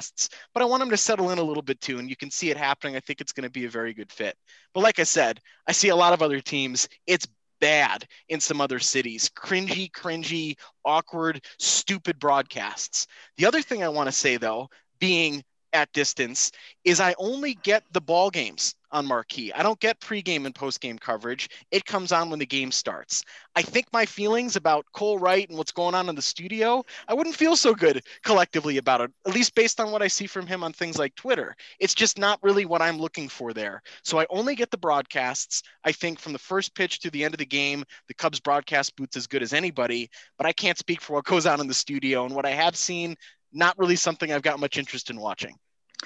broadcasts 0.00 0.28
but 0.54 0.62
i 0.62 0.66
want 0.66 0.82
him 0.82 0.90
to 0.90 0.96
settle 0.96 1.30
in 1.30 1.38
a 1.38 1.42
little 1.42 1.62
bit 1.62 1.80
too 1.80 1.98
and 1.98 2.08
you 2.08 2.16
can 2.16 2.30
see 2.30 2.50
it 2.50 2.56
happening 2.56 2.96
i 2.96 3.00
think 3.00 3.20
it's 3.20 3.32
going 3.32 3.44
to 3.44 3.50
be 3.50 3.64
a 3.64 3.70
very 3.70 3.94
good 3.94 4.10
fit. 4.12 4.36
But 4.74 4.82
like 4.82 4.98
I 4.98 5.04
said, 5.04 5.40
I 5.66 5.72
see 5.72 5.88
a 5.88 5.96
lot 5.96 6.12
of 6.12 6.22
other 6.22 6.40
teams. 6.40 6.88
It's 7.06 7.26
bad 7.60 8.06
in 8.28 8.40
some 8.40 8.60
other 8.60 8.78
cities. 8.78 9.30
Cringy, 9.36 9.90
cringy, 9.90 10.56
awkward, 10.84 11.44
stupid 11.58 12.18
broadcasts. 12.18 13.06
The 13.36 13.46
other 13.46 13.62
thing 13.62 13.82
I 13.82 13.88
want 13.88 14.08
to 14.08 14.12
say 14.12 14.36
though, 14.36 14.68
being 14.98 15.42
at 15.72 15.92
distance, 15.92 16.52
is 16.84 17.00
I 17.00 17.14
only 17.18 17.54
get 17.54 17.84
the 17.92 18.00
ball 18.00 18.30
games 18.30 18.74
on 18.92 19.06
marquee. 19.06 19.52
I 19.52 19.62
don't 19.62 19.78
get 19.80 20.00
pregame 20.00 20.46
and 20.46 20.54
postgame 20.54 21.00
coverage. 21.00 21.48
It 21.70 21.84
comes 21.84 22.12
on 22.12 22.30
when 22.30 22.38
the 22.38 22.46
game 22.46 22.72
starts. 22.72 23.24
I 23.54 23.62
think 23.62 23.86
my 23.92 24.06
feelings 24.06 24.56
about 24.56 24.86
Cole 24.92 25.18
Wright 25.18 25.48
and 25.48 25.56
what's 25.56 25.72
going 25.72 25.94
on 25.94 26.08
in 26.08 26.14
the 26.14 26.22
studio, 26.22 26.84
I 27.08 27.14
wouldn't 27.14 27.36
feel 27.36 27.56
so 27.56 27.74
good 27.74 28.02
collectively 28.24 28.78
about 28.78 29.00
it, 29.00 29.10
at 29.26 29.34
least 29.34 29.54
based 29.54 29.80
on 29.80 29.90
what 29.92 30.02
I 30.02 30.08
see 30.08 30.26
from 30.26 30.46
him 30.46 30.64
on 30.64 30.72
things 30.72 30.98
like 30.98 31.14
Twitter. 31.14 31.54
It's 31.78 31.94
just 31.94 32.18
not 32.18 32.38
really 32.42 32.64
what 32.64 32.82
I'm 32.82 32.98
looking 32.98 33.28
for 33.28 33.52
there. 33.52 33.82
So 34.02 34.18
I 34.18 34.26
only 34.30 34.54
get 34.54 34.70
the 34.70 34.78
broadcasts. 34.78 35.62
I 35.84 35.92
think 35.92 36.18
from 36.18 36.32
the 36.32 36.38
first 36.38 36.74
pitch 36.74 37.00
to 37.00 37.10
the 37.10 37.24
end 37.24 37.34
of 37.34 37.38
the 37.38 37.46
game, 37.46 37.84
the 38.08 38.14
Cubs 38.14 38.40
broadcast 38.40 38.96
booth's 38.96 39.16
as 39.16 39.26
good 39.26 39.42
as 39.42 39.52
anybody, 39.52 40.10
but 40.36 40.46
I 40.46 40.52
can't 40.52 40.78
speak 40.78 41.00
for 41.00 41.14
what 41.14 41.24
goes 41.24 41.46
on 41.46 41.60
in 41.60 41.66
the 41.66 41.74
studio. 41.74 42.24
And 42.24 42.34
what 42.34 42.46
I 42.46 42.50
have 42.50 42.76
seen, 42.76 43.16
not 43.52 43.78
really 43.78 43.96
something 43.96 44.32
I've 44.32 44.42
got 44.42 44.60
much 44.60 44.78
interest 44.78 45.10
in 45.10 45.18
watching. 45.20 45.56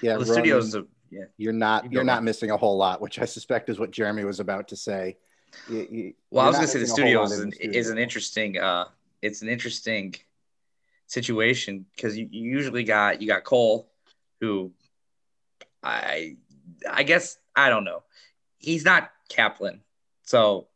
Yeah, 0.03 0.13
well, 0.17 0.21
the 0.21 0.25
Ronan, 0.33 0.35
studio's 0.35 0.75
a, 0.75 0.85
yeah. 1.11 1.25
You're 1.37 1.53
not 1.53 1.85
You 1.85 1.91
you're 1.93 2.05
not 2.05 2.19
on. 2.19 2.25
missing 2.25 2.51
a 2.51 2.57
whole 2.57 2.77
lot, 2.77 3.01
which 3.01 3.19
I 3.19 3.25
suspect 3.25 3.69
is 3.69 3.79
what 3.79 3.91
Jeremy 3.91 4.25
was 4.25 4.41
about 4.41 4.69
to 4.69 4.77
say. 4.77 5.17
You- 5.69 5.87
you- 5.91 6.15
Well, 6.31 6.45
I 6.45 6.49
was 6.49 6.57
gonna 6.57 6.67
say 6.67 6.75
the 6.81 6.81
missing 6.81 6.93
a 6.93 6.97
studio 7.07 7.23
is 7.23 7.39
an, 7.39 7.51
the 7.51 7.57
studio. 7.57 7.79
is 7.81 7.91
an 7.91 7.99
interesting 7.99 8.59
uh 8.59 8.87
it's 9.23 9.43
an 9.43 9.49
interesting 9.49 10.15
situation 11.07 11.87
because 11.95 12.17
you, 12.17 12.29
you 12.31 12.43
usually 12.51 12.83
got 12.85 13.21
you 13.23 13.29
got 13.29 13.45
Cole 13.45 13.89
who 14.41 14.73
I 15.83 16.37
I 16.91 17.03
guess 17.05 17.37
I 17.55 17.69
don't 17.69 17.85
know. 17.85 18.03
He's 18.59 18.85
not 18.85 19.11
Kaplan. 19.29 19.83
So 20.25 20.67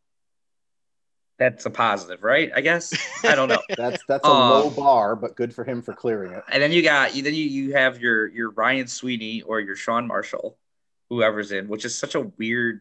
that's 1.39 1.67
a 1.67 1.71
positive, 1.71 2.23
right? 2.25 2.51
I 2.55 2.61
guess. 2.61 2.93
I 3.25 3.35
don't 3.35 3.49
know. 3.49 3.63
That's 3.77 4.03
that's 4.09 4.25
a 4.27 4.31
Uh, 4.31 4.49
low 4.61 4.71
bar, 4.71 5.15
but 5.17 5.37
good 5.37 5.55
for 5.55 5.65
him 5.65 5.83
for 5.83 5.93
clearing 5.95 6.33
it. 6.33 6.43
and 6.51 6.61
then 6.63 6.73
you 6.73 6.83
got 6.83 7.15
you, 7.15 7.23
then 7.23 7.35
you, 7.35 7.45
you 7.45 7.73
have 7.75 8.01
your 8.01 8.27
your 8.29 8.51
Ryan 8.51 8.87
Sweeney 8.89 9.43
or 9.43 9.61
your 9.61 9.77
Sean 9.77 10.07
Marshall, 10.07 10.59
whoever's 11.11 11.53
in, 11.53 11.69
which 11.69 11.85
is 11.85 11.95
such 11.95 12.15
a 12.17 12.21
weird 12.39 12.81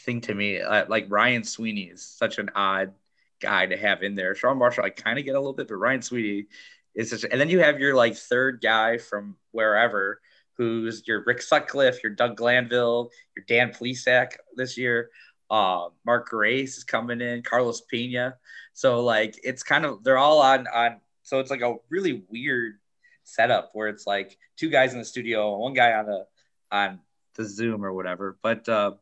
thing 0.00 0.20
to 0.22 0.34
me. 0.34 0.60
Uh, 0.60 0.84
like 0.88 1.06
Ryan 1.08 1.42
Sweeney 1.44 1.84
is 1.84 2.02
such 2.02 2.38
an 2.38 2.50
odd 2.54 2.92
guy 3.40 3.66
to 3.66 3.76
have 3.76 4.02
in 4.02 4.14
there. 4.14 4.34
Sean 4.34 4.58
Marshall, 4.58 4.84
I 4.84 4.90
kind 4.90 5.18
of 5.18 5.24
get 5.24 5.34
a 5.34 5.38
little 5.40 5.54
bit, 5.54 5.68
but 5.68 5.76
Ryan 5.76 6.02
Sweeney 6.02 6.46
is 6.94 7.10
such. 7.10 7.24
And 7.24 7.40
then 7.40 7.48
you 7.48 7.60
have 7.60 7.80
your 7.80 7.94
like 7.94 8.14
third 8.16 8.60
guy 8.62 8.98
from 8.98 9.36
wherever, 9.52 10.20
who's 10.58 11.06
your 11.06 11.22
Rick 11.24 11.40
Sutcliffe, 11.40 12.02
your 12.02 12.12
Doug 12.12 12.36
Glanville, 12.36 13.10
your 13.34 13.44
Dan 13.48 13.70
Plesac 13.72 14.32
this 14.56 14.76
year. 14.76 15.08
Uh, 15.50 15.88
Mark 16.06 16.28
Grace 16.28 16.78
is 16.78 16.84
coming 16.84 17.20
in, 17.20 17.42
Carlos 17.42 17.80
Pena. 17.82 18.36
So 18.72 19.02
like 19.02 19.38
it's 19.42 19.62
kind 19.62 19.84
of 19.84 20.04
they're 20.04 20.18
all 20.18 20.40
on 20.40 20.66
on. 20.68 21.00
So 21.22 21.40
it's 21.40 21.50
like 21.50 21.62
a 21.62 21.76
really 21.88 22.24
weird 22.28 22.78
setup 23.24 23.70
where 23.74 23.88
it's 23.88 24.06
like 24.06 24.38
two 24.56 24.70
guys 24.70 24.92
in 24.92 24.98
the 24.98 25.04
studio, 25.04 25.56
one 25.58 25.74
guy 25.74 25.92
on 25.92 26.06
the 26.06 26.26
on 26.70 27.00
the 27.34 27.44
Zoom 27.44 27.84
or 27.84 27.92
whatever. 27.92 28.38
But 28.42 28.68
uh, 28.68 28.92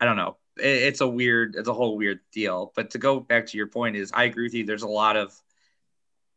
I 0.00 0.04
don't 0.04 0.16
know. 0.16 0.36
It, 0.58 0.64
it's 0.66 1.00
a 1.00 1.08
weird, 1.08 1.54
it's 1.56 1.68
a 1.68 1.74
whole 1.74 1.96
weird 1.96 2.20
deal. 2.32 2.72
But 2.74 2.90
to 2.90 2.98
go 2.98 3.20
back 3.20 3.46
to 3.46 3.56
your 3.56 3.66
point 3.66 3.96
is, 3.96 4.10
I 4.14 4.24
agree 4.24 4.44
with 4.44 4.54
you. 4.54 4.64
There's 4.64 4.82
a 4.82 4.88
lot 4.88 5.16
of 5.16 5.34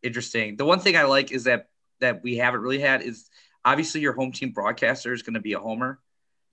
interesting. 0.01 0.55
The 0.55 0.65
one 0.65 0.79
thing 0.79 0.95
I 0.95 1.03
like 1.03 1.31
is 1.31 1.45
that 1.45 1.69
that 1.99 2.23
we 2.23 2.37
haven't 2.37 2.61
really 2.61 2.79
had 2.79 3.01
is 3.01 3.29
obviously 3.65 3.99
your 4.01 4.13
home 4.13 4.31
team 4.31 4.51
broadcaster 4.51 5.11
is 5.13 5.21
going 5.21 5.33
to 5.33 5.41
be 5.41 5.53
a 5.53 5.59
homer, 5.59 5.99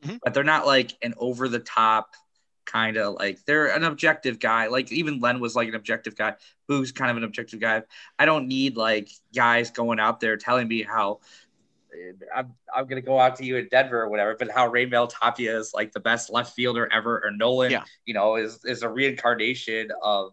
Mhm. 0.04 0.18
but 0.22 0.34
they're 0.34 0.42
not 0.44 0.66
like 0.66 0.92
an 1.02 1.14
over 1.18 1.48
the 1.48 1.60
top 1.60 2.14
kind 2.66 2.96
of 2.96 3.14
like 3.14 3.44
they're 3.46 3.68
an 3.68 3.84
objective 3.84 4.38
guy. 4.38 4.66
Like 4.66 4.92
even 4.92 5.20
Len 5.20 5.40
was 5.40 5.54
like 5.56 5.68
an 5.68 5.74
objective 5.74 6.16
guy. 6.16 6.34
Boo's 6.66 6.92
kind 6.92 7.10
of 7.10 7.16
an 7.16 7.24
objective 7.24 7.60
guy. 7.60 7.82
I 8.18 8.26
don't 8.26 8.48
need 8.48 8.76
like 8.76 9.08
guys 9.34 9.70
going 9.70 10.00
out 10.00 10.20
there 10.20 10.36
telling 10.36 10.68
me 10.68 10.82
how 10.82 11.20
I'm, 12.34 12.52
I'm 12.74 12.86
gonna 12.86 13.00
go 13.00 13.18
out 13.18 13.36
to 13.36 13.44
you 13.44 13.56
in 13.56 13.68
Denver 13.70 14.02
or 14.02 14.08
whatever, 14.08 14.36
but 14.38 14.50
how 14.50 14.68
Raimel 14.70 15.08
Tapia 15.08 15.58
is 15.58 15.72
like 15.72 15.92
the 15.92 16.00
best 16.00 16.30
left 16.30 16.54
fielder 16.54 16.92
ever, 16.92 17.24
or 17.24 17.30
Nolan, 17.30 17.70
Yeah. 17.70 17.84
you 18.04 18.12
know, 18.14 18.36
is 18.36 18.62
is 18.64 18.82
a 18.82 18.88
reincarnation 18.88 19.90
of 20.02 20.32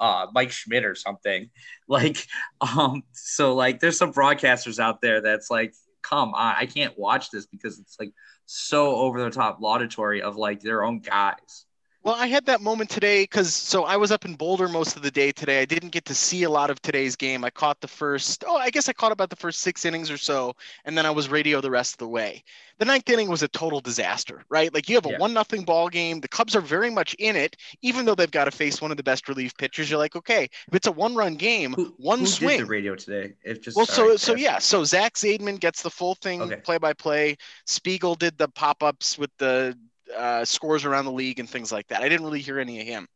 uh 0.00 0.26
Mike 0.32 0.52
Schmidt 0.52 0.84
or 0.84 0.94
something. 0.94 1.50
Like, 1.86 2.26
um, 2.62 3.02
so 3.12 3.54
like 3.54 3.80
there's 3.80 3.98
some 3.98 4.10
broadcasters 4.12 4.78
out 4.78 5.02
there 5.02 5.20
that's 5.20 5.50
like, 5.50 5.74
come 6.02 6.32
on, 6.32 6.54
I 6.56 6.64
can't 6.64 6.98
watch 6.98 7.30
this 7.30 7.44
because 7.44 7.78
it's 7.78 7.96
like 8.00 8.12
so 8.46 8.96
over 8.96 9.22
the 9.22 9.30
top 9.30 9.60
laudatory 9.60 10.22
of 10.22 10.36
like 10.36 10.60
their 10.60 10.84
own 10.84 11.00
guys. 11.00 11.66
Well, 12.04 12.14
I 12.16 12.26
had 12.26 12.44
that 12.46 12.60
moment 12.60 12.90
today 12.90 13.22
because 13.22 13.54
so 13.54 13.84
I 13.84 13.96
was 13.96 14.12
up 14.12 14.26
in 14.26 14.34
Boulder 14.34 14.68
most 14.68 14.94
of 14.94 15.00
the 15.02 15.10
day 15.10 15.32
today. 15.32 15.62
I 15.62 15.64
didn't 15.64 15.88
get 15.88 16.04
to 16.04 16.14
see 16.14 16.42
a 16.42 16.50
lot 16.50 16.68
of 16.70 16.80
today's 16.82 17.16
game. 17.16 17.44
I 17.44 17.50
caught 17.50 17.80
the 17.80 17.88
first, 17.88 18.44
oh, 18.46 18.56
I 18.56 18.68
guess 18.68 18.90
I 18.90 18.92
caught 18.92 19.10
about 19.10 19.30
the 19.30 19.36
first 19.36 19.60
six 19.60 19.86
innings 19.86 20.10
or 20.10 20.18
so, 20.18 20.54
and 20.84 20.98
then 20.98 21.06
I 21.06 21.10
was 21.10 21.30
radio 21.30 21.62
the 21.62 21.70
rest 21.70 21.94
of 21.94 21.98
the 21.98 22.08
way. 22.08 22.44
The 22.78 22.84
ninth 22.84 23.08
inning 23.08 23.30
was 23.30 23.42
a 23.42 23.48
total 23.48 23.80
disaster, 23.80 24.44
right? 24.50 24.72
Like 24.72 24.88
you 24.90 24.96
have 24.96 25.06
a 25.06 25.08
Yeah. 25.08 25.16
one 25.16 25.32
nothing 25.32 25.64
ball 25.64 25.88
game. 25.88 26.20
The 26.20 26.28
Cubs 26.28 26.54
are 26.54 26.60
very 26.60 26.90
much 26.90 27.14
in 27.14 27.36
it, 27.36 27.56
even 27.80 28.04
though 28.04 28.14
they've 28.14 28.30
got 28.30 28.44
to 28.44 28.50
face 28.50 28.82
one 28.82 28.90
of 28.90 28.98
the 28.98 29.02
best 29.02 29.26
relief 29.26 29.56
pitchers. 29.56 29.88
You're 29.90 29.98
like, 29.98 30.14
okay, 30.14 30.44
if 30.44 30.74
it's 30.74 30.86
a 30.86 30.92
one 30.92 31.14
run 31.14 31.36
game, 31.36 31.74
Who, 31.74 31.94
one 31.96 32.18
who 32.18 32.26
swing. 32.26 32.58
did 32.58 32.66
the 32.66 32.70
radio 32.70 32.94
today? 32.96 33.34
It 33.42 33.62
just 33.62 33.76
Well, 33.76 33.86
sorry, 33.86 34.18
so 34.18 34.18
so 34.18 34.34
yeah, 34.34 34.58
so 34.58 34.84
Zach 34.84 35.14
Zaidman 35.14 35.58
gets 35.58 35.82
the 35.82 35.90
full 35.90 36.14
thing 36.16 36.54
play 36.64 36.78
by 36.78 36.92
play. 36.92 37.36
Spiegel 37.66 38.14
did 38.14 38.36
the 38.38 38.48
pop 38.48 38.82
ups 38.82 39.18
with 39.18 39.30
the 39.38 39.76
uh, 40.16 40.44
scores 40.44 40.84
around 40.84 41.04
the 41.04 41.12
league 41.12 41.40
and 41.40 41.48
things 41.48 41.72
like 41.72 41.86
that. 41.88 42.02
I 42.02 42.08
didn't 42.08 42.26
really 42.26 42.40
hear 42.40 42.58
any 42.58 42.80
of 42.80 42.86
him. 42.86 43.06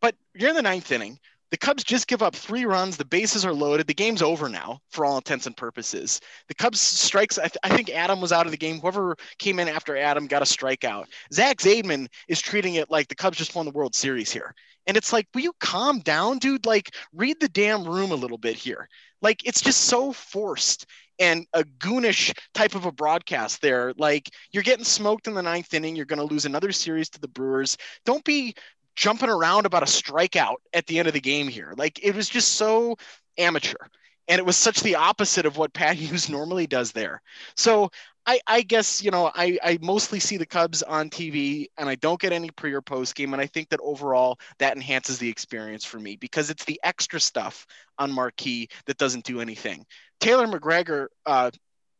But 0.00 0.14
you're 0.34 0.50
in 0.50 0.56
the 0.56 0.62
ninth 0.62 0.92
inning. 0.92 1.18
The 1.50 1.58
Cubs 1.58 1.84
just 1.84 2.08
give 2.08 2.22
up 2.22 2.34
three 2.34 2.64
runs. 2.64 2.96
The 2.96 3.04
bases 3.04 3.44
are 3.44 3.52
loaded. 3.52 3.86
The 3.86 3.94
game's 3.94 4.22
over 4.22 4.48
now, 4.48 4.80
for 4.90 5.04
all 5.04 5.16
intents 5.16 5.46
and 5.46 5.56
purposes. 5.56 6.20
The 6.48 6.54
Cubs 6.54 6.80
strikes. 6.80 7.38
I, 7.38 7.42
th- 7.42 7.58
I 7.62 7.68
think 7.68 7.90
Adam 7.90 8.20
was 8.20 8.32
out 8.32 8.46
of 8.46 8.50
the 8.50 8.58
game. 8.58 8.80
Whoever 8.80 9.16
came 9.38 9.60
in 9.60 9.68
after 9.68 9.96
Adam 9.96 10.26
got 10.26 10.42
a 10.42 10.46
strikeout. 10.46 11.04
Zach 11.32 11.58
Zaidman 11.58 12.08
is 12.26 12.40
treating 12.40 12.74
it 12.74 12.90
like 12.90 13.06
the 13.06 13.14
Cubs 13.14 13.38
just 13.38 13.54
won 13.54 13.66
the 13.66 13.72
World 13.72 13.94
Series 13.94 14.32
here. 14.32 14.52
And 14.86 14.96
it's 14.96 15.12
like, 15.12 15.28
will 15.32 15.42
you 15.42 15.52
calm 15.60 16.00
down, 16.00 16.38
dude? 16.38 16.66
Like, 16.66 16.94
read 17.12 17.38
the 17.40 17.48
damn 17.48 17.84
room 17.84 18.10
a 18.10 18.16
little 18.16 18.38
bit 18.38 18.56
here. 18.56 18.88
Like, 19.22 19.46
it's 19.46 19.60
just 19.60 19.82
so 19.82 20.12
forced 20.12 20.86
and 21.18 21.46
a 21.52 21.64
goonish 21.64 22.32
type 22.54 22.74
of 22.74 22.86
a 22.86 22.92
broadcast 22.92 23.60
there. 23.60 23.92
Like, 23.96 24.30
you're 24.52 24.62
getting 24.62 24.84
smoked 24.84 25.26
in 25.26 25.34
the 25.34 25.42
ninth 25.42 25.72
inning. 25.74 25.96
You're 25.96 26.06
going 26.06 26.18
to 26.18 26.32
lose 26.32 26.44
another 26.44 26.72
series 26.72 27.08
to 27.10 27.20
the 27.20 27.28
Brewers. 27.28 27.76
Don't 28.04 28.24
be 28.24 28.54
jumping 28.96 29.28
around 29.28 29.66
about 29.66 29.82
a 29.82 29.86
strikeout 29.86 30.56
at 30.72 30.86
the 30.86 30.98
end 30.98 31.08
of 31.08 31.14
the 31.14 31.20
game 31.20 31.48
here. 31.48 31.74
Like, 31.76 32.02
it 32.02 32.14
was 32.14 32.28
just 32.28 32.52
so 32.52 32.96
amateur. 33.38 33.74
And 34.28 34.38
it 34.38 34.46
was 34.46 34.56
such 34.56 34.80
the 34.80 34.94
opposite 34.94 35.46
of 35.46 35.56
what 35.56 35.74
Pat 35.74 35.96
Hughes 35.96 36.28
normally 36.28 36.66
does 36.66 36.92
there. 36.92 37.22
So 37.56 37.90
I, 38.26 38.40
I 38.46 38.62
guess, 38.62 39.02
you 39.02 39.10
know, 39.10 39.30
I, 39.34 39.58
I 39.62 39.78
mostly 39.82 40.18
see 40.18 40.36
the 40.38 40.46
Cubs 40.46 40.82
on 40.82 41.10
TV 41.10 41.66
and 41.76 41.88
I 41.88 41.94
don't 41.96 42.20
get 42.20 42.32
any 42.32 42.50
pre 42.50 42.72
or 42.72 42.80
post 42.80 43.14
game. 43.14 43.34
And 43.34 43.42
I 43.42 43.46
think 43.46 43.68
that 43.68 43.80
overall 43.82 44.38
that 44.58 44.74
enhances 44.74 45.18
the 45.18 45.28
experience 45.28 45.84
for 45.84 45.98
me 45.98 46.16
because 46.16 46.48
it's 46.48 46.64
the 46.64 46.80
extra 46.82 47.20
stuff 47.20 47.66
on 47.98 48.10
marquee 48.10 48.68
that 48.86 48.96
doesn't 48.96 49.24
do 49.24 49.40
anything. 49.40 49.84
Taylor 50.20 50.46
McGregor, 50.46 51.08
uh, 51.26 51.50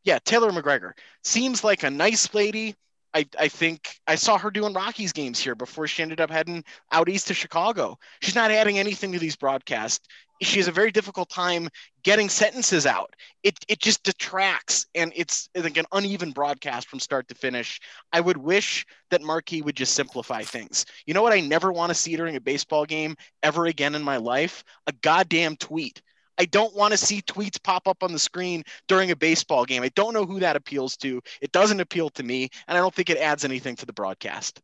yeah, 0.04 0.18
Taylor 0.24 0.50
McGregor 0.50 0.92
seems 1.22 1.62
like 1.62 1.82
a 1.82 1.90
nice 1.90 2.32
lady. 2.32 2.74
I, 3.12 3.26
I 3.38 3.48
think 3.48 4.00
I 4.06 4.16
saw 4.16 4.38
her 4.38 4.50
doing 4.50 4.72
Rockies 4.72 5.12
games 5.12 5.38
here 5.38 5.54
before 5.54 5.86
she 5.86 6.02
ended 6.02 6.20
up 6.20 6.30
heading 6.30 6.64
out 6.90 7.08
east 7.08 7.28
to 7.28 7.34
Chicago. 7.34 7.98
She's 8.20 8.34
not 8.34 8.50
adding 8.50 8.78
anything 8.78 9.12
to 9.12 9.18
these 9.18 9.36
broadcasts. 9.36 10.08
She 10.44 10.58
has 10.58 10.68
a 10.68 10.72
very 10.72 10.90
difficult 10.90 11.28
time 11.28 11.68
getting 12.02 12.28
sentences 12.28 12.86
out. 12.86 13.14
It, 13.42 13.58
it 13.68 13.80
just 13.80 14.02
detracts 14.02 14.86
and 14.94 15.12
it's 15.16 15.48
like 15.54 15.76
an 15.76 15.86
uneven 15.92 16.32
broadcast 16.32 16.88
from 16.88 17.00
start 17.00 17.28
to 17.28 17.34
finish. 17.34 17.80
I 18.12 18.20
would 18.20 18.36
wish 18.36 18.86
that 19.10 19.22
Marquee 19.22 19.62
would 19.62 19.76
just 19.76 19.94
simplify 19.94 20.42
things. 20.42 20.86
You 21.06 21.14
know 21.14 21.22
what 21.22 21.32
I 21.32 21.40
never 21.40 21.72
want 21.72 21.90
to 21.90 21.94
see 21.94 22.16
during 22.16 22.36
a 22.36 22.40
baseball 22.40 22.84
game 22.84 23.16
ever 23.42 23.66
again 23.66 23.94
in 23.94 24.02
my 24.02 24.18
life? 24.18 24.64
A 24.86 24.92
goddamn 24.92 25.56
tweet. 25.56 26.00
I 26.38 26.46
don't 26.46 26.74
want 26.74 26.92
to 26.92 26.98
see 26.98 27.22
tweets 27.22 27.62
pop 27.62 27.86
up 27.86 28.02
on 28.02 28.12
the 28.12 28.18
screen 28.18 28.64
during 28.88 29.10
a 29.10 29.16
baseball 29.16 29.64
game. 29.64 29.82
I 29.82 29.90
don't 29.90 30.14
know 30.14 30.26
who 30.26 30.40
that 30.40 30.56
appeals 30.56 30.96
to. 30.98 31.20
It 31.40 31.52
doesn't 31.52 31.80
appeal 31.80 32.10
to 32.10 32.22
me, 32.22 32.48
and 32.66 32.76
I 32.76 32.80
don't 32.80 32.94
think 32.94 33.10
it 33.10 33.18
adds 33.18 33.44
anything 33.44 33.76
to 33.76 33.86
the 33.86 33.92
broadcast. 33.92 34.60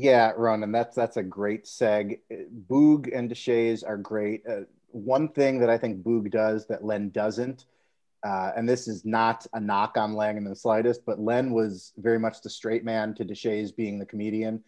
Yeah, 0.00 0.30
Ronan, 0.36 0.70
that's 0.70 0.94
that's 0.94 1.16
a 1.16 1.24
great 1.24 1.64
seg. 1.64 2.20
Boog 2.70 3.10
and 3.12 3.28
Deshaies 3.28 3.82
are 3.84 3.96
great. 3.96 4.44
Uh, 4.48 4.60
one 4.92 5.26
thing 5.26 5.58
that 5.58 5.70
I 5.70 5.76
think 5.76 6.04
Boog 6.04 6.30
does 6.30 6.68
that 6.68 6.84
Len 6.84 7.10
doesn't, 7.10 7.64
uh, 8.24 8.52
and 8.56 8.68
this 8.68 8.86
is 8.86 9.04
not 9.04 9.44
a 9.54 9.58
knock 9.58 9.96
on 9.96 10.14
Lang 10.14 10.36
in 10.36 10.44
the 10.44 10.54
slightest, 10.54 11.04
but 11.04 11.18
Len 11.18 11.50
was 11.50 11.94
very 11.96 12.20
much 12.20 12.42
the 12.42 12.48
straight 12.48 12.84
man 12.84 13.12
to 13.14 13.24
Deshaies 13.24 13.74
being 13.74 13.98
the 13.98 14.06
comedian. 14.06 14.62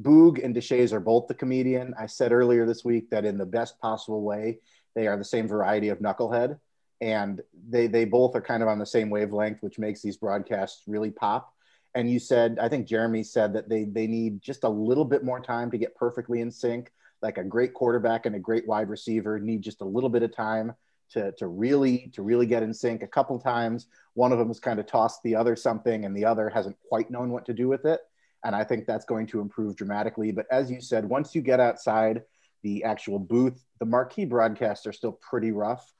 Boog 0.00 0.44
and 0.44 0.52
Deshaies 0.52 0.92
are 0.92 0.98
both 0.98 1.28
the 1.28 1.34
comedian. 1.34 1.94
I 1.96 2.06
said 2.06 2.32
earlier 2.32 2.66
this 2.66 2.84
week 2.84 3.08
that 3.10 3.24
in 3.24 3.38
the 3.38 3.46
best 3.46 3.78
possible 3.78 4.22
way, 4.22 4.58
they 4.96 5.06
are 5.06 5.16
the 5.16 5.22
same 5.22 5.46
variety 5.46 5.90
of 5.90 6.00
knucklehead, 6.00 6.58
and 7.00 7.40
they 7.68 7.86
they 7.86 8.04
both 8.04 8.34
are 8.34 8.42
kind 8.42 8.64
of 8.64 8.68
on 8.68 8.80
the 8.80 8.86
same 8.86 9.10
wavelength, 9.10 9.62
which 9.62 9.78
makes 9.78 10.02
these 10.02 10.16
broadcasts 10.16 10.82
really 10.88 11.12
pop. 11.12 11.51
And 11.94 12.10
you 12.10 12.18
said, 12.18 12.58
I 12.60 12.68
think 12.68 12.86
Jeremy 12.86 13.22
said 13.22 13.52
that 13.54 13.68
they 13.68 13.84
they 13.84 14.06
need 14.06 14.40
just 14.40 14.64
a 14.64 14.68
little 14.68 15.04
bit 15.04 15.24
more 15.24 15.40
time 15.40 15.70
to 15.70 15.78
get 15.78 15.94
perfectly 15.94 16.40
in 16.40 16.50
sync. 16.50 16.90
Like 17.20 17.38
a 17.38 17.44
great 17.44 17.74
quarterback 17.74 18.26
and 18.26 18.34
a 18.34 18.40
great 18.40 18.66
wide 18.66 18.88
receiver 18.88 19.38
need 19.38 19.62
just 19.62 19.80
a 19.80 19.84
little 19.86 20.08
bit 20.08 20.22
of 20.22 20.34
time 20.34 20.74
to 21.10 21.32
to 21.32 21.46
really 21.46 22.10
to 22.14 22.22
really 22.22 22.46
get 22.46 22.62
in 22.62 22.72
sync. 22.72 23.02
A 23.02 23.06
couple 23.06 23.38
times, 23.38 23.88
one 24.14 24.32
of 24.32 24.38
them 24.38 24.48
has 24.48 24.58
kind 24.58 24.80
of 24.80 24.86
tossed 24.86 25.22
the 25.22 25.36
other 25.36 25.54
something, 25.54 26.04
and 26.04 26.16
the 26.16 26.24
other 26.24 26.48
hasn't 26.48 26.76
quite 26.88 27.10
known 27.10 27.30
what 27.30 27.46
to 27.46 27.52
do 27.52 27.68
with 27.68 27.84
it. 27.84 28.00
And 28.44 28.56
I 28.56 28.64
think 28.64 28.86
that's 28.86 29.04
going 29.04 29.26
to 29.28 29.40
improve 29.40 29.76
dramatically. 29.76 30.32
But 30.32 30.46
as 30.50 30.70
you 30.70 30.80
said, 30.80 31.04
once 31.04 31.34
you 31.34 31.42
get 31.42 31.60
outside 31.60 32.22
the 32.62 32.84
actual 32.84 33.18
booth, 33.18 33.64
the 33.78 33.86
marquee 33.86 34.24
broadcasts 34.24 34.86
are 34.86 34.92
still 34.92 35.12
pretty 35.12 35.52
rough. 35.52 35.92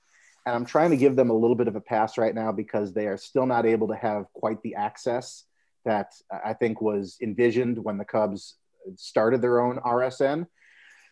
And 0.45 0.57
I'm 0.57 0.65
trying 0.65 0.91
to 0.91 0.97
give 0.97 1.15
them 1.15 1.31
a 1.31 1.35
little 1.35 1.55
bit 1.55 1.69
of 1.69 1.77
a 1.77 1.81
pass 1.81 2.19
right 2.19 2.35
now 2.35 2.51
because 2.51 2.93
they 2.93 3.07
are 3.07 3.17
still 3.17 3.47
not 3.47 3.65
able 3.65 3.89
to 3.89 3.95
have 3.95 4.27
quite 4.33 4.61
the 4.63 4.75
access 4.75 5.45
that 5.85 6.13
I 6.45 6.55
think 6.55 6.81
was 6.81 7.19
envisioned 7.23 7.79
when 7.79 7.99
the 7.99 8.05
Cubs 8.05 8.57
started 8.97 9.43
their 9.43 9.61
own 9.61 9.79
RSN. 9.79 10.47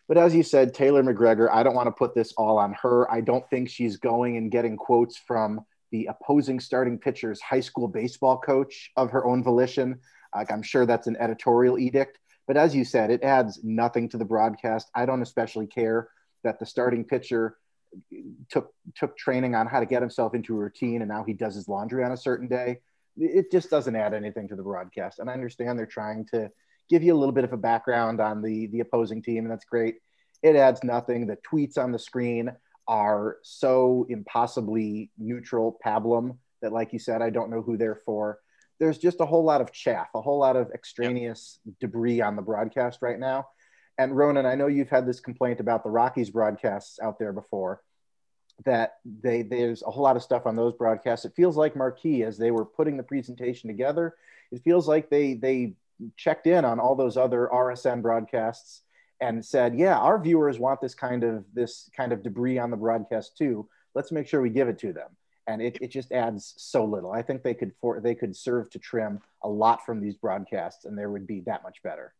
But 0.07 0.17
as 0.17 0.35
you 0.35 0.43
said, 0.43 0.73
Taylor 0.73 1.03
McGregor, 1.03 1.49
I 1.49 1.63
don't 1.63 1.75
want 1.75 1.87
to 1.87 1.91
put 1.91 2.13
this 2.13 2.33
all 2.33 2.57
on 2.57 2.75
her. 2.81 3.09
I 3.11 3.21
don't 3.21 3.49
think 3.49 3.69
she's 3.69 3.97
going 3.97 4.37
and 4.37 4.51
getting 4.51 4.75
quotes 4.75 5.17
from 5.17 5.61
the 5.91 6.07
opposing 6.07 6.59
starting 6.59 6.97
pitcher's 6.97 7.41
high 7.41 7.59
school 7.59 7.87
baseball 7.87 8.37
coach 8.37 8.91
of 8.97 9.11
her 9.11 9.25
own 9.25 9.43
volition. 9.43 9.99
Like 10.35 10.51
I'm 10.51 10.63
sure 10.63 10.85
that's 10.85 11.07
an 11.07 11.17
editorial 11.17 11.77
edict. 11.77 12.19
But 12.47 12.57
as 12.57 12.75
you 12.75 12.83
said, 12.83 13.11
it 13.11 13.23
adds 13.23 13.59
nothing 13.63 14.09
to 14.09 14.17
the 14.17 14.25
broadcast. 14.25 14.89
I 14.95 15.05
don't 15.05 15.21
especially 15.21 15.67
care 15.67 16.09
that 16.43 16.59
the 16.59 16.65
starting 16.65 17.05
pitcher 17.05 17.57
took 18.49 18.73
took 18.95 19.17
training 19.17 19.53
on 19.53 19.67
how 19.67 19.79
to 19.79 19.85
get 19.85 20.01
himself 20.01 20.33
into 20.33 20.55
a 20.55 20.59
routine 20.59 21.01
and 21.01 21.09
now 21.09 21.25
he 21.25 21.33
does 21.33 21.55
his 21.55 21.67
laundry 21.67 22.05
on 22.05 22.13
a 22.13 22.17
certain 22.17 22.47
day 22.47 22.79
it 23.17 23.51
just 23.51 23.69
doesn't 23.69 23.95
add 23.95 24.13
anything 24.13 24.47
to 24.47 24.55
the 24.55 24.63
broadcast. 24.63 25.19
And 25.19 25.29
I 25.29 25.33
understand 25.33 25.77
they're 25.77 25.85
trying 25.85 26.25
to 26.33 26.49
give 26.89 27.03
you 27.03 27.13
a 27.13 27.17
little 27.17 27.33
bit 27.33 27.43
of 27.43 27.53
a 27.53 27.57
background 27.57 28.19
on 28.19 28.41
the 28.41 28.67
the 28.67 28.79
opposing 28.81 29.21
team, 29.21 29.45
and 29.45 29.51
that's 29.51 29.65
great. 29.65 29.95
It 30.43 30.55
adds 30.55 30.83
nothing. 30.83 31.27
The 31.27 31.37
tweets 31.37 31.77
on 31.77 31.91
the 31.91 31.99
screen 31.99 32.51
are 32.87 33.37
so 33.43 34.05
impossibly 34.09 35.11
neutral 35.17 35.79
pablum 35.85 36.37
that, 36.61 36.73
like 36.73 36.93
you 36.93 36.99
said, 36.99 37.21
I 37.21 37.29
don't 37.29 37.51
know 37.51 37.61
who 37.61 37.77
they're 37.77 38.01
for. 38.05 38.39
There's 38.79 38.97
just 38.97 39.21
a 39.21 39.25
whole 39.25 39.43
lot 39.43 39.61
of 39.61 39.71
chaff, 39.71 40.07
a 40.15 40.21
whole 40.21 40.39
lot 40.39 40.55
of 40.55 40.71
extraneous 40.71 41.59
yep. 41.63 41.75
debris 41.79 42.21
on 42.21 42.35
the 42.35 42.41
broadcast 42.41 42.99
right 43.01 43.19
now. 43.19 43.47
And 43.97 44.17
Ronan, 44.17 44.47
I 44.47 44.55
know 44.55 44.67
you've 44.67 44.89
had 44.89 45.05
this 45.05 45.19
complaint 45.19 45.59
about 45.59 45.83
the 45.83 45.91
Rockies 45.91 46.31
broadcasts 46.31 46.99
out 46.99 47.19
there 47.19 47.33
before 47.33 47.81
that 48.65 48.97
they 49.05 49.41
there's 49.41 49.83
a 49.83 49.91
whole 49.91 50.03
lot 50.03 50.15
of 50.15 50.23
stuff 50.23 50.45
on 50.45 50.55
those 50.55 50.73
broadcasts. 50.73 51.25
It 51.25 51.35
feels 51.35 51.57
like 51.57 51.75
Marquee 51.75 52.23
as 52.23 52.37
they 52.37 52.51
were 52.51 52.65
putting 52.65 52.97
the 52.97 53.03
presentation 53.03 53.69
together. 53.69 54.15
It 54.51 54.63
feels 54.63 54.87
like 54.87 55.09
they 55.09 55.33
they 55.33 55.73
checked 56.17 56.47
in 56.47 56.65
on 56.65 56.79
all 56.79 56.95
those 56.95 57.17
other 57.17 57.49
RSN 57.51 58.01
broadcasts 58.01 58.81
and 59.19 59.43
said, 59.43 59.75
"Yeah, 59.75 59.97
our 59.97 60.19
viewers 60.19 60.59
want 60.59 60.81
this 60.81 60.95
kind 60.95 61.23
of 61.23 61.45
this 61.53 61.89
kind 61.95 62.11
of 62.11 62.23
debris 62.23 62.59
on 62.59 62.71
the 62.71 62.77
broadcast 62.77 63.37
too. 63.37 63.67
Let's 63.93 64.11
make 64.11 64.27
sure 64.27 64.41
we 64.41 64.49
give 64.49 64.67
it 64.67 64.79
to 64.79 64.93
them." 64.93 65.09
And 65.47 65.61
it, 65.61 65.77
it 65.81 65.87
just 65.89 66.11
adds 66.11 66.53
so 66.57 66.85
little. 66.85 67.11
I 67.11 67.21
think 67.21 67.43
they 67.43 67.53
could 67.53 67.73
for 67.81 67.99
they 67.99 68.15
could 68.15 68.35
serve 68.35 68.69
to 68.71 68.79
trim 68.79 69.21
a 69.43 69.49
lot 69.49 69.85
from 69.85 69.99
these 69.99 70.15
broadcasts, 70.15 70.85
and 70.85 70.97
there 70.97 71.11
would 71.11 71.27
be 71.27 71.41
that 71.41 71.63
much 71.63 71.81
better. 71.83 72.13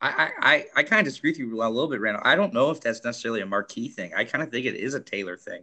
I, 0.00 0.30
I, 0.38 0.66
I 0.76 0.82
kind 0.82 1.00
of 1.00 1.06
disagree 1.06 1.30
with 1.30 1.38
you 1.38 1.62
a 1.62 1.68
little 1.68 1.88
bit, 1.88 2.00
Randall. 2.00 2.22
I 2.24 2.36
don't 2.36 2.52
know 2.52 2.70
if 2.70 2.80
that's 2.80 3.04
necessarily 3.04 3.40
a 3.40 3.46
marquee 3.46 3.88
thing. 3.88 4.12
I 4.14 4.24
kind 4.24 4.42
of 4.42 4.50
think 4.50 4.66
it 4.66 4.74
is 4.74 4.94
a 4.94 5.00
Taylor 5.00 5.36
thing 5.36 5.62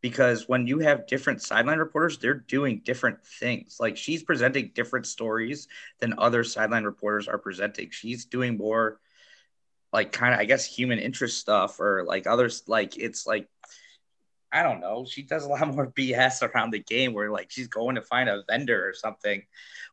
because 0.00 0.48
when 0.48 0.66
you 0.66 0.80
have 0.80 1.06
different 1.06 1.42
sideline 1.42 1.78
reporters, 1.78 2.18
they're 2.18 2.34
doing 2.34 2.82
different 2.84 3.24
things. 3.24 3.78
Like 3.78 3.96
she's 3.96 4.22
presenting 4.22 4.72
different 4.74 5.06
stories 5.06 5.68
than 6.00 6.14
other 6.18 6.44
sideline 6.44 6.84
reporters 6.84 7.28
are 7.28 7.38
presenting. 7.38 7.90
She's 7.90 8.24
doing 8.24 8.56
more 8.56 9.00
like 9.92 10.12
kind 10.12 10.34
of, 10.34 10.40
I 10.40 10.44
guess, 10.44 10.64
human 10.64 10.98
interest 10.98 11.38
stuff 11.38 11.80
or 11.80 12.04
like 12.04 12.26
others. 12.26 12.64
Like 12.66 12.96
it's 12.96 13.26
like, 13.26 13.48
I 14.52 14.62
don't 14.62 14.80
know. 14.80 15.04
She 15.08 15.22
does 15.22 15.44
a 15.44 15.48
lot 15.48 15.66
more 15.74 15.88
BS 15.88 16.42
around 16.42 16.72
the 16.72 16.78
game 16.78 17.12
where 17.12 17.30
like 17.30 17.50
she's 17.50 17.68
going 17.68 17.96
to 17.96 18.02
find 18.02 18.28
a 18.28 18.44
vendor 18.48 18.88
or 18.88 18.94
something 18.94 19.42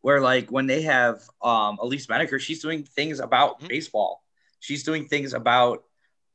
where 0.02 0.22
like 0.22 0.50
when 0.50 0.68
they 0.68 0.84
have 0.84 1.22
um 1.42 1.78
Elise 1.82 2.10
Menaker, 2.10 2.40
she's 2.40 2.62
doing 2.62 2.84
things 2.84 3.20
about 3.20 3.58
mm-hmm. 3.58 3.68
baseball. 3.68 4.24
She's 4.60 4.84
doing 4.84 5.08
things 5.08 5.34
about 5.34 5.84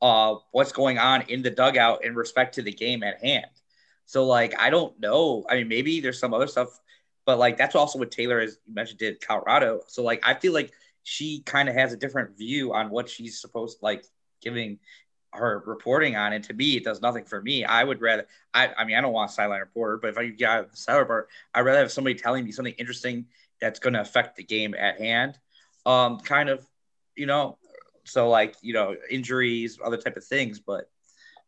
uh 0.01 0.35
what's 0.51 0.71
going 0.71 0.97
on 0.97 1.23
in 1.23 1.41
the 1.41 1.51
dugout 1.51 2.03
in 2.03 2.15
respect 2.15 2.55
to 2.55 2.61
the 2.61 2.71
game 2.71 3.03
at 3.03 3.23
hand. 3.23 3.47
So 4.05 4.25
like 4.25 4.59
I 4.59 4.69
don't 4.69 4.99
know. 4.99 5.45
I 5.49 5.55
mean, 5.55 5.67
maybe 5.67 5.99
there's 5.99 6.19
some 6.19 6.33
other 6.33 6.47
stuff, 6.47 6.79
but 7.25 7.39
like 7.39 7.57
that's 7.57 7.75
also 7.75 7.99
what 7.99 8.11
Taylor, 8.11 8.39
as 8.39 8.57
you 8.67 8.73
mentioned, 8.73 8.99
did 8.99 9.25
Colorado. 9.25 9.81
So 9.87 10.03
like 10.03 10.21
I 10.27 10.33
feel 10.33 10.53
like 10.53 10.73
she 11.03 11.41
kind 11.41 11.69
of 11.69 11.75
has 11.75 11.93
a 11.93 11.97
different 11.97 12.37
view 12.37 12.73
on 12.73 12.89
what 12.89 13.09
she's 13.09 13.41
supposed 13.41 13.79
like 13.81 14.05
giving 14.41 14.79
her 15.33 15.63
reporting 15.65 16.15
on 16.15 16.33
it. 16.33 16.43
To 16.43 16.53
me, 16.53 16.77
it 16.77 16.83
does 16.83 17.01
nothing 17.01 17.25
for 17.25 17.41
me. 17.41 17.63
I 17.63 17.83
would 17.83 18.01
rather 18.01 18.27
I 18.53 18.69
I 18.77 18.85
mean 18.85 18.95
I 18.95 19.01
don't 19.01 19.13
want 19.13 19.31
a 19.31 19.33
sideline 19.33 19.59
reporter, 19.59 19.97
but 19.97 20.09
if 20.09 20.17
I 20.17 20.27
got 20.27 20.65
a 20.73 20.75
sideline 20.75 21.01
reporter, 21.01 21.27
I'd 21.53 21.61
rather 21.61 21.79
have 21.79 21.91
somebody 21.91 22.15
telling 22.15 22.45
me 22.45 22.51
something 22.51 22.75
interesting 22.77 23.25
that's 23.59 23.79
going 23.79 23.93
to 23.93 24.01
affect 24.01 24.35
the 24.35 24.43
game 24.43 24.73
at 24.73 24.99
hand. 24.99 25.37
Um, 25.85 26.19
kind 26.19 26.49
of, 26.49 26.65
you 27.15 27.27
know, 27.27 27.57
so 28.03 28.29
like 28.29 28.55
you 28.61 28.73
know 28.73 28.95
injuries, 29.09 29.79
other 29.83 29.97
type 29.97 30.17
of 30.17 30.23
things, 30.23 30.59
but 30.59 30.89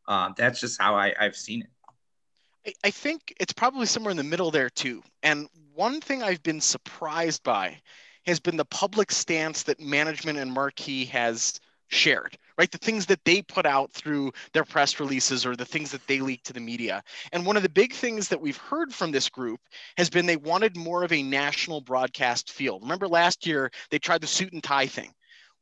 um, 0.07 0.34
that's 0.38 0.59
just 0.59 0.81
how 0.81 0.95
I, 0.95 1.13
I've 1.19 1.36
seen 1.36 1.61
it. 1.61 2.75
I 2.84 2.91
think 2.91 3.34
it's 3.39 3.53
probably 3.53 3.86
somewhere 3.86 4.11
in 4.11 4.17
the 4.17 4.23
middle 4.23 4.51
there 4.51 4.69
too. 4.69 5.03
And 5.21 5.49
one 5.73 5.99
thing 5.99 6.23
I've 6.23 6.43
been 6.43 6.61
surprised 6.61 7.43
by 7.43 7.81
has 8.25 8.39
been 8.39 8.55
the 8.55 8.65
public 8.65 9.11
stance 9.11 9.63
that 9.63 9.81
management 9.81 10.38
and 10.38 10.51
Marquee 10.51 11.05
has 11.05 11.59
shared, 11.89 12.38
right? 12.58 12.72
The 12.72 12.78
things 12.78 13.06
that 13.08 13.24
they 13.26 13.41
put 13.41 13.66
out 13.66 13.91
through 13.91 14.32
their 14.54 14.64
press 14.64 14.99
releases 14.99 15.45
or 15.45 15.56
the 15.56 15.66
things 15.66 15.91
that 15.91 16.06
they 16.08 16.20
leak 16.20 16.43
to 16.43 16.54
the 16.54 16.60
media. 16.60 17.04
And 17.32 17.45
one 17.45 17.58
of 17.58 17.64
the 17.64 17.70
big 17.70 17.93
things 17.93 18.28
that 18.30 18.41
we've 18.41 18.58
heard 18.58 18.93
from 18.93 19.12
this 19.12 19.30
group 19.30 19.60
has 19.97 20.10
been 20.10 20.26
they 20.26 20.38
wanted 20.38 20.76
more 20.78 21.04
of 21.04 21.12
a 21.12 21.24
national 21.24 21.82
broadcast 21.82 22.51
feel. 22.51 22.80
Remember 22.80 23.08
last 23.08 23.45
year 23.45 23.72
they 23.89 23.99
tried 23.99 24.22
the 24.22 24.28
suit 24.28 24.54
and 24.54 24.64
tie 24.64 24.88
thing. 24.88 25.12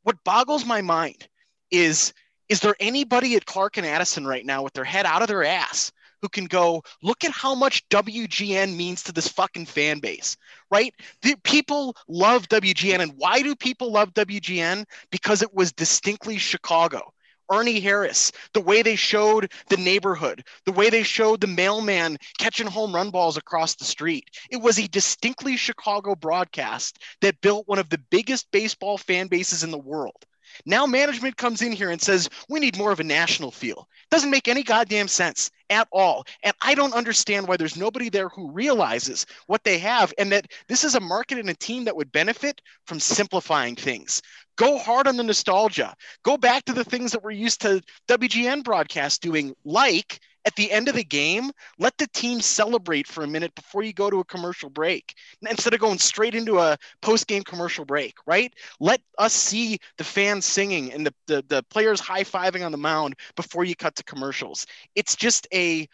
What 0.03 0.23
boggles 0.23 0.65
my 0.65 0.81
mind 0.81 1.27
is 1.69 2.13
is 2.49 2.59
there 2.59 2.75
anybody 2.81 3.37
at 3.37 3.45
Clark 3.45 3.77
and 3.77 3.85
Addison 3.87 4.27
right 4.27 4.45
now 4.45 4.61
with 4.61 4.73
their 4.73 4.83
head 4.83 5.05
out 5.05 5.21
of 5.21 5.29
their 5.29 5.45
ass 5.45 5.93
who 6.21 6.29
can 6.29 6.45
go, 6.45 6.83
look 7.01 7.23
at 7.23 7.31
how 7.31 7.55
much 7.55 7.87
WGN 7.89 8.75
means 8.75 9.03
to 9.03 9.11
this 9.11 9.27
fucking 9.27 9.65
fan 9.65 9.99
base, 9.99 10.37
right? 10.69 10.93
The 11.21 11.35
people 11.43 11.95
love 12.07 12.47
WGN. 12.49 12.99
And 12.99 13.13
why 13.17 13.41
do 13.41 13.55
people 13.55 13.91
love 13.91 14.13
WGN? 14.13 14.85
Because 15.11 15.41
it 15.41 15.53
was 15.53 15.71
distinctly 15.71 16.37
Chicago. 16.37 17.13
Ernie 17.51 17.81
Harris, 17.81 18.31
the 18.53 18.61
way 18.61 18.81
they 18.81 18.95
showed 18.95 19.51
the 19.67 19.75
neighborhood, 19.75 20.45
the 20.65 20.71
way 20.71 20.89
they 20.89 21.03
showed 21.03 21.41
the 21.41 21.47
mailman 21.47 22.17
catching 22.37 22.67
home 22.67 22.95
run 22.95 23.09
balls 23.09 23.35
across 23.35 23.75
the 23.75 23.83
street. 23.83 24.29
It 24.49 24.61
was 24.61 24.79
a 24.79 24.87
distinctly 24.87 25.57
Chicago 25.57 26.15
broadcast 26.15 26.99
that 27.19 27.41
built 27.41 27.67
one 27.67 27.79
of 27.79 27.89
the 27.89 28.01
biggest 28.09 28.49
baseball 28.51 28.97
fan 28.97 29.27
bases 29.27 29.63
in 29.65 29.71
the 29.71 29.77
world. 29.77 30.25
Now 30.65 30.85
management 30.85 31.37
comes 31.37 31.61
in 31.61 31.71
here 31.71 31.91
and 31.91 32.01
says, 32.01 32.29
we 32.47 32.59
need 32.59 32.77
more 32.77 32.91
of 32.91 32.99
a 32.99 33.05
national 33.05 33.51
feel. 33.51 33.87
Doesn't 34.11 34.29
make 34.29 34.47
any 34.47 34.61
goddamn 34.61 35.07
sense 35.07 35.49
at 35.69 35.87
all. 35.91 36.25
And 36.43 36.53
I 36.61 36.75
don't 36.75 36.93
understand 36.93 37.47
why 37.47 37.57
there's 37.57 37.77
nobody 37.77 38.09
there 38.09 38.29
who 38.29 38.51
realizes 38.51 39.25
what 39.47 39.63
they 39.63 39.79
have 39.79 40.13
and 40.17 40.31
that 40.31 40.47
this 40.67 40.83
is 40.83 40.95
a 40.95 40.99
market 40.99 41.39
and 41.39 41.49
a 41.49 41.55
team 41.55 41.85
that 41.85 41.95
would 41.95 42.11
benefit 42.11 42.61
from 42.85 42.99
simplifying 42.99 43.75
things. 43.75 44.21
Go 44.57 44.77
hard 44.77 45.07
on 45.07 45.15
the 45.15 45.23
nostalgia. 45.23 45.95
Go 46.23 46.37
back 46.37 46.65
to 46.65 46.73
the 46.73 46.83
things 46.83 47.13
that 47.13 47.23
we're 47.23 47.31
used 47.31 47.61
to 47.61 47.81
WGN 48.09 48.63
broadcast 48.63 49.21
doing, 49.21 49.55
like 49.63 50.19
At 50.45 50.55
the 50.55 50.71
end 50.71 50.87
of 50.87 50.95
the 50.95 51.03
game, 51.03 51.51
let 51.77 51.97
the 51.97 52.07
team 52.07 52.41
celebrate 52.41 53.07
for 53.07 53.23
a 53.23 53.27
minute 53.27 53.53
before 53.53 53.83
you 53.83 53.93
go 53.93 54.09
to 54.09 54.19
a 54.19 54.25
commercial 54.25 54.69
break 54.69 55.15
instead 55.47 55.73
of 55.73 55.79
going 55.79 55.99
straight 55.99 56.33
into 56.33 56.59
a 56.59 56.77
post 57.01 57.27
game 57.27 57.43
commercial 57.43 57.85
break, 57.85 58.15
right? 58.25 58.53
Let 58.79 59.01
us 59.17 59.33
see 59.33 59.79
the 59.97 60.03
fans 60.03 60.45
singing 60.45 60.91
and 60.93 61.05
the, 61.05 61.13
the, 61.27 61.45
the 61.47 61.63
players 61.69 61.99
high 61.99 62.23
fiving 62.23 62.65
on 62.65 62.71
the 62.71 62.77
mound 62.77 63.15
before 63.35 63.63
you 63.63 63.75
cut 63.75 63.95
to 63.97 64.03
commercials. 64.03 64.65
It's 64.95 65.15
just 65.15 65.47
a 65.53 65.87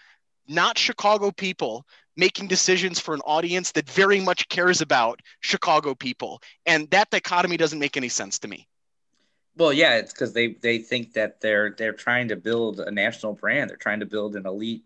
not 0.48 0.78
Chicago 0.78 1.32
people 1.32 1.86
making 2.16 2.48
decisions 2.48 3.00
for 3.00 3.14
an 3.14 3.22
audience 3.22 3.72
that 3.74 3.90
very 3.90 4.20
much 4.20 4.50
cares 4.50 4.82
about 4.82 5.22
Chicago 5.42 5.94
people. 5.94 6.42
And 6.66 6.90
that 6.90 7.10
dichotomy 7.12 7.58
doesn't 7.58 7.80
make 7.80 7.96
any 7.96 8.10
sense 8.10 8.40
to 8.40 8.48
me. 8.48 8.68
Well, 9.58 9.74
yeah, 9.74 9.98
it's 9.98 10.14
because 10.14 10.34
they 10.34 10.54
they 10.54 10.78
think 10.80 11.14
that 11.14 11.42
they're 11.42 11.72
they're 11.72 11.94
trying 11.94 12.28
to 12.30 12.36
build 12.36 12.80
a 12.80 12.92
national 12.92 13.34
brand. 13.34 13.70
They're 13.70 13.78
trying 13.78 14.02
to 14.02 14.06
build 14.06 14.36
an 14.36 14.46
elite. 14.46 14.84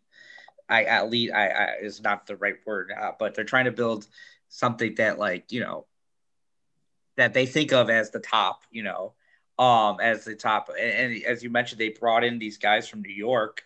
I 0.69 0.99
elite 1.01 1.31
I, 1.33 1.47
I 1.49 1.65
is 1.81 2.01
not 2.01 2.25
the 2.27 2.37
right 2.37 2.55
word, 2.65 2.91
uh, 2.97 3.11
but 3.19 3.35
they're 3.35 3.43
trying 3.43 3.65
to 3.65 3.71
build 3.71 4.07
something 4.49 4.95
that 4.95 5.19
like 5.19 5.51
you 5.51 5.59
know 5.59 5.85
that 7.17 7.33
they 7.33 7.45
think 7.45 7.73
of 7.73 7.89
as 7.89 8.11
the 8.11 8.19
top. 8.19 8.63
You 8.71 8.83
know, 8.83 9.13
um, 9.59 9.99
as 10.01 10.25
the 10.25 10.35
top. 10.35 10.69
And, 10.69 11.13
and 11.13 11.23
as 11.23 11.43
you 11.43 11.49
mentioned, 11.49 11.81
they 11.81 11.89
brought 11.89 12.23
in 12.23 12.39
these 12.39 12.57
guys 12.57 12.87
from 12.87 13.01
New 13.01 13.13
York, 13.13 13.63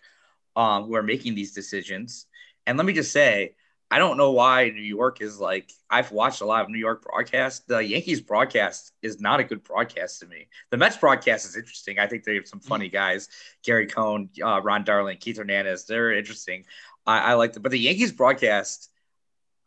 um, 0.56 0.84
who 0.84 0.96
are 0.96 1.02
making 1.02 1.34
these 1.34 1.52
decisions. 1.52 2.26
And 2.66 2.76
let 2.76 2.86
me 2.86 2.92
just 2.92 3.12
say, 3.12 3.54
I 3.90 4.00
don't 4.00 4.16
know 4.16 4.32
why 4.32 4.70
New 4.70 4.82
York 4.82 5.20
is 5.20 5.38
like 5.38 5.70
I've 5.88 6.10
watched 6.10 6.40
a 6.40 6.46
lot 6.46 6.62
of 6.62 6.70
New 6.70 6.78
York 6.78 7.04
broadcasts. 7.04 7.64
The 7.66 7.78
Yankees 7.78 8.20
broadcast 8.20 8.92
is 9.00 9.20
not 9.20 9.38
a 9.38 9.44
good 9.44 9.62
broadcast 9.62 10.20
to 10.20 10.26
me. 10.26 10.48
The 10.70 10.76
Mets 10.76 10.96
broadcast 10.96 11.46
is 11.46 11.56
interesting. 11.56 11.98
I 11.98 12.08
think 12.08 12.24
they 12.24 12.34
have 12.34 12.48
some 12.48 12.58
mm-hmm. 12.58 12.68
funny 12.68 12.88
guys: 12.88 13.28
Gary 13.64 13.86
Cohen, 13.86 14.30
uh, 14.42 14.60
Ron 14.60 14.82
Darling, 14.82 15.18
Keith 15.18 15.38
Hernandez. 15.38 15.84
They're 15.84 16.12
interesting. 16.12 16.64
I, 17.06 17.18
I 17.18 17.34
like 17.34 17.52
them, 17.52 17.62
but 17.62 17.70
the 17.70 17.78
Yankees 17.78 18.10
broadcast, 18.10 18.90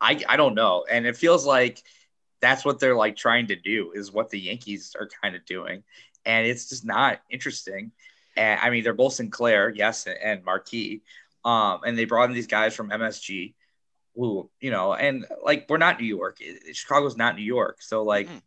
I 0.00 0.22
I 0.28 0.36
don't 0.36 0.54
know, 0.54 0.84
and 0.90 1.06
it 1.06 1.16
feels 1.16 1.46
like 1.46 1.82
that's 2.42 2.64
what 2.64 2.78
they're 2.78 2.96
like 2.96 3.16
trying 3.16 3.46
to 3.46 3.56
do 3.56 3.92
is 3.94 4.12
what 4.12 4.28
the 4.28 4.40
Yankees 4.40 4.94
are 5.00 5.08
kind 5.22 5.34
of 5.34 5.46
doing, 5.46 5.82
and 6.26 6.46
it's 6.46 6.68
just 6.68 6.84
not 6.84 7.20
interesting. 7.30 7.92
And 8.36 8.60
I 8.60 8.68
mean, 8.68 8.84
they're 8.84 8.92
both 8.92 9.14
Sinclair, 9.14 9.70
yes, 9.70 10.06
and, 10.06 10.18
and 10.22 10.44
Marquee, 10.44 11.00
um, 11.42 11.80
and 11.86 11.96
they 11.96 12.04
brought 12.04 12.28
in 12.28 12.34
these 12.34 12.46
guys 12.46 12.76
from 12.76 12.90
MSG 12.90 13.54
who 14.14 14.50
you 14.60 14.70
know, 14.70 14.94
and 14.94 15.26
like 15.44 15.66
we're 15.68 15.78
not 15.78 16.00
New 16.00 16.06
York. 16.06 16.38
Chicago's 16.72 17.16
not 17.16 17.36
New 17.36 17.42
York, 17.42 17.82
so 17.82 18.02
like 18.02 18.26
mm-hmm. 18.26 18.38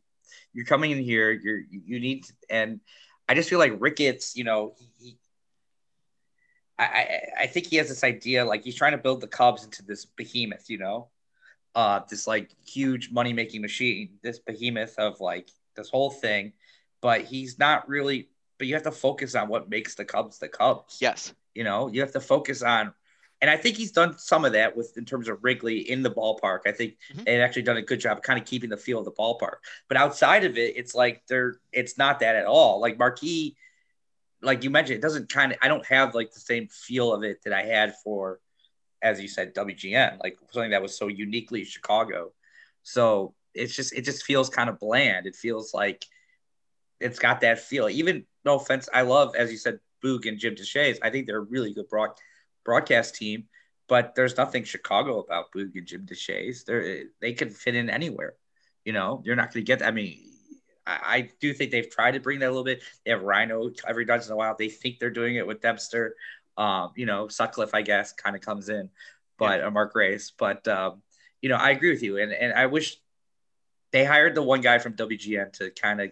you're 0.54 0.66
coming 0.66 0.92
in 0.92 1.00
here, 1.00 1.32
you're 1.32 1.62
you 1.70 2.00
need, 2.00 2.26
to, 2.26 2.34
and 2.50 2.80
I 3.28 3.36
just 3.36 3.50
feel 3.50 3.60
like 3.60 3.74
Ricketts, 3.80 4.36
you 4.36 4.44
know, 4.44 4.74
he, 5.00 5.18
I, 6.78 7.22
I 7.42 7.48
think 7.48 7.68
he 7.68 7.78
has 7.78 7.88
this 7.88 8.04
idea 8.04 8.46
like 8.46 8.64
he's 8.64 8.76
trying 8.76 8.92
to 8.94 8.98
build 8.98 9.22
the 9.22 9.28
Cubs 9.28 9.64
into 9.64 9.84
this 9.84 10.06
behemoth, 10.06 10.70
you 10.70 10.80
know, 10.80 11.10
uh, 11.76 12.02
this 12.10 12.28
like 12.28 12.52
huge 12.66 13.12
money 13.12 13.34
making 13.34 13.62
machine, 13.62 14.18
this 14.22 14.40
behemoth 14.40 14.98
of 14.98 15.22
like 15.22 15.50
this 15.76 15.90
whole 15.90 16.10
thing, 16.10 16.54
but 17.02 17.22
he's 17.22 17.58
not 17.60 17.88
really. 17.88 18.30
But 18.60 18.68
you 18.68 18.76
have 18.76 18.84
to 18.84 18.92
focus 18.92 19.34
on 19.36 19.50
what 19.50 19.70
makes 19.70 19.96
the 19.96 20.06
Cubs 20.06 20.38
the 20.40 20.48
Cubs. 20.48 21.00
Yes. 21.02 21.34
You 21.56 21.64
know, 21.64 21.88
you 21.88 22.02
have 22.02 22.12
to 22.14 22.20
focus 22.20 22.62
on 22.62 22.94
and 23.44 23.50
I 23.50 23.58
think 23.58 23.76
he's 23.76 23.92
done 23.92 24.18
some 24.18 24.46
of 24.46 24.54
that 24.54 24.78
with 24.78 24.98
in 24.98 25.04
terms 25.04 25.28
of 25.28 25.44
Wrigley 25.44 25.92
in 25.92 26.02
the 26.02 26.10
ballpark. 26.10 26.60
I 26.66 26.72
think 26.72 26.96
mm-hmm. 27.12 27.26
they've 27.26 27.42
actually 27.42 27.64
done 27.64 27.76
a 27.76 27.82
good 27.82 28.00
job 28.00 28.20
of 28.20 28.24
kind 28.24 28.40
of 28.40 28.46
keeping 28.46 28.70
the 28.70 28.78
feel 28.78 29.00
of 29.00 29.04
the 29.04 29.12
ballpark. 29.12 29.56
But 29.90 29.98
outside 29.98 30.46
of 30.46 30.58
it, 30.58 30.78
it's 30.78 30.96
like 30.96 31.24
they're 31.28 31.58
it's 31.74 31.98
not 31.98 32.22
that 32.22 32.38
at 32.38 32.46
all. 32.46 32.80
Like 32.80 32.98
Marquee, 32.98 33.58
like 34.42 34.64
you 34.64 34.70
mentioned, 34.70 35.00
it 35.00 35.02
doesn't 35.02 35.28
kind 35.28 35.52
of 35.52 35.58
I 35.62 35.68
don't 35.68 35.86
have 35.88 36.16
like 36.16 36.32
the 36.32 36.40
same 36.40 36.70
feel 36.70 37.14
of 37.14 37.24
it 37.24 37.44
that 37.44 37.52
I 37.52 37.64
had 37.64 37.96
for, 38.02 38.40
as 39.02 39.22
you 39.22 39.28
said, 39.28 39.54
WGN, 39.54 40.24
like 40.24 40.38
something 40.52 40.72
that 40.72 40.82
was 40.82 40.98
so 40.98 41.10
uniquely 41.10 41.66
Chicago. 41.66 42.32
So 42.84 43.36
it's 43.54 43.76
just 43.76 43.92
it 43.92 44.06
just 44.06 44.24
feels 44.24 44.50
kind 44.50 44.70
of 44.70 44.80
bland. 44.80 45.28
It 45.28 45.36
feels 45.36 45.74
like 45.74 46.06
it's 47.02 47.20
got 47.20 47.42
that 47.42 47.60
feel. 47.60 47.90
Even 47.90 48.24
no 48.46 48.56
offense, 48.56 48.88
I 48.94 49.02
love 49.02 49.36
as 49.36 49.52
you 49.52 49.58
said, 49.58 49.82
Boog 50.02 50.30
and 50.30 50.40
Jim 50.40 50.56
Deshaies. 50.56 51.00
I 51.02 51.10
think 51.10 51.28
they're 51.28 51.42
really 51.42 51.74
good 51.74 51.90
broad 51.90 52.12
broadcast 52.64 53.16
team, 53.16 53.46
but 53.88 54.16
there's 54.16 54.38
nothing 54.38 54.64
Chicago 54.64 55.20
about 55.20 55.52
Boog 55.52 55.76
and 55.76 55.86
Jim 55.86 56.06
Deshaies. 56.06 56.66
They 56.66 57.06
they 57.22 57.34
could 57.34 57.54
fit 57.56 57.76
in 57.76 57.90
anywhere. 57.90 58.36
You 58.86 58.94
know, 58.94 59.22
you're 59.26 59.36
not 59.36 59.54
going 59.54 59.66
to 59.66 59.68
get. 59.68 59.86
I 59.86 59.92
mean, 59.92 60.18
I, 60.86 61.00
I, 61.06 61.30
do 61.40 61.54
think 61.54 61.72
they've 61.72 61.90
tried 61.90 62.12
to 62.12 62.20
bring 62.20 62.40
that 62.40 62.48
a 62.48 62.50
little 62.50 62.64
bit. 62.64 62.84
They 63.06 63.12
have 63.12 63.24
Rhino 63.24 63.72
every 63.88 64.06
once 64.06 64.28
in 64.28 64.34
a 64.34 64.36
while. 64.36 64.56
They 64.58 64.70
think 64.70 65.00
they're 65.00 65.10
doing 65.10 65.36
it 65.36 65.48
with 65.48 65.62
Dempster. 65.62 66.16
Um, 66.58 66.92
you 66.96 67.06
know, 67.06 67.28
Sutcliffe, 67.28 67.74
I 67.74 67.82
guess, 67.82 68.14
kind 68.14 68.36
of 68.36 68.42
comes 68.42 68.70
in, 68.70 68.90
but 69.38 69.62
yeah. 69.62 69.70
Mark 69.70 69.94
Grace. 69.94 70.32
But 70.38 70.68
um, 70.68 71.02
you 71.42 71.50
know, 71.50 71.56
I 71.56 71.72
agree 71.72 71.92
with 71.92 72.04
you, 72.04 72.18
and 72.18 72.32
and 72.32 72.54
I 72.54 72.68
wish 72.68 72.98
they 73.92 74.06
hired 74.06 74.36
the 74.36 74.44
one 74.44 74.62
guy 74.62 74.80
from 74.80 74.94
WGN 74.94 75.54
to 75.54 75.72
kind 75.72 76.02
of 76.02 76.12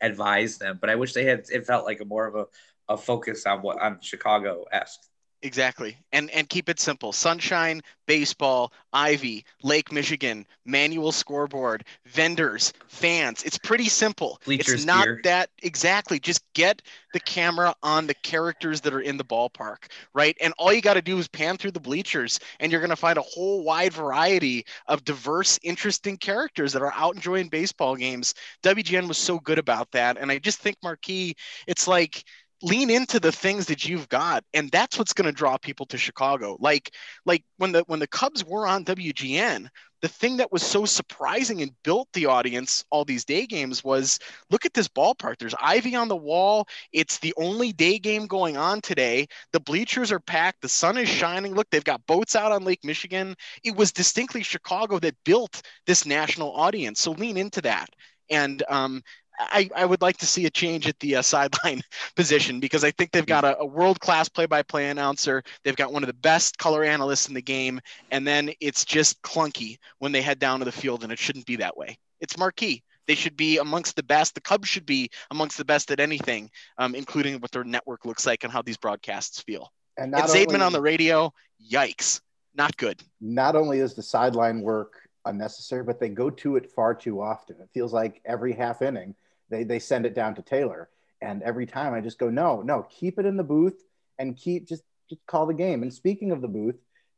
advise 0.00 0.58
them, 0.58 0.78
but 0.80 0.90
I 0.90 0.96
wish 0.96 1.12
they 1.12 1.24
had. 1.24 1.44
It 1.50 1.66
felt 1.66 1.84
like 1.84 2.00
a 2.00 2.04
more 2.04 2.26
of 2.26 2.34
a 2.34 2.46
a 2.88 2.96
focus 2.96 3.46
on 3.46 3.62
what 3.62 3.80
on 3.80 4.00
Chicago 4.00 4.64
esque 4.70 5.00
Exactly. 5.44 5.96
And 6.12 6.30
and 6.30 6.48
keep 6.48 6.68
it 6.68 6.78
simple. 6.78 7.12
Sunshine, 7.12 7.82
baseball, 8.06 8.72
Ivy, 8.92 9.44
Lake 9.64 9.90
Michigan, 9.90 10.46
manual 10.64 11.10
scoreboard, 11.10 11.84
vendors, 12.06 12.72
fans. 12.86 13.42
It's 13.42 13.58
pretty 13.58 13.88
simple. 13.88 14.40
Bleachers 14.44 14.74
it's 14.74 14.84
not 14.84 15.04
gear. 15.04 15.20
that 15.24 15.50
exactly. 15.62 16.20
Just 16.20 16.42
get 16.52 16.80
the 17.12 17.18
camera 17.18 17.74
on 17.82 18.06
the 18.06 18.14
characters 18.14 18.80
that 18.82 18.94
are 18.94 19.00
in 19.00 19.16
the 19.16 19.24
ballpark, 19.24 19.88
right? 20.14 20.36
And 20.40 20.54
all 20.58 20.72
you 20.72 20.80
got 20.80 20.94
to 20.94 21.02
do 21.02 21.18
is 21.18 21.26
pan 21.26 21.56
through 21.56 21.72
the 21.72 21.80
bleachers 21.80 22.38
and 22.60 22.70
you're 22.70 22.80
going 22.80 22.90
to 22.90 22.96
find 22.96 23.18
a 23.18 23.22
whole 23.22 23.64
wide 23.64 23.92
variety 23.92 24.64
of 24.86 25.04
diverse, 25.04 25.58
interesting 25.64 26.16
characters 26.18 26.72
that 26.72 26.82
are 26.82 26.92
out 26.94 27.16
enjoying 27.16 27.48
baseball 27.48 27.96
games. 27.96 28.32
WGN 28.62 29.08
was 29.08 29.18
so 29.18 29.40
good 29.40 29.58
about 29.58 29.90
that. 29.90 30.18
And 30.18 30.30
I 30.30 30.38
just 30.38 30.60
think 30.60 30.76
Marquee, 30.84 31.34
it's 31.66 31.88
like 31.88 32.24
lean 32.62 32.90
into 32.90 33.18
the 33.20 33.32
things 33.32 33.66
that 33.66 33.86
you've 33.86 34.08
got 34.08 34.44
and 34.54 34.70
that's 34.70 34.98
what's 34.98 35.12
going 35.12 35.26
to 35.26 35.32
draw 35.32 35.56
people 35.58 35.86
to 35.86 35.98
chicago. 35.98 36.56
Like 36.60 36.94
like 37.26 37.44
when 37.58 37.72
the 37.72 37.84
when 37.86 38.00
the 38.00 38.06
cubs 38.06 38.44
were 38.44 38.66
on 38.66 38.84
wgn 38.84 39.68
the 40.02 40.08
thing 40.08 40.36
that 40.38 40.50
was 40.50 40.62
so 40.64 40.84
surprising 40.84 41.62
and 41.62 41.70
built 41.84 42.08
the 42.12 42.26
audience 42.26 42.84
all 42.90 43.04
these 43.04 43.24
day 43.24 43.46
games 43.46 43.84
was 43.84 44.18
look 44.50 44.66
at 44.66 44.74
this 44.74 44.88
ballpark. 44.88 45.38
There's 45.38 45.54
ivy 45.60 45.94
on 45.94 46.08
the 46.08 46.16
wall. 46.16 46.66
It's 46.92 47.18
the 47.18 47.32
only 47.36 47.72
day 47.72 47.98
game 48.00 48.26
going 48.26 48.56
on 48.56 48.80
today. 48.80 49.28
The 49.52 49.60
bleachers 49.60 50.10
are 50.10 50.18
packed. 50.20 50.60
The 50.60 50.68
sun 50.68 50.98
is 50.98 51.08
shining. 51.08 51.54
Look 51.54 51.70
they've 51.70 51.84
got 51.84 52.04
boats 52.06 52.34
out 52.34 52.50
on 52.52 52.64
lake 52.64 52.84
michigan. 52.84 53.36
It 53.62 53.76
was 53.76 53.92
distinctly 53.92 54.42
chicago 54.42 54.98
that 54.98 55.14
built 55.24 55.62
this 55.86 56.04
national 56.04 56.52
audience. 56.52 57.00
So 57.00 57.12
lean 57.12 57.36
into 57.36 57.60
that. 57.62 57.88
And 58.28 58.62
um, 58.68 59.02
I, 59.50 59.70
I 59.74 59.84
would 59.84 60.02
like 60.02 60.16
to 60.18 60.26
see 60.26 60.46
a 60.46 60.50
change 60.50 60.86
at 60.86 60.98
the 61.00 61.16
uh, 61.16 61.22
sideline 61.22 61.82
position 62.16 62.60
because 62.60 62.84
I 62.84 62.90
think 62.90 63.10
they've 63.10 63.26
got 63.26 63.44
a, 63.44 63.58
a 63.58 63.66
world 63.66 64.00
class 64.00 64.28
play 64.28 64.46
by 64.46 64.62
play 64.62 64.90
announcer. 64.90 65.42
They've 65.64 65.76
got 65.76 65.92
one 65.92 66.02
of 66.02 66.06
the 66.06 66.14
best 66.14 66.58
color 66.58 66.84
analysts 66.84 67.28
in 67.28 67.34
the 67.34 67.42
game. 67.42 67.80
And 68.10 68.26
then 68.26 68.50
it's 68.60 68.84
just 68.84 69.20
clunky 69.22 69.78
when 69.98 70.12
they 70.12 70.22
head 70.22 70.38
down 70.38 70.58
to 70.60 70.64
the 70.64 70.72
field, 70.72 71.02
and 71.02 71.12
it 71.12 71.18
shouldn't 71.18 71.46
be 71.46 71.56
that 71.56 71.76
way. 71.76 71.98
It's 72.20 72.38
marquee. 72.38 72.82
They 73.06 73.14
should 73.14 73.36
be 73.36 73.58
amongst 73.58 73.96
the 73.96 74.02
best. 74.02 74.34
The 74.34 74.40
Cubs 74.40 74.68
should 74.68 74.86
be 74.86 75.10
amongst 75.30 75.58
the 75.58 75.64
best 75.64 75.90
at 75.90 75.98
anything, 75.98 76.50
um, 76.78 76.94
including 76.94 77.40
what 77.40 77.50
their 77.50 77.64
network 77.64 78.04
looks 78.04 78.26
like 78.26 78.44
and 78.44 78.52
how 78.52 78.62
these 78.62 78.76
broadcasts 78.76 79.40
feel. 79.40 79.72
And, 79.96 80.14
and 80.14 80.24
Zaidman 80.24 80.54
only, 80.54 80.60
on 80.62 80.72
the 80.72 80.80
radio, 80.80 81.32
yikes, 81.70 82.20
not 82.54 82.76
good. 82.76 83.02
Not 83.20 83.56
only 83.56 83.80
is 83.80 83.94
the 83.94 84.02
sideline 84.02 84.60
work 84.60 85.08
unnecessary, 85.24 85.82
but 85.82 86.00
they 86.00 86.08
go 86.08 86.30
to 86.30 86.56
it 86.56 86.70
far 86.70 86.94
too 86.94 87.20
often. 87.20 87.56
It 87.60 87.68
feels 87.72 87.92
like 87.92 88.20
every 88.24 88.52
half 88.52 88.82
inning 88.82 89.14
they, 89.52 89.64
they 89.64 89.78
send 89.78 90.06
it 90.06 90.14
down 90.14 90.34
to 90.34 90.42
Taylor. 90.42 90.88
And 91.20 91.42
every 91.42 91.66
time 91.66 91.94
I 91.94 92.00
just 92.00 92.18
go, 92.18 92.30
no, 92.30 92.62
no, 92.62 92.86
keep 92.90 93.18
it 93.18 93.26
in 93.26 93.36
the 93.36 93.44
booth 93.44 93.84
and 94.18 94.36
keep 94.36 94.66
just, 94.66 94.82
just 95.08 95.24
call 95.26 95.46
the 95.46 95.54
game. 95.54 95.82
And 95.82 95.92
speaking 95.92 96.32
of 96.32 96.40
the 96.40 96.48
booth, 96.48 96.76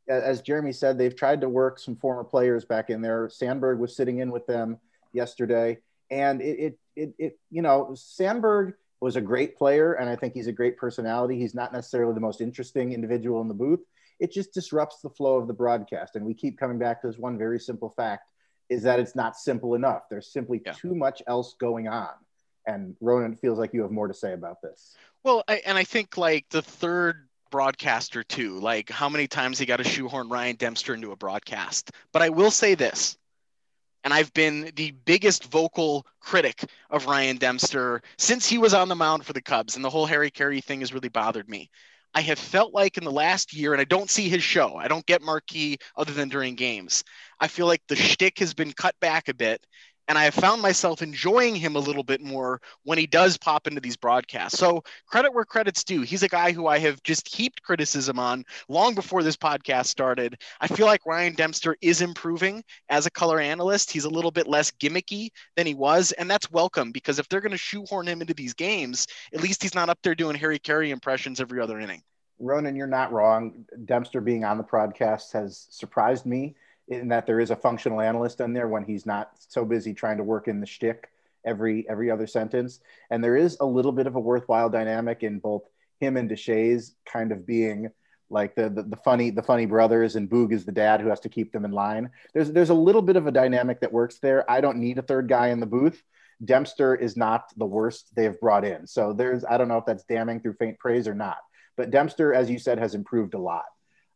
as 0.08 0.42
Jeremy 0.42 0.72
said, 0.72 0.98
they've 0.98 1.16
tried 1.16 1.40
to 1.40 1.48
work 1.48 1.78
some 1.78 1.96
former 1.96 2.24
players 2.24 2.64
back 2.66 2.90
in 2.90 3.00
there. 3.00 3.30
Sandberg 3.30 3.78
was 3.78 3.96
sitting 3.96 4.18
in 4.18 4.30
with 4.30 4.46
them 4.46 4.78
yesterday. 5.14 5.78
And 6.10 6.42
it, 6.42 6.58
it, 6.58 6.78
it, 6.96 7.14
it 7.18 7.38
you 7.50 7.62
know, 7.62 7.94
Sandberg 7.94 8.74
was 9.00 9.16
a 9.16 9.22
great 9.22 9.56
player. 9.56 9.94
And 9.94 10.10
I 10.10 10.16
think 10.16 10.34
he's 10.34 10.48
a 10.48 10.52
great 10.52 10.76
personality. 10.76 11.38
He's 11.38 11.54
not 11.54 11.72
necessarily 11.72 12.12
the 12.12 12.20
most 12.20 12.42
interesting 12.42 12.92
individual 12.92 13.40
in 13.40 13.48
the 13.48 13.54
booth. 13.54 13.80
It 14.20 14.32
just 14.32 14.52
disrupts 14.52 15.00
the 15.00 15.08
flow 15.08 15.36
of 15.36 15.46
the 15.46 15.54
broadcast. 15.54 16.16
And 16.16 16.26
we 16.26 16.34
keep 16.34 16.58
coming 16.58 16.78
back 16.78 17.00
to 17.00 17.06
this 17.06 17.16
one 17.16 17.38
very 17.38 17.58
simple 17.58 17.88
fact 17.88 18.28
is 18.68 18.82
that 18.82 19.00
it's 19.00 19.14
not 19.14 19.36
simple 19.36 19.74
enough. 19.74 20.02
There's 20.10 20.32
simply 20.32 20.60
yeah. 20.64 20.72
too 20.72 20.94
much 20.94 21.22
else 21.26 21.54
going 21.58 21.88
on. 21.88 22.10
And 22.66 22.96
Ronan 23.00 23.36
feels 23.36 23.58
like 23.58 23.74
you 23.74 23.82
have 23.82 23.90
more 23.90 24.08
to 24.08 24.14
say 24.14 24.32
about 24.32 24.62
this. 24.62 24.96
Well, 25.22 25.44
I, 25.48 25.62
and 25.66 25.76
I 25.76 25.84
think 25.84 26.16
like 26.16 26.46
the 26.50 26.62
third 26.62 27.28
broadcaster 27.50 28.24
too, 28.24 28.58
like 28.58 28.90
how 28.90 29.08
many 29.08 29.26
times 29.26 29.58
he 29.58 29.66
got 29.66 29.76
to 29.76 29.84
shoehorn 29.84 30.28
Ryan 30.28 30.56
Dempster 30.56 30.94
into 30.94 31.12
a 31.12 31.16
broadcast. 31.16 31.92
But 32.12 32.22
I 32.22 32.28
will 32.28 32.50
say 32.50 32.74
this, 32.74 33.16
and 34.02 34.12
I've 34.12 34.32
been 34.34 34.72
the 34.76 34.90
biggest 34.90 35.44
vocal 35.44 36.06
critic 36.20 36.64
of 36.90 37.06
Ryan 37.06 37.36
Dempster 37.36 38.02
since 38.18 38.46
he 38.46 38.58
was 38.58 38.74
on 38.74 38.88
the 38.88 38.94
mound 38.94 39.24
for 39.24 39.32
the 39.32 39.40
Cubs, 39.40 39.76
and 39.76 39.84
the 39.84 39.90
whole 39.90 40.06
Harry 40.06 40.30
Caray 40.30 40.60
thing 40.60 40.80
has 40.80 40.92
really 40.92 41.08
bothered 41.08 41.48
me. 41.48 41.70
I 42.14 42.20
have 42.20 42.38
felt 42.38 42.72
like 42.72 42.96
in 42.96 43.04
the 43.04 43.10
last 43.10 43.52
year, 43.52 43.72
and 43.72 43.80
I 43.80 43.84
don't 43.84 44.10
see 44.10 44.28
his 44.28 44.42
show. 44.42 44.76
I 44.76 44.86
don't 44.88 45.06
get 45.06 45.22
Marquee 45.22 45.78
other 45.96 46.12
than 46.12 46.28
during 46.28 46.54
games. 46.54 47.02
I 47.40 47.48
feel 47.48 47.66
like 47.66 47.82
the 47.88 47.96
shtick 47.96 48.38
has 48.38 48.54
been 48.54 48.72
cut 48.72 48.94
back 49.00 49.28
a 49.28 49.34
bit, 49.34 49.66
and 50.08 50.18
I 50.18 50.24
have 50.24 50.34
found 50.34 50.60
myself 50.60 51.02
enjoying 51.02 51.54
him 51.54 51.76
a 51.76 51.80
little 51.80 52.02
bit 52.02 52.20
more 52.20 52.60
when 52.82 52.98
he 52.98 53.06
does 53.06 53.38
pop 53.38 53.66
into 53.66 53.80
these 53.80 53.96
broadcasts. 53.96 54.58
So 54.58 54.82
credit 55.06 55.32
where 55.32 55.44
credit's 55.44 55.84
due. 55.84 56.02
He's 56.02 56.22
a 56.22 56.28
guy 56.28 56.52
who 56.52 56.66
I 56.66 56.78
have 56.78 57.02
just 57.02 57.34
heaped 57.34 57.62
criticism 57.62 58.18
on 58.18 58.44
long 58.68 58.94
before 58.94 59.22
this 59.22 59.36
podcast 59.36 59.86
started. 59.86 60.40
I 60.60 60.66
feel 60.66 60.86
like 60.86 61.06
Ryan 61.06 61.34
Dempster 61.34 61.76
is 61.80 62.00
improving 62.00 62.62
as 62.88 63.06
a 63.06 63.10
color 63.10 63.40
analyst. 63.40 63.90
He's 63.90 64.04
a 64.04 64.10
little 64.10 64.30
bit 64.30 64.46
less 64.46 64.70
gimmicky 64.70 65.30
than 65.56 65.66
he 65.66 65.74
was, 65.74 66.12
and 66.12 66.30
that's 66.30 66.50
welcome 66.50 66.92
because 66.92 67.18
if 67.18 67.28
they're 67.28 67.40
going 67.40 67.52
to 67.52 67.58
shoehorn 67.58 68.06
him 68.06 68.20
into 68.20 68.34
these 68.34 68.54
games, 68.54 69.06
at 69.32 69.42
least 69.42 69.62
he's 69.62 69.74
not 69.74 69.88
up 69.88 69.98
there 70.02 70.14
doing 70.14 70.36
Harry 70.36 70.58
Caray 70.58 70.90
impressions 70.90 71.40
every 71.40 71.60
other 71.60 71.78
inning. 71.78 72.02
Ronan, 72.38 72.76
you're 72.76 72.86
not 72.86 73.12
wrong. 73.12 73.64
Dempster 73.84 74.20
being 74.20 74.44
on 74.44 74.58
the 74.58 74.64
podcast 74.64 75.32
has 75.32 75.66
surprised 75.70 76.26
me 76.26 76.56
in 76.88 77.08
that 77.08 77.26
there 77.26 77.40
is 77.40 77.50
a 77.50 77.56
functional 77.56 78.00
analyst 78.00 78.40
in 78.40 78.52
there 78.52 78.68
when 78.68 78.84
he's 78.84 79.06
not 79.06 79.30
so 79.38 79.64
busy 79.64 79.94
trying 79.94 80.18
to 80.18 80.24
work 80.24 80.48
in 80.48 80.60
the 80.60 80.66
shtick 80.66 81.08
every 81.44 81.88
every 81.88 82.10
other 82.10 82.26
sentence. 82.26 82.80
And 83.10 83.22
there 83.22 83.36
is 83.36 83.56
a 83.60 83.66
little 83.66 83.92
bit 83.92 84.06
of 84.06 84.16
a 84.16 84.20
worthwhile 84.20 84.70
dynamic 84.70 85.22
in 85.22 85.38
both 85.38 85.62
him 86.00 86.16
and 86.16 86.28
Deshaies 86.28 86.92
kind 87.06 87.32
of 87.32 87.46
being 87.46 87.90
like 88.30 88.54
the, 88.54 88.68
the, 88.68 88.82
the 88.82 88.96
funny 88.96 89.30
the 89.30 89.42
funny 89.42 89.66
brothers 89.66 90.16
and 90.16 90.28
Boog 90.28 90.52
is 90.52 90.64
the 90.64 90.72
dad 90.72 91.00
who 91.00 91.08
has 91.08 91.20
to 91.20 91.28
keep 91.28 91.52
them 91.52 91.64
in 91.64 91.70
line. 91.70 92.10
There's 92.32 92.50
there's 92.50 92.70
a 92.70 92.74
little 92.74 93.02
bit 93.02 93.16
of 93.16 93.26
a 93.26 93.32
dynamic 93.32 93.80
that 93.80 93.92
works 93.92 94.18
there. 94.18 94.50
I 94.50 94.60
don't 94.60 94.78
need 94.78 94.98
a 94.98 95.02
third 95.02 95.28
guy 95.28 95.48
in 95.48 95.60
the 95.60 95.66
booth. 95.66 96.02
Dempster 96.44 96.94
is 96.94 97.16
not 97.16 97.52
the 97.56 97.66
worst 97.66 98.14
they 98.14 98.24
have 98.24 98.40
brought 98.40 98.64
in. 98.64 98.86
So 98.86 99.12
there's 99.12 99.44
I 99.44 99.56
don't 99.56 99.68
know 99.68 99.78
if 99.78 99.86
that's 99.86 100.04
damning 100.04 100.40
through 100.40 100.54
faint 100.54 100.78
praise 100.78 101.06
or 101.06 101.14
not. 101.14 101.38
But 101.76 101.90
Dempster, 101.90 102.32
as 102.32 102.50
you 102.50 102.58
said, 102.58 102.78
has 102.78 102.94
improved 102.94 103.34
a 103.34 103.38
lot. 103.38 103.64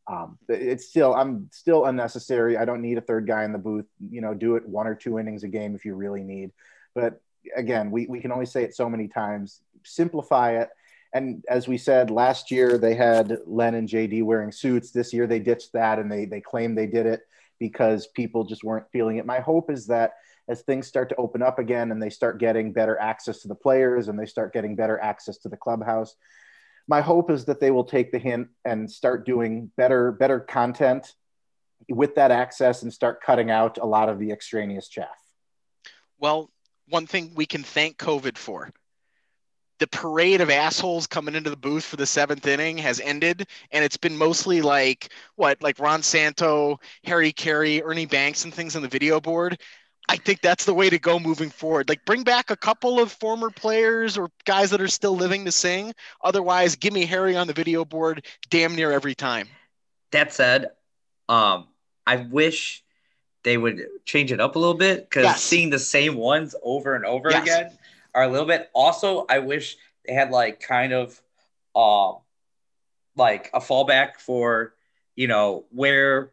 Um, 0.09 0.39
it's 0.49 0.89
still 0.89 1.15
I'm 1.15 1.49
still 1.53 1.85
unnecessary. 1.85 2.57
I 2.57 2.65
don't 2.65 2.81
need 2.81 2.99
a 2.99 3.03
third 3.03 3.27
guy 3.27 3.45
in 3.45 3.53
the 3.53 3.59
booth. 3.59 3.87
You 4.11 4.21
know, 4.21 4.35
do 4.35 4.57
it 4.57 4.67
one 4.67 4.87
or 4.87 4.95
two 4.95 5.19
innings 5.19 5.45
a 5.45 5.49
game 5.49 5.75
if 5.75 5.85
you 5.85 5.95
really 5.95 6.23
need. 6.23 6.51
But 6.95 7.21
again, 7.55 7.91
we, 7.91 8.07
we 8.07 8.21
can 8.21 8.33
only 8.33 8.47
say 8.47 8.65
it 8.65 8.75
so 8.75 8.89
many 8.89 9.09
times. 9.09 9.61
Simplify 9.85 10.61
it. 10.61 10.71
And 11.15 11.45
as 11.49 11.69
we 11.69 11.79
said 11.79 12.11
last 12.11 12.51
year, 12.51 12.79
they 12.79 12.95
had 12.95 13.39
Len 13.47 13.75
and 13.75 13.89
JD 13.89 14.23
wearing 14.25 14.53
suits. 14.53 14.91
This 14.91 15.13
year 15.13 15.27
they 15.27 15.39
ditched 15.39 15.73
that 15.75 15.99
and 15.99 16.11
they 16.11 16.25
they 16.25 16.41
claimed 16.41 16.77
they 16.77 16.87
did 16.87 17.07
it 17.07 17.21
because 17.59 18.07
people 18.09 18.45
just 18.45 18.65
weren't 18.65 18.91
feeling 18.93 19.17
it. 19.17 19.27
My 19.27 19.41
hope 19.41 19.71
is 19.71 19.87
that 19.89 20.13
as 20.49 20.63
things 20.63 20.87
start 20.87 21.09
to 21.11 21.17
open 21.17 21.43
up 21.43 21.59
again 21.59 21.93
and 21.93 22.03
they 22.03 22.11
start 22.11 22.39
getting 22.39 22.73
better 22.73 22.99
access 22.99 23.43
to 23.43 23.49
the 23.49 23.55
players 23.55 24.09
and 24.09 24.19
they 24.19 24.27
start 24.27 24.53
getting 24.53 24.75
better 24.75 24.99
access 25.01 25.37
to 25.39 25.49
the 25.49 25.57
clubhouse, 25.57 26.15
my 26.89 27.03
hope 27.03 27.31
is 27.31 27.45
that 27.45 27.61
they 27.61 27.71
will 27.71 27.85
take 27.85 28.11
the 28.11 28.19
hint 28.19 28.49
and 28.65 28.91
start 28.91 29.27
doing 29.27 29.71
better 29.77 30.11
better 30.11 30.41
content 30.41 31.15
with 31.89 32.15
that 32.17 32.31
access 32.31 32.83
and 32.83 32.93
start 32.93 33.23
cutting 33.23 33.51
out 33.51 33.79
a 33.79 33.87
lot 33.87 34.09
of 34.09 34.19
the 34.19 34.33
extraneous 34.33 34.89
chaff. 34.89 35.09
Well, 36.19 36.51
one 36.89 37.07
thing 37.07 37.33
we 37.35 37.47
can 37.47 37.63
thank 37.63 37.99
COVID 37.99 38.37
for. 38.37 38.71
The 39.79 39.87
parade 39.87 40.41
of 40.41 40.51
assholes 40.51 41.07
coming 41.07 41.37
into 41.37 41.51
the 41.51 41.57
booth 41.57 41.85
for 41.85 41.95
the 41.95 42.07
seventh 42.07 42.45
inning 42.49 42.79
has 42.79 42.99
ended, 42.99 43.47
and 43.71 43.85
it's 43.85 43.97
been 43.97 44.17
mostly 44.17 44.61
like 44.61 45.13
what, 45.37 45.63
like 45.63 45.79
Ron 45.79 46.03
Santo, 46.03 46.81
Harry 47.05 47.31
Caray, 47.31 47.81
Ernie 47.83 48.07
Banks, 48.07 48.45
and 48.45 48.53
things 48.53 48.75
on 48.75 48.83
the 48.83 48.89
video 48.89 49.21
board. 49.21 49.61
I 50.09 50.17
think 50.17 50.41
that's 50.41 50.65
the 50.65 50.75
way 50.75 50.89
to 50.89 50.99
go 50.99 51.19
moving 51.19 51.51
forward. 51.51 51.89
Like 51.89 52.05
bring 52.05 52.23
back 52.23 52.51
a 52.51 52.57
couple 52.57 52.99
of 52.99 53.13
former 53.13 53.51
players 53.51 54.17
or 54.17 54.31
guys 54.45 54.71
that 54.71 54.81
are 54.81 54.89
still 54.89 55.15
living 55.17 55.45
to 55.45 55.53
sing. 55.53 55.93
Otherwise, 56.23 56.77
give 56.77 56.93
me 56.95 57.05
Harry 57.07 57.37
on 57.37 57.47
the 57.47 57.53
video 57.53 57.85
board 57.85 58.25
damn 58.51 58.75
near 58.75 58.91
every 58.93 59.15
time. 59.15 59.49
That 60.13 60.33
said, 60.33 60.71
um, 61.29 61.69
I 62.07 62.17
wish 62.17 62.83
they 63.45 63.57
would 63.59 63.81
change 64.05 64.33
it 64.33 64.41
up 64.41 64.57
a 64.57 64.59
little 64.59 64.75
bit 64.75 65.09
because 65.09 65.25
Yes. 65.25 65.43
seeing 65.43 65.71
the 65.71 65.79
same 65.79 66.17
ones 66.17 66.55
over 66.63 66.95
and 66.95 67.05
over 67.05 67.31
Yes. 67.31 67.43
again 67.43 67.79
are 68.15 68.23
a 68.23 68.29
little 68.29 68.47
bit. 68.47 68.71
Also, 68.75 69.27
I 69.29 69.41
wish 69.41 69.77
they 70.07 70.15
had 70.15 70.31
like 70.31 70.61
kind 70.61 70.93
of, 70.93 71.21
um, 71.77 72.19
like 73.17 73.51
a 73.53 73.61
fallback 73.61 74.19
for 74.21 74.75
you 75.17 75.27
know 75.29 75.67
where 75.71 76.33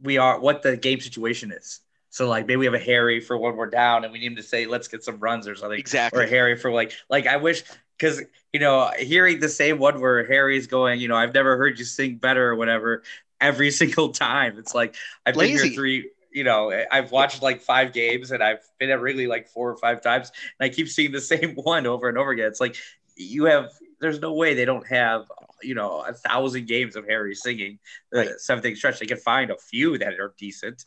we 0.00 0.18
are, 0.18 0.40
what 0.40 0.62
the 0.62 0.76
game 0.76 1.00
situation 1.00 1.52
is. 1.52 1.81
So 2.12 2.28
like 2.28 2.46
maybe 2.46 2.58
we 2.58 2.66
have 2.66 2.74
a 2.74 2.78
Harry 2.78 3.20
for 3.20 3.38
when 3.38 3.56
we're 3.56 3.70
down 3.70 4.04
and 4.04 4.12
we 4.12 4.18
need 4.20 4.26
him 4.26 4.36
to 4.36 4.42
say 4.42 4.66
let's 4.66 4.86
get 4.86 5.02
some 5.02 5.18
runs 5.18 5.48
or 5.48 5.54
something, 5.56 5.78
Exactly. 5.78 6.24
or 6.24 6.26
Harry 6.26 6.56
for 6.58 6.70
like 6.70 6.92
like 7.08 7.26
I 7.26 7.38
wish 7.38 7.64
because 7.98 8.20
you 8.52 8.60
know 8.60 8.90
hearing 8.98 9.40
the 9.40 9.48
same 9.48 9.78
one 9.78 9.98
where 10.00 10.26
Harry's 10.26 10.66
going, 10.66 11.00
you 11.00 11.08
know 11.08 11.16
I've 11.16 11.32
never 11.34 11.56
heard 11.56 11.78
you 11.78 11.86
sing 11.86 12.16
better 12.16 12.50
or 12.50 12.54
whatever 12.56 13.02
every 13.40 13.70
single 13.82 14.10
time. 14.10 14.58
It's 14.58 14.74
like 14.74 14.94
I've 15.26 15.34
been 15.34 15.40
Lazy. 15.50 15.68
here 15.68 15.74
three. 15.74 16.10
You 16.34 16.44
know, 16.44 16.72
I've 16.90 17.12
watched 17.12 17.42
like 17.42 17.60
five 17.60 17.92
games 17.92 18.30
and 18.30 18.42
I've 18.42 18.60
been 18.78 18.88
at 18.88 19.02
Wrigley 19.02 19.26
like 19.26 19.48
four 19.48 19.70
or 19.70 19.76
five 19.76 20.00
times, 20.02 20.32
and 20.58 20.70
I 20.70 20.74
keep 20.74 20.88
seeing 20.88 21.12
the 21.12 21.20
same 21.32 21.54
one 21.56 21.86
over 21.86 22.08
and 22.08 22.16
over 22.18 22.30
again. 22.30 22.46
It's 22.46 22.60
like 22.60 22.76
you 23.16 23.44
have. 23.46 23.70
There's 24.00 24.18
no 24.18 24.32
way 24.32 24.54
they 24.54 24.64
don't 24.64 24.86
have 24.88 25.30
you 25.62 25.74
know 25.74 26.00
a 26.00 26.12
thousand 26.12 26.66
games 26.66 26.96
of 26.96 27.06
Harry 27.06 27.34
singing 27.34 27.78
the 28.10 28.18
Right. 28.18 28.76
stretch. 28.76 28.98
They 28.98 29.06
can 29.06 29.18
find 29.18 29.50
a 29.50 29.56
few 29.56 29.96
that 29.98 30.18
are 30.20 30.34
decent. 30.38 30.84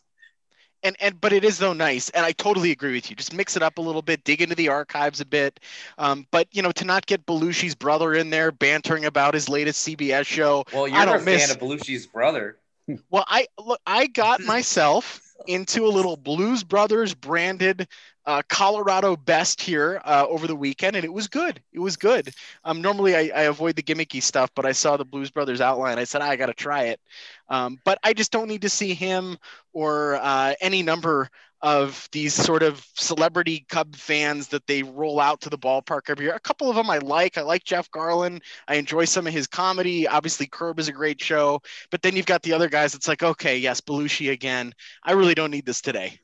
And 0.82 0.96
and 1.00 1.20
but 1.20 1.32
it 1.32 1.44
is 1.44 1.58
though 1.58 1.72
nice 1.72 2.10
and 2.10 2.24
i 2.24 2.32
totally 2.32 2.70
agree 2.70 2.92
with 2.92 3.10
you 3.10 3.16
just 3.16 3.34
mix 3.34 3.56
it 3.56 3.62
up 3.62 3.78
a 3.78 3.80
little 3.80 4.02
bit 4.02 4.22
dig 4.24 4.40
into 4.42 4.54
the 4.54 4.68
archives 4.68 5.20
a 5.20 5.24
bit 5.26 5.58
um, 5.98 6.26
but 6.30 6.46
you 6.52 6.62
know 6.62 6.72
to 6.72 6.84
not 6.84 7.06
get 7.06 7.24
belushi's 7.26 7.74
brother 7.74 8.14
in 8.14 8.30
there 8.30 8.52
bantering 8.52 9.04
about 9.04 9.34
his 9.34 9.48
latest 9.48 9.86
cbs 9.86 10.26
show 10.26 10.64
Well, 10.72 10.86
you're 10.88 11.02
a 11.02 11.06
don't 11.06 11.18
fan 11.18 11.24
miss- 11.24 11.50
of 11.50 11.58
Belushi's 11.58 12.06
brother. 12.06 12.58
well 13.10 13.24
i 13.28 13.46
look 13.58 13.80
i 13.86 14.06
got 14.06 14.40
myself 14.42 15.20
into 15.46 15.86
a 15.86 15.88
little 15.88 16.16
blues 16.16 16.62
brothers 16.64 17.14
branded 17.14 17.88
uh, 18.26 18.42
colorado 18.48 19.16
best 19.16 19.60
here 19.60 20.00
uh, 20.04 20.26
over 20.28 20.46
the 20.46 20.56
weekend 20.56 20.96
and 20.96 21.04
it 21.04 21.12
was 21.12 21.28
good 21.28 21.60
it 21.72 21.78
was 21.78 21.96
good 21.96 22.32
um, 22.64 22.82
normally 22.82 23.14
I, 23.16 23.30
I 23.34 23.42
avoid 23.42 23.76
the 23.76 23.82
gimmicky 23.82 24.22
stuff 24.22 24.50
but 24.54 24.66
i 24.66 24.72
saw 24.72 24.96
the 24.96 25.04
blues 25.04 25.30
brothers 25.30 25.60
outline 25.60 25.98
i 25.98 26.04
said 26.04 26.22
i 26.22 26.36
gotta 26.36 26.54
try 26.54 26.84
it 26.84 27.00
um, 27.48 27.78
but 27.84 27.98
i 28.02 28.12
just 28.12 28.32
don't 28.32 28.48
need 28.48 28.62
to 28.62 28.70
see 28.70 28.94
him 28.94 29.38
or 29.72 30.16
uh, 30.16 30.54
any 30.60 30.82
number 30.82 31.28
of 31.62 32.08
these 32.12 32.34
sort 32.34 32.62
of 32.62 32.86
celebrity 32.94 33.64
Cub 33.68 33.96
fans 33.96 34.48
that 34.48 34.66
they 34.66 34.82
roll 34.82 35.20
out 35.20 35.40
to 35.40 35.50
the 35.50 35.58
ballpark 35.58 36.02
every 36.08 36.26
year. 36.26 36.34
A 36.34 36.40
couple 36.40 36.68
of 36.68 36.76
them 36.76 36.90
I 36.90 36.98
like. 36.98 37.38
I 37.38 37.42
like 37.42 37.64
Jeff 37.64 37.90
Garlin. 37.90 38.40
I 38.68 38.74
enjoy 38.74 39.04
some 39.06 39.26
of 39.26 39.32
his 39.32 39.46
comedy. 39.46 40.06
Obviously, 40.06 40.46
Curb 40.46 40.78
is 40.78 40.88
a 40.88 40.92
great 40.92 41.20
show. 41.20 41.60
But 41.90 42.02
then 42.02 42.14
you've 42.14 42.26
got 42.26 42.42
the 42.42 42.52
other 42.52 42.68
guys. 42.68 42.94
It's 42.94 43.08
like, 43.08 43.22
okay, 43.22 43.56
yes, 43.56 43.80
Belushi 43.80 44.30
again. 44.30 44.74
I 45.02 45.12
really 45.12 45.34
don't 45.34 45.50
need 45.50 45.66
this 45.66 45.80
today. 45.80 46.20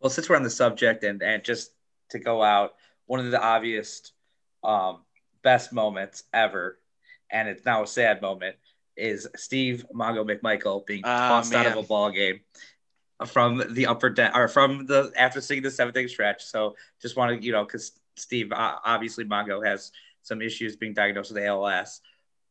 Well, 0.00 0.10
since 0.10 0.28
we're 0.28 0.36
on 0.36 0.42
the 0.42 0.50
subject 0.50 1.04
and, 1.04 1.22
and 1.22 1.44
just 1.44 1.72
to 2.10 2.18
go 2.18 2.42
out, 2.42 2.74
one 3.06 3.20
of 3.20 3.30
the 3.30 3.40
obvious 3.42 4.12
um, 4.64 5.00
best 5.42 5.72
moments 5.72 6.24
ever, 6.32 6.78
and 7.30 7.48
it's 7.48 7.64
now 7.64 7.82
a 7.82 7.86
sad 7.86 8.22
moment, 8.22 8.56
is 8.96 9.28
Steve 9.36 9.84
Mongo 9.94 10.24
McMichael 10.24 10.84
being 10.86 11.02
Ah, 11.04 11.28
tossed 11.28 11.54
out 11.54 11.66
of 11.66 11.76
a 11.76 11.82
ball 11.82 12.10
game 12.10 12.40
from 13.26 13.62
the 13.74 13.86
upper 13.86 14.10
deck 14.10 14.32
or 14.34 14.48
from 14.48 14.86
the 14.86 15.12
after 15.16 15.40
seeing 15.40 15.62
the 15.62 15.70
seventh 15.70 15.96
inning 15.96 16.08
stretch. 16.08 16.44
So 16.44 16.76
just 17.00 17.16
want 17.16 17.38
to, 17.38 17.44
you 17.44 17.52
know, 17.52 17.64
because 17.64 17.92
Steve 18.16 18.52
uh, 18.52 18.76
obviously 18.84 19.24
Mongo 19.24 19.64
has 19.64 19.92
some 20.22 20.42
issues 20.42 20.76
being 20.76 20.94
diagnosed 20.94 21.32
with 21.32 21.42
ALS. 21.42 22.00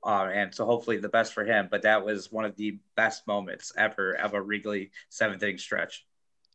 Uh, 0.04 0.30
and 0.34 0.56
so 0.56 0.66
hopefully 0.66 0.98
the 0.98 1.10
best 1.10 1.34
for 1.34 1.44
him, 1.44 1.68
but 1.70 1.82
that 1.82 2.06
was 2.06 2.32
one 2.32 2.46
of 2.46 2.56
the 2.56 2.80
best 2.96 3.28
moments 3.28 3.74
ever 3.78 4.14
of 4.14 4.34
a 4.34 4.42
Wrigley 4.42 4.92
seventh 5.10 5.44
inning 5.44 5.58
stretch. 5.58 6.06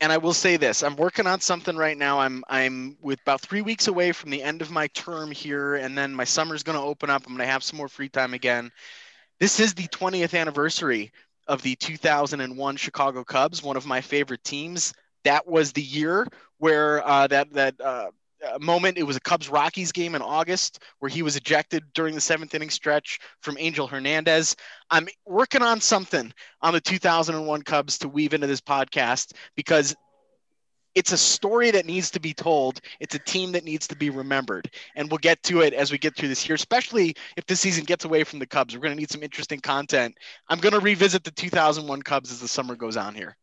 And 0.01 0.13
I 0.13 0.19
will 0.19 0.35
say 0.35 0.57
this: 0.57 0.83
I'm 0.83 0.97
working 0.97 1.27
on 1.27 1.41
something 1.41 1.77
right 1.77 1.97
now. 1.97 2.21
I'm 2.21 2.45
I'm 2.49 2.97
with 3.01 3.21
about 3.21 3.41
three 3.41 3.63
weeks 3.63 3.89
away 3.89 4.13
from 4.13 4.31
the 4.31 4.43
end 4.43 4.63
of 4.63 4.71
my 4.71 4.89
term 4.89 5.31
here, 5.31 5.77
and 5.77 5.97
then 5.97 6.15
my 6.15 6.25
summer's 6.25 6.63
going 6.63 6.79
to 6.79 6.85
open 6.85 7.11
up. 7.11 7.23
I'm 7.27 7.33
going 7.33 7.47
to 7.47 7.53
have 7.53 7.63
some 7.63 7.77
more 7.77 7.89
free 7.89 8.09
time 8.09 8.35
again. 8.35 8.71
This 9.41 9.61
is 9.61 9.75
the 9.75 9.89
20th 9.89 10.39
anniversary 10.39 11.13
of 11.47 11.63
the 11.63 11.77
2001 11.77 12.77
Chicago 12.77 13.25
Cubs, 13.25 13.63
one 13.63 13.77
of 13.77 13.87
my 13.87 14.01
favorite 14.01 14.45
teams. 14.45 14.95
That 15.25 15.47
was 15.47 15.73
the 15.73 15.83
year 15.83 16.27
where 16.59 17.07
uh, 17.07 17.27
that 17.29 17.53
that 17.53 17.81
uh, 17.81 18.11
moment. 18.61 18.99
It 18.99 19.03
was 19.05 19.17
a 19.17 19.21
Cubs 19.21 19.49
Rockies 19.49 19.93
game 19.93 20.15
in 20.15 20.23
August 20.23 20.83
where 20.99 21.09
he 21.09 21.23
was 21.23 21.37
ejected 21.37 21.85
during 21.95 22.15
the 22.15 22.21
seventh 22.21 22.55
inning 22.55 22.71
stretch 22.71 23.19
from 23.41 23.57
Angel 23.59 23.87
Hernandez. 23.87 24.57
I'm 24.91 25.09
working 25.27 25.63
on 25.63 25.81
something 25.81 26.33
on 26.63 26.73
the 26.73 26.81
2001 26.81 27.63
Cubs 27.63 27.99
to 27.99 28.09
weave 28.09 28.35
into 28.35 28.47
this 28.47 28.61
podcast 28.61 29.33
because 29.57 29.95
it's 30.95 31.13
a 31.13 31.19
story 31.19 31.71
that 31.73 31.87
needs 31.87 32.11
to 32.13 32.21
be 32.21 32.33
told. 32.33 32.81
It's 33.01 33.15
a 33.15 33.19
team 33.19 33.53
that 33.53 33.65
needs 33.65 33.87
to 33.89 33.97
be 33.97 34.11
remembered. 34.11 34.71
And 34.95 35.11
we'll 35.11 35.19
get 35.19 35.43
to 35.45 35.61
it 35.61 35.75
as 35.75 35.91
we 35.91 35.99
get 35.99 36.17
through 36.17 36.29
this 36.29 36.49
year, 36.49 36.55
especially 36.55 37.17
if 37.37 37.47
the 37.47 37.57
season 37.57 37.85
gets 37.85 38.05
away 38.05 38.25
from 38.25 38.39
the 38.39 38.47
Cubs. 38.47 38.75
We're 38.75 38.83
going 38.83 38.95
to 38.95 39.01
need 39.01 39.11
some 39.11 39.23
interesting 39.23 39.61
content. 39.61 40.17
I'm 40.49 40.59
going 40.59 40.73
to 40.73 40.81
revisit 40.81 41.25
the 41.25 41.33
2001 41.33 42.03
Cubs 42.03 42.31
as 42.31 42.41
the 42.41 42.49
summer 42.49 42.77
goes 42.77 42.97
on 42.97 43.15
here. 43.15 43.37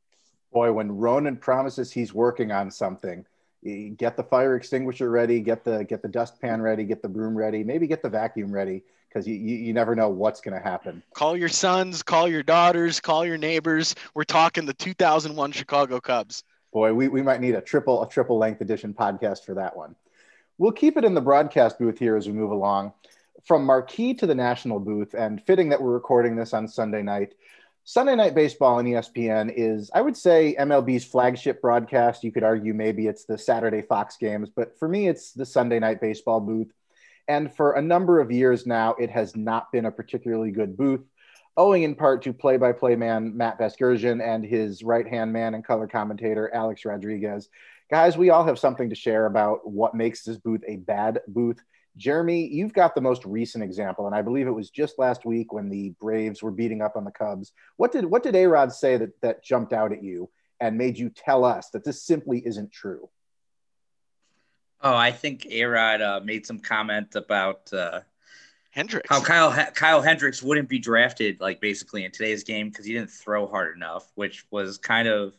Boy, 0.53 0.71
when 0.71 0.91
Ronan 0.91 1.37
promises 1.37 1.91
he's 1.91 2.13
working 2.13 2.51
on 2.51 2.71
something, 2.71 3.25
get 3.63 4.17
the 4.17 4.23
fire 4.23 4.55
extinguisher 4.55 5.09
ready, 5.09 5.39
get 5.39 5.63
the 5.63 5.83
get 5.83 6.01
the 6.01 6.07
dustpan 6.07 6.61
ready, 6.61 6.83
get 6.83 7.01
the 7.01 7.09
broom 7.09 7.37
ready, 7.37 7.63
maybe 7.63 7.87
get 7.87 8.01
the 8.01 8.09
vacuum 8.09 8.51
ready, 8.51 8.83
because 9.07 9.27
you, 9.27 9.35
you, 9.35 9.55
you 9.57 9.73
never 9.73 9.95
know 9.95 10.09
what's 10.09 10.41
going 10.41 10.57
to 10.57 10.63
happen. 10.63 11.03
Call 11.13 11.37
your 11.37 11.49
sons, 11.49 12.01
call 12.01 12.27
your 12.27 12.43
daughters, 12.43 12.99
call 12.99 13.25
your 13.25 13.37
neighbors. 13.37 13.95
We're 14.13 14.23
talking 14.23 14.65
the 14.65 14.73
2001 14.73 15.51
Chicago 15.51 15.99
Cubs. 15.99 16.43
Boy, 16.73 16.93
we, 16.93 17.07
we 17.09 17.21
might 17.21 17.41
need 17.41 17.55
a 17.55 17.61
triple 17.61 18.01
a 18.03 18.09
triple 18.09 18.37
length 18.37 18.61
edition 18.61 18.93
podcast 18.93 19.45
for 19.45 19.55
that 19.55 19.75
one. 19.75 19.95
We'll 20.57 20.71
keep 20.71 20.97
it 20.97 21.05
in 21.05 21.13
the 21.13 21.21
broadcast 21.21 21.79
booth 21.79 21.99
here 21.99 22.15
as 22.15 22.27
we 22.27 22.33
move 22.33 22.51
along. 22.51 22.93
From 23.45 23.65
marquee 23.65 24.13
to 24.15 24.27
the 24.27 24.35
national 24.35 24.79
booth, 24.79 25.15
and 25.15 25.41
fitting 25.45 25.69
that 25.69 25.81
we're 25.81 25.93
recording 25.93 26.35
this 26.35 26.53
on 26.53 26.67
Sunday 26.67 27.01
night, 27.01 27.33
Sunday 27.83 28.15
Night 28.15 28.35
Baseball 28.35 28.75
on 28.77 28.85
ESPN 28.85 29.51
is, 29.55 29.89
I 29.93 30.01
would 30.01 30.15
say, 30.15 30.55
MLB's 30.59 31.03
flagship 31.03 31.61
broadcast. 31.61 32.23
You 32.23 32.31
could 32.31 32.43
argue 32.43 32.73
maybe 32.73 33.07
it's 33.07 33.25
the 33.25 33.37
Saturday 33.37 33.81
Fox 33.81 34.17
games, 34.17 34.49
but 34.55 34.77
for 34.77 34.87
me, 34.87 35.07
it's 35.07 35.31
the 35.31 35.45
Sunday 35.45 35.79
Night 35.79 35.99
Baseball 35.99 36.39
booth. 36.39 36.71
And 37.27 37.51
for 37.53 37.73
a 37.73 37.81
number 37.81 38.19
of 38.19 38.31
years 38.31 38.67
now, 38.67 38.93
it 38.99 39.09
has 39.09 39.35
not 39.35 39.71
been 39.71 39.85
a 39.85 39.91
particularly 39.91 40.51
good 40.51 40.77
booth, 40.77 41.01
owing 41.57 41.81
in 41.81 41.95
part 41.95 42.21
to 42.23 42.33
play 42.33 42.57
by 42.57 42.71
play 42.71 42.95
man 42.95 43.35
Matt 43.35 43.57
Vasgersian 43.59 44.23
and 44.23 44.45
his 44.45 44.83
right 44.83 45.07
hand 45.07 45.33
man 45.33 45.55
and 45.55 45.65
color 45.65 45.87
commentator 45.87 46.53
Alex 46.53 46.85
Rodriguez. 46.85 47.49
Guys, 47.89 48.15
we 48.15 48.29
all 48.29 48.45
have 48.45 48.59
something 48.59 48.89
to 48.89 48.95
share 48.95 49.25
about 49.25 49.67
what 49.69 49.95
makes 49.95 50.23
this 50.23 50.37
booth 50.37 50.61
a 50.67 50.77
bad 50.77 51.19
booth. 51.27 51.59
Jeremy, 51.97 52.47
you've 52.47 52.73
got 52.73 52.95
the 52.95 53.01
most 53.01 53.25
recent 53.25 53.63
example, 53.63 54.07
and 54.07 54.15
I 54.15 54.21
believe 54.21 54.47
it 54.47 54.51
was 54.51 54.69
just 54.69 54.97
last 54.97 55.25
week 55.25 55.51
when 55.51 55.69
the 55.69 55.89
Braves 55.99 56.41
were 56.41 56.51
beating 56.51 56.81
up 56.81 56.95
on 56.95 57.03
the 57.03 57.11
Cubs. 57.11 57.51
What 57.77 57.91
did 57.91 58.05
what 58.05 58.23
did 58.23 58.35
A 58.35 58.45
Rod 58.45 58.71
say 58.71 58.97
that 58.97 59.19
that 59.21 59.43
jumped 59.43 59.73
out 59.73 59.91
at 59.91 60.03
you 60.03 60.29
and 60.59 60.77
made 60.77 60.97
you 60.97 61.09
tell 61.09 61.43
us 61.43 61.69
that 61.71 61.83
this 61.83 62.03
simply 62.03 62.41
isn't 62.45 62.71
true? 62.71 63.09
Oh, 64.81 64.95
I 64.95 65.11
think 65.11 65.45
A 65.47 65.65
Rod 65.65 66.01
uh, 66.01 66.21
made 66.23 66.45
some 66.45 66.59
comment 66.59 67.15
about 67.15 67.71
uh, 67.73 68.01
Hendricks. 68.71 69.09
How 69.09 69.21
Kyle 69.21 69.51
Kyle 69.73 70.01
Hendricks 70.01 70.41
wouldn't 70.41 70.69
be 70.69 70.79
drafted 70.79 71.41
like 71.41 71.59
basically 71.59 72.05
in 72.05 72.11
today's 72.11 72.43
game 72.43 72.69
because 72.69 72.85
he 72.85 72.93
didn't 72.93 73.11
throw 73.11 73.47
hard 73.47 73.75
enough, 73.75 74.09
which 74.15 74.45
was 74.49 74.77
kind 74.77 75.07
of 75.07 75.33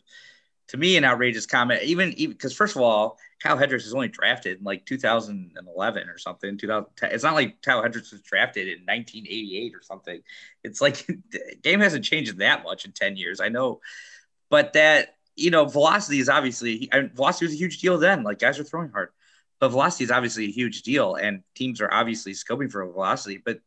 to 0.73 0.79
me 0.79 0.97
an 0.97 1.05
outrageous 1.05 1.45
comment. 1.45 1.83
Even 1.83 2.15
because 2.17 2.55
first 2.57 2.77
of 2.77 2.83
all, 2.83 3.19
Kyle 3.43 3.59
Hendricks 3.59 3.85
was 3.85 3.93
only 3.93 4.09
drafted 4.09 4.59
in 4.59 4.65
like 4.65 4.87
2011 4.87 6.09
or 6.09 6.17
something. 6.17 6.57
2010. 6.57 7.11
It's 7.13 7.23
not 7.23 7.35
like 7.35 7.61
Kyle 7.61 7.83
Hendricks 7.83 8.11
was 8.11 8.23
drafted 8.23 8.69
in 8.69 8.79
1988 8.87 9.75
or 9.75 9.83
something. 9.83 10.23
It's 10.65 10.81
like 10.81 11.07
the 11.31 11.57
game 11.63 11.81
hasn't 11.81 12.07
changed 12.07 12.39
that 12.39 12.65
much 12.65 12.87
in 12.87 12.93
10 12.93 13.17
years. 13.17 13.39
I 13.39 13.51
know, 13.51 13.81
but 14.49 14.73
that 14.73 15.17
you 15.37 15.51
know 15.51 15.67
velocity 15.67 16.21
is 16.21 16.31
obviously 16.31 16.89
velocity 17.15 17.45
was 17.45 17.55
a 17.55 17.59
huge 17.59 17.79
deal 17.79 17.99
then. 17.99 18.23
Like 18.23 18.39
guys 18.39 18.59
are 18.59 18.65
throwing 18.65 18.89
hard, 18.93 19.11
but 19.61 19.69
velocity 19.69 20.05
is 20.05 20.11
obviously 20.11 20.47
a 20.47 20.53
huge 20.53 20.83
deal, 20.83 21.17
and 21.17 21.43
teams 21.55 21.83
are 21.83 21.93
obviously 21.93 22.33
scoping 22.33 22.73
for 22.73 22.83
velocity. 22.87 23.43
But 23.45 23.61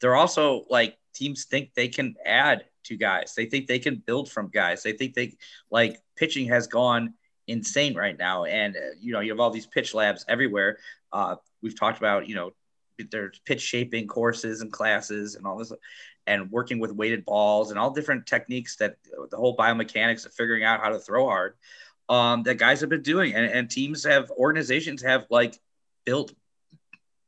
they're 0.00 0.16
also 0.16 0.66
like 0.68 0.98
teams 1.14 1.44
think 1.46 1.72
they 1.72 1.88
can 1.88 2.16
add 2.26 2.66
to 2.84 2.96
guys. 2.96 3.34
They 3.34 3.46
think 3.46 3.66
they 3.66 3.78
can 3.78 3.96
build 3.96 4.30
from 4.30 4.48
guys. 4.48 4.82
They 4.82 4.92
think 4.92 5.14
they 5.14 5.36
like 5.70 6.00
pitching 6.16 6.48
has 6.48 6.66
gone 6.66 7.14
insane 7.46 7.94
right 7.94 8.18
now. 8.18 8.44
And, 8.44 8.76
uh, 8.76 8.80
you 9.00 9.12
know, 9.12 9.20
you 9.20 9.30
have 9.32 9.40
all 9.40 9.50
these 9.50 9.66
pitch 9.66 9.94
labs 9.94 10.24
everywhere. 10.28 10.78
Uh, 11.12 11.36
we've 11.62 11.78
talked 11.78 11.98
about, 11.98 12.28
you 12.28 12.34
know, 12.34 12.52
there's 13.10 13.40
pitch 13.44 13.60
shaping 13.60 14.06
courses 14.06 14.60
and 14.60 14.72
classes 14.72 15.34
and 15.34 15.46
all 15.46 15.56
this 15.56 15.72
and 16.26 16.50
working 16.50 16.78
with 16.78 16.92
weighted 16.92 17.24
balls 17.24 17.70
and 17.70 17.78
all 17.78 17.90
different 17.90 18.26
techniques 18.26 18.76
that 18.76 18.96
the 19.30 19.36
whole 19.36 19.56
biomechanics 19.56 20.24
of 20.24 20.32
figuring 20.32 20.62
out 20.62 20.80
how 20.80 20.90
to 20.90 20.98
throw 20.98 21.26
hard 21.26 21.54
um, 22.08 22.42
that 22.44 22.58
guys 22.58 22.80
have 22.80 22.90
been 22.90 23.02
doing 23.02 23.34
and, 23.34 23.46
and 23.46 23.70
teams 23.70 24.04
have 24.04 24.30
organizations 24.30 25.02
have 25.02 25.26
like 25.30 25.58
built 26.04 26.32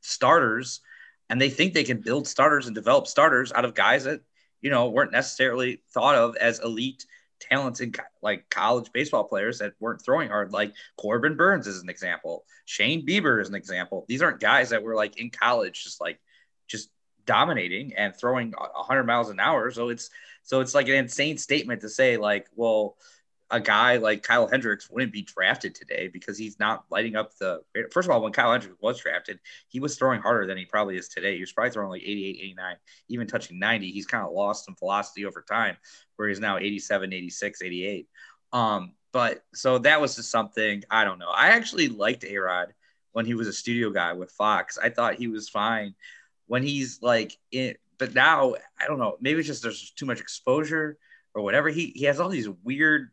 starters 0.01 0.81
and 1.29 1.41
they 1.41 1.49
think 1.49 1.73
they 1.73 1.83
can 1.83 1.99
build 1.99 2.27
starters 2.27 2.67
and 2.67 2.75
develop 2.75 3.07
starters 3.07 3.51
out 3.51 3.65
of 3.65 3.73
guys 3.73 4.03
that 4.03 4.21
you 4.61 4.69
know 4.69 4.89
weren't 4.89 5.11
necessarily 5.11 5.81
thought 5.93 6.15
of 6.15 6.35
as 6.37 6.59
elite 6.59 7.05
talented 7.39 7.97
like 8.21 8.49
college 8.49 8.91
baseball 8.93 9.23
players 9.23 9.59
that 9.59 9.73
weren't 9.79 10.03
throwing 10.03 10.29
hard, 10.29 10.51
like 10.51 10.73
Corbin 10.97 11.35
Burnes 11.35 11.67
is 11.67 11.81
an 11.81 11.89
example. 11.89 12.45
Shane 12.65 13.05
Bieber 13.05 13.41
is 13.41 13.49
an 13.49 13.55
example. 13.55 14.05
These 14.07 14.21
aren't 14.21 14.39
guys 14.39 14.69
that 14.69 14.83
were 14.83 14.95
like 14.95 15.17
in 15.17 15.29
college, 15.29 15.83
just 15.83 16.01
like 16.01 16.19
just 16.67 16.89
dominating 17.25 17.93
and 17.95 18.15
throwing 18.15 18.51
100 18.51 19.03
miles 19.03 19.29
an 19.29 19.39
hour. 19.39 19.71
So 19.71 19.89
it's 19.89 20.09
so 20.43 20.61
it's 20.61 20.75
like 20.75 20.87
an 20.87 20.95
insane 20.95 21.37
statement 21.37 21.81
to 21.81 21.89
say 21.89 22.17
like, 22.17 22.47
well, 22.55 22.97
a 23.51 23.59
guy 23.59 23.97
like 23.97 24.23
Kyle 24.23 24.47
Hendricks 24.47 24.89
wouldn't 24.89 25.13
be 25.13 25.21
drafted 25.21 25.75
today 25.75 26.07
because 26.07 26.37
he's 26.37 26.59
not 26.59 26.85
lighting 26.89 27.15
up 27.15 27.37
the. 27.37 27.61
First 27.91 28.07
of 28.07 28.11
all, 28.11 28.21
when 28.21 28.33
Kyle 28.33 28.51
Hendricks 28.51 28.81
was 28.81 28.99
drafted, 28.99 29.39
he 29.67 29.79
was 29.79 29.97
throwing 29.97 30.21
harder 30.21 30.47
than 30.47 30.57
he 30.57 30.65
probably 30.65 30.97
is 30.97 31.09
today. 31.09 31.35
He 31.35 31.41
was 31.41 31.51
probably 31.51 31.71
throwing 31.71 31.89
like 31.89 32.01
88, 32.01 32.37
89, 32.41 32.75
even 33.09 33.27
touching 33.27 33.59
90. 33.59 33.91
He's 33.91 34.07
kind 34.07 34.25
of 34.25 34.33
lost 34.33 34.65
some 34.65 34.75
velocity 34.77 35.25
over 35.25 35.43
time, 35.47 35.77
where 36.15 36.27
he's 36.27 36.39
now 36.39 36.57
87, 36.57 37.13
86, 37.13 37.61
88. 37.61 38.07
Um, 38.51 38.93
but 39.11 39.45
so 39.53 39.77
that 39.79 40.01
was 40.01 40.15
just 40.15 40.31
something 40.31 40.83
I 40.89 41.03
don't 41.05 41.19
know. 41.19 41.29
I 41.29 41.49
actually 41.49 41.87
liked 41.87 42.25
A 42.25 42.37
Rod 42.37 42.73
when 43.11 43.25
he 43.25 43.35
was 43.35 43.47
a 43.47 43.53
studio 43.53 43.91
guy 43.91 44.13
with 44.13 44.31
Fox. 44.31 44.77
I 44.77 44.89
thought 44.89 45.15
he 45.15 45.27
was 45.27 45.49
fine 45.49 45.93
when 46.47 46.63
he's 46.63 47.01
like 47.01 47.37
in, 47.51 47.75
but 47.97 48.13
now 48.15 48.55
I 48.79 48.87
don't 48.87 48.99
know. 48.99 49.17
Maybe 49.21 49.39
it's 49.39 49.47
just 49.47 49.61
there's 49.61 49.91
too 49.91 50.05
much 50.05 50.19
exposure 50.19 50.97
or 51.33 51.43
whatever. 51.43 51.69
He 51.69 51.93
he 51.95 52.05
has 52.05 52.19
all 52.19 52.27
these 52.27 52.49
weird 52.49 53.11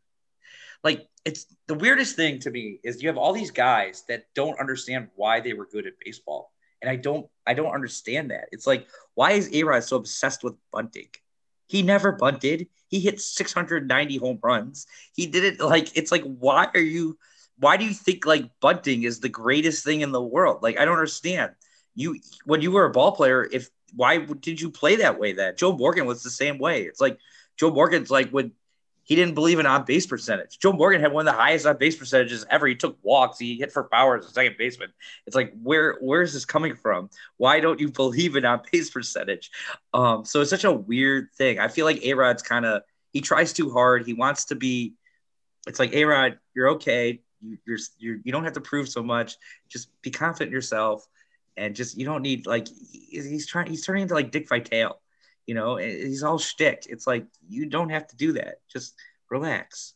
like 0.84 1.08
it's 1.24 1.46
the 1.68 1.74
weirdest 1.74 2.16
thing 2.16 2.40
to 2.40 2.50
me 2.50 2.80
is 2.82 3.02
you 3.02 3.08
have 3.08 3.18
all 3.18 3.32
these 3.32 3.50
guys 3.50 4.04
that 4.08 4.26
don't 4.34 4.58
understand 4.58 5.08
why 5.14 5.40
they 5.40 5.52
were 5.52 5.66
good 5.66 5.86
at 5.86 5.94
baseball. 6.04 6.52
And 6.80 6.90
I 6.90 6.96
don't 6.96 7.26
I 7.46 7.54
don't 7.54 7.72
understand 7.72 8.30
that. 8.30 8.48
It's 8.52 8.66
like 8.66 8.88
why 9.14 9.32
is 9.32 9.48
A-Rod 9.52 9.84
so 9.84 9.96
obsessed 9.96 10.42
with 10.42 10.54
bunting? 10.72 11.08
He 11.68 11.82
never 11.82 12.12
bunted. 12.12 12.66
He 12.88 13.00
hit 13.00 13.20
690 13.20 14.16
home 14.18 14.38
runs. 14.42 14.86
He 15.14 15.26
did 15.26 15.44
it 15.44 15.60
like 15.60 15.96
it's 15.96 16.10
like 16.10 16.24
why 16.24 16.68
are 16.74 16.80
you 16.80 17.18
why 17.58 17.76
do 17.76 17.84
you 17.84 17.94
think 17.94 18.26
like 18.26 18.50
bunting 18.60 19.04
is 19.04 19.20
the 19.20 19.28
greatest 19.28 19.84
thing 19.84 20.00
in 20.00 20.10
the 20.10 20.22
world? 20.22 20.62
Like 20.62 20.78
I 20.78 20.84
don't 20.84 20.94
understand. 20.94 21.52
You 21.94 22.18
when 22.44 22.62
you 22.62 22.72
were 22.72 22.86
a 22.86 22.90
ball 22.90 23.12
player, 23.12 23.48
if 23.50 23.70
why 23.94 24.18
did 24.18 24.60
you 24.60 24.70
play 24.70 24.96
that 24.96 25.20
way 25.20 25.32
then? 25.34 25.54
Joe 25.56 25.76
Morgan 25.76 26.06
was 26.06 26.22
the 26.22 26.30
same 26.30 26.58
way. 26.58 26.82
It's 26.82 27.00
like 27.00 27.18
Joe 27.56 27.70
Morgan's 27.70 28.10
like 28.10 28.30
when 28.30 28.52
he 29.04 29.16
didn't 29.16 29.34
believe 29.34 29.58
in 29.58 29.66
on 29.66 29.84
base 29.84 30.06
percentage. 30.06 30.58
Joe 30.58 30.72
Morgan 30.72 31.00
had 31.00 31.12
one 31.12 31.26
of 31.26 31.34
the 31.34 31.40
highest 31.40 31.66
on 31.66 31.76
base 31.76 31.96
percentages 31.96 32.44
ever. 32.48 32.66
He 32.66 32.76
took 32.76 32.96
walks. 33.02 33.38
He 33.38 33.56
hit 33.56 33.72
for 33.72 33.84
power 33.84 34.18
as 34.18 34.26
a 34.26 34.30
second 34.30 34.56
baseman. 34.58 34.92
It's 35.26 35.34
like 35.34 35.52
where 35.60 35.98
where 36.00 36.22
is 36.22 36.32
this 36.32 36.44
coming 36.44 36.76
from? 36.76 37.10
Why 37.36 37.60
don't 37.60 37.80
you 37.80 37.90
believe 37.90 38.36
in 38.36 38.44
on 38.44 38.62
base 38.72 38.90
percentage? 38.90 39.50
Um, 39.92 40.24
so 40.24 40.40
it's 40.40 40.50
such 40.50 40.64
a 40.64 40.72
weird 40.72 41.30
thing. 41.36 41.58
I 41.58 41.68
feel 41.68 41.84
like 41.84 42.02
A 42.04 42.14
Rod's 42.14 42.42
kind 42.42 42.64
of 42.64 42.82
he 43.12 43.20
tries 43.20 43.52
too 43.52 43.70
hard. 43.70 44.06
He 44.06 44.14
wants 44.14 44.46
to 44.46 44.54
be. 44.54 44.94
It's 45.66 45.78
like 45.78 45.92
A 45.92 46.04
Rod, 46.04 46.38
you're 46.54 46.70
okay. 46.70 47.20
You, 47.40 47.58
you're 47.66 47.78
you're 47.98 48.18
you 48.24 48.32
don't 48.32 48.44
have 48.44 48.54
to 48.54 48.60
prove 48.60 48.88
so 48.88 49.02
much. 49.02 49.36
Just 49.68 49.88
be 50.02 50.10
confident 50.10 50.48
in 50.48 50.52
yourself, 50.52 51.06
and 51.56 51.74
just 51.74 51.98
you 51.98 52.04
don't 52.04 52.22
need 52.22 52.46
like 52.46 52.68
he's 52.68 53.48
trying. 53.48 53.66
He's 53.66 53.84
turning 53.84 54.02
into 54.02 54.14
like 54.14 54.30
Dick 54.30 54.48
Vitale 54.48 55.01
you 55.46 55.54
know, 55.54 55.76
he's 55.76 56.22
all 56.22 56.38
shtick. 56.38 56.86
It's 56.88 57.06
like 57.06 57.26
you 57.48 57.66
don't 57.66 57.90
have 57.90 58.06
to 58.08 58.16
do 58.16 58.32
that. 58.34 58.60
Just 58.70 58.94
relax. 59.30 59.94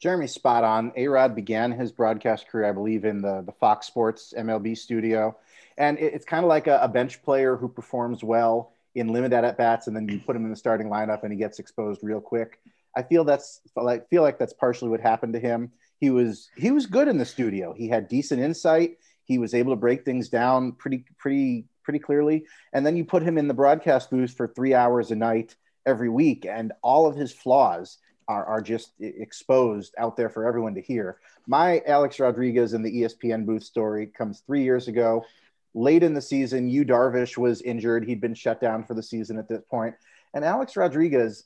Jeremy, 0.00 0.26
spot 0.26 0.62
on. 0.62 0.92
A 0.96 1.08
Rod 1.08 1.34
began 1.34 1.72
his 1.72 1.90
broadcast 1.90 2.48
career, 2.48 2.68
I 2.68 2.72
believe, 2.72 3.04
in 3.04 3.22
the, 3.22 3.42
the 3.44 3.52
Fox 3.52 3.86
Sports 3.86 4.34
MLB 4.36 4.76
studio. 4.76 5.36
And 5.78 5.98
it, 5.98 6.14
it's 6.14 6.24
kind 6.24 6.44
of 6.44 6.48
like 6.48 6.66
a, 6.66 6.78
a, 6.82 6.88
bench 6.88 7.22
player 7.22 7.56
who 7.56 7.68
performs 7.68 8.22
well 8.22 8.72
in 8.94 9.08
limited 9.08 9.44
at 9.44 9.56
bats, 9.56 9.86
and 9.86 9.96
then 9.96 10.08
you 10.08 10.20
put 10.20 10.36
him 10.36 10.44
in 10.44 10.50
the 10.50 10.56
starting 10.56 10.88
lineup 10.88 11.22
and 11.22 11.32
he 11.32 11.38
gets 11.38 11.58
exposed 11.58 12.00
real 12.02 12.20
quick. 12.20 12.60
I 12.96 13.02
feel 13.02 13.24
that's 13.24 13.60
like 13.76 14.08
feel 14.08 14.22
like 14.22 14.38
that's 14.38 14.54
partially 14.54 14.88
what 14.88 15.00
happened 15.00 15.34
to 15.34 15.40
him. 15.40 15.70
He 15.98 16.08
was 16.08 16.48
he 16.56 16.70
was 16.70 16.86
good 16.86 17.08
in 17.08 17.18
the 17.18 17.26
studio. 17.26 17.74
He 17.74 17.88
had 17.88 18.08
decent 18.08 18.40
insight. 18.40 18.96
He 19.24 19.38
was 19.38 19.52
able 19.52 19.72
to 19.72 19.76
break 19.76 20.04
things 20.04 20.30
down 20.30 20.72
pretty 20.72 21.04
pretty 21.18 21.66
pretty 21.86 22.00
clearly. 22.00 22.44
And 22.74 22.84
then 22.84 22.96
you 22.96 23.04
put 23.04 23.22
him 23.22 23.38
in 23.38 23.48
the 23.48 23.54
broadcast 23.54 24.10
booth 24.10 24.34
for 24.34 24.48
three 24.48 24.74
hours 24.74 25.12
a 25.12 25.16
night 25.16 25.54
every 25.86 26.08
week, 26.08 26.44
and 26.44 26.72
all 26.82 27.06
of 27.06 27.14
his 27.14 27.32
flaws 27.32 27.98
are, 28.26 28.44
are 28.44 28.60
just 28.60 28.90
exposed 28.98 29.94
out 29.96 30.16
there 30.16 30.28
for 30.28 30.46
everyone 30.46 30.74
to 30.74 30.82
hear. 30.82 31.18
My 31.46 31.80
Alex 31.86 32.18
Rodriguez 32.18 32.74
in 32.74 32.82
the 32.82 33.02
ESPN 33.02 33.46
booth 33.46 33.62
story 33.62 34.08
comes 34.08 34.40
three 34.40 34.64
years 34.64 34.88
ago. 34.88 35.24
Late 35.74 36.02
in 36.02 36.12
the 36.12 36.20
season, 36.20 36.68
Yu 36.68 36.84
Darvish 36.84 37.38
was 37.38 37.62
injured. 37.62 38.04
He'd 38.04 38.20
been 38.20 38.34
shut 38.34 38.60
down 38.60 38.82
for 38.82 38.94
the 38.94 39.02
season 39.02 39.38
at 39.38 39.48
this 39.48 39.62
point. 39.70 39.94
And 40.34 40.44
Alex 40.44 40.76
Rodriguez 40.76 41.44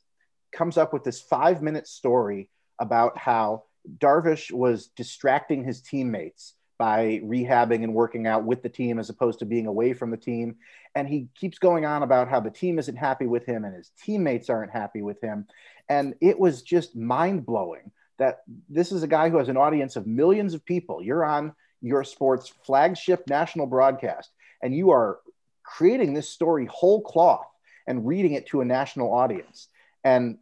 comes 0.53 0.79
up 0.79 0.95
with 0.95 1.05
this 1.05 1.21
five 1.21 1.61
minute 1.61 1.87
story 1.87 2.49
about 2.79 3.19
how 3.19 3.65
Darvish 3.99 4.51
was 4.51 4.87
distracting 4.97 5.65
his 5.65 5.83
teammates 5.83 6.55
by 6.81 7.21
rehabbing 7.23 7.85
and 7.85 7.93
working 7.93 8.27
out 8.27 8.43
with 8.43 8.63
the 8.63 8.69
team 8.71 8.99
as 8.99 9.11
opposed 9.11 9.39
to 9.39 9.45
being 9.45 9.67
away 9.67 9.93
from 9.93 10.11
the 10.11 10.17
team. 10.17 10.57
And 10.95 11.07
he 11.07 11.29
keeps 11.35 11.59
going 11.59 11.85
on 11.85 12.03
about 12.03 12.31
how 12.31 12.41
the 12.41 12.51
team 12.51 12.79
isn't 12.79 12.97
happy 12.97 13.27
with 13.27 13.45
him 13.45 13.67
and 13.67 13.75
his 13.75 13.91
teammates 14.03 14.49
aren't 14.49 14.73
happy 14.73 15.03
with 15.03 15.21
him. 15.21 15.47
And 15.91 16.15
it 16.23 16.41
was 16.41 16.63
just 16.63 16.97
mind 16.97 17.45
blowing 17.45 17.91
that 18.19 18.45
this 18.71 18.93
is 18.93 19.03
a 19.03 19.07
guy 19.07 19.29
who 19.29 19.37
has 19.37 19.51
an 19.51 19.59
audience 19.59 19.95
of 19.97 20.07
millions 20.07 20.55
of 20.55 20.65
people. 20.65 21.03
You're 21.03 21.23
on 21.23 21.55
your 21.83 22.03
sports 22.03 22.51
flagship 22.65 23.25
national 23.29 23.67
broadcast 23.67 24.31
and 24.63 24.75
you 24.75 24.89
are 24.89 25.19
creating 25.63 26.15
this 26.15 26.31
story 26.31 26.65
whole 26.65 27.03
cloth 27.03 27.47
and 27.87 28.07
reading 28.07 28.33
it 28.33 28.47
to 28.47 28.63
a 28.63 28.65
national 28.65 29.13
audience. 29.13 29.69
And 30.03 30.39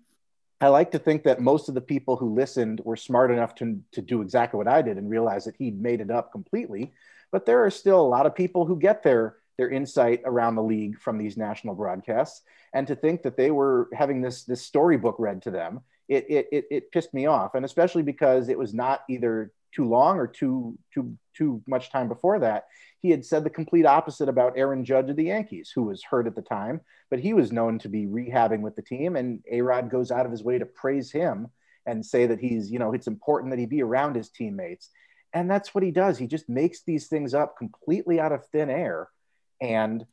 I 0.60 0.68
like 0.68 0.90
to 0.90 0.98
think 0.98 1.22
that 1.22 1.40
most 1.40 1.68
of 1.68 1.74
the 1.74 1.80
people 1.80 2.16
who 2.16 2.34
listened 2.34 2.80
were 2.84 2.96
smart 2.96 3.30
enough 3.30 3.54
to, 3.56 3.80
to 3.92 4.02
do 4.02 4.22
exactly 4.22 4.58
what 4.58 4.66
I 4.66 4.82
did 4.82 4.96
and 4.96 5.08
realize 5.08 5.44
that 5.44 5.56
he'd 5.56 5.80
made 5.80 6.00
it 6.00 6.10
up 6.10 6.32
completely. 6.32 6.92
But 7.30 7.46
there 7.46 7.64
are 7.64 7.70
still 7.70 8.00
a 8.00 8.08
lot 8.08 8.26
of 8.26 8.34
people 8.34 8.66
who 8.66 8.76
get 8.76 9.02
their, 9.02 9.36
their 9.56 9.70
insight 9.70 10.22
around 10.24 10.56
the 10.56 10.62
league 10.62 10.98
from 10.98 11.16
these 11.16 11.36
national 11.36 11.74
broadcasts. 11.74 12.42
And 12.74 12.86
to 12.88 12.96
think 12.96 13.22
that 13.22 13.36
they 13.36 13.50
were 13.50 13.88
having 13.92 14.20
this, 14.20 14.44
this 14.44 14.62
storybook 14.62 15.16
read 15.18 15.42
to 15.42 15.50
them, 15.52 15.80
it, 16.08 16.26
it, 16.28 16.48
it, 16.50 16.64
it 16.70 16.92
pissed 16.92 17.14
me 17.14 17.26
off. 17.26 17.54
And 17.54 17.64
especially 17.64 18.02
because 18.02 18.48
it 18.48 18.58
was 18.58 18.74
not 18.74 19.02
either 19.08 19.52
too 19.72 19.86
long 19.86 20.18
or 20.18 20.26
too, 20.26 20.78
too, 20.92 21.16
too 21.34 21.62
much 21.66 21.90
time 21.90 22.08
before 22.08 22.38
that 22.40 22.66
he 23.00 23.10
had 23.10 23.24
said 23.24 23.44
the 23.44 23.50
complete 23.50 23.86
opposite 23.86 24.28
about 24.28 24.54
Aaron 24.56 24.84
Judge 24.84 25.08
of 25.08 25.16
the 25.16 25.24
Yankees, 25.24 25.70
who 25.74 25.84
was 25.84 26.02
hurt 26.02 26.26
at 26.26 26.34
the 26.34 26.42
time, 26.42 26.80
but 27.10 27.20
he 27.20 27.32
was 27.32 27.52
known 27.52 27.78
to 27.80 27.88
be 27.88 28.06
rehabbing 28.06 28.60
with 28.60 28.74
the 28.76 28.82
team. 28.82 29.16
And 29.16 29.42
A 29.50 29.60
Rod 29.60 29.90
goes 29.90 30.10
out 30.10 30.26
of 30.26 30.32
his 30.32 30.42
way 30.42 30.58
to 30.58 30.66
praise 30.66 31.12
him 31.12 31.48
and 31.86 32.04
say 32.04 32.26
that 32.26 32.40
he's, 32.40 32.70
you 32.70 32.78
know, 32.78 32.92
it's 32.92 33.06
important 33.06 33.50
that 33.52 33.58
he 33.58 33.66
be 33.66 33.82
around 33.82 34.16
his 34.16 34.30
teammates. 34.30 34.90
And 35.32 35.50
that's 35.50 35.74
what 35.74 35.84
he 35.84 35.90
does. 35.90 36.18
He 36.18 36.26
just 36.26 36.48
makes 36.48 36.82
these 36.82 37.06
things 37.06 37.34
up 37.34 37.56
completely 37.56 38.18
out 38.18 38.32
of 38.32 38.46
thin 38.46 38.68
air. 38.68 39.08
And 39.60 40.04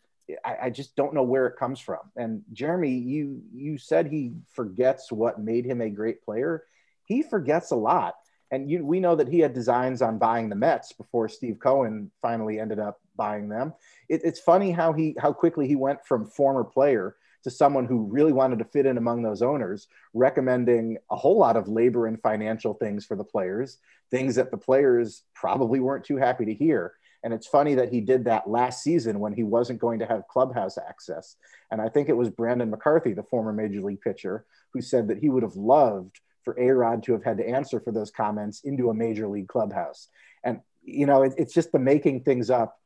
I, 0.43 0.58
I 0.64 0.70
just 0.70 0.95
don't 0.95 1.14
know 1.14 1.24
where 1.24 1.47
it 1.47 1.58
comes 1.58 1.80
from. 1.80 1.99
And 2.16 2.43
Jeremy, 2.53 2.91
you 2.91 3.41
you 3.53 3.78
said 3.78 4.08
he 4.08 4.34
forgets 4.53 5.12
what 5.12 5.39
made 5.39 5.66
him 5.66 5.82
a 5.82 5.89
great 5.89 6.24
player. 6.24 6.64
He 7.06 7.22
forgets 7.24 7.72
a 7.72 7.76
lot 7.76 8.16
and 8.52 8.70
you, 8.70 8.86
we 8.86 9.00
know 9.00 9.16
that 9.16 9.28
he 9.28 9.39
had 9.39 9.54
designs 9.54 10.02
on 10.02 10.18
buying 10.18 10.50
the 10.50 10.56
Mets 10.56 10.93
before 10.93 11.28
Steve 11.28 11.60
Cohen 11.60 12.12
finally 12.22 12.60
ended 12.60 12.80
up 12.80 13.00
buying 13.16 13.50
them. 13.50 13.74
It, 14.10 14.22
it's 14.24 14.39
funny 14.39 14.72
how 14.72 14.93
he 14.93 15.16
how 15.20 15.34
quickly 15.34 15.68
he 15.68 15.76
went 15.76 16.06
from 16.06 16.26
former 16.26 16.64
player 16.64 17.16
to 17.43 17.52
someone 17.52 17.86
who 17.86 18.06
really 18.06 18.34
wanted 18.34 18.58
to 18.60 18.66
fit 18.66 18.88
in 18.88 18.98
among 18.98 19.22
those 19.22 19.43
owners, 19.43 19.88
recommending 20.14 20.98
a 21.12 21.16
whole 21.16 21.38
lot 21.38 21.56
of 21.56 21.68
labor 21.68 22.08
and 22.08 22.22
financial 22.22 22.74
things 22.74 23.06
for 23.06 23.16
the 23.16 23.24
players, 23.24 23.78
things 24.10 24.34
that 24.36 24.50
the 24.50 24.58
players 24.58 25.24
probably 25.36 25.80
weren't 25.80 26.04
too 26.04 26.18
happy 26.18 26.46
to 26.46 26.54
hear. 26.54 26.93
And 27.24 27.34
it's 27.34 27.48
funny 27.48 27.76
that 27.76 27.91
he 27.91 28.02
did 28.02 28.26
that 28.26 28.50
last 28.50 28.84
season 28.84 29.20
when 29.20 29.34
he 29.34 29.43
wasn't 29.43 29.80
going 29.80 30.00
to 30.00 30.06
have 30.06 30.28
clubhouse 30.28 30.78
access. 30.78 31.36
And 31.72 31.82
I 31.82 31.89
think 31.89 32.10
it 32.10 32.18
was 32.18 32.30
Brandon 32.30 32.70
McCarthy, 32.70 33.14
the 33.14 33.24
former 33.24 33.54
major 33.54 33.82
league 33.82 34.02
pitcher, 34.02 34.46
who 34.74 34.82
said 34.82 35.08
that 35.08 35.20
he 35.20 35.30
would 35.30 35.43
have 35.43 35.56
loved 35.56 36.20
for 36.46 36.58
A 36.58 36.70
Rod 36.70 37.04
to 37.04 37.12
have 37.12 37.24
had 37.24 37.38
to 37.39 37.48
answer 37.48 37.82
for 37.82 37.91
those 37.91 38.12
comments 38.12 38.62
into 38.64 38.89
a 38.89 38.93
major 38.93 39.28
league 39.28 39.50
clubhouse. 39.50 40.08
And, 40.43 40.62
you 40.84 41.06
know, 41.06 41.24
it, 41.24 41.34
it's 41.38 41.54
just 41.54 41.72
the 41.72 41.80
making 41.80 42.22
things 42.22 42.50
up 42.50 42.80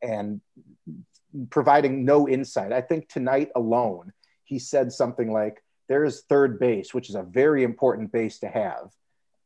and 0.00 0.40
providing 1.50 2.04
no 2.04 2.28
insight. 2.28 2.72
I 2.72 2.82
think 2.82 3.08
tonight 3.08 3.50
alone, 3.56 4.12
he 4.44 4.58
said 4.58 4.92
something 4.92 5.32
like, 5.32 5.62
there 5.88 6.04
is 6.04 6.22
third 6.28 6.60
base, 6.60 6.92
which 6.94 7.08
is 7.08 7.14
a 7.14 7.22
very 7.22 7.64
important 7.64 8.12
base 8.12 8.38
to 8.40 8.48
have. 8.48 8.90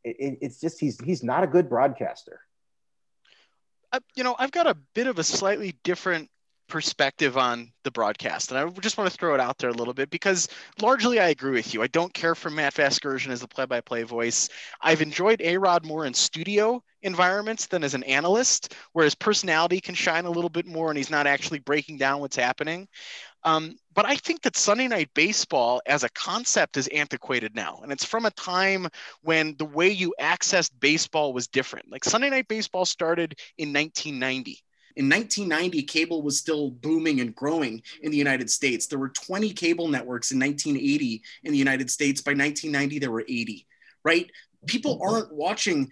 It, 0.04 0.16
it, 0.18 0.38
it's 0.42 0.60
just, 0.60 0.80
he's, 0.80 1.00
he's 1.00 1.22
not 1.22 1.44
a 1.44 1.46
good 1.46 1.68
broadcaster. 1.68 2.40
You 4.14 4.24
know, 4.24 4.36
I've 4.38 4.52
got 4.52 4.66
a 4.66 4.76
bit 4.94 5.06
of 5.06 5.18
a 5.18 5.24
slightly 5.24 5.76
different 5.82 6.30
perspective 6.70 7.36
on 7.36 7.70
the 7.82 7.90
broadcast. 7.90 8.50
And 8.50 8.58
I 8.58 8.68
just 8.80 8.96
want 8.96 9.10
to 9.10 9.16
throw 9.16 9.34
it 9.34 9.40
out 9.40 9.58
there 9.58 9.68
a 9.68 9.74
little 9.74 9.92
bit 9.92 10.08
because 10.08 10.48
largely 10.80 11.20
I 11.20 11.28
agree 11.28 11.52
with 11.52 11.74
you. 11.74 11.82
I 11.82 11.88
don't 11.88 12.14
care 12.14 12.34
for 12.34 12.48
Matt 12.48 12.74
Vasgersian 12.74 13.30
as 13.30 13.40
the 13.40 13.48
play 13.48 13.66
by 13.66 13.80
play 13.82 14.04
voice. 14.04 14.48
I've 14.80 15.02
enjoyed 15.02 15.42
A 15.42 15.58
Rod 15.58 15.84
more 15.84 16.06
in 16.06 16.14
studio 16.14 16.82
environments 17.02 17.66
than 17.66 17.82
as 17.82 17.94
an 17.94 18.04
analyst, 18.04 18.74
where 18.92 19.04
his 19.04 19.14
personality 19.14 19.80
can 19.80 19.94
shine 19.94 20.24
a 20.24 20.30
little 20.30 20.50
bit 20.50 20.66
more 20.66 20.90
and 20.90 20.96
he's 20.96 21.10
not 21.10 21.26
actually 21.26 21.58
breaking 21.58 21.98
down 21.98 22.20
what's 22.20 22.36
happening. 22.36 22.88
Um, 23.42 23.76
but 23.94 24.04
I 24.04 24.16
think 24.16 24.42
that 24.42 24.56
Sunday 24.56 24.86
night 24.86 25.10
baseball 25.14 25.80
as 25.86 26.04
a 26.04 26.10
concept 26.10 26.76
is 26.76 26.88
antiquated 26.88 27.54
now. 27.54 27.80
And 27.82 27.90
it's 27.90 28.04
from 28.04 28.26
a 28.26 28.30
time 28.32 28.86
when 29.22 29.56
the 29.56 29.64
way 29.64 29.88
you 29.88 30.14
accessed 30.20 30.72
baseball 30.78 31.32
was 31.32 31.48
different. 31.48 31.90
Like 31.90 32.04
Sunday 32.04 32.30
night 32.30 32.48
baseball 32.48 32.84
started 32.84 33.38
in 33.56 33.72
1990 33.72 34.62
in 34.96 35.08
1990, 35.08 35.82
cable 35.82 36.22
was 36.22 36.38
still 36.38 36.70
booming 36.70 37.20
and 37.20 37.34
growing 37.34 37.82
in 38.02 38.10
the 38.10 38.16
United 38.16 38.50
States. 38.50 38.86
There 38.86 38.98
were 38.98 39.08
20 39.08 39.50
cable 39.52 39.88
networks 39.88 40.32
in 40.32 40.38
1980 40.38 41.22
in 41.44 41.52
the 41.52 41.58
United 41.58 41.90
States. 41.90 42.20
By 42.20 42.32
1990, 42.32 42.98
there 42.98 43.10
were 43.10 43.22
80, 43.22 43.66
right? 44.04 44.30
People 44.66 45.00
aren't 45.02 45.32
watching 45.32 45.90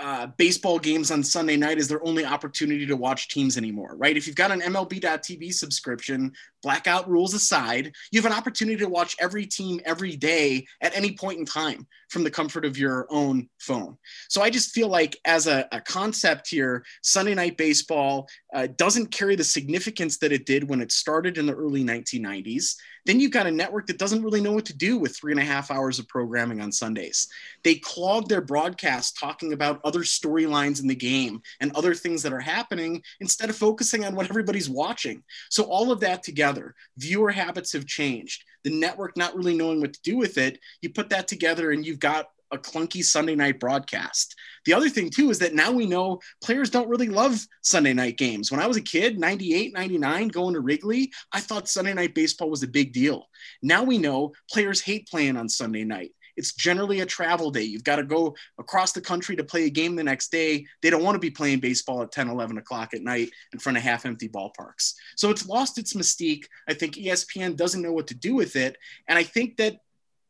uh, 0.00 0.28
baseball 0.38 0.78
games 0.78 1.10
on 1.10 1.22
Sunday 1.22 1.56
night 1.56 1.76
is 1.76 1.86
their 1.86 2.02
only 2.06 2.24
opportunity 2.24 2.86
to 2.86 2.96
watch 2.96 3.28
teams 3.28 3.58
anymore, 3.58 3.94
right? 3.96 4.16
If 4.16 4.26
you've 4.26 4.34
got 4.34 4.50
an 4.50 4.62
MLB.TV 4.62 5.52
subscription, 5.52 6.32
blackout 6.62 7.08
rules 7.08 7.34
aside, 7.34 7.92
you 8.10 8.20
have 8.20 8.30
an 8.30 8.36
opportunity 8.36 8.78
to 8.78 8.88
watch 8.88 9.16
every 9.20 9.46
team 9.46 9.80
every 9.84 10.16
day 10.16 10.66
at 10.80 10.96
any 10.96 11.12
point 11.12 11.38
in 11.38 11.44
time 11.44 11.86
from 12.08 12.24
the 12.24 12.30
comfort 12.30 12.64
of 12.64 12.76
your 12.76 13.06
own 13.10 13.48
phone. 13.58 13.96
So 14.28 14.42
I 14.42 14.50
just 14.50 14.72
feel 14.72 14.88
like, 14.88 15.16
as 15.24 15.46
a, 15.46 15.66
a 15.72 15.80
concept 15.80 16.48
here, 16.48 16.84
Sunday 17.02 17.34
night 17.34 17.56
baseball 17.56 18.28
uh, 18.52 18.66
doesn't 18.76 19.12
carry 19.12 19.36
the 19.36 19.44
significance 19.44 20.18
that 20.18 20.32
it 20.32 20.46
did 20.46 20.68
when 20.68 20.80
it 20.80 20.92
started 20.92 21.38
in 21.38 21.46
the 21.46 21.54
early 21.54 21.84
1990s. 21.84 22.74
Then 23.06 23.20
you've 23.20 23.30
got 23.30 23.46
a 23.46 23.50
network 23.50 23.86
that 23.86 23.98
doesn't 23.98 24.22
really 24.22 24.40
know 24.40 24.52
what 24.52 24.66
to 24.66 24.76
do 24.76 24.98
with 24.98 25.16
three 25.16 25.32
and 25.32 25.40
a 25.40 25.44
half 25.44 25.70
hours 25.70 25.98
of 25.98 26.08
programming 26.08 26.60
on 26.60 26.70
Sundays. 26.70 27.28
They 27.62 27.76
clog 27.76 28.28
their 28.28 28.40
broadcast 28.40 29.18
talking 29.18 29.52
about 29.52 29.80
other 29.84 30.00
storylines 30.00 30.82
in 30.82 30.88
the 30.88 30.94
game 30.94 31.40
and 31.60 31.72
other 31.74 31.94
things 31.94 32.22
that 32.22 32.32
are 32.32 32.40
happening 32.40 33.02
instead 33.20 33.48
of 33.48 33.56
focusing 33.56 34.04
on 34.04 34.14
what 34.14 34.28
everybody's 34.28 34.68
watching. 34.68 35.22
So, 35.48 35.64
all 35.64 35.90
of 35.90 36.00
that 36.00 36.22
together, 36.22 36.49
viewer 36.96 37.30
habits 37.30 37.72
have 37.72 37.86
changed. 37.86 38.44
The 38.64 38.70
network 38.70 39.16
not 39.16 39.36
really 39.36 39.56
knowing 39.56 39.80
what 39.80 39.94
to 39.94 40.02
do 40.02 40.16
with 40.16 40.38
it, 40.38 40.58
you 40.82 40.90
put 40.90 41.10
that 41.10 41.28
together 41.28 41.70
and 41.70 41.84
you've 41.84 42.00
got 42.00 42.26
a 42.52 42.58
clunky 42.58 43.04
Sunday 43.04 43.34
night 43.34 43.60
broadcast. 43.60 44.34
The 44.64 44.74
other 44.74 44.88
thing, 44.88 45.10
too, 45.10 45.30
is 45.30 45.38
that 45.38 45.54
now 45.54 45.70
we 45.70 45.86
know 45.86 46.20
players 46.42 46.70
don't 46.70 46.88
really 46.88 47.08
love 47.08 47.46
Sunday 47.62 47.92
night 47.92 48.18
games. 48.18 48.50
When 48.50 48.60
I 48.60 48.66
was 48.66 48.76
a 48.76 48.82
kid, 48.82 49.18
98, 49.18 49.72
99, 49.72 50.28
going 50.28 50.54
to 50.54 50.60
Wrigley, 50.60 51.12
I 51.32 51.40
thought 51.40 51.68
Sunday 51.68 51.94
night 51.94 52.14
baseball 52.14 52.50
was 52.50 52.62
a 52.62 52.68
big 52.68 52.92
deal. 52.92 53.26
Now 53.62 53.84
we 53.84 53.98
know 53.98 54.32
players 54.50 54.80
hate 54.80 55.08
playing 55.08 55.36
on 55.36 55.48
Sunday 55.48 55.84
night. 55.84 56.12
It's 56.40 56.54
generally 56.54 57.00
a 57.00 57.06
travel 57.06 57.50
day. 57.50 57.64
You've 57.64 57.84
got 57.84 57.96
to 57.96 58.02
go 58.02 58.34
across 58.58 58.92
the 58.92 59.02
country 59.02 59.36
to 59.36 59.44
play 59.44 59.66
a 59.66 59.70
game 59.70 59.94
the 59.94 60.02
next 60.02 60.32
day. 60.32 60.64
They 60.80 60.88
don't 60.88 61.04
want 61.04 61.16
to 61.16 61.20
be 61.20 61.30
playing 61.30 61.60
baseball 61.60 62.02
at 62.02 62.12
10, 62.12 62.28
11 62.30 62.56
o'clock 62.56 62.94
at 62.94 63.02
night 63.02 63.28
in 63.52 63.58
front 63.58 63.76
of 63.76 63.84
half 63.84 64.06
empty 64.06 64.26
ballparks. 64.26 64.94
So 65.16 65.28
it's 65.28 65.46
lost 65.46 65.76
its 65.76 65.92
mystique. 65.92 66.44
I 66.66 66.72
think 66.72 66.94
ESPN 66.94 67.56
doesn't 67.56 67.82
know 67.82 67.92
what 67.92 68.06
to 68.06 68.14
do 68.14 68.34
with 68.34 68.56
it. 68.56 68.78
And 69.06 69.18
I 69.18 69.22
think 69.22 69.58
that 69.58 69.80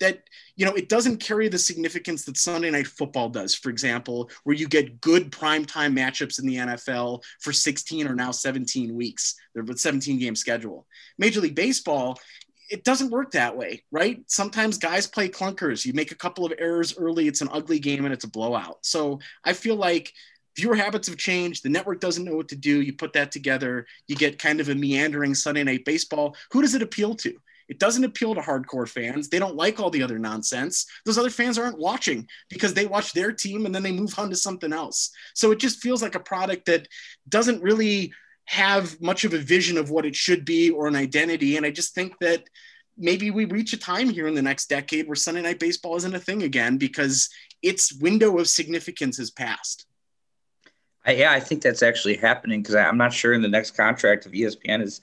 that 0.01 0.23
you 0.57 0.65
know 0.65 0.73
it 0.73 0.89
doesn't 0.89 1.19
carry 1.19 1.49
the 1.49 1.59
significance 1.59 2.25
that 2.25 2.37
Sunday 2.37 2.71
night 2.71 2.87
football 2.87 3.29
does 3.29 3.55
for 3.55 3.71
example 3.71 4.31
where 4.45 4.57
you 4.57 4.67
get 4.67 5.01
good 5.01 5.31
primetime 5.31 5.97
matchups 5.97 6.41
in 6.41 6.47
the 6.47 6.57
NFL 6.57 7.23
for 7.41 7.53
16 7.53 8.09
or 8.09 8.15
now 8.15 8.31
17 8.31 8.95
weeks 8.95 9.37
they're 9.55 9.65
17 9.65 10.19
game 10.19 10.35
schedule 10.35 10.87
major 11.19 11.41
league 11.41 11.55
baseball 11.55 12.19
it 12.71 12.85
doesn't 12.85 13.11
work 13.11 13.33
that 13.33 13.57
way 13.57 13.83
right? 13.91 14.23
Sometimes 14.27 14.79
guys 14.79 15.07
play 15.07 15.29
clunkers. 15.29 15.85
You 15.85 15.93
make 15.93 16.13
a 16.13 16.17
couple 16.17 16.45
of 16.47 16.53
errors 16.59 16.97
early. 16.97 17.29
It's 17.29 17.41
an 17.41 17.49
ugly 17.53 17.79
game 17.79 18.05
and 18.05 18.15
it's 18.15 18.25
a 18.25 18.31
blowout. 18.31 18.79
So 18.83 19.19
i 19.45 19.53
feel 19.53 19.77
like 19.77 20.13
viewer 20.57 20.75
habits 20.75 21.09
have 21.09 21.17
changed. 21.17 21.63
The 21.63 21.69
network 21.69 22.01
doesn't 22.01 22.25
know 22.25 22.37
what 22.37 22.49
to 22.49 22.57
do. 22.57 22.81
You 22.81 22.93
put 22.93 23.13
that 23.15 23.33
together. 23.33 23.87
You 24.07 24.17
get 24.17 24.39
kind 24.39 24.61
of 24.61 24.69
a 24.69 24.75
meandering 24.75 25.35
sunday 25.35 25.65
night 25.65 25.85
baseball. 25.85 26.37
Who 26.53 26.63
does 26.63 26.75
it 26.75 26.83
appeal 26.83 27.15
to? 27.17 27.35
It 27.69 27.79
doesn't 27.79 28.05
appeal 28.05 28.35
to 28.35 28.41
hardcore 28.41 28.89
fans. 28.89 29.29
They 29.29 29.39
don't 29.39 29.55
like 29.55 29.79
all 29.79 29.91
the 29.91 30.03
other 30.03 30.19
nonsense. 30.19 30.87
Those 31.07 31.19
other 31.19 31.31
fans 31.31 31.57
aren't 31.57 31.79
watching 31.79 32.27
because 32.49 32.75
they 32.75 32.87
watch 32.87 33.13
their 33.13 33.31
team 33.31 33.65
and 33.65 33.73
then 33.73 33.85
they 33.85 33.93
move 33.93 34.19
on 34.19 34.29
to 34.31 34.37
something 34.37 34.73
else. 34.73 35.11
So 35.35 35.53
it 35.53 35.61
just 35.61 35.81
feels 35.81 36.03
like 36.03 36.17
a 36.17 36.21
product 36.21 36.67
that 36.67 36.89
doesn't 37.29 37.63
really 37.63 38.13
have 38.51 39.01
much 39.01 39.23
of 39.23 39.33
a 39.33 39.39
vision 39.39 39.79
of 39.79 39.91
what 39.91 40.05
it 40.05 40.17
should 40.17 40.45
be 40.45 40.71
or 40.71 40.89
an 40.89 40.97
identity. 40.97 41.57
And 41.57 41.65
I 41.65 41.71
just 41.71 41.95
think 41.95 42.19
that 42.19 42.43
maybe 42.99 43.31
we 43.31 43.45
reach 43.45 43.73
a 43.73 43.79
time 43.79 44.11
here 44.11 44.27
in 44.27 44.35
the 44.35 44.43
next 44.43 44.69
decade 44.69 45.07
where 45.07 45.15
Sunday 45.15 45.41
night 45.41 45.61
baseball 45.61 45.95
isn't 45.95 46.17
a 46.17 46.19
thing 46.19 46.43
again 46.43 46.77
because 46.77 47.31
its 47.63 47.93
window 47.93 48.39
of 48.39 48.49
significance 48.49 49.19
has 49.19 49.31
passed. 49.31 49.87
I, 51.07 51.13
yeah, 51.13 51.31
I 51.31 51.39
think 51.39 51.63
that's 51.63 51.85
actually 51.85 52.17
happening 52.17 52.61
because 52.61 52.75
I'm 52.75 52.99
not 52.99 53.13
sure 53.13 53.33
in 53.33 53.41
the 53.41 53.49
next 53.49 53.77
contract 53.77 54.27
if 54.27 54.33
ESPN 54.33 54.83
is 54.83 55.01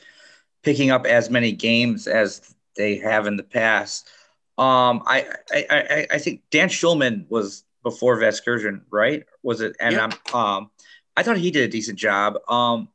picking 0.61 0.91
up 0.91 1.05
as 1.05 1.29
many 1.29 1.53
games 1.53 2.05
as 2.05 2.53
they 2.75 2.97
have 2.97 3.27
in 3.27 3.37
the 3.37 3.43
past. 3.43 4.09
Um, 4.57 5.03
I, 5.05 5.25
I, 5.53 5.65
I, 5.69 6.07
I 6.11 6.17
think 6.17 6.41
Dan 6.51 6.67
Shulman 6.67 7.29
was 7.29 7.63
before 7.81 8.17
Vasgersian, 8.17 8.81
right? 8.91 9.23
Was 9.41 9.61
it? 9.61 9.77
And. 9.79 9.95
I'm, 9.95 10.11
um, 10.33 10.69
I 11.15 11.23
thought 11.23 11.37
he 11.37 11.49
did 11.49 11.63
a 11.63 11.71
decent 11.71 11.97
job. 11.97 12.35
Um, 12.47 12.89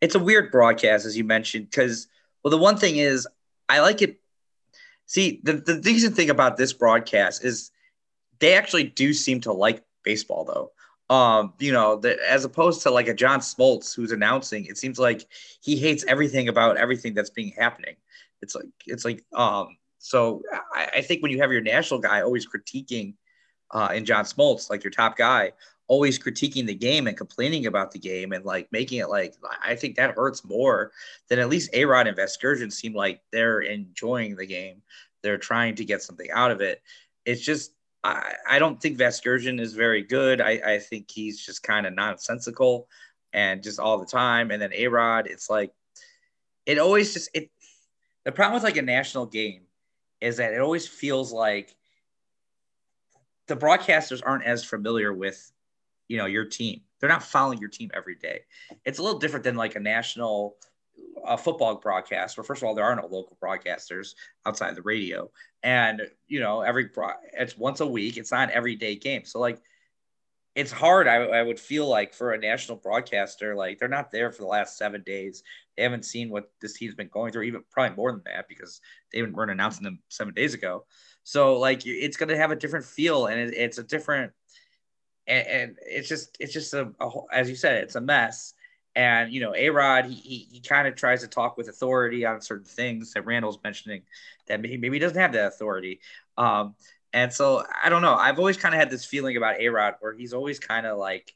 it's 0.00 0.14
a 0.14 0.18
weird 0.18 0.50
broadcast, 0.50 1.06
as 1.06 1.16
you 1.16 1.24
mentioned, 1.24 1.68
because 1.70 2.08
well, 2.42 2.50
the 2.50 2.58
one 2.58 2.76
thing 2.76 2.96
is 2.96 3.26
I 3.68 3.80
like 3.80 4.02
it. 4.02 4.20
See, 5.06 5.40
the, 5.42 5.54
the 5.54 5.80
decent 5.80 6.16
thing 6.16 6.30
about 6.30 6.56
this 6.56 6.72
broadcast 6.72 7.44
is 7.44 7.70
they 8.38 8.54
actually 8.54 8.84
do 8.84 9.12
seem 9.12 9.40
to 9.42 9.52
like 9.52 9.82
baseball, 10.04 10.44
though. 10.44 10.72
Um, 11.14 11.54
you 11.58 11.72
know, 11.72 11.96
that 11.96 12.20
as 12.20 12.44
opposed 12.44 12.82
to 12.82 12.90
like 12.90 13.08
a 13.08 13.14
John 13.14 13.40
Smoltz 13.40 13.94
who's 13.94 14.12
announcing, 14.12 14.66
it 14.66 14.78
seems 14.78 14.98
like 14.98 15.26
he 15.60 15.76
hates 15.76 16.04
everything 16.06 16.48
about 16.48 16.76
everything 16.76 17.14
that's 17.14 17.30
being 17.30 17.52
happening. 17.58 17.96
It's 18.42 18.54
like 18.54 18.68
it's 18.86 19.04
like 19.04 19.24
um 19.34 19.76
so 19.98 20.42
I, 20.72 20.88
I 20.96 21.02
think 21.02 21.22
when 21.22 21.32
you 21.32 21.40
have 21.40 21.52
your 21.52 21.60
national 21.60 22.00
guy 22.00 22.22
always 22.22 22.46
critiquing 22.46 23.14
uh 23.72 23.90
in 23.92 24.04
John 24.04 24.24
Smoltz, 24.24 24.70
like 24.70 24.84
your 24.84 24.92
top 24.92 25.16
guy, 25.16 25.52
always 25.90 26.20
critiquing 26.20 26.66
the 26.66 26.74
game 26.74 27.08
and 27.08 27.16
complaining 27.16 27.66
about 27.66 27.90
the 27.90 27.98
game 27.98 28.30
and 28.32 28.44
like 28.44 28.70
making 28.70 29.00
it 29.00 29.08
like 29.08 29.34
I 29.60 29.74
think 29.74 29.96
that 29.96 30.14
hurts 30.14 30.44
more 30.44 30.92
than 31.28 31.40
at 31.40 31.48
least 31.48 31.70
A 31.72 31.84
Rod 31.84 32.06
and 32.06 32.16
Vasgersian 32.16 32.72
seem 32.72 32.94
like 32.94 33.20
they're 33.32 33.60
enjoying 33.60 34.36
the 34.36 34.46
game. 34.46 34.82
They're 35.22 35.36
trying 35.36 35.74
to 35.74 35.84
get 35.84 36.00
something 36.00 36.30
out 36.30 36.52
of 36.52 36.60
it. 36.60 36.80
It's 37.24 37.40
just 37.40 37.72
I, 38.04 38.34
I 38.48 38.60
don't 38.60 38.80
think 38.80 38.98
Vasgersian 38.98 39.60
is 39.60 39.74
very 39.74 40.02
good. 40.04 40.40
I, 40.40 40.60
I 40.64 40.78
think 40.78 41.10
he's 41.10 41.44
just 41.44 41.64
kind 41.64 41.84
of 41.84 41.92
nonsensical 41.92 42.86
and 43.32 43.60
just 43.60 43.80
all 43.80 43.98
the 43.98 44.06
time. 44.06 44.52
And 44.52 44.62
then 44.62 44.72
A 44.72 44.86
Rod, 44.86 45.26
it's 45.26 45.50
like 45.50 45.72
it 46.66 46.78
always 46.78 47.12
just 47.14 47.30
it 47.34 47.50
the 48.24 48.30
problem 48.30 48.54
with 48.54 48.62
like 48.62 48.76
a 48.76 48.82
national 48.82 49.26
game 49.26 49.62
is 50.20 50.36
that 50.36 50.52
it 50.52 50.60
always 50.60 50.86
feels 50.86 51.32
like 51.32 51.74
the 53.48 53.56
broadcasters 53.56 54.22
aren't 54.24 54.44
as 54.44 54.62
familiar 54.62 55.12
with 55.12 55.50
you 56.10 56.16
know 56.16 56.26
your 56.26 56.44
team. 56.44 56.80
They're 56.98 57.08
not 57.08 57.22
following 57.22 57.60
your 57.60 57.68
team 57.70 57.90
every 57.94 58.16
day. 58.16 58.40
It's 58.84 58.98
a 58.98 59.02
little 59.02 59.20
different 59.20 59.44
than 59.44 59.54
like 59.54 59.76
a 59.76 59.80
national 59.80 60.56
a 61.24 61.38
football 61.38 61.76
broadcast 61.76 62.36
where 62.36 62.44
first 62.44 62.62
of 62.62 62.68
all 62.68 62.74
there 62.74 62.84
are 62.84 62.96
no 62.96 63.06
local 63.06 63.38
broadcasters 63.42 64.14
outside 64.44 64.74
the 64.74 64.82
radio. 64.82 65.30
And 65.62 66.02
you 66.26 66.40
know 66.40 66.62
every 66.62 66.90
it's 67.34 67.56
once 67.56 67.78
a 67.78 67.86
week. 67.86 68.16
It's 68.16 68.32
not 68.32 68.48
an 68.48 68.54
everyday 68.54 68.96
game. 68.96 69.24
So 69.24 69.38
like 69.38 69.62
it's 70.56 70.72
hard 70.72 71.06
I, 71.06 71.18
I 71.18 71.42
would 71.44 71.60
feel 71.60 71.86
like 71.86 72.12
for 72.12 72.32
a 72.32 72.38
national 72.38 72.78
broadcaster 72.78 73.54
like 73.54 73.78
they're 73.78 73.88
not 73.88 74.10
there 74.10 74.32
for 74.32 74.42
the 74.42 74.48
last 74.48 74.76
seven 74.76 75.04
days. 75.06 75.44
They 75.76 75.84
haven't 75.84 76.04
seen 76.04 76.28
what 76.28 76.50
this 76.60 76.72
team's 76.72 76.96
been 76.96 77.08
going 77.08 77.32
through 77.32 77.44
even 77.44 77.62
probably 77.70 77.94
more 77.94 78.10
than 78.10 78.22
that 78.26 78.48
because 78.48 78.80
they 79.12 79.22
weren't 79.22 79.52
announcing 79.52 79.84
them 79.84 80.00
seven 80.08 80.34
days 80.34 80.54
ago. 80.54 80.86
So 81.22 81.56
like 81.56 81.86
it's 81.86 82.16
going 82.16 82.30
to 82.30 82.36
have 82.36 82.50
a 82.50 82.56
different 82.56 82.84
feel 82.84 83.26
and 83.26 83.38
it, 83.38 83.54
it's 83.54 83.78
a 83.78 83.84
different 83.84 84.32
and, 85.30 85.46
and, 85.46 85.76
it's 85.86 86.08
just 86.08 86.36
it's 86.40 86.52
just 86.52 86.74
a, 86.74 86.92
a, 87.00 87.10
as 87.32 87.48
you 87.48 87.56
said 87.56 87.84
it's 87.84 87.94
a 87.94 88.00
mess. 88.00 88.54
And 88.96 89.32
you 89.32 89.40
know 89.40 89.54
a 89.54 89.70
rod 89.70 90.06
he, 90.06 90.14
he, 90.14 90.48
he 90.50 90.60
kind 90.60 90.88
of 90.88 90.96
tries 90.96 91.20
to 91.20 91.28
talk 91.28 91.56
with 91.56 91.68
authority 91.68 92.26
on 92.26 92.40
certain 92.40 92.66
things 92.66 93.12
that 93.12 93.24
randall's 93.24 93.58
mentioning 93.62 94.02
that 94.48 94.60
maybe, 94.60 94.76
maybe 94.78 94.96
he 94.96 94.98
doesn't 94.98 95.18
have 95.18 95.32
that 95.32 95.46
authority. 95.46 96.00
Um, 96.36 96.74
and 97.12 97.32
so 97.32 97.64
i 97.82 97.88
don't 97.88 98.02
know. 98.02 98.14
I've 98.14 98.38
always 98.38 98.56
kind 98.56 98.74
of 98.74 98.78
had 98.80 98.90
this 98.90 99.04
feeling 99.04 99.36
about 99.36 99.60
a 99.60 99.68
rod 99.68 99.94
where 100.00 100.12
he's 100.12 100.32
always 100.32 100.58
kind 100.58 100.86
of 100.86 100.98
like 100.98 101.34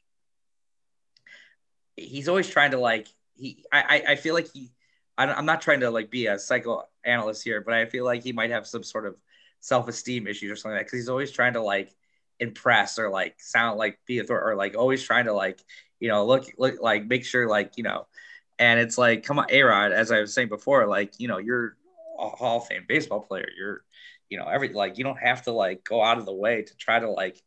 he's 1.95 2.27
always 2.27 2.49
trying 2.49 2.71
to 2.71 2.79
like 2.79 3.07
he 3.35 3.63
i 3.71 4.03
i 4.09 4.15
feel 4.15 4.33
like 4.33 4.51
he 4.53 4.71
i'm 5.17 5.45
not 5.45 5.61
trying 5.61 5.79
to 5.79 5.89
like 5.89 6.09
be 6.09 6.27
a 6.27 6.37
psychoanalyst 6.37 7.43
here 7.43 7.61
but 7.61 7.73
i 7.73 7.85
feel 7.85 8.03
like 8.03 8.23
he 8.23 8.33
might 8.33 8.51
have 8.51 8.67
some 8.67 8.83
sort 8.83 9.05
of 9.05 9.15
self-esteem 9.61 10.27
issues 10.27 10.51
or 10.51 10.55
something 10.55 10.75
like 10.75 10.81
that 10.81 10.85
because 10.87 10.99
he's 10.99 11.09
always 11.09 11.31
trying 11.31 11.53
to 11.53 11.61
like 11.61 11.95
impress 12.39 12.99
or 12.99 13.09
like 13.09 13.35
sound 13.39 13.77
like 13.77 13.99
be 14.05 14.19
authority 14.19 14.45
or 14.45 14.55
like 14.55 14.75
always 14.75 15.03
trying 15.03 15.25
to 15.25 15.33
like 15.33 15.63
you 15.99 16.09
know 16.09 16.25
look 16.25 16.45
look 16.57 16.75
like 16.81 17.05
make 17.05 17.23
sure 17.23 17.47
like 17.47 17.73
you 17.77 17.83
know 17.83 18.05
and 18.59 18.79
it's 18.79 18.97
like 18.97 19.23
come 19.23 19.39
on 19.39 19.45
a-rod 19.49 19.91
as 19.91 20.11
i 20.11 20.19
was 20.19 20.33
saying 20.33 20.49
before 20.49 20.85
like 20.85 21.13
you 21.17 21.27
know 21.27 21.37
you're 21.37 21.77
a 22.19 22.29
hall 22.29 22.57
of 22.57 22.67
fame 22.67 22.85
baseball 22.87 23.21
player. 23.21 23.47
You're 23.57 23.83
you 24.29 24.37
know 24.37 24.45
every 24.45 24.69
like 24.69 24.97
you 24.97 25.03
don't 25.03 25.19
have 25.19 25.43
to 25.43 25.51
like 25.51 25.83
go 25.83 26.03
out 26.03 26.17
of 26.17 26.25
the 26.25 26.33
way 26.33 26.63
to 26.63 26.77
try 26.77 26.99
to 26.99 27.09
like 27.09 27.41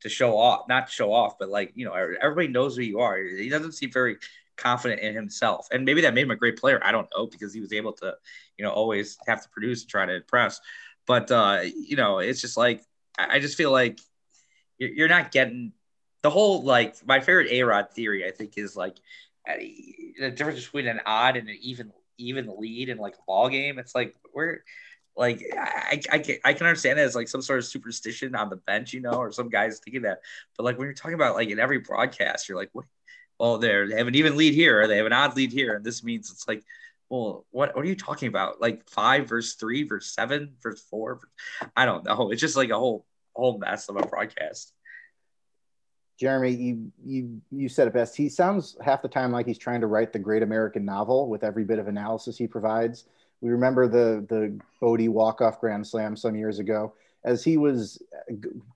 to 0.00 0.08
show 0.08 0.36
off 0.36 0.66
not 0.68 0.90
show 0.90 1.12
off 1.12 1.38
but 1.38 1.48
like 1.48 1.72
you 1.74 1.84
know 1.84 1.92
everybody 1.94 2.48
knows 2.48 2.76
who 2.76 2.82
you 2.82 3.00
are. 3.00 3.18
He 3.18 3.48
doesn't 3.48 3.72
seem 3.72 3.92
very 3.92 4.16
confident 4.56 5.00
in 5.00 5.14
himself. 5.14 5.66
And 5.72 5.84
maybe 5.84 6.02
that 6.02 6.14
made 6.14 6.22
him 6.22 6.30
a 6.30 6.36
great 6.36 6.58
player. 6.58 6.80
I 6.82 6.92
don't 6.92 7.08
know 7.16 7.26
because 7.26 7.52
he 7.52 7.60
was 7.60 7.72
able 7.72 7.92
to 7.94 8.14
you 8.58 8.64
know 8.64 8.70
always 8.70 9.16
have 9.26 9.42
to 9.42 9.48
produce 9.48 9.82
and 9.82 9.90
try 9.90 10.06
to 10.06 10.16
impress. 10.16 10.60
But 11.06 11.30
uh 11.30 11.60
you 11.62 11.96
know 11.96 12.18
it's 12.18 12.40
just 12.40 12.56
like 12.56 12.82
i 13.16 13.38
just 13.38 13.56
feel 13.56 13.70
like 13.70 14.00
you're 14.78 15.08
not 15.08 15.30
getting 15.30 15.72
the 16.22 16.30
whole 16.30 16.62
like 16.62 16.96
my 17.06 17.20
favorite 17.20 17.50
A 17.50 17.62
Rod 17.62 17.90
theory. 17.90 18.26
I 18.26 18.30
think 18.30 18.56
is 18.56 18.76
like 18.76 18.96
uh, 19.48 19.54
the 20.18 20.30
difference 20.30 20.64
between 20.64 20.86
an 20.86 21.00
odd 21.06 21.36
and 21.36 21.48
an 21.48 21.58
even 21.60 21.92
even 22.18 22.52
lead 22.58 22.88
in 22.88 22.98
like 22.98 23.14
a 23.14 23.22
ball 23.26 23.48
game. 23.48 23.78
It's 23.78 23.94
like 23.94 24.14
we're 24.34 24.60
like 25.16 25.42
I, 25.56 26.00
I, 26.10 26.18
can, 26.18 26.36
I 26.44 26.52
can 26.54 26.66
understand 26.66 26.98
it 26.98 27.02
as 27.02 27.14
like 27.14 27.28
some 27.28 27.42
sort 27.42 27.58
of 27.58 27.64
superstition 27.64 28.34
on 28.34 28.50
the 28.50 28.56
bench, 28.56 28.92
you 28.92 29.00
know, 29.00 29.12
or 29.12 29.30
some 29.32 29.48
guys 29.48 29.80
thinking 29.84 30.02
that. 30.02 30.20
But 30.56 30.64
like 30.64 30.78
when 30.78 30.86
you're 30.86 30.94
talking 30.94 31.14
about 31.14 31.36
like 31.36 31.50
in 31.50 31.60
every 31.60 31.78
broadcast, 31.78 32.48
you're 32.48 32.58
like, 32.58 32.70
what? 32.72 32.86
Well, 33.38 33.58
they 33.58 33.86
they 33.86 33.96
have 33.96 34.08
an 34.08 34.14
even 34.14 34.36
lead 34.36 34.54
here, 34.54 34.80
or 34.80 34.86
they 34.86 34.96
have 34.96 35.06
an 35.06 35.12
odd 35.12 35.36
lead 35.36 35.52
here, 35.52 35.74
and 35.74 35.84
this 35.84 36.04
means 36.04 36.30
it's 36.30 36.46
like, 36.46 36.64
well, 37.08 37.44
what 37.50 37.74
what 37.74 37.84
are 37.84 37.88
you 37.88 37.96
talking 37.96 38.28
about? 38.28 38.60
Like 38.60 38.88
five 38.88 39.28
versus 39.28 39.54
three 39.54 39.82
versus 39.82 40.14
seven 40.14 40.54
versus 40.62 40.86
four? 40.88 41.20
I 41.76 41.84
don't 41.84 42.04
know. 42.04 42.30
It's 42.30 42.40
just 42.40 42.56
like 42.56 42.70
a 42.70 42.78
whole 42.78 43.04
whole 43.34 43.58
mess 43.58 43.88
of 43.88 43.96
a 43.96 44.06
broadcast. 44.06 44.72
Jeremy, 46.18 46.50
you 46.50 46.92
you 47.04 47.40
you 47.50 47.68
said 47.68 47.88
it 47.88 47.94
best. 47.94 48.16
He 48.16 48.28
sounds 48.28 48.76
half 48.80 49.02
the 49.02 49.08
time 49.08 49.32
like 49.32 49.46
he's 49.46 49.58
trying 49.58 49.80
to 49.80 49.88
write 49.88 50.12
the 50.12 50.18
great 50.18 50.42
American 50.42 50.84
novel 50.84 51.28
with 51.28 51.42
every 51.42 51.64
bit 51.64 51.78
of 51.78 51.88
analysis 51.88 52.38
he 52.38 52.46
provides. 52.46 53.04
We 53.40 53.50
remember 53.50 53.88
the 53.88 54.24
the 54.28 54.58
Bote 54.80 55.08
walk 55.08 55.40
off 55.40 55.60
grand 55.60 55.86
slam 55.86 56.16
some 56.16 56.36
years 56.36 56.60
ago. 56.60 56.94
As 57.24 57.42
he 57.42 57.56
was 57.56 58.00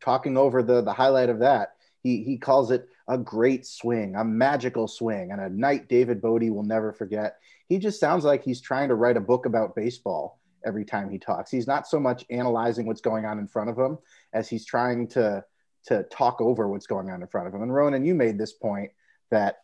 talking 0.01 0.37
over 0.37 0.63
the 0.63 0.83
the 0.83 0.93
highlight 0.93 1.29
of 1.29 1.39
that, 1.39 1.75
he 2.03 2.25
he 2.25 2.39
calls 2.39 2.73
it 2.73 2.89
a 3.07 3.17
great 3.17 3.65
swing, 3.67 4.17
a 4.17 4.25
magical 4.25 4.89
swing, 4.89 5.31
and 5.31 5.41
a 5.41 5.49
night 5.49 5.89
David 5.89 6.21
Bote 6.21 6.51
will 6.51 6.65
never 6.65 6.93
forget. 6.93 7.37
He 7.69 7.79
just 7.79 8.01
sounds 8.01 8.25
like 8.25 8.43
he's 8.43 8.61
trying 8.61 8.89
to 8.89 8.97
write 8.97 9.17
a 9.17 9.21
book 9.21 9.47
about 9.47 9.77
baseball 9.77 10.38
every 10.65 10.85
time 10.85 11.11
he 11.11 11.19
talks. 11.19 11.51
He's 11.51 11.67
not 11.67 11.87
so 11.87 11.99
much 11.99 12.25
analyzing 12.31 12.87
what's 12.87 13.01
going 13.01 13.25
on 13.25 13.39
in 13.39 13.47
front 13.47 13.71
of 13.71 13.79
him 13.79 13.99
as 14.33 14.49
he's 14.49 14.65
trying 14.65 15.09
to 15.09 15.45
to 15.87 16.03
talk 16.05 16.41
over 16.41 16.69
what's 16.69 16.87
going 16.87 17.09
on 17.11 17.23
in 17.23 17.29
front 17.29 17.47
of 17.47 17.55
him. 17.55 17.63
And 17.63 17.73
Ronan, 17.73 18.05
you 18.05 18.15
made 18.15 18.37
this 18.37 18.53
point 18.53 18.91
that 19.31 19.59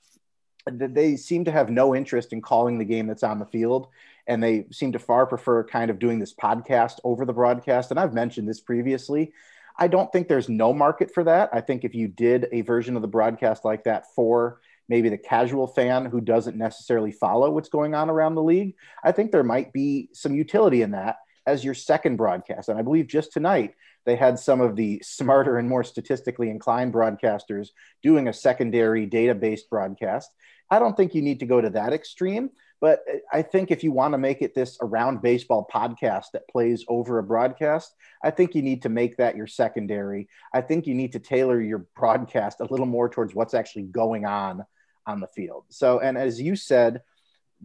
they 0.66 1.16
seem 1.16 1.44
to 1.44 1.52
have 1.52 1.70
no 1.70 1.94
interest 1.94 2.32
in 2.32 2.40
calling 2.40 2.78
the 2.78 2.84
game 2.84 3.06
that's 3.06 3.22
on 3.22 3.38
the 3.38 3.46
field 3.46 3.88
and 4.26 4.42
they 4.42 4.66
seem 4.72 4.92
to 4.92 4.98
far 4.98 5.26
prefer 5.26 5.62
kind 5.62 5.90
of 5.90 5.98
doing 5.98 6.18
this 6.18 6.34
podcast 6.34 6.98
over 7.04 7.24
the 7.24 7.32
broadcast 7.32 7.90
and 7.90 8.00
i've 8.00 8.14
mentioned 8.14 8.48
this 8.48 8.60
previously 8.60 9.32
i 9.78 9.86
don't 9.86 10.10
think 10.12 10.26
there's 10.26 10.48
no 10.48 10.72
market 10.72 11.12
for 11.12 11.24
that 11.24 11.50
i 11.52 11.60
think 11.60 11.84
if 11.84 11.94
you 11.94 12.08
did 12.08 12.46
a 12.52 12.62
version 12.62 12.96
of 12.96 13.02
the 13.02 13.08
broadcast 13.08 13.64
like 13.64 13.84
that 13.84 14.06
for 14.14 14.60
maybe 14.88 15.08
the 15.08 15.18
casual 15.18 15.66
fan 15.66 16.06
who 16.06 16.20
doesn't 16.20 16.56
necessarily 16.56 17.12
follow 17.12 17.50
what's 17.50 17.68
going 17.68 17.94
on 17.94 18.10
around 18.10 18.34
the 18.34 18.42
league 18.42 18.74
i 19.04 19.12
think 19.12 19.30
there 19.30 19.42
might 19.42 19.72
be 19.72 20.08
some 20.12 20.34
utility 20.34 20.82
in 20.82 20.92
that 20.92 21.16
as 21.46 21.64
your 21.64 21.74
second 21.74 22.16
broadcast 22.16 22.68
and 22.68 22.78
i 22.78 22.82
believe 22.82 23.06
just 23.06 23.32
tonight 23.32 23.74
they 24.06 24.16
had 24.16 24.38
some 24.38 24.60
of 24.60 24.76
the 24.76 25.00
smarter 25.02 25.58
and 25.58 25.68
more 25.68 25.84
statistically 25.84 26.50
inclined 26.50 26.92
broadcasters 26.92 27.68
doing 28.02 28.28
a 28.28 28.32
secondary 28.32 29.06
data 29.06 29.34
based 29.34 29.70
broadcast. 29.70 30.30
I 30.70 30.78
don't 30.78 30.96
think 30.96 31.14
you 31.14 31.22
need 31.22 31.40
to 31.40 31.46
go 31.46 31.60
to 31.60 31.70
that 31.70 31.92
extreme, 31.92 32.50
but 32.80 33.00
I 33.32 33.42
think 33.42 33.70
if 33.70 33.84
you 33.84 33.92
want 33.92 34.12
to 34.12 34.18
make 34.18 34.42
it 34.42 34.54
this 34.54 34.78
around 34.82 35.22
baseball 35.22 35.68
podcast 35.72 36.26
that 36.32 36.48
plays 36.48 36.84
over 36.88 37.18
a 37.18 37.22
broadcast, 37.22 37.94
I 38.22 38.30
think 38.30 38.54
you 38.54 38.62
need 38.62 38.82
to 38.82 38.88
make 38.88 39.16
that 39.16 39.36
your 39.36 39.46
secondary. 39.46 40.28
I 40.52 40.60
think 40.60 40.86
you 40.86 40.94
need 40.94 41.12
to 41.12 41.18
tailor 41.18 41.60
your 41.60 41.86
broadcast 41.96 42.60
a 42.60 42.66
little 42.70 42.86
more 42.86 43.08
towards 43.08 43.34
what's 43.34 43.54
actually 43.54 43.84
going 43.84 44.26
on 44.26 44.64
on 45.06 45.20
the 45.20 45.26
field. 45.28 45.64
So, 45.68 46.00
and 46.00 46.16
as 46.16 46.40
you 46.40 46.56
said, 46.56 47.02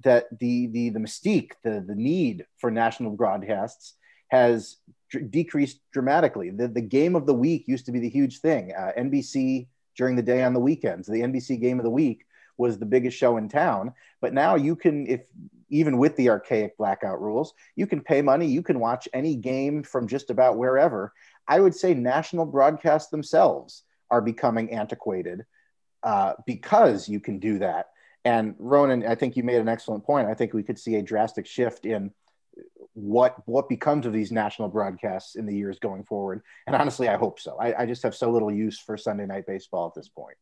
that 0.04 0.28
the 0.40 0.68
the 0.68 0.90
the 0.90 1.00
mystique, 1.00 1.52
the 1.64 1.84
the 1.86 1.96
need 1.96 2.46
for 2.58 2.72
national 2.72 3.12
broadcasts 3.12 3.96
has 4.30 4.78
decreased 5.30 5.80
dramatically. 5.92 6.52
The, 6.52 6.68
the 6.68 6.82
game 6.82 7.16
of 7.16 7.26
the 7.26 7.34
week 7.34 7.68
used 7.68 7.86
to 7.88 7.92
be 7.92 8.00
the 8.00 8.10
huge 8.10 8.40
thing. 8.40 8.72
Uh, 8.78 8.92
NBC 8.98 9.68
during 9.98 10.16
the 10.16 10.22
day 10.22 10.44
on 10.44 10.54
the 10.54 10.60
weekends, 10.60 11.08
the 11.08 11.22
NBC 11.22 11.60
game 11.60 11.80
of 11.80 11.84
the 11.84 11.90
week 11.90 12.26
was 12.58 12.78
the 12.78 12.86
biggest 12.86 13.18
show 13.18 13.38
in 13.38 13.50
town. 13.50 13.94
But 14.22 14.34
now 14.34 14.56
you 14.56 14.76
can, 14.76 15.08
if 15.08 15.22
even 15.70 15.98
with 15.98 16.16
the 16.16 16.30
archaic 16.30 16.78
blackout 16.78 17.22
rules, 17.22 17.54
you 17.76 17.88
can 17.88 18.02
pay 18.02 18.22
money, 18.22 18.46
you 18.46 18.62
can 18.62 18.80
watch 18.80 19.08
any 19.14 19.36
game 19.36 19.82
from 19.82 20.08
just 20.08 20.30
about 20.30 20.58
wherever. 20.58 21.14
I 21.48 21.60
would 21.60 21.76
say 21.76 21.94
national 21.94 22.46
broadcasts 22.46 23.10
themselves 23.10 23.84
are 24.12 24.22
becoming 24.22 24.72
antiquated 24.72 25.46
uh, 26.04 26.34
because 26.46 27.08
you 27.08 27.20
can 27.20 27.40
do 27.40 27.60
that. 27.60 27.88
And 28.26 28.56
Ronan, 28.60 29.06
I 29.06 29.16
think 29.16 29.38
you 29.38 29.44
made 29.44 29.60
an 29.60 29.70
excellent 29.70 30.04
point. 30.04 30.28
I 30.28 30.34
think 30.34 30.54
we 30.54 30.64
could 30.64 30.78
see 30.78 30.96
a 30.96 31.02
drastic 31.02 31.46
shift 31.46 31.86
in 31.86 32.12
what 32.94 33.36
what 33.48 33.70
becomes 33.70 34.06
of 34.06 34.14
these 34.14 34.32
national 34.32 34.68
broadcasts 34.68 35.36
in 35.36 35.46
the 35.46 35.56
years 35.56 35.80
going 35.80 36.04
forward. 36.04 36.42
And 36.68 36.76
honestly, 36.76 37.08
I 37.08 37.18
hope 37.18 37.40
so. 37.40 37.58
I, 37.60 37.84
I 37.84 37.86
just 37.86 38.04
have 38.04 38.16
so 38.16 38.30
little 38.32 38.52
use 38.52 38.80
for 38.80 38.98
Sunday 38.98 39.26
night 39.26 39.46
baseball 39.48 39.88
at 39.88 39.96
this 39.96 40.10
point. 40.10 40.36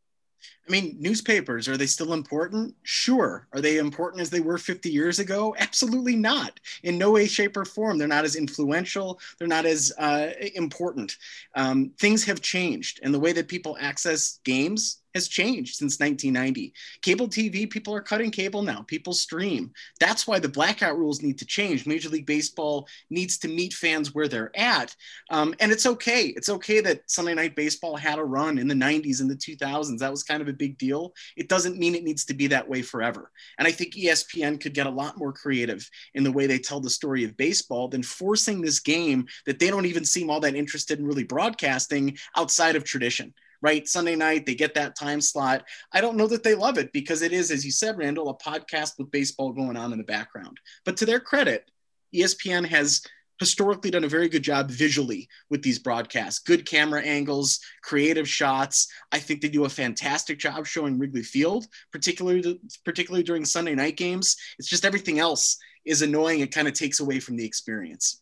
I 0.68 0.72
mean, 0.72 0.98
newspapers, 1.00 1.68
are 1.68 1.78
they 1.78 1.88
still 1.88 2.14
important? 2.14 2.76
Sure. 2.84 3.48
Are 3.54 3.62
they 3.62 3.78
important 3.78 4.22
as 4.22 4.30
they 4.30 4.40
were 4.40 4.58
50 4.58 4.90
years 4.90 5.20
ago? 5.20 5.56
Absolutely 5.58 6.16
not. 6.16 6.60
In 6.84 6.98
no 6.98 7.12
way, 7.12 7.26
shape, 7.26 7.58
or 7.58 7.66
form. 7.66 7.98
They're 7.98 8.08
not 8.08 8.26
as 8.26 8.36
influential. 8.36 9.20
They're 9.40 9.48
not 9.48 9.66
as 9.66 9.92
uh, 9.98 10.32
important. 10.56 11.18
Um, 11.56 11.92
things 12.00 12.24
have 12.26 12.42
changed, 12.42 13.00
and 13.02 13.14
the 13.14 13.20
way 13.20 13.32
that 13.34 13.48
people 13.48 13.78
access 13.80 14.40
games 14.44 15.02
has 15.18 15.28
changed 15.28 15.76
since 15.76 16.00
1990. 16.00 16.74
Cable 17.02 17.28
TV, 17.28 17.68
people 17.70 17.94
are 17.94 18.02
cutting 18.02 18.30
cable 18.30 18.62
now. 18.62 18.84
People 18.84 19.14
stream. 19.14 19.72
That's 20.00 20.28
why 20.28 20.38
the 20.38 20.48
blackout 20.48 20.98
rules 20.98 21.24
need 21.24 21.40
to 21.40 21.46
change. 21.46 21.88
Major 21.88 22.10
League 22.10 22.28
Baseball 22.28 22.88
needs 23.10 23.40
to 23.40 23.48
meet 23.48 23.74
fans 23.74 24.14
where 24.14 24.28
they're 24.28 24.52
at. 24.56 24.96
Um, 25.32 25.56
and 25.60 25.72
it's 25.72 25.88
okay. 25.88 26.28
It's 26.28 26.50
okay 26.50 26.82
that 26.82 27.10
Sunday 27.10 27.34
Night 27.34 27.56
Baseball 27.56 27.98
had 27.98 28.20
a 28.20 28.24
run 28.24 28.60
in 28.60 28.68
the 28.68 28.76
90s 28.76 29.22
and 29.22 29.30
the 29.30 29.36
2000s. 29.36 29.98
That 29.98 30.12
was 30.12 30.24
kind 30.24 30.42
of 30.42 30.48
a 30.48 30.54
big 30.54 30.78
deal. 30.78 31.14
It 31.36 31.50
doesn't 31.50 31.80
mean 31.80 31.96
it 31.96 32.04
needs 32.04 32.26
to 32.26 32.36
be 32.36 32.46
that 32.48 32.70
way 32.70 32.84
forever. 32.84 33.32
And 33.58 33.68
I 33.68 33.72
think 33.72 33.96
ESPN 33.96 34.62
could 34.62 34.76
get 34.76 34.86
a 34.86 34.92
lot 34.92 35.18
more 35.18 35.34
creative 35.34 35.90
in 36.14 36.24
the 36.24 36.32
way 36.32 36.46
they 36.46 36.60
tell 36.60 36.80
the 36.80 36.90
story 36.90 37.24
of 37.24 37.36
baseball 37.38 37.88
than 37.88 38.04
forcing 38.04 38.62
this 38.62 38.80
game 38.80 39.26
that 39.48 39.58
they 39.58 39.72
don't 39.72 39.88
even 39.88 40.06
seem 40.06 40.30
all 40.30 40.40
that 40.42 40.56
interested 40.56 41.00
in 41.00 41.08
really 41.08 41.24
broadcasting 41.24 42.18
outside 42.36 42.76
of 42.76 42.84
tradition 42.84 43.34
right? 43.62 43.88
Sunday 43.88 44.16
night, 44.16 44.46
they 44.46 44.56
get 44.56 44.74
that 44.76 44.98
time 44.98 45.22
slot. 45.22 45.64
I 45.92 46.02
don't 46.02 46.18
know 46.18 46.28
that 46.28 46.44
they 46.44 46.56
love 46.56 46.78
it 46.78 46.92
because 46.94 47.22
it 47.22 47.34
is, 47.34 47.52
as 47.52 47.66
you 47.66 47.72
said, 47.72 47.98
Randall, 47.98 48.30
a 48.30 48.38
podcast 48.38 48.98
with 48.98 49.12
baseball 49.12 49.52
going 49.52 49.78
on 49.78 49.92
in 49.92 49.98
the 49.98 50.04
background. 50.04 50.60
But 50.86 50.98
to 50.98 51.06
their 51.06 51.20
credit, 51.20 51.70
ESPN 52.14 52.66
has 52.68 53.02
historically 53.40 53.92
done 53.92 54.04
a 54.04 54.10
very 54.10 54.30
good 54.30 54.42
job 54.42 54.70
visually 54.70 55.28
with 55.50 55.62
these 55.62 55.80
broadcasts. 55.80 56.40
Good 56.40 56.66
camera 56.66 57.02
angles, 57.04 57.60
creative 57.84 58.28
shots. 58.28 58.88
I 59.12 59.20
think 59.20 59.42
they 59.42 59.50
do 59.50 59.66
a 59.66 59.70
fantastic 59.70 60.40
job 60.40 60.66
showing 60.66 60.98
Wrigley 60.98 61.24
Field, 61.24 61.68
particularly 61.92 62.60
particularly 62.84 63.24
during 63.24 63.46
Sunday 63.46 63.76
night 63.76 63.98
games. 63.98 64.36
It's 64.58 64.68
just 64.68 64.86
everything 64.86 65.20
else 65.20 65.58
is 65.86 66.02
annoying. 66.02 66.40
It 66.40 66.54
kind 66.54 66.68
of 66.68 66.74
takes 66.74 67.00
away 67.00 67.20
from 67.20 67.38
the 67.38 67.46
experience 67.46 68.22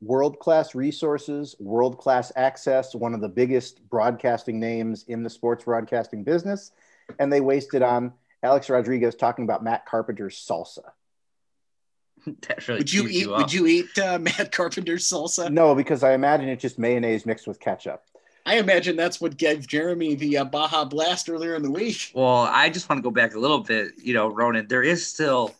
world 0.00 0.38
class 0.38 0.74
resources, 0.74 1.56
world 1.58 1.98
class 1.98 2.32
access, 2.36 2.94
one 2.94 3.14
of 3.14 3.20
the 3.20 3.28
biggest 3.28 3.88
broadcasting 3.88 4.60
names 4.60 5.04
in 5.08 5.22
the 5.22 5.30
sports 5.30 5.64
broadcasting 5.64 6.24
business. 6.24 6.72
And 7.18 7.32
they 7.32 7.40
wasted 7.40 7.82
on 7.82 8.12
Alex 8.42 8.70
Rodriguez 8.70 9.14
talking 9.14 9.44
about 9.44 9.64
Matt 9.64 9.86
Carpenter's 9.86 10.36
salsa. 10.36 10.90
Really 12.66 12.80
would 12.80 12.92
you 12.92 13.06
eat? 13.06 13.14
You 13.14 13.30
would 13.30 13.52
you 13.52 13.66
eat 13.66 13.98
uh, 13.98 14.18
Matt 14.20 14.52
Carpenter's 14.52 15.08
salsa? 15.08 15.50
No, 15.50 15.74
because 15.74 16.02
I 16.02 16.12
imagine 16.12 16.48
it's 16.48 16.60
just 16.60 16.78
mayonnaise 16.78 17.24
mixed 17.24 17.46
with 17.46 17.60
ketchup. 17.60 18.02
I 18.44 18.56
imagine 18.56 18.96
that's 18.96 19.20
what 19.20 19.36
gave 19.36 19.66
Jeremy 19.66 20.14
the 20.14 20.38
uh, 20.38 20.44
Baja 20.44 20.84
Blast 20.84 21.30
earlier 21.30 21.54
in 21.54 21.62
the 21.62 21.70
week. 21.70 22.10
Well, 22.14 22.48
I 22.50 22.70
just 22.70 22.88
want 22.88 22.98
to 22.98 23.02
go 23.02 23.10
back 23.10 23.34
a 23.34 23.38
little 23.38 23.60
bit. 23.60 23.92
You 23.98 24.14
know, 24.14 24.28
Ronan, 24.28 24.66
there 24.68 24.82
is 24.82 25.06
still 25.06 25.54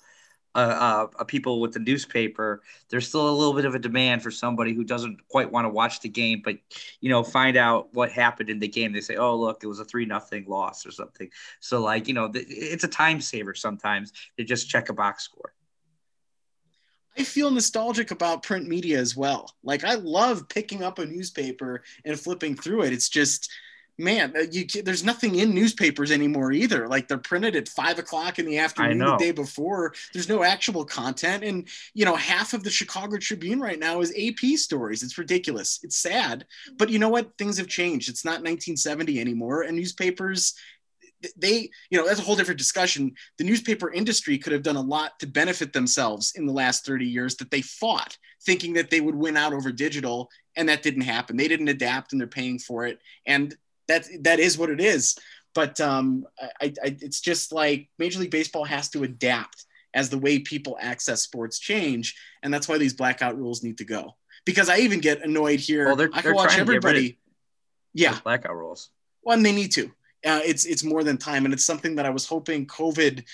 uh, 0.59 1.07
uh, 1.19 1.25
people 1.25 1.61
with 1.61 1.73
the 1.73 1.79
newspaper, 1.79 2.63
there's 2.89 3.09
still 3.09 3.29
a 3.29 3.31
little 3.31 3.55
bit 3.55 3.65
of 3.65 3.75
a 3.75 3.79
demand 3.79 4.23
for 4.23 4.31
somebody 4.31 4.75
who 4.75 4.83
doesn't 4.83 5.27
quite 5.29 5.51
want 5.53 5.65
to 5.65 5.69
watch 5.69 6.01
the 6.01 6.09
game, 6.09 6.43
but 6.45 6.57
you 7.01 7.09
know, 7.09 7.23
find 7.23 7.57
out 7.57 7.89
what 7.95 8.11
happened 8.11 8.51
in 8.51 8.59
the 8.59 8.69
game. 8.69 8.93
They 8.93 9.01
say, 9.01 9.17
"Oh, 9.17 9.37
look, 9.37 9.63
it 9.63 9.69
was 9.69 9.79
a 9.79 9.85
three 9.85 10.05
nothing 10.05 10.47
loss 10.47 10.85
or 10.85 10.91
something." 10.91 11.31
So, 11.61 11.81
like, 11.81 12.09
you 12.09 12.15
know, 12.15 12.31
it's 12.35 12.85
a 12.85 12.89
time 12.89 13.21
saver 13.21 13.55
sometimes 13.55 14.13
to 14.37 14.45
just 14.45 14.69
check 14.69 14.89
a 14.89 14.93
box 14.93 15.23
score. 15.23 15.53
I 17.17 17.25
feel 17.25 17.51
nostalgic 17.51 18.11
about 18.11 18.43
print 18.43 18.69
media 18.69 18.99
as 18.99 19.17
well. 19.17 19.55
Like, 19.63 19.85
I 19.85 19.95
love 19.95 20.49
picking 20.49 20.83
up 20.83 20.99
a 20.99 21.07
newspaper 21.07 21.83
and 22.05 22.19
flipping 22.19 22.57
through 22.57 22.83
it. 22.83 22.93
It's 22.93 23.09
just 23.09 23.51
man, 23.99 24.33
uh, 24.37 24.45
you 24.51 24.65
there's 24.83 25.05
nothing 25.05 25.35
in 25.37 25.53
newspapers 25.53 26.11
anymore 26.11 26.53
either. 26.53 26.89
Like 26.89 27.09
they're 27.09 27.19
printed 27.19 27.57
at 27.57 27.69
five 27.69 27.99
o'clock 27.99 28.39
in 28.39 28.47
the 28.47 28.59
afternoon 28.59 28.99
the 28.99 29.17
day 29.17 29.33
before. 29.33 29.93
There's 30.13 30.29
no 30.29 30.45
actual 30.45 30.85
content, 30.85 31.43
and 31.43 31.69
you 31.95 32.05
know 32.05 32.15
half 32.15 32.55
of 32.55 32.63
the 32.63 32.71
Chicago 32.71 33.17
Tribune 33.19 33.61
right 33.61 33.79
now 33.79 34.01
is 34.01 34.15
AP 34.17 34.59
stories. 34.59 35.03
It's 35.03 35.19
ridiculous. 35.19 35.81
It's 35.83 35.97
sad, 35.97 36.47
but 36.77 36.91
you 36.91 36.99
know 36.99 37.09
what? 37.09 37.37
Things 37.37 37.59
have 37.59 37.67
changed. 37.67 38.09
It's 38.09 38.25
not 38.25 38.43
1970 38.43 39.21
anymore, 39.21 39.63
and 39.63 39.77
newspapers. 39.77 40.55
They, 41.37 41.69
you 41.91 41.99
know, 41.99 42.07
that's 42.07 42.21
a 42.21 42.23
whole 42.23 42.37
different 42.37 42.59
discussion. 42.59 43.13
The 43.39 43.45
newspaper 43.45 43.93
industry 43.93 44.39
could 44.39 44.53
have 44.53 44.63
done 44.63 44.77
a 44.77 44.81
lot 44.81 45.19
to 45.19 45.27
benefit 45.27 45.73
themselves 45.73 46.35
in 46.37 46.47
the 46.47 46.53
last 46.53 46.87
30 46.87 47.07
years 47.07 47.35
that 47.37 47.51
they 47.51 47.61
fought, 47.61 48.17
thinking 48.47 48.75
that 48.75 48.89
they 48.89 49.01
would 49.01 49.17
win 49.17 49.37
out 49.37 49.53
over 49.53 49.73
digital, 49.73 50.31
and 50.55 50.69
that 50.69 50.85
didn't 50.85 51.03
happen. 51.03 51.37
They 51.37 51.49
didn't 51.49 51.67
adapt, 51.67 52.13
and 52.13 52.21
they're 52.21 52.29
paying 52.29 52.61
for 52.61 52.87
it. 52.87 53.01
And 53.27 53.53
that 53.89 54.07
that 54.21 54.39
is 54.39 54.57
what 54.57 54.71
it 54.71 54.81
is. 54.81 55.19
But 55.55 55.81
um, 55.81 56.27
I, 56.61 56.73
I, 56.83 56.97
it's 57.01 57.21
just 57.21 57.53
like 57.53 57.89
Major 57.99 58.21
League 58.21 58.31
Baseball 58.31 58.65
has 58.65 58.91
to 58.91 59.03
adapt 59.03 59.65
as 59.95 60.11
the 60.11 60.19
way 60.19 60.39
people 60.39 60.79
access 60.81 61.23
sports 61.23 61.59
change, 61.59 62.15
and 62.43 62.53
that's 62.53 62.69
why 62.69 62.79
these 62.79 62.95
blackout 62.95 63.37
rules 63.37 63.63
need 63.63 63.79
to 63.79 63.85
go. 63.85 64.15
Because 64.45 64.69
I 64.69 64.79
even 64.79 65.01
get 65.01 65.23
annoyed 65.23 65.61
here. 65.61 65.87
Well, 65.87 65.97
they're, 65.97 66.11
I 66.13 66.23
can 66.23 66.35
watch 66.35 66.57
everybody. 66.59 67.19
Yeah, 67.95 68.19
blackout 68.23 68.55
rules. 68.55 68.91
Well, 69.23 69.37
and 69.37 69.45
they 69.45 69.53
need 69.53 69.73
to. 69.73 69.87
Uh, 70.25 70.41
it's 70.45 70.65
it's 70.65 70.85
more 70.85 71.03
than 71.03 71.17
time, 71.17 71.45
and 71.45 71.53
it's 71.53 71.65
something 71.65 71.97
that 71.97 72.07
I 72.07 72.11
was 72.11 72.27
hoping 72.27 72.67
COVID. 72.67 73.25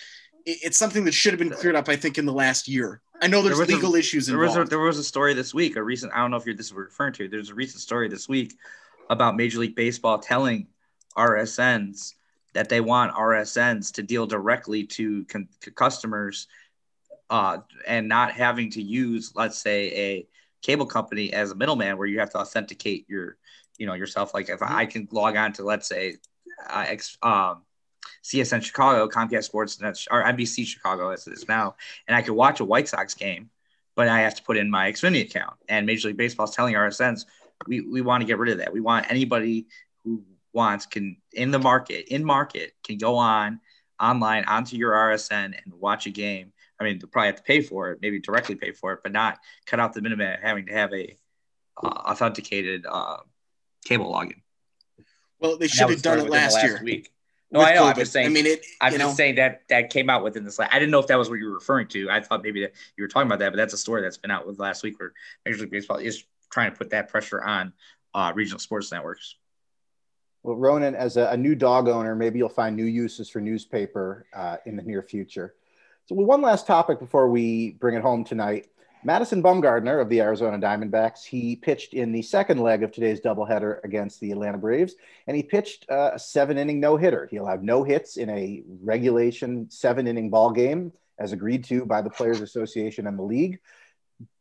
It's 0.47 0.76
something 0.76 1.05
that 1.05 1.14
should 1.14 1.32
have 1.32 1.39
been 1.39 1.51
cleared 1.51 1.74
up, 1.74 1.89
I 1.89 1.97
think, 1.97 2.18
in 2.18 2.26
the 2.26 2.32
last 2.32 2.68
year. 2.68 3.01
I 3.22 3.26
know 3.26 3.43
there's 3.43 3.56
there 3.56 3.66
legal 3.66 3.94
a, 3.94 3.98
issues 3.98 4.26
there 4.26 4.36
involved. 4.36 4.59
Was 4.59 4.68
a, 4.68 4.70
there 4.70 4.78
was 4.78 4.98
a 4.98 5.05
story 5.05 5.35
this 5.35 5.55
week, 5.55 5.76
a 5.76 5.82
recent. 5.82 6.12
I 6.12 6.18
don't 6.18 6.31
know 6.31 6.36
if 6.36 6.47
you're 6.47 6.55
this 6.55 6.66
is 6.66 6.72
referring 6.72 7.14
to. 7.14 7.28
There's 7.28 7.51
a 7.51 7.55
recent 7.55 7.81
story 7.81 8.09
this 8.09 8.28
week 8.28 8.55
about 9.10 9.36
Major 9.36 9.60
League 9.60 9.76
Baseball 9.76 10.18
telling 10.18 10.66
RSNs 11.16 12.14
that 12.55 12.68
they 12.68 12.81
want 12.81 13.14
RSNs 13.14 13.93
to 13.94 14.02
deal 14.02 14.26
directly 14.26 14.85
to 14.85 15.24
con- 15.24 15.48
customers 15.74 16.47
uh, 17.31 17.59
and 17.86 18.09
not 18.09 18.32
having 18.32 18.70
to 18.70 18.82
use, 18.82 19.32
let's 19.35 19.59
say, 19.59 19.89
a 19.93 20.26
cable 20.62 20.86
company 20.86 21.32
as 21.32 21.51
a 21.51 21.55
middleman 21.55 21.98
where 21.98 22.06
you 22.06 22.20
have 22.20 22.31
to 22.31 22.39
authenticate 22.39 23.06
your, 23.09 23.36
you 23.76 23.86
know, 23.86 23.94
yourself. 23.94 24.35
Like 24.35 24.48
if 24.48 24.62
I 24.62 24.86
can 24.86 25.09
log 25.10 25.36
on 25.36 25.52
to, 25.55 25.64
let's 25.64 25.89
say, 25.89 26.16
uh, 26.68 26.85
ex, 26.86 27.18
um, 27.22 27.62
CSN 28.22 28.62
Chicago, 28.62 29.09
Comcast 29.09 29.44
Sports, 29.44 29.78
or 30.10 30.22
NBC 30.22 30.66
Chicago 30.66 31.10
as 31.10 31.26
it 31.26 31.32
is 31.32 31.48
now, 31.48 31.76
and 32.06 32.16
I 32.16 32.22
could 32.22 32.35
watch 32.35 32.60
a 32.60 32.64
White 32.64 32.89
Sox 32.89 33.14
game, 33.14 33.51
but 33.94 34.09
I 34.09 34.20
have 34.20 34.35
to 34.36 34.43
put 34.43 34.56
in 34.56 34.70
my 34.70 34.90
Xfinity 34.90 35.22
account. 35.22 35.56
And 35.68 35.86
Major 35.86 36.09
League 36.09 36.16
Baseball 36.16 36.47
is 36.47 36.55
telling 36.55 36.74
RSNs, 36.74 37.26
we, 37.66 37.80
we 37.80 38.00
want 38.00 38.20
to 38.22 38.26
get 38.26 38.38
rid 38.38 38.52
of 38.52 38.58
that. 38.58 38.72
We 38.72 38.80
want 38.80 39.10
anybody 39.10 39.66
who 40.04 40.22
wants 40.52 40.86
can 40.86 41.16
in 41.32 41.50
the 41.50 41.58
market 41.58 42.06
in 42.14 42.24
market 42.24 42.74
can 42.84 42.96
go 42.96 43.16
on 43.16 43.60
online 44.00 44.44
onto 44.44 44.76
your 44.76 44.92
RSN 44.92 45.54
and 45.62 45.74
watch 45.78 46.06
a 46.06 46.10
game. 46.10 46.52
I 46.80 46.84
mean, 46.84 46.98
they'll 46.98 47.08
probably 47.08 47.28
have 47.28 47.36
to 47.36 47.42
pay 47.42 47.60
for 47.60 47.92
it, 47.92 47.98
maybe 48.02 48.20
directly 48.20 48.54
pay 48.54 48.72
for 48.72 48.92
it, 48.92 49.00
but 49.02 49.12
not 49.12 49.38
cut 49.66 49.80
out 49.80 49.92
the 49.92 50.02
minimum 50.02 50.36
having 50.42 50.66
to 50.66 50.72
have 50.72 50.92
a 50.92 51.16
uh, 51.82 51.86
authenticated 51.86 52.84
uh, 52.88 53.18
cable 53.84 54.12
login. 54.12 54.40
Well, 55.40 55.56
they 55.56 55.68
should 55.68 55.90
have 55.90 56.02
done 56.02 56.20
it 56.20 56.30
last, 56.30 56.54
last, 56.54 56.64
year. 56.64 56.80
Week. 56.82 57.10
No, 57.50 57.60
I 57.60 57.74
know. 57.74 57.82
COVID. 57.82 57.90
I'm 57.90 57.96
just 57.96 58.12
saying. 58.12 58.26
I 58.26 58.30
mean, 58.30 58.46
it. 58.46 58.64
I'm 58.80 58.92
just 58.92 58.98
know. 58.98 59.12
saying 59.12 59.36
that 59.36 59.62
that 59.68 59.90
came 59.90 60.10
out 60.10 60.24
within 60.24 60.44
this. 60.44 60.58
I 60.58 60.66
didn't 60.72 60.90
know 60.90 60.98
if 60.98 61.06
that 61.08 61.18
was 61.18 61.28
what 61.28 61.38
you 61.38 61.46
were 61.46 61.54
referring 61.54 61.86
to. 61.88 62.10
I 62.10 62.20
thought 62.20 62.42
maybe 62.42 62.62
that 62.62 62.72
you 62.96 63.04
were 63.04 63.08
talking 63.08 63.28
about 63.28 63.38
that, 63.40 63.50
but 63.50 63.56
that's 63.56 63.74
a 63.74 63.78
story 63.78 64.02
that's 64.02 64.16
been 64.16 64.30
out 64.30 64.46
with 64.46 64.58
last 64.58 64.82
week 64.82 64.98
where 64.98 65.12
Major 65.44 65.58
League 65.58 65.70
Baseball 65.70 65.98
is 65.98 66.24
trying 66.55 66.70
to 66.70 66.78
put 66.78 66.90
that 66.90 67.09
pressure 67.09 67.43
on 67.43 67.72
uh, 68.14 68.32
regional 68.35 68.60
sports 68.60 68.93
networks. 68.93 69.35
Well, 70.44 70.56
Ronan, 70.56 70.94
as 70.94 71.16
a, 71.16 71.26
a, 71.31 71.36
new 71.36 71.56
dog 71.56 71.89
owner, 71.89 72.14
maybe 72.14 72.39
you'll 72.39 72.48
find 72.48 72.76
new 72.76 72.85
uses 72.85 73.28
for 73.28 73.40
newspaper 73.40 74.26
uh, 74.32 74.59
in 74.64 74.76
the 74.76 74.82
near 74.82 75.02
future. 75.02 75.55
So, 76.06 76.14
one 76.14 76.43
last 76.43 76.66
topic 76.66 77.01
before 77.01 77.28
we 77.28 77.72
bring 77.72 77.97
it 77.97 78.02
home 78.02 78.24
tonight. 78.24 78.68
Madison 79.06 79.43
Bumgarner 79.43 80.01
of 80.01 80.09
the 80.09 80.20
Arizona 80.20 80.59
Diamondbacks, 80.59 81.24
he 81.24 81.56
pitched 81.56 81.93
in 81.93 82.10
the 82.10 82.22
second 82.22 82.59
leg 82.59 82.82
of 82.82 82.90
today's 82.90 83.20
doubleheader 83.20 83.85
against 83.85 84.18
the 84.20 84.32
Atlanta 84.32 84.56
Braves, 84.56 84.94
and 85.26 85.36
he 85.36 85.43
pitched 85.43 85.85
uh, 85.90 86.12
a 86.14 86.18
seven-inning 86.18 86.81
no-hitter. 86.81 87.26
He 87.31 87.36
allowed 87.36 87.62
no 87.62 87.82
hits 87.82 88.16
in 88.16 88.31
a 88.31 88.62
regulation 88.81 89.70
seven-inning 89.70 90.31
ball 90.31 90.52
game, 90.52 90.90
as 91.18 91.32
agreed 91.32 91.64
to 91.64 91.85
by 91.85 92.01
the 92.01 92.09
Players 92.09 92.40
Association 92.40 93.06
and 93.06 93.18
the 93.18 93.22
league. 93.22 93.60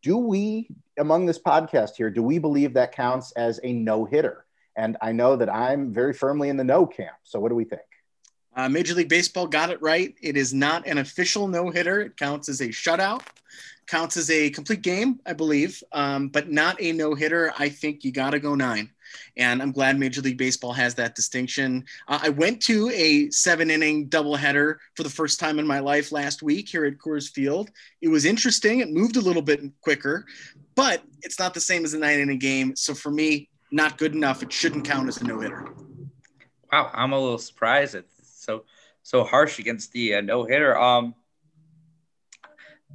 Do 0.02 0.18
we, 0.18 0.70
among 0.98 1.26
this 1.26 1.40
podcast 1.40 1.92
here, 1.98 2.10
do 2.10 2.22
we 2.22 2.40
believe 2.40 2.74
that 2.74 2.92
counts 2.92 3.32
as 3.34 3.60
a 3.64 3.74
no-hitter? 3.74 4.46
And 4.76 4.98
I 5.02 5.12
know 5.12 5.36
that 5.36 5.50
I'm 5.50 5.94
very 5.94 6.14
firmly 6.14 6.50
in 6.50 6.58
the 6.58 6.64
no 6.64 6.86
camp. 6.86 7.16
So 7.24 7.40
what 7.40 7.50
do 7.50 7.56
we 7.56 7.64
think? 7.64 7.82
Uh, 8.56 8.70
Major 8.70 8.94
League 8.94 9.10
Baseball 9.10 9.48
got 9.48 9.70
it 9.70 9.82
right. 9.82 10.14
It 10.22 10.38
is 10.38 10.54
not 10.54 10.88
an 10.88 11.00
official 11.00 11.48
no 11.48 11.70
hitter. 11.70 12.02
It 12.02 12.18
counts 12.18 12.50
as 12.50 12.62
a 12.62 12.68
shutout, 12.68 13.24
counts 13.88 14.16
as 14.16 14.30
a 14.30 14.50
complete 14.52 14.82
game, 14.82 15.20
I 15.26 15.34
believe, 15.34 15.84
um, 15.92 16.30
but 16.30 16.52
not 16.52 16.80
a 16.80 16.92
no 16.92 17.16
hitter. 17.16 17.54
I 17.58 17.70
think 17.70 18.04
you 18.04 18.12
got 18.12 18.32
to 18.32 18.40
go 18.40 18.54
nine. 18.56 18.92
And 19.38 19.62
I'm 19.62 19.72
glad 19.72 19.98
Major 19.98 20.22
League 20.22 20.38
Baseball 20.38 20.74
has 20.74 20.96
that 20.96 21.16
distinction. 21.16 21.86
Uh, 22.08 22.20
I 22.22 22.30
went 22.30 22.62
to 22.64 22.90
a 22.90 23.30
seven 23.30 23.72
inning 23.72 24.10
doubleheader 24.10 24.76
for 24.96 25.04
the 25.04 25.10
first 25.10 25.40
time 25.40 25.60
in 25.60 25.68
my 25.68 25.80
life 25.80 26.12
last 26.12 26.44
week 26.44 26.70
here 26.70 26.86
at 26.86 26.98
Coors 26.98 27.30
Field. 27.30 27.70
It 28.02 28.08
was 28.08 28.26
interesting. 28.26 28.80
It 28.80 28.92
moved 28.92 29.18
a 29.18 29.22
little 29.22 29.42
bit 29.42 29.62
quicker, 29.82 30.26
but 30.76 31.04
it's 31.22 31.40
not 31.40 31.54
the 31.54 31.60
same 31.60 31.84
as 31.86 31.94
a 31.94 32.00
nine 32.00 32.20
inning 32.20 32.40
game. 32.40 32.76
So 32.76 32.94
for 32.94 33.12
me, 33.12 33.50
not 33.72 33.98
good 33.98 34.14
enough. 34.14 34.44
It 34.44 34.54
shouldn't 34.54 34.86
count 34.86 35.08
as 35.08 35.22
a 35.22 35.24
no 35.24 35.40
hitter. 35.40 35.68
Wow, 36.72 36.92
I'm 36.94 37.12
a 37.12 37.20
little 37.20 37.38
surprised 37.38 37.96
it's 37.96 38.14
so 38.44 38.64
so 39.04 39.24
harsh 39.24 39.60
against 39.60 39.92
the 39.92 40.16
uh, 40.16 40.22
no 40.22 40.46
hitter. 40.46 40.78
Um, 40.78 41.14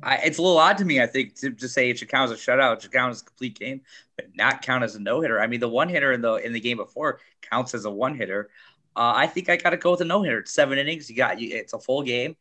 I, 0.03 0.17
it's 0.19 0.39
a 0.39 0.43
little 0.43 0.59
odd 0.59 0.79
to 0.79 0.85
me. 0.85 1.01
I 1.01 1.07
think 1.07 1.35
to, 1.37 1.51
to 1.51 1.69
say 1.69 1.91
it 1.91 1.99
should 1.99 2.09
count 2.09 2.31
as 2.31 2.39
a 2.39 2.41
shutout, 2.41 2.77
it 2.77 2.83
should 2.83 2.93
count 2.93 3.11
as 3.11 3.23
a 3.23 3.25
complete 3.25 3.59
game, 3.59 3.81
but 4.17 4.27
not 4.37 4.63
count 4.63 4.85
as 4.85 4.95
a 4.95 5.01
no 5.01 5.21
hitter. 5.21 5.41
I 5.41 5.47
mean, 5.47 5.61
the 5.61 5.69
one 5.69 5.89
hitter 5.89 6.13
in 6.13 6.21
the 6.21 6.35
in 6.35 6.53
the 6.53 6.61
game 6.61 6.77
before 6.77 7.21
counts 7.43 7.75
as 7.75 7.85
a 7.85 7.91
one 7.91 8.17
hitter. 8.17 8.51
Uh, 8.97 9.13
I 9.15 9.27
think 9.27 9.49
I 9.49 9.57
got 9.57 9.71
to 9.71 9.77
go 9.77 9.93
with 9.93 10.01
a 10.01 10.05
no 10.05 10.23
hitter. 10.23 10.45
Seven 10.47 10.79
innings. 10.79 11.09
You 11.09 11.17
got 11.17 11.41
you. 11.41 11.57
It's 11.57 11.73
a 11.73 11.79
full 11.79 12.03
game. 12.03 12.37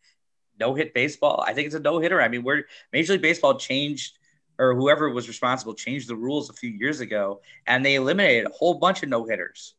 No 0.59 0.73
hit 0.73 0.93
baseball. 0.93 1.43
I 1.45 1.53
think 1.53 1.67
it's 1.67 1.75
a 1.75 1.79
no 1.79 1.99
hitter. 1.99 2.21
I 2.21 2.27
mean, 2.27 2.43
where 2.43 2.65
Major 2.91 3.13
League 3.13 3.21
Baseball 3.21 3.57
changed, 3.59 4.17
or 4.57 4.75
whoever 4.75 5.09
was 5.09 5.27
responsible 5.27 5.75
changed 5.75 6.07
the 6.07 6.15
rules 6.15 6.49
a 6.49 6.53
few 6.53 6.71
years 6.71 6.99
ago, 6.99 7.41
and 7.67 7.85
they 7.85 7.95
eliminated 7.95 8.47
a 8.47 8.49
whole 8.49 8.75
bunch 8.75 9.03
of 9.03 9.09
no 9.09 9.25
hitters. 9.25 9.75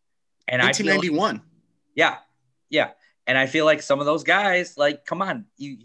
And 0.46 0.62
1991. 0.62 1.34
Like, 1.34 1.42
yeah, 1.94 2.16
yeah. 2.70 2.90
And 3.26 3.36
I 3.36 3.46
feel 3.46 3.64
like 3.64 3.82
some 3.82 4.00
of 4.00 4.06
those 4.06 4.24
guys, 4.24 4.78
like, 4.78 5.04
come 5.04 5.20
on, 5.20 5.46
you 5.58 5.78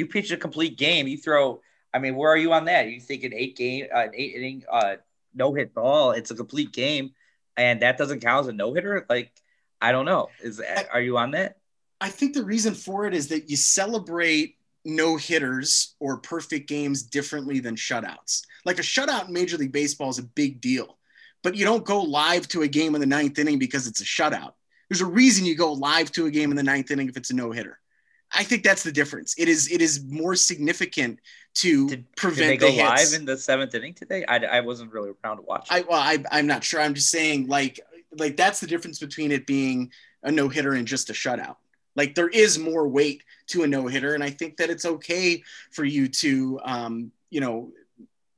you 0.00 0.06
pitch 0.06 0.32
a 0.32 0.36
complete 0.36 0.76
game. 0.76 1.06
You 1.06 1.18
throw. 1.18 1.60
I 1.92 1.98
mean, 1.98 2.16
where 2.16 2.30
are 2.30 2.36
you 2.36 2.52
on 2.52 2.64
that? 2.64 2.88
You 2.88 3.00
think 3.00 3.22
an 3.24 3.34
eight 3.34 3.56
game, 3.56 3.86
uh, 3.94 3.98
an 3.98 4.12
eight 4.14 4.34
inning, 4.34 4.64
uh, 4.70 4.96
no 5.34 5.54
hit 5.54 5.74
ball? 5.74 6.12
It's 6.12 6.30
a 6.30 6.34
complete 6.34 6.72
game, 6.72 7.10
and 7.56 7.82
that 7.82 7.98
doesn't 7.98 8.20
count 8.20 8.44
as 8.44 8.48
a 8.48 8.52
no 8.52 8.72
hitter. 8.72 9.06
Like, 9.08 9.32
I 9.80 9.92
don't 9.92 10.06
know. 10.06 10.30
Is 10.42 10.60
are 10.92 11.00
you 11.00 11.18
on 11.18 11.32
that? 11.32 11.58
I 12.00 12.08
think 12.08 12.34
the 12.34 12.44
reason 12.44 12.74
for 12.74 13.06
it 13.06 13.14
is 13.14 13.28
that 13.28 13.50
you 13.50 13.56
celebrate 13.56 14.56
no 14.84 15.16
hitters 15.16 15.94
or 16.00 16.16
perfect 16.16 16.68
games 16.68 17.02
differently 17.02 17.60
than 17.60 17.76
shutouts. 17.76 18.42
Like 18.64 18.78
a 18.78 18.82
shutout 18.82 19.28
in 19.28 19.34
Major 19.34 19.58
League 19.58 19.72
Baseball 19.72 20.08
is 20.08 20.18
a 20.18 20.22
big 20.22 20.60
deal, 20.62 20.96
but 21.42 21.54
you 21.54 21.66
don't 21.66 21.84
go 21.84 22.00
live 22.00 22.48
to 22.48 22.62
a 22.62 22.68
game 22.68 22.94
in 22.94 23.00
the 23.00 23.06
ninth 23.06 23.38
inning 23.38 23.58
because 23.58 23.86
it's 23.86 24.00
a 24.00 24.04
shutout. 24.04 24.52
There's 24.88 25.02
a 25.02 25.06
reason 25.06 25.44
you 25.44 25.54
go 25.54 25.72
live 25.72 26.10
to 26.12 26.26
a 26.26 26.30
game 26.30 26.50
in 26.50 26.56
the 26.56 26.62
ninth 26.62 26.90
inning 26.90 27.08
if 27.08 27.16
it's 27.16 27.30
a 27.30 27.34
no 27.34 27.50
hitter. 27.50 27.79
I 28.32 28.44
think 28.44 28.62
that's 28.62 28.82
the 28.82 28.92
difference. 28.92 29.34
It 29.38 29.48
is 29.48 29.70
it 29.70 29.82
is 29.82 30.04
more 30.04 30.36
significant 30.36 31.20
to 31.54 31.88
did, 31.88 32.16
prevent. 32.16 32.60
Did 32.60 32.70
they 32.70 32.76
go 32.76 32.76
the 32.76 32.88
live 32.88 33.12
in 33.14 33.24
the 33.24 33.36
seventh 33.36 33.74
inning 33.74 33.94
today? 33.94 34.24
I, 34.26 34.36
I 34.36 34.60
wasn't 34.60 34.92
really 34.92 35.10
around 35.24 35.38
to 35.38 35.42
watch. 35.42 35.68
I 35.70 35.80
well, 35.82 36.00
I 36.00 36.22
I'm 36.30 36.46
not 36.46 36.62
sure. 36.62 36.80
I'm 36.80 36.94
just 36.94 37.10
saying 37.10 37.48
like 37.48 37.80
like 38.16 38.36
that's 38.36 38.60
the 38.60 38.66
difference 38.66 38.98
between 38.98 39.32
it 39.32 39.46
being 39.46 39.90
a 40.22 40.30
no 40.30 40.48
hitter 40.48 40.72
and 40.72 40.86
just 40.86 41.10
a 41.10 41.12
shutout. 41.12 41.56
Like 41.96 42.14
there 42.14 42.28
is 42.28 42.58
more 42.58 42.86
weight 42.86 43.24
to 43.48 43.64
a 43.64 43.66
no 43.66 43.86
hitter, 43.86 44.14
and 44.14 44.22
I 44.22 44.30
think 44.30 44.56
that 44.58 44.70
it's 44.70 44.84
okay 44.84 45.42
for 45.72 45.84
you 45.84 46.08
to 46.08 46.60
um, 46.64 47.12
you 47.30 47.40
know 47.40 47.72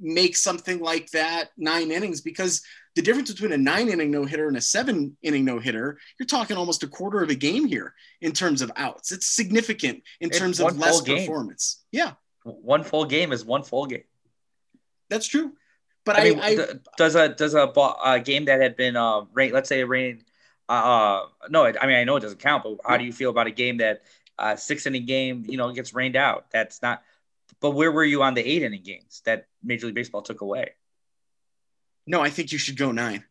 make 0.00 0.36
something 0.36 0.80
like 0.80 1.10
that 1.10 1.50
nine 1.56 1.92
innings 1.92 2.20
because 2.20 2.62
the 2.94 3.02
difference 3.02 3.32
between 3.32 3.52
a 3.52 3.58
nine 3.58 3.88
inning 3.88 4.10
no 4.10 4.24
hitter 4.24 4.48
and 4.48 4.56
a 4.56 4.60
seven 4.60 5.16
inning 5.22 5.44
no 5.44 5.58
hitter, 5.58 5.98
you're 6.18 6.26
talking 6.26 6.56
almost 6.56 6.82
a 6.82 6.88
quarter 6.88 7.22
of 7.22 7.30
a 7.30 7.34
game 7.34 7.66
here 7.66 7.94
in 8.20 8.32
terms 8.32 8.60
of 8.60 8.70
outs. 8.76 9.12
It's 9.12 9.26
significant 9.26 10.02
in 10.20 10.28
it's 10.28 10.38
terms 10.38 10.60
of 10.60 10.76
less 10.78 11.00
game. 11.00 11.18
performance. 11.18 11.82
Yeah. 11.90 12.12
One 12.44 12.84
full 12.84 13.04
game 13.04 13.32
is 13.32 13.44
one 13.44 13.62
full 13.62 13.86
game. 13.86 14.04
That's 15.08 15.26
true. 15.26 15.52
But 16.04 16.16
I, 16.16 16.20
I, 16.20 16.30
mean, 16.30 16.40
I 16.40 16.56
does 16.96 17.14
a 17.14 17.28
does 17.28 17.54
a, 17.54 17.72
a, 18.04 18.20
game 18.20 18.46
that 18.46 18.60
had 18.60 18.76
been 18.76 18.96
uh 18.96 19.22
rain, 19.32 19.52
let's 19.52 19.68
say 19.68 19.80
it 19.80 19.84
rained 19.84 20.24
uh, 20.68 20.72
uh 20.72 21.26
no 21.48 21.64
I 21.64 21.86
mean 21.86 21.96
I 21.96 22.02
know 22.02 22.16
it 22.16 22.20
doesn't 22.20 22.40
count 22.40 22.64
but 22.64 22.78
how 22.84 22.96
do 22.96 23.04
you 23.04 23.12
feel 23.12 23.30
about 23.30 23.46
a 23.46 23.52
game 23.52 23.76
that 23.76 24.02
uh 24.36 24.56
six 24.56 24.84
inning 24.84 25.06
game 25.06 25.44
you 25.46 25.56
know 25.56 25.70
gets 25.70 25.94
rained 25.94 26.16
out 26.16 26.46
that's 26.50 26.82
not 26.82 27.02
but 27.60 27.70
where 27.70 27.92
were 27.92 28.04
you 28.04 28.24
on 28.24 28.34
the 28.34 28.44
eight 28.44 28.62
inning 28.62 28.82
games 28.82 29.22
that 29.24 29.46
Major 29.62 29.86
League 29.86 29.94
Baseball 29.94 30.22
took 30.22 30.40
away? 30.40 30.72
No, 32.06 32.20
I 32.20 32.30
think 32.30 32.52
you 32.52 32.58
should 32.58 32.76
go 32.76 32.92
nine. 32.92 33.24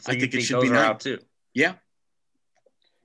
So 0.00 0.12
I 0.12 0.18
think, 0.18 0.32
think, 0.32 0.42
it 0.42 0.46
should 0.46 0.60
be 0.60 0.68
nine 0.68 0.84
out 0.84 1.00
too. 1.00 1.18
Yeah. 1.54 1.74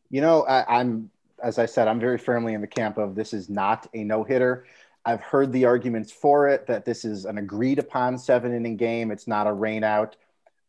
You 0.09 0.21
know, 0.21 0.43
I, 0.43 0.79
I'm 0.79 1.09
as 1.41 1.57
I 1.57 1.65
said, 1.65 1.87
I'm 1.87 1.99
very 1.99 2.17
firmly 2.17 2.53
in 2.53 2.61
the 2.61 2.67
camp 2.67 2.97
of 2.97 3.15
this 3.15 3.33
is 3.33 3.49
not 3.49 3.87
a 3.93 4.03
no 4.03 4.23
hitter. 4.23 4.65
I've 5.05 5.21
heard 5.21 5.51
the 5.51 5.65
arguments 5.65 6.11
for 6.11 6.47
it 6.47 6.67
that 6.67 6.85
this 6.85 7.03
is 7.03 7.25
an 7.25 7.37
agreed 7.37 7.79
upon 7.79 8.17
seven 8.17 8.53
inning 8.53 8.77
game. 8.77 9.11
It's 9.11 9.27
not 9.27 9.47
a 9.47 9.53
rain 9.53 9.83
out 9.83 10.15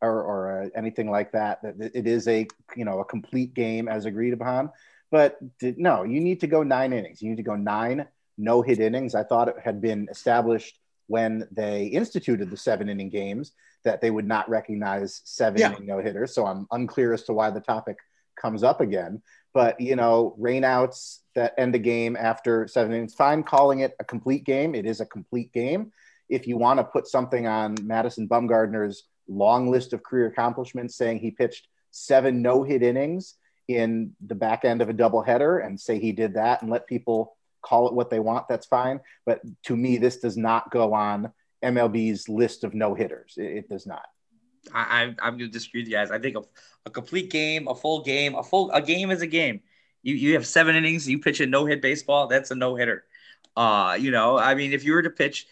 or, 0.00 0.22
or 0.22 0.62
uh, 0.62 0.68
anything 0.74 1.10
like 1.10 1.32
that. 1.32 1.62
That 1.62 1.94
it 1.94 2.06
is 2.06 2.26
a 2.28 2.46
you 2.76 2.84
know 2.84 3.00
a 3.00 3.04
complete 3.04 3.54
game 3.54 3.88
as 3.88 4.06
agreed 4.06 4.32
upon. 4.32 4.70
But 5.10 5.38
no, 5.60 6.04
you 6.04 6.20
need 6.20 6.40
to 6.40 6.46
go 6.46 6.62
nine 6.62 6.92
innings. 6.92 7.20
You 7.20 7.28
need 7.28 7.36
to 7.36 7.42
go 7.42 7.56
nine 7.56 8.06
no 8.38 8.62
hit 8.62 8.80
innings. 8.80 9.14
I 9.14 9.24
thought 9.24 9.48
it 9.48 9.56
had 9.62 9.80
been 9.80 10.08
established 10.10 10.78
when 11.06 11.46
they 11.52 11.86
instituted 11.86 12.50
the 12.50 12.56
seven 12.56 12.88
inning 12.88 13.10
games 13.10 13.52
that 13.84 14.00
they 14.00 14.10
would 14.10 14.26
not 14.26 14.48
recognize 14.48 15.20
seven 15.24 15.60
yeah. 15.60 15.74
no 15.80 15.98
hitters. 15.98 16.34
So 16.34 16.46
I'm 16.46 16.66
unclear 16.70 17.12
as 17.12 17.24
to 17.24 17.32
why 17.32 17.50
the 17.50 17.60
topic 17.60 17.96
comes 18.40 18.62
up 18.62 18.80
again. 18.80 19.22
But 19.54 19.80
you 19.80 19.96
know, 19.96 20.36
rainouts 20.40 21.18
that 21.34 21.54
end 21.58 21.74
a 21.74 21.78
game 21.78 22.16
after 22.16 22.66
seven 22.66 22.92
innings, 22.92 23.14
fine 23.14 23.42
calling 23.42 23.80
it 23.80 23.94
a 24.00 24.04
complete 24.04 24.44
game. 24.44 24.74
It 24.74 24.86
is 24.86 25.00
a 25.00 25.06
complete 25.06 25.52
game. 25.52 25.92
If 26.28 26.46
you 26.46 26.56
want 26.56 26.78
to 26.78 26.84
put 26.84 27.06
something 27.06 27.46
on 27.46 27.76
Madison 27.82 28.28
Bumgarner's 28.28 29.04
long 29.28 29.70
list 29.70 29.92
of 29.92 30.02
career 30.02 30.26
accomplishments, 30.26 30.96
saying 30.96 31.18
he 31.18 31.30
pitched 31.30 31.68
seven 31.90 32.40
no 32.40 32.62
hit 32.62 32.82
innings 32.82 33.34
in 33.68 34.12
the 34.26 34.34
back 34.34 34.64
end 34.64 34.82
of 34.82 34.88
a 34.88 34.94
doubleheader, 34.94 35.64
and 35.64 35.78
say 35.78 35.98
he 35.98 36.12
did 36.12 36.34
that, 36.34 36.62
and 36.62 36.70
let 36.70 36.86
people 36.86 37.36
call 37.62 37.88
it 37.88 37.94
what 37.94 38.10
they 38.10 38.20
want, 38.20 38.48
that's 38.48 38.66
fine. 38.66 39.00
But 39.24 39.40
to 39.64 39.76
me, 39.76 39.96
this 39.96 40.18
does 40.18 40.36
not 40.36 40.70
go 40.70 40.94
on 40.94 41.32
MLB's 41.62 42.28
list 42.28 42.64
of 42.64 42.74
no 42.74 42.94
hitters. 42.94 43.34
It, 43.36 43.44
it, 43.44 43.68
does 43.68 43.86
not. 43.86 44.06
I, 44.74 45.14
I'm 45.20 45.38
going 45.38 45.38
to 45.38 45.48
disagree 45.48 45.82
with 45.82 45.88
you 45.88 45.94
guys. 45.94 46.10
I 46.10 46.18
think 46.18 46.36
a, 46.36 46.42
a 46.86 46.90
complete 46.90 47.30
game, 47.30 47.68
a 47.68 47.74
full 47.74 48.02
game, 48.02 48.34
a 48.34 48.42
full 48.42 48.70
a 48.70 48.82
game 48.82 49.10
is 49.10 49.22
a 49.22 49.26
game. 49.26 49.60
You 50.02 50.14
you 50.14 50.34
have 50.34 50.46
seven 50.46 50.74
innings, 50.74 51.08
you 51.08 51.18
pitch 51.18 51.40
a 51.40 51.46
no 51.46 51.64
hit 51.64 51.80
baseball, 51.80 52.26
that's 52.26 52.50
a 52.50 52.54
no 52.54 52.74
hitter. 52.74 53.04
Uh, 53.56 53.96
you 54.00 54.10
know, 54.10 54.38
I 54.38 54.54
mean, 54.54 54.72
if 54.72 54.84
you 54.84 54.92
were 54.92 55.02
to 55.02 55.10
pitch, 55.10 55.46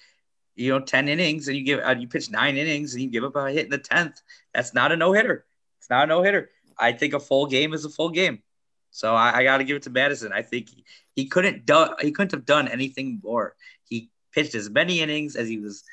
you 0.56 0.70
know, 0.70 0.80
ten 0.80 1.08
innings 1.08 1.48
and 1.48 1.56
you 1.56 1.64
give 1.64 1.80
uh, 1.80 1.94
you 1.98 2.08
pitch 2.08 2.30
nine 2.30 2.56
innings 2.56 2.94
and 2.94 3.02
you 3.02 3.10
give 3.10 3.24
up 3.24 3.36
a 3.36 3.50
hit 3.50 3.66
in 3.66 3.70
the 3.70 3.78
tenth, 3.78 4.20
that's 4.52 4.74
not 4.74 4.92
a 4.92 4.96
no 4.96 5.12
hitter. 5.12 5.44
It's 5.78 5.90
not 5.90 6.04
a 6.04 6.06
no 6.06 6.22
hitter. 6.22 6.50
I 6.78 6.92
think 6.92 7.14
a 7.14 7.20
full 7.20 7.46
game 7.46 7.74
is 7.74 7.84
a 7.84 7.90
full 7.90 8.10
game. 8.10 8.42
So 8.90 9.14
I, 9.14 9.38
I 9.38 9.44
got 9.44 9.58
to 9.58 9.64
give 9.64 9.76
it 9.76 9.82
to 9.84 9.90
Madison. 9.90 10.32
I 10.32 10.42
think 10.42 10.68
he, 10.68 10.84
he 11.14 11.26
couldn't 11.26 11.66
do 11.66 11.86
he 12.00 12.10
couldn't 12.10 12.32
have 12.32 12.46
done 12.46 12.68
anything 12.68 13.20
more. 13.22 13.54
He 13.84 14.10
pitched 14.32 14.54
as 14.54 14.70
many 14.70 15.00
innings 15.00 15.36
as 15.36 15.48
he 15.48 15.58
was 15.58 15.84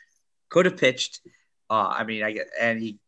could 0.50 0.66
have 0.66 0.78
pitched. 0.78 1.22
Uh, 1.70 1.88
I 1.88 2.04
mean, 2.04 2.24
I 2.24 2.32
get 2.32 2.48
and 2.60 2.80
he 2.80 3.00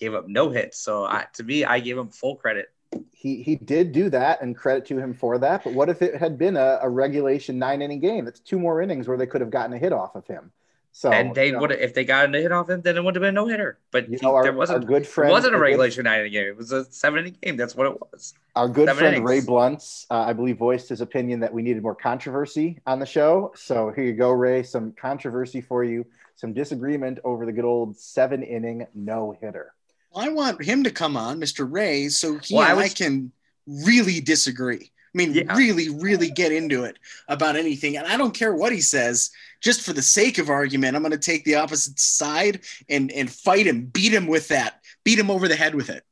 gave 0.00 0.14
up 0.14 0.28
no 0.28 0.50
hits. 0.50 0.78
So 0.80 1.04
I, 1.04 1.26
to 1.34 1.44
me, 1.44 1.64
I 1.64 1.80
give 1.80 1.98
him 1.98 2.08
full 2.08 2.36
credit. 2.36 2.66
He 3.12 3.42
he 3.42 3.56
did 3.56 3.92
do 3.92 4.08
that, 4.10 4.40
and 4.42 4.56
credit 4.56 4.86
to 4.86 4.98
him 4.98 5.12
for 5.12 5.38
that. 5.38 5.64
But 5.64 5.74
what 5.74 5.88
if 5.88 6.02
it 6.02 6.16
had 6.16 6.38
been 6.38 6.56
a, 6.56 6.78
a 6.82 6.88
regulation 6.88 7.58
nine 7.58 7.82
inning 7.82 8.00
game? 8.00 8.24
That's 8.24 8.40
two 8.40 8.58
more 8.58 8.80
innings 8.80 9.06
where 9.06 9.16
they 9.16 9.26
could 9.26 9.40
have 9.40 9.50
gotten 9.50 9.74
a 9.74 9.78
hit 9.78 9.92
off 9.92 10.14
of 10.14 10.26
him. 10.26 10.52
So 10.92 11.12
and 11.12 11.34
they 11.34 11.52
would 11.52 11.70
if 11.70 11.94
they 11.94 12.04
got 12.04 12.34
a 12.34 12.38
hit 12.40 12.50
off 12.50 12.68
him, 12.68 12.80
then 12.80 12.96
it 12.96 13.04
would 13.04 13.14
have 13.14 13.22
been 13.22 13.34
no 13.34 13.46
hitter. 13.46 13.78
But 13.92 14.10
you 14.10 14.18
know, 14.20 14.34
our, 14.34 14.42
there 14.42 14.52
wasn't 14.52 14.86
good 14.86 15.06
friend. 15.06 15.30
It 15.30 15.32
wasn't 15.32 15.54
a 15.54 15.58
regulation 15.58 16.04
nine 16.04 16.20
inning 16.20 16.32
game. 16.32 16.46
It 16.46 16.56
was 16.56 16.72
a 16.72 16.86
seven 16.86 17.20
inning 17.20 17.36
game. 17.40 17.56
That's 17.56 17.76
what 17.76 17.86
it 17.86 18.00
was. 18.00 18.34
Our 18.56 18.68
good 18.68 18.88
seven 18.88 18.98
friend 18.98 19.16
innings. 19.16 19.28
Ray 19.28 19.40
Blunts, 19.42 20.06
uh, 20.10 20.22
I 20.22 20.32
believe, 20.32 20.58
voiced 20.58 20.88
his 20.88 21.00
opinion 21.00 21.40
that 21.40 21.52
we 21.52 21.62
needed 21.62 21.82
more 21.82 21.94
controversy 21.94 22.80
on 22.86 22.98
the 22.98 23.06
show. 23.06 23.52
So 23.54 23.92
here 23.94 24.04
you 24.04 24.14
go, 24.14 24.30
Ray. 24.30 24.62
Some 24.64 24.92
controversy 24.92 25.60
for 25.60 25.84
you. 25.84 26.04
Some 26.38 26.52
disagreement 26.52 27.18
over 27.24 27.44
the 27.44 27.52
good 27.52 27.64
old 27.64 27.98
seven 27.98 28.44
inning 28.44 28.86
no 28.94 29.36
hitter. 29.40 29.74
Well, 30.12 30.24
I 30.24 30.28
want 30.28 30.62
him 30.62 30.84
to 30.84 30.90
come 30.92 31.16
on, 31.16 31.40
Mr. 31.40 31.66
Ray, 31.68 32.08
so 32.10 32.38
he 32.38 32.54
well, 32.54 32.62
and 32.62 32.70
I, 32.70 32.74
was... 32.74 32.84
I 32.84 32.94
can 32.94 33.32
really 33.66 34.20
disagree. 34.20 34.92
I 35.14 35.18
mean, 35.18 35.34
yeah. 35.34 35.56
really, 35.56 35.88
really 35.88 36.30
get 36.30 36.52
into 36.52 36.84
it 36.84 36.96
about 37.26 37.56
anything. 37.56 37.96
And 37.96 38.06
I 38.06 38.16
don't 38.16 38.36
care 38.36 38.54
what 38.54 38.72
he 38.72 38.80
says, 38.80 39.30
just 39.60 39.82
for 39.82 39.92
the 39.92 40.00
sake 40.00 40.38
of 40.38 40.48
argument, 40.48 40.94
I'm 40.94 41.02
going 41.02 41.10
to 41.10 41.18
take 41.18 41.44
the 41.44 41.56
opposite 41.56 41.98
side 41.98 42.60
and, 42.88 43.10
and 43.10 43.28
fight 43.28 43.66
him, 43.66 43.86
beat 43.86 44.14
him 44.14 44.28
with 44.28 44.46
that, 44.48 44.80
beat 45.02 45.18
him 45.18 45.32
over 45.32 45.48
the 45.48 45.56
head 45.56 45.74
with 45.74 45.90
it. 45.90 46.04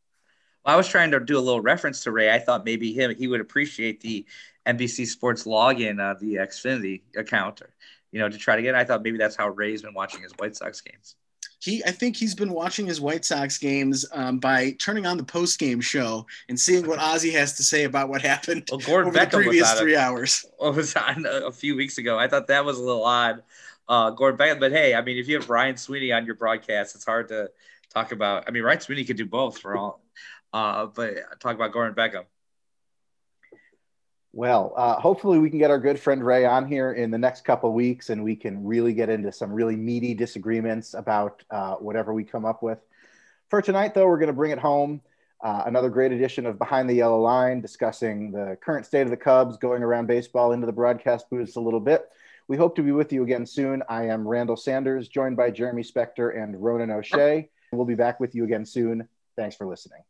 Well, 0.65 0.75
I 0.75 0.77
was 0.77 0.89
trying 0.89 1.13
to 1.13 1.21
do 1.21 1.39
a 1.39 1.41
little 1.41 1.61
reference 1.61 2.03
to 2.03 2.11
Ray. 2.11 2.33
I 2.35 2.41
thought 2.41 2.65
maybe 2.65 2.93
him 2.93 3.15
he 3.15 3.29
would 3.29 3.41
appreciate 3.41 4.01
the 4.01 4.27
NBC 4.67 5.07
Sports 5.07 5.45
login, 5.45 6.01
uh, 6.01 6.19
the 6.19 6.35
Xfinity 6.35 7.03
account, 7.17 7.63
or, 7.63 7.71
you 8.13 8.21
know, 8.21 8.29
to 8.29 8.39
try 8.39 8.57
to 8.57 8.63
get. 8.63 8.75
I 8.75 8.85
thought 8.85 9.03
maybe 9.03 9.19
that's 9.19 9.37
how 9.37 9.49
Ray's 9.49 9.83
been 9.83 9.95
watching 9.95 10.23
his 10.23 10.33
White 10.39 10.57
Sox 10.57 10.81
games 10.81 11.17
he 11.61 11.85
I 11.85 11.91
think 11.91 12.17
he's 12.17 12.35
been 12.35 12.53
watching 12.53 12.87
his 12.87 13.01
White 13.01 13.25
Sox 13.25 13.59
games 13.59 14.07
um, 14.13 14.39
by 14.39 14.73
turning 14.73 15.07
on 15.07 15.17
the 15.17 15.25
post 15.25 15.59
game 15.59 15.81
show 15.81 16.27
and 16.49 16.59
seeing 16.59 16.87
what 16.87 16.99
Ozzie 17.01 17.33
has 17.33 17.57
to 17.57 17.65
say 17.65 17.85
about 17.85 18.09
what 18.09 18.23
happened 18.23 18.69
well, 18.71 18.81
Gordon 18.81 19.09
over 19.09 19.19
Beckham 19.19 19.31
the 19.31 19.37
previous 19.39 19.73
three 19.73 19.97
hours. 19.97 20.45
was 20.61 20.95
on 20.97 21.27
a, 21.27 21.47
a, 21.47 21.53
few 21.53 21.77
weeks 21.77 21.99
ago. 21.99 22.19
I 22.19 22.29
thought 22.29 22.47
that 22.49 22.65
was 22.65 22.79
a 22.79 22.83
little 22.83 23.05
odd, 23.05 23.43
uh, 23.89 24.11
Gordon 24.11 24.39
Beckham. 24.39 24.61
But 24.61 24.73
hey, 24.73 24.95
I 24.95 25.03
mean, 25.03 25.19
if 25.19 25.29
you 25.29 25.37
have 25.37 25.49
Ryan 25.49 25.77
Sweeney 25.77 26.13
on 26.13 26.27
your 26.27 26.35
broadcast, 26.35 26.95
it's 26.95 27.05
hard 27.05 27.29
to 27.29 27.51
talk 27.93 28.13
about. 28.13 28.45
I 28.47 28.51
mean, 28.51 28.63
Ryan 28.63 28.81
Sweeney 28.81 29.05
could 29.05 29.17
do 29.17 29.27
both 29.27 29.59
for 29.59 29.77
all, 29.77 30.01
uh, 30.53 30.87
but 30.87 31.41
talk 31.41 31.55
about 31.55 31.73
Gordon 31.73 31.95
Beckham. 31.95 32.25
Well, 34.37 34.75
uh, 34.77 35.01
hopefully 35.01 35.39
we 35.39 35.49
can 35.49 35.59
get 35.59 35.71
our 35.71 35.79
good 35.79 35.99
friend 35.99 36.23
Ray 36.23 36.45
on 36.45 36.69
here 36.69 36.93
in 36.93 37.11
the 37.11 37.17
next 37.17 37.43
couple 37.43 37.73
weeks, 37.73 38.11
and 38.11 38.23
we 38.23 38.37
can 38.37 38.67
really 38.67 38.93
get 38.93 39.09
into 39.09 39.33
some 39.33 39.51
really 39.51 39.77
meaty 39.77 40.13
disagreements 40.13 40.93
about 40.93 41.43
uh, 41.51 41.77
whatever 41.77 42.13
we 42.13 42.23
come 42.23 42.45
up 42.45 42.63
with. 42.63 42.79
For 43.49 43.63
tonight, 43.63 43.95
though, 43.95 44.07
we're 44.07 44.19
going 44.19 44.27
to 44.27 44.35
bring 44.35 44.51
it 44.51 44.59
home. 44.59 45.01
Uh, 45.43 45.63
another 45.65 45.89
great 45.89 46.13
edition 46.13 46.45
of 46.45 46.59
Behind 46.59 46.87
the 46.87 46.93
Yellow 46.93 47.19
Line, 47.19 47.63
discussing 47.63 48.31
the 48.31 48.59
current 48.61 48.85
state 48.85 49.05
of 49.05 49.11
the 49.11 49.17
Cubs, 49.17 49.57
going 49.57 49.83
around 49.83 50.07
baseball 50.07 50.53
into 50.53 50.67
the 50.67 50.73
broadcast 50.73 51.31
booths 51.31 51.57
a 51.57 51.61
little 51.61 51.81
bit. 51.81 52.05
We 52.47 52.59
hope 52.59 52.77
to 52.77 52.83
be 52.83 52.93
with 52.93 53.15
you 53.15 53.23
again 53.23 53.47
soon. 53.47 53.83
I 53.89 54.09
am 54.09 54.29
Randall 54.29 54.59
Sanders, 54.59 55.09
joined 55.09 55.39
by 55.39 55.51
Jeremy 55.51 55.83
Spector 55.83 56.37
and 56.37 56.63
Ronan 56.63 56.91
O'Shea. 56.91 57.49
We'll 57.73 57.87
be 57.87 57.95
back 57.95 58.21
with 58.21 58.35
you 58.35 58.45
again 58.45 58.67
soon. 58.67 59.09
Thanks 59.35 59.57
for 59.57 59.67
listening. 59.67 60.03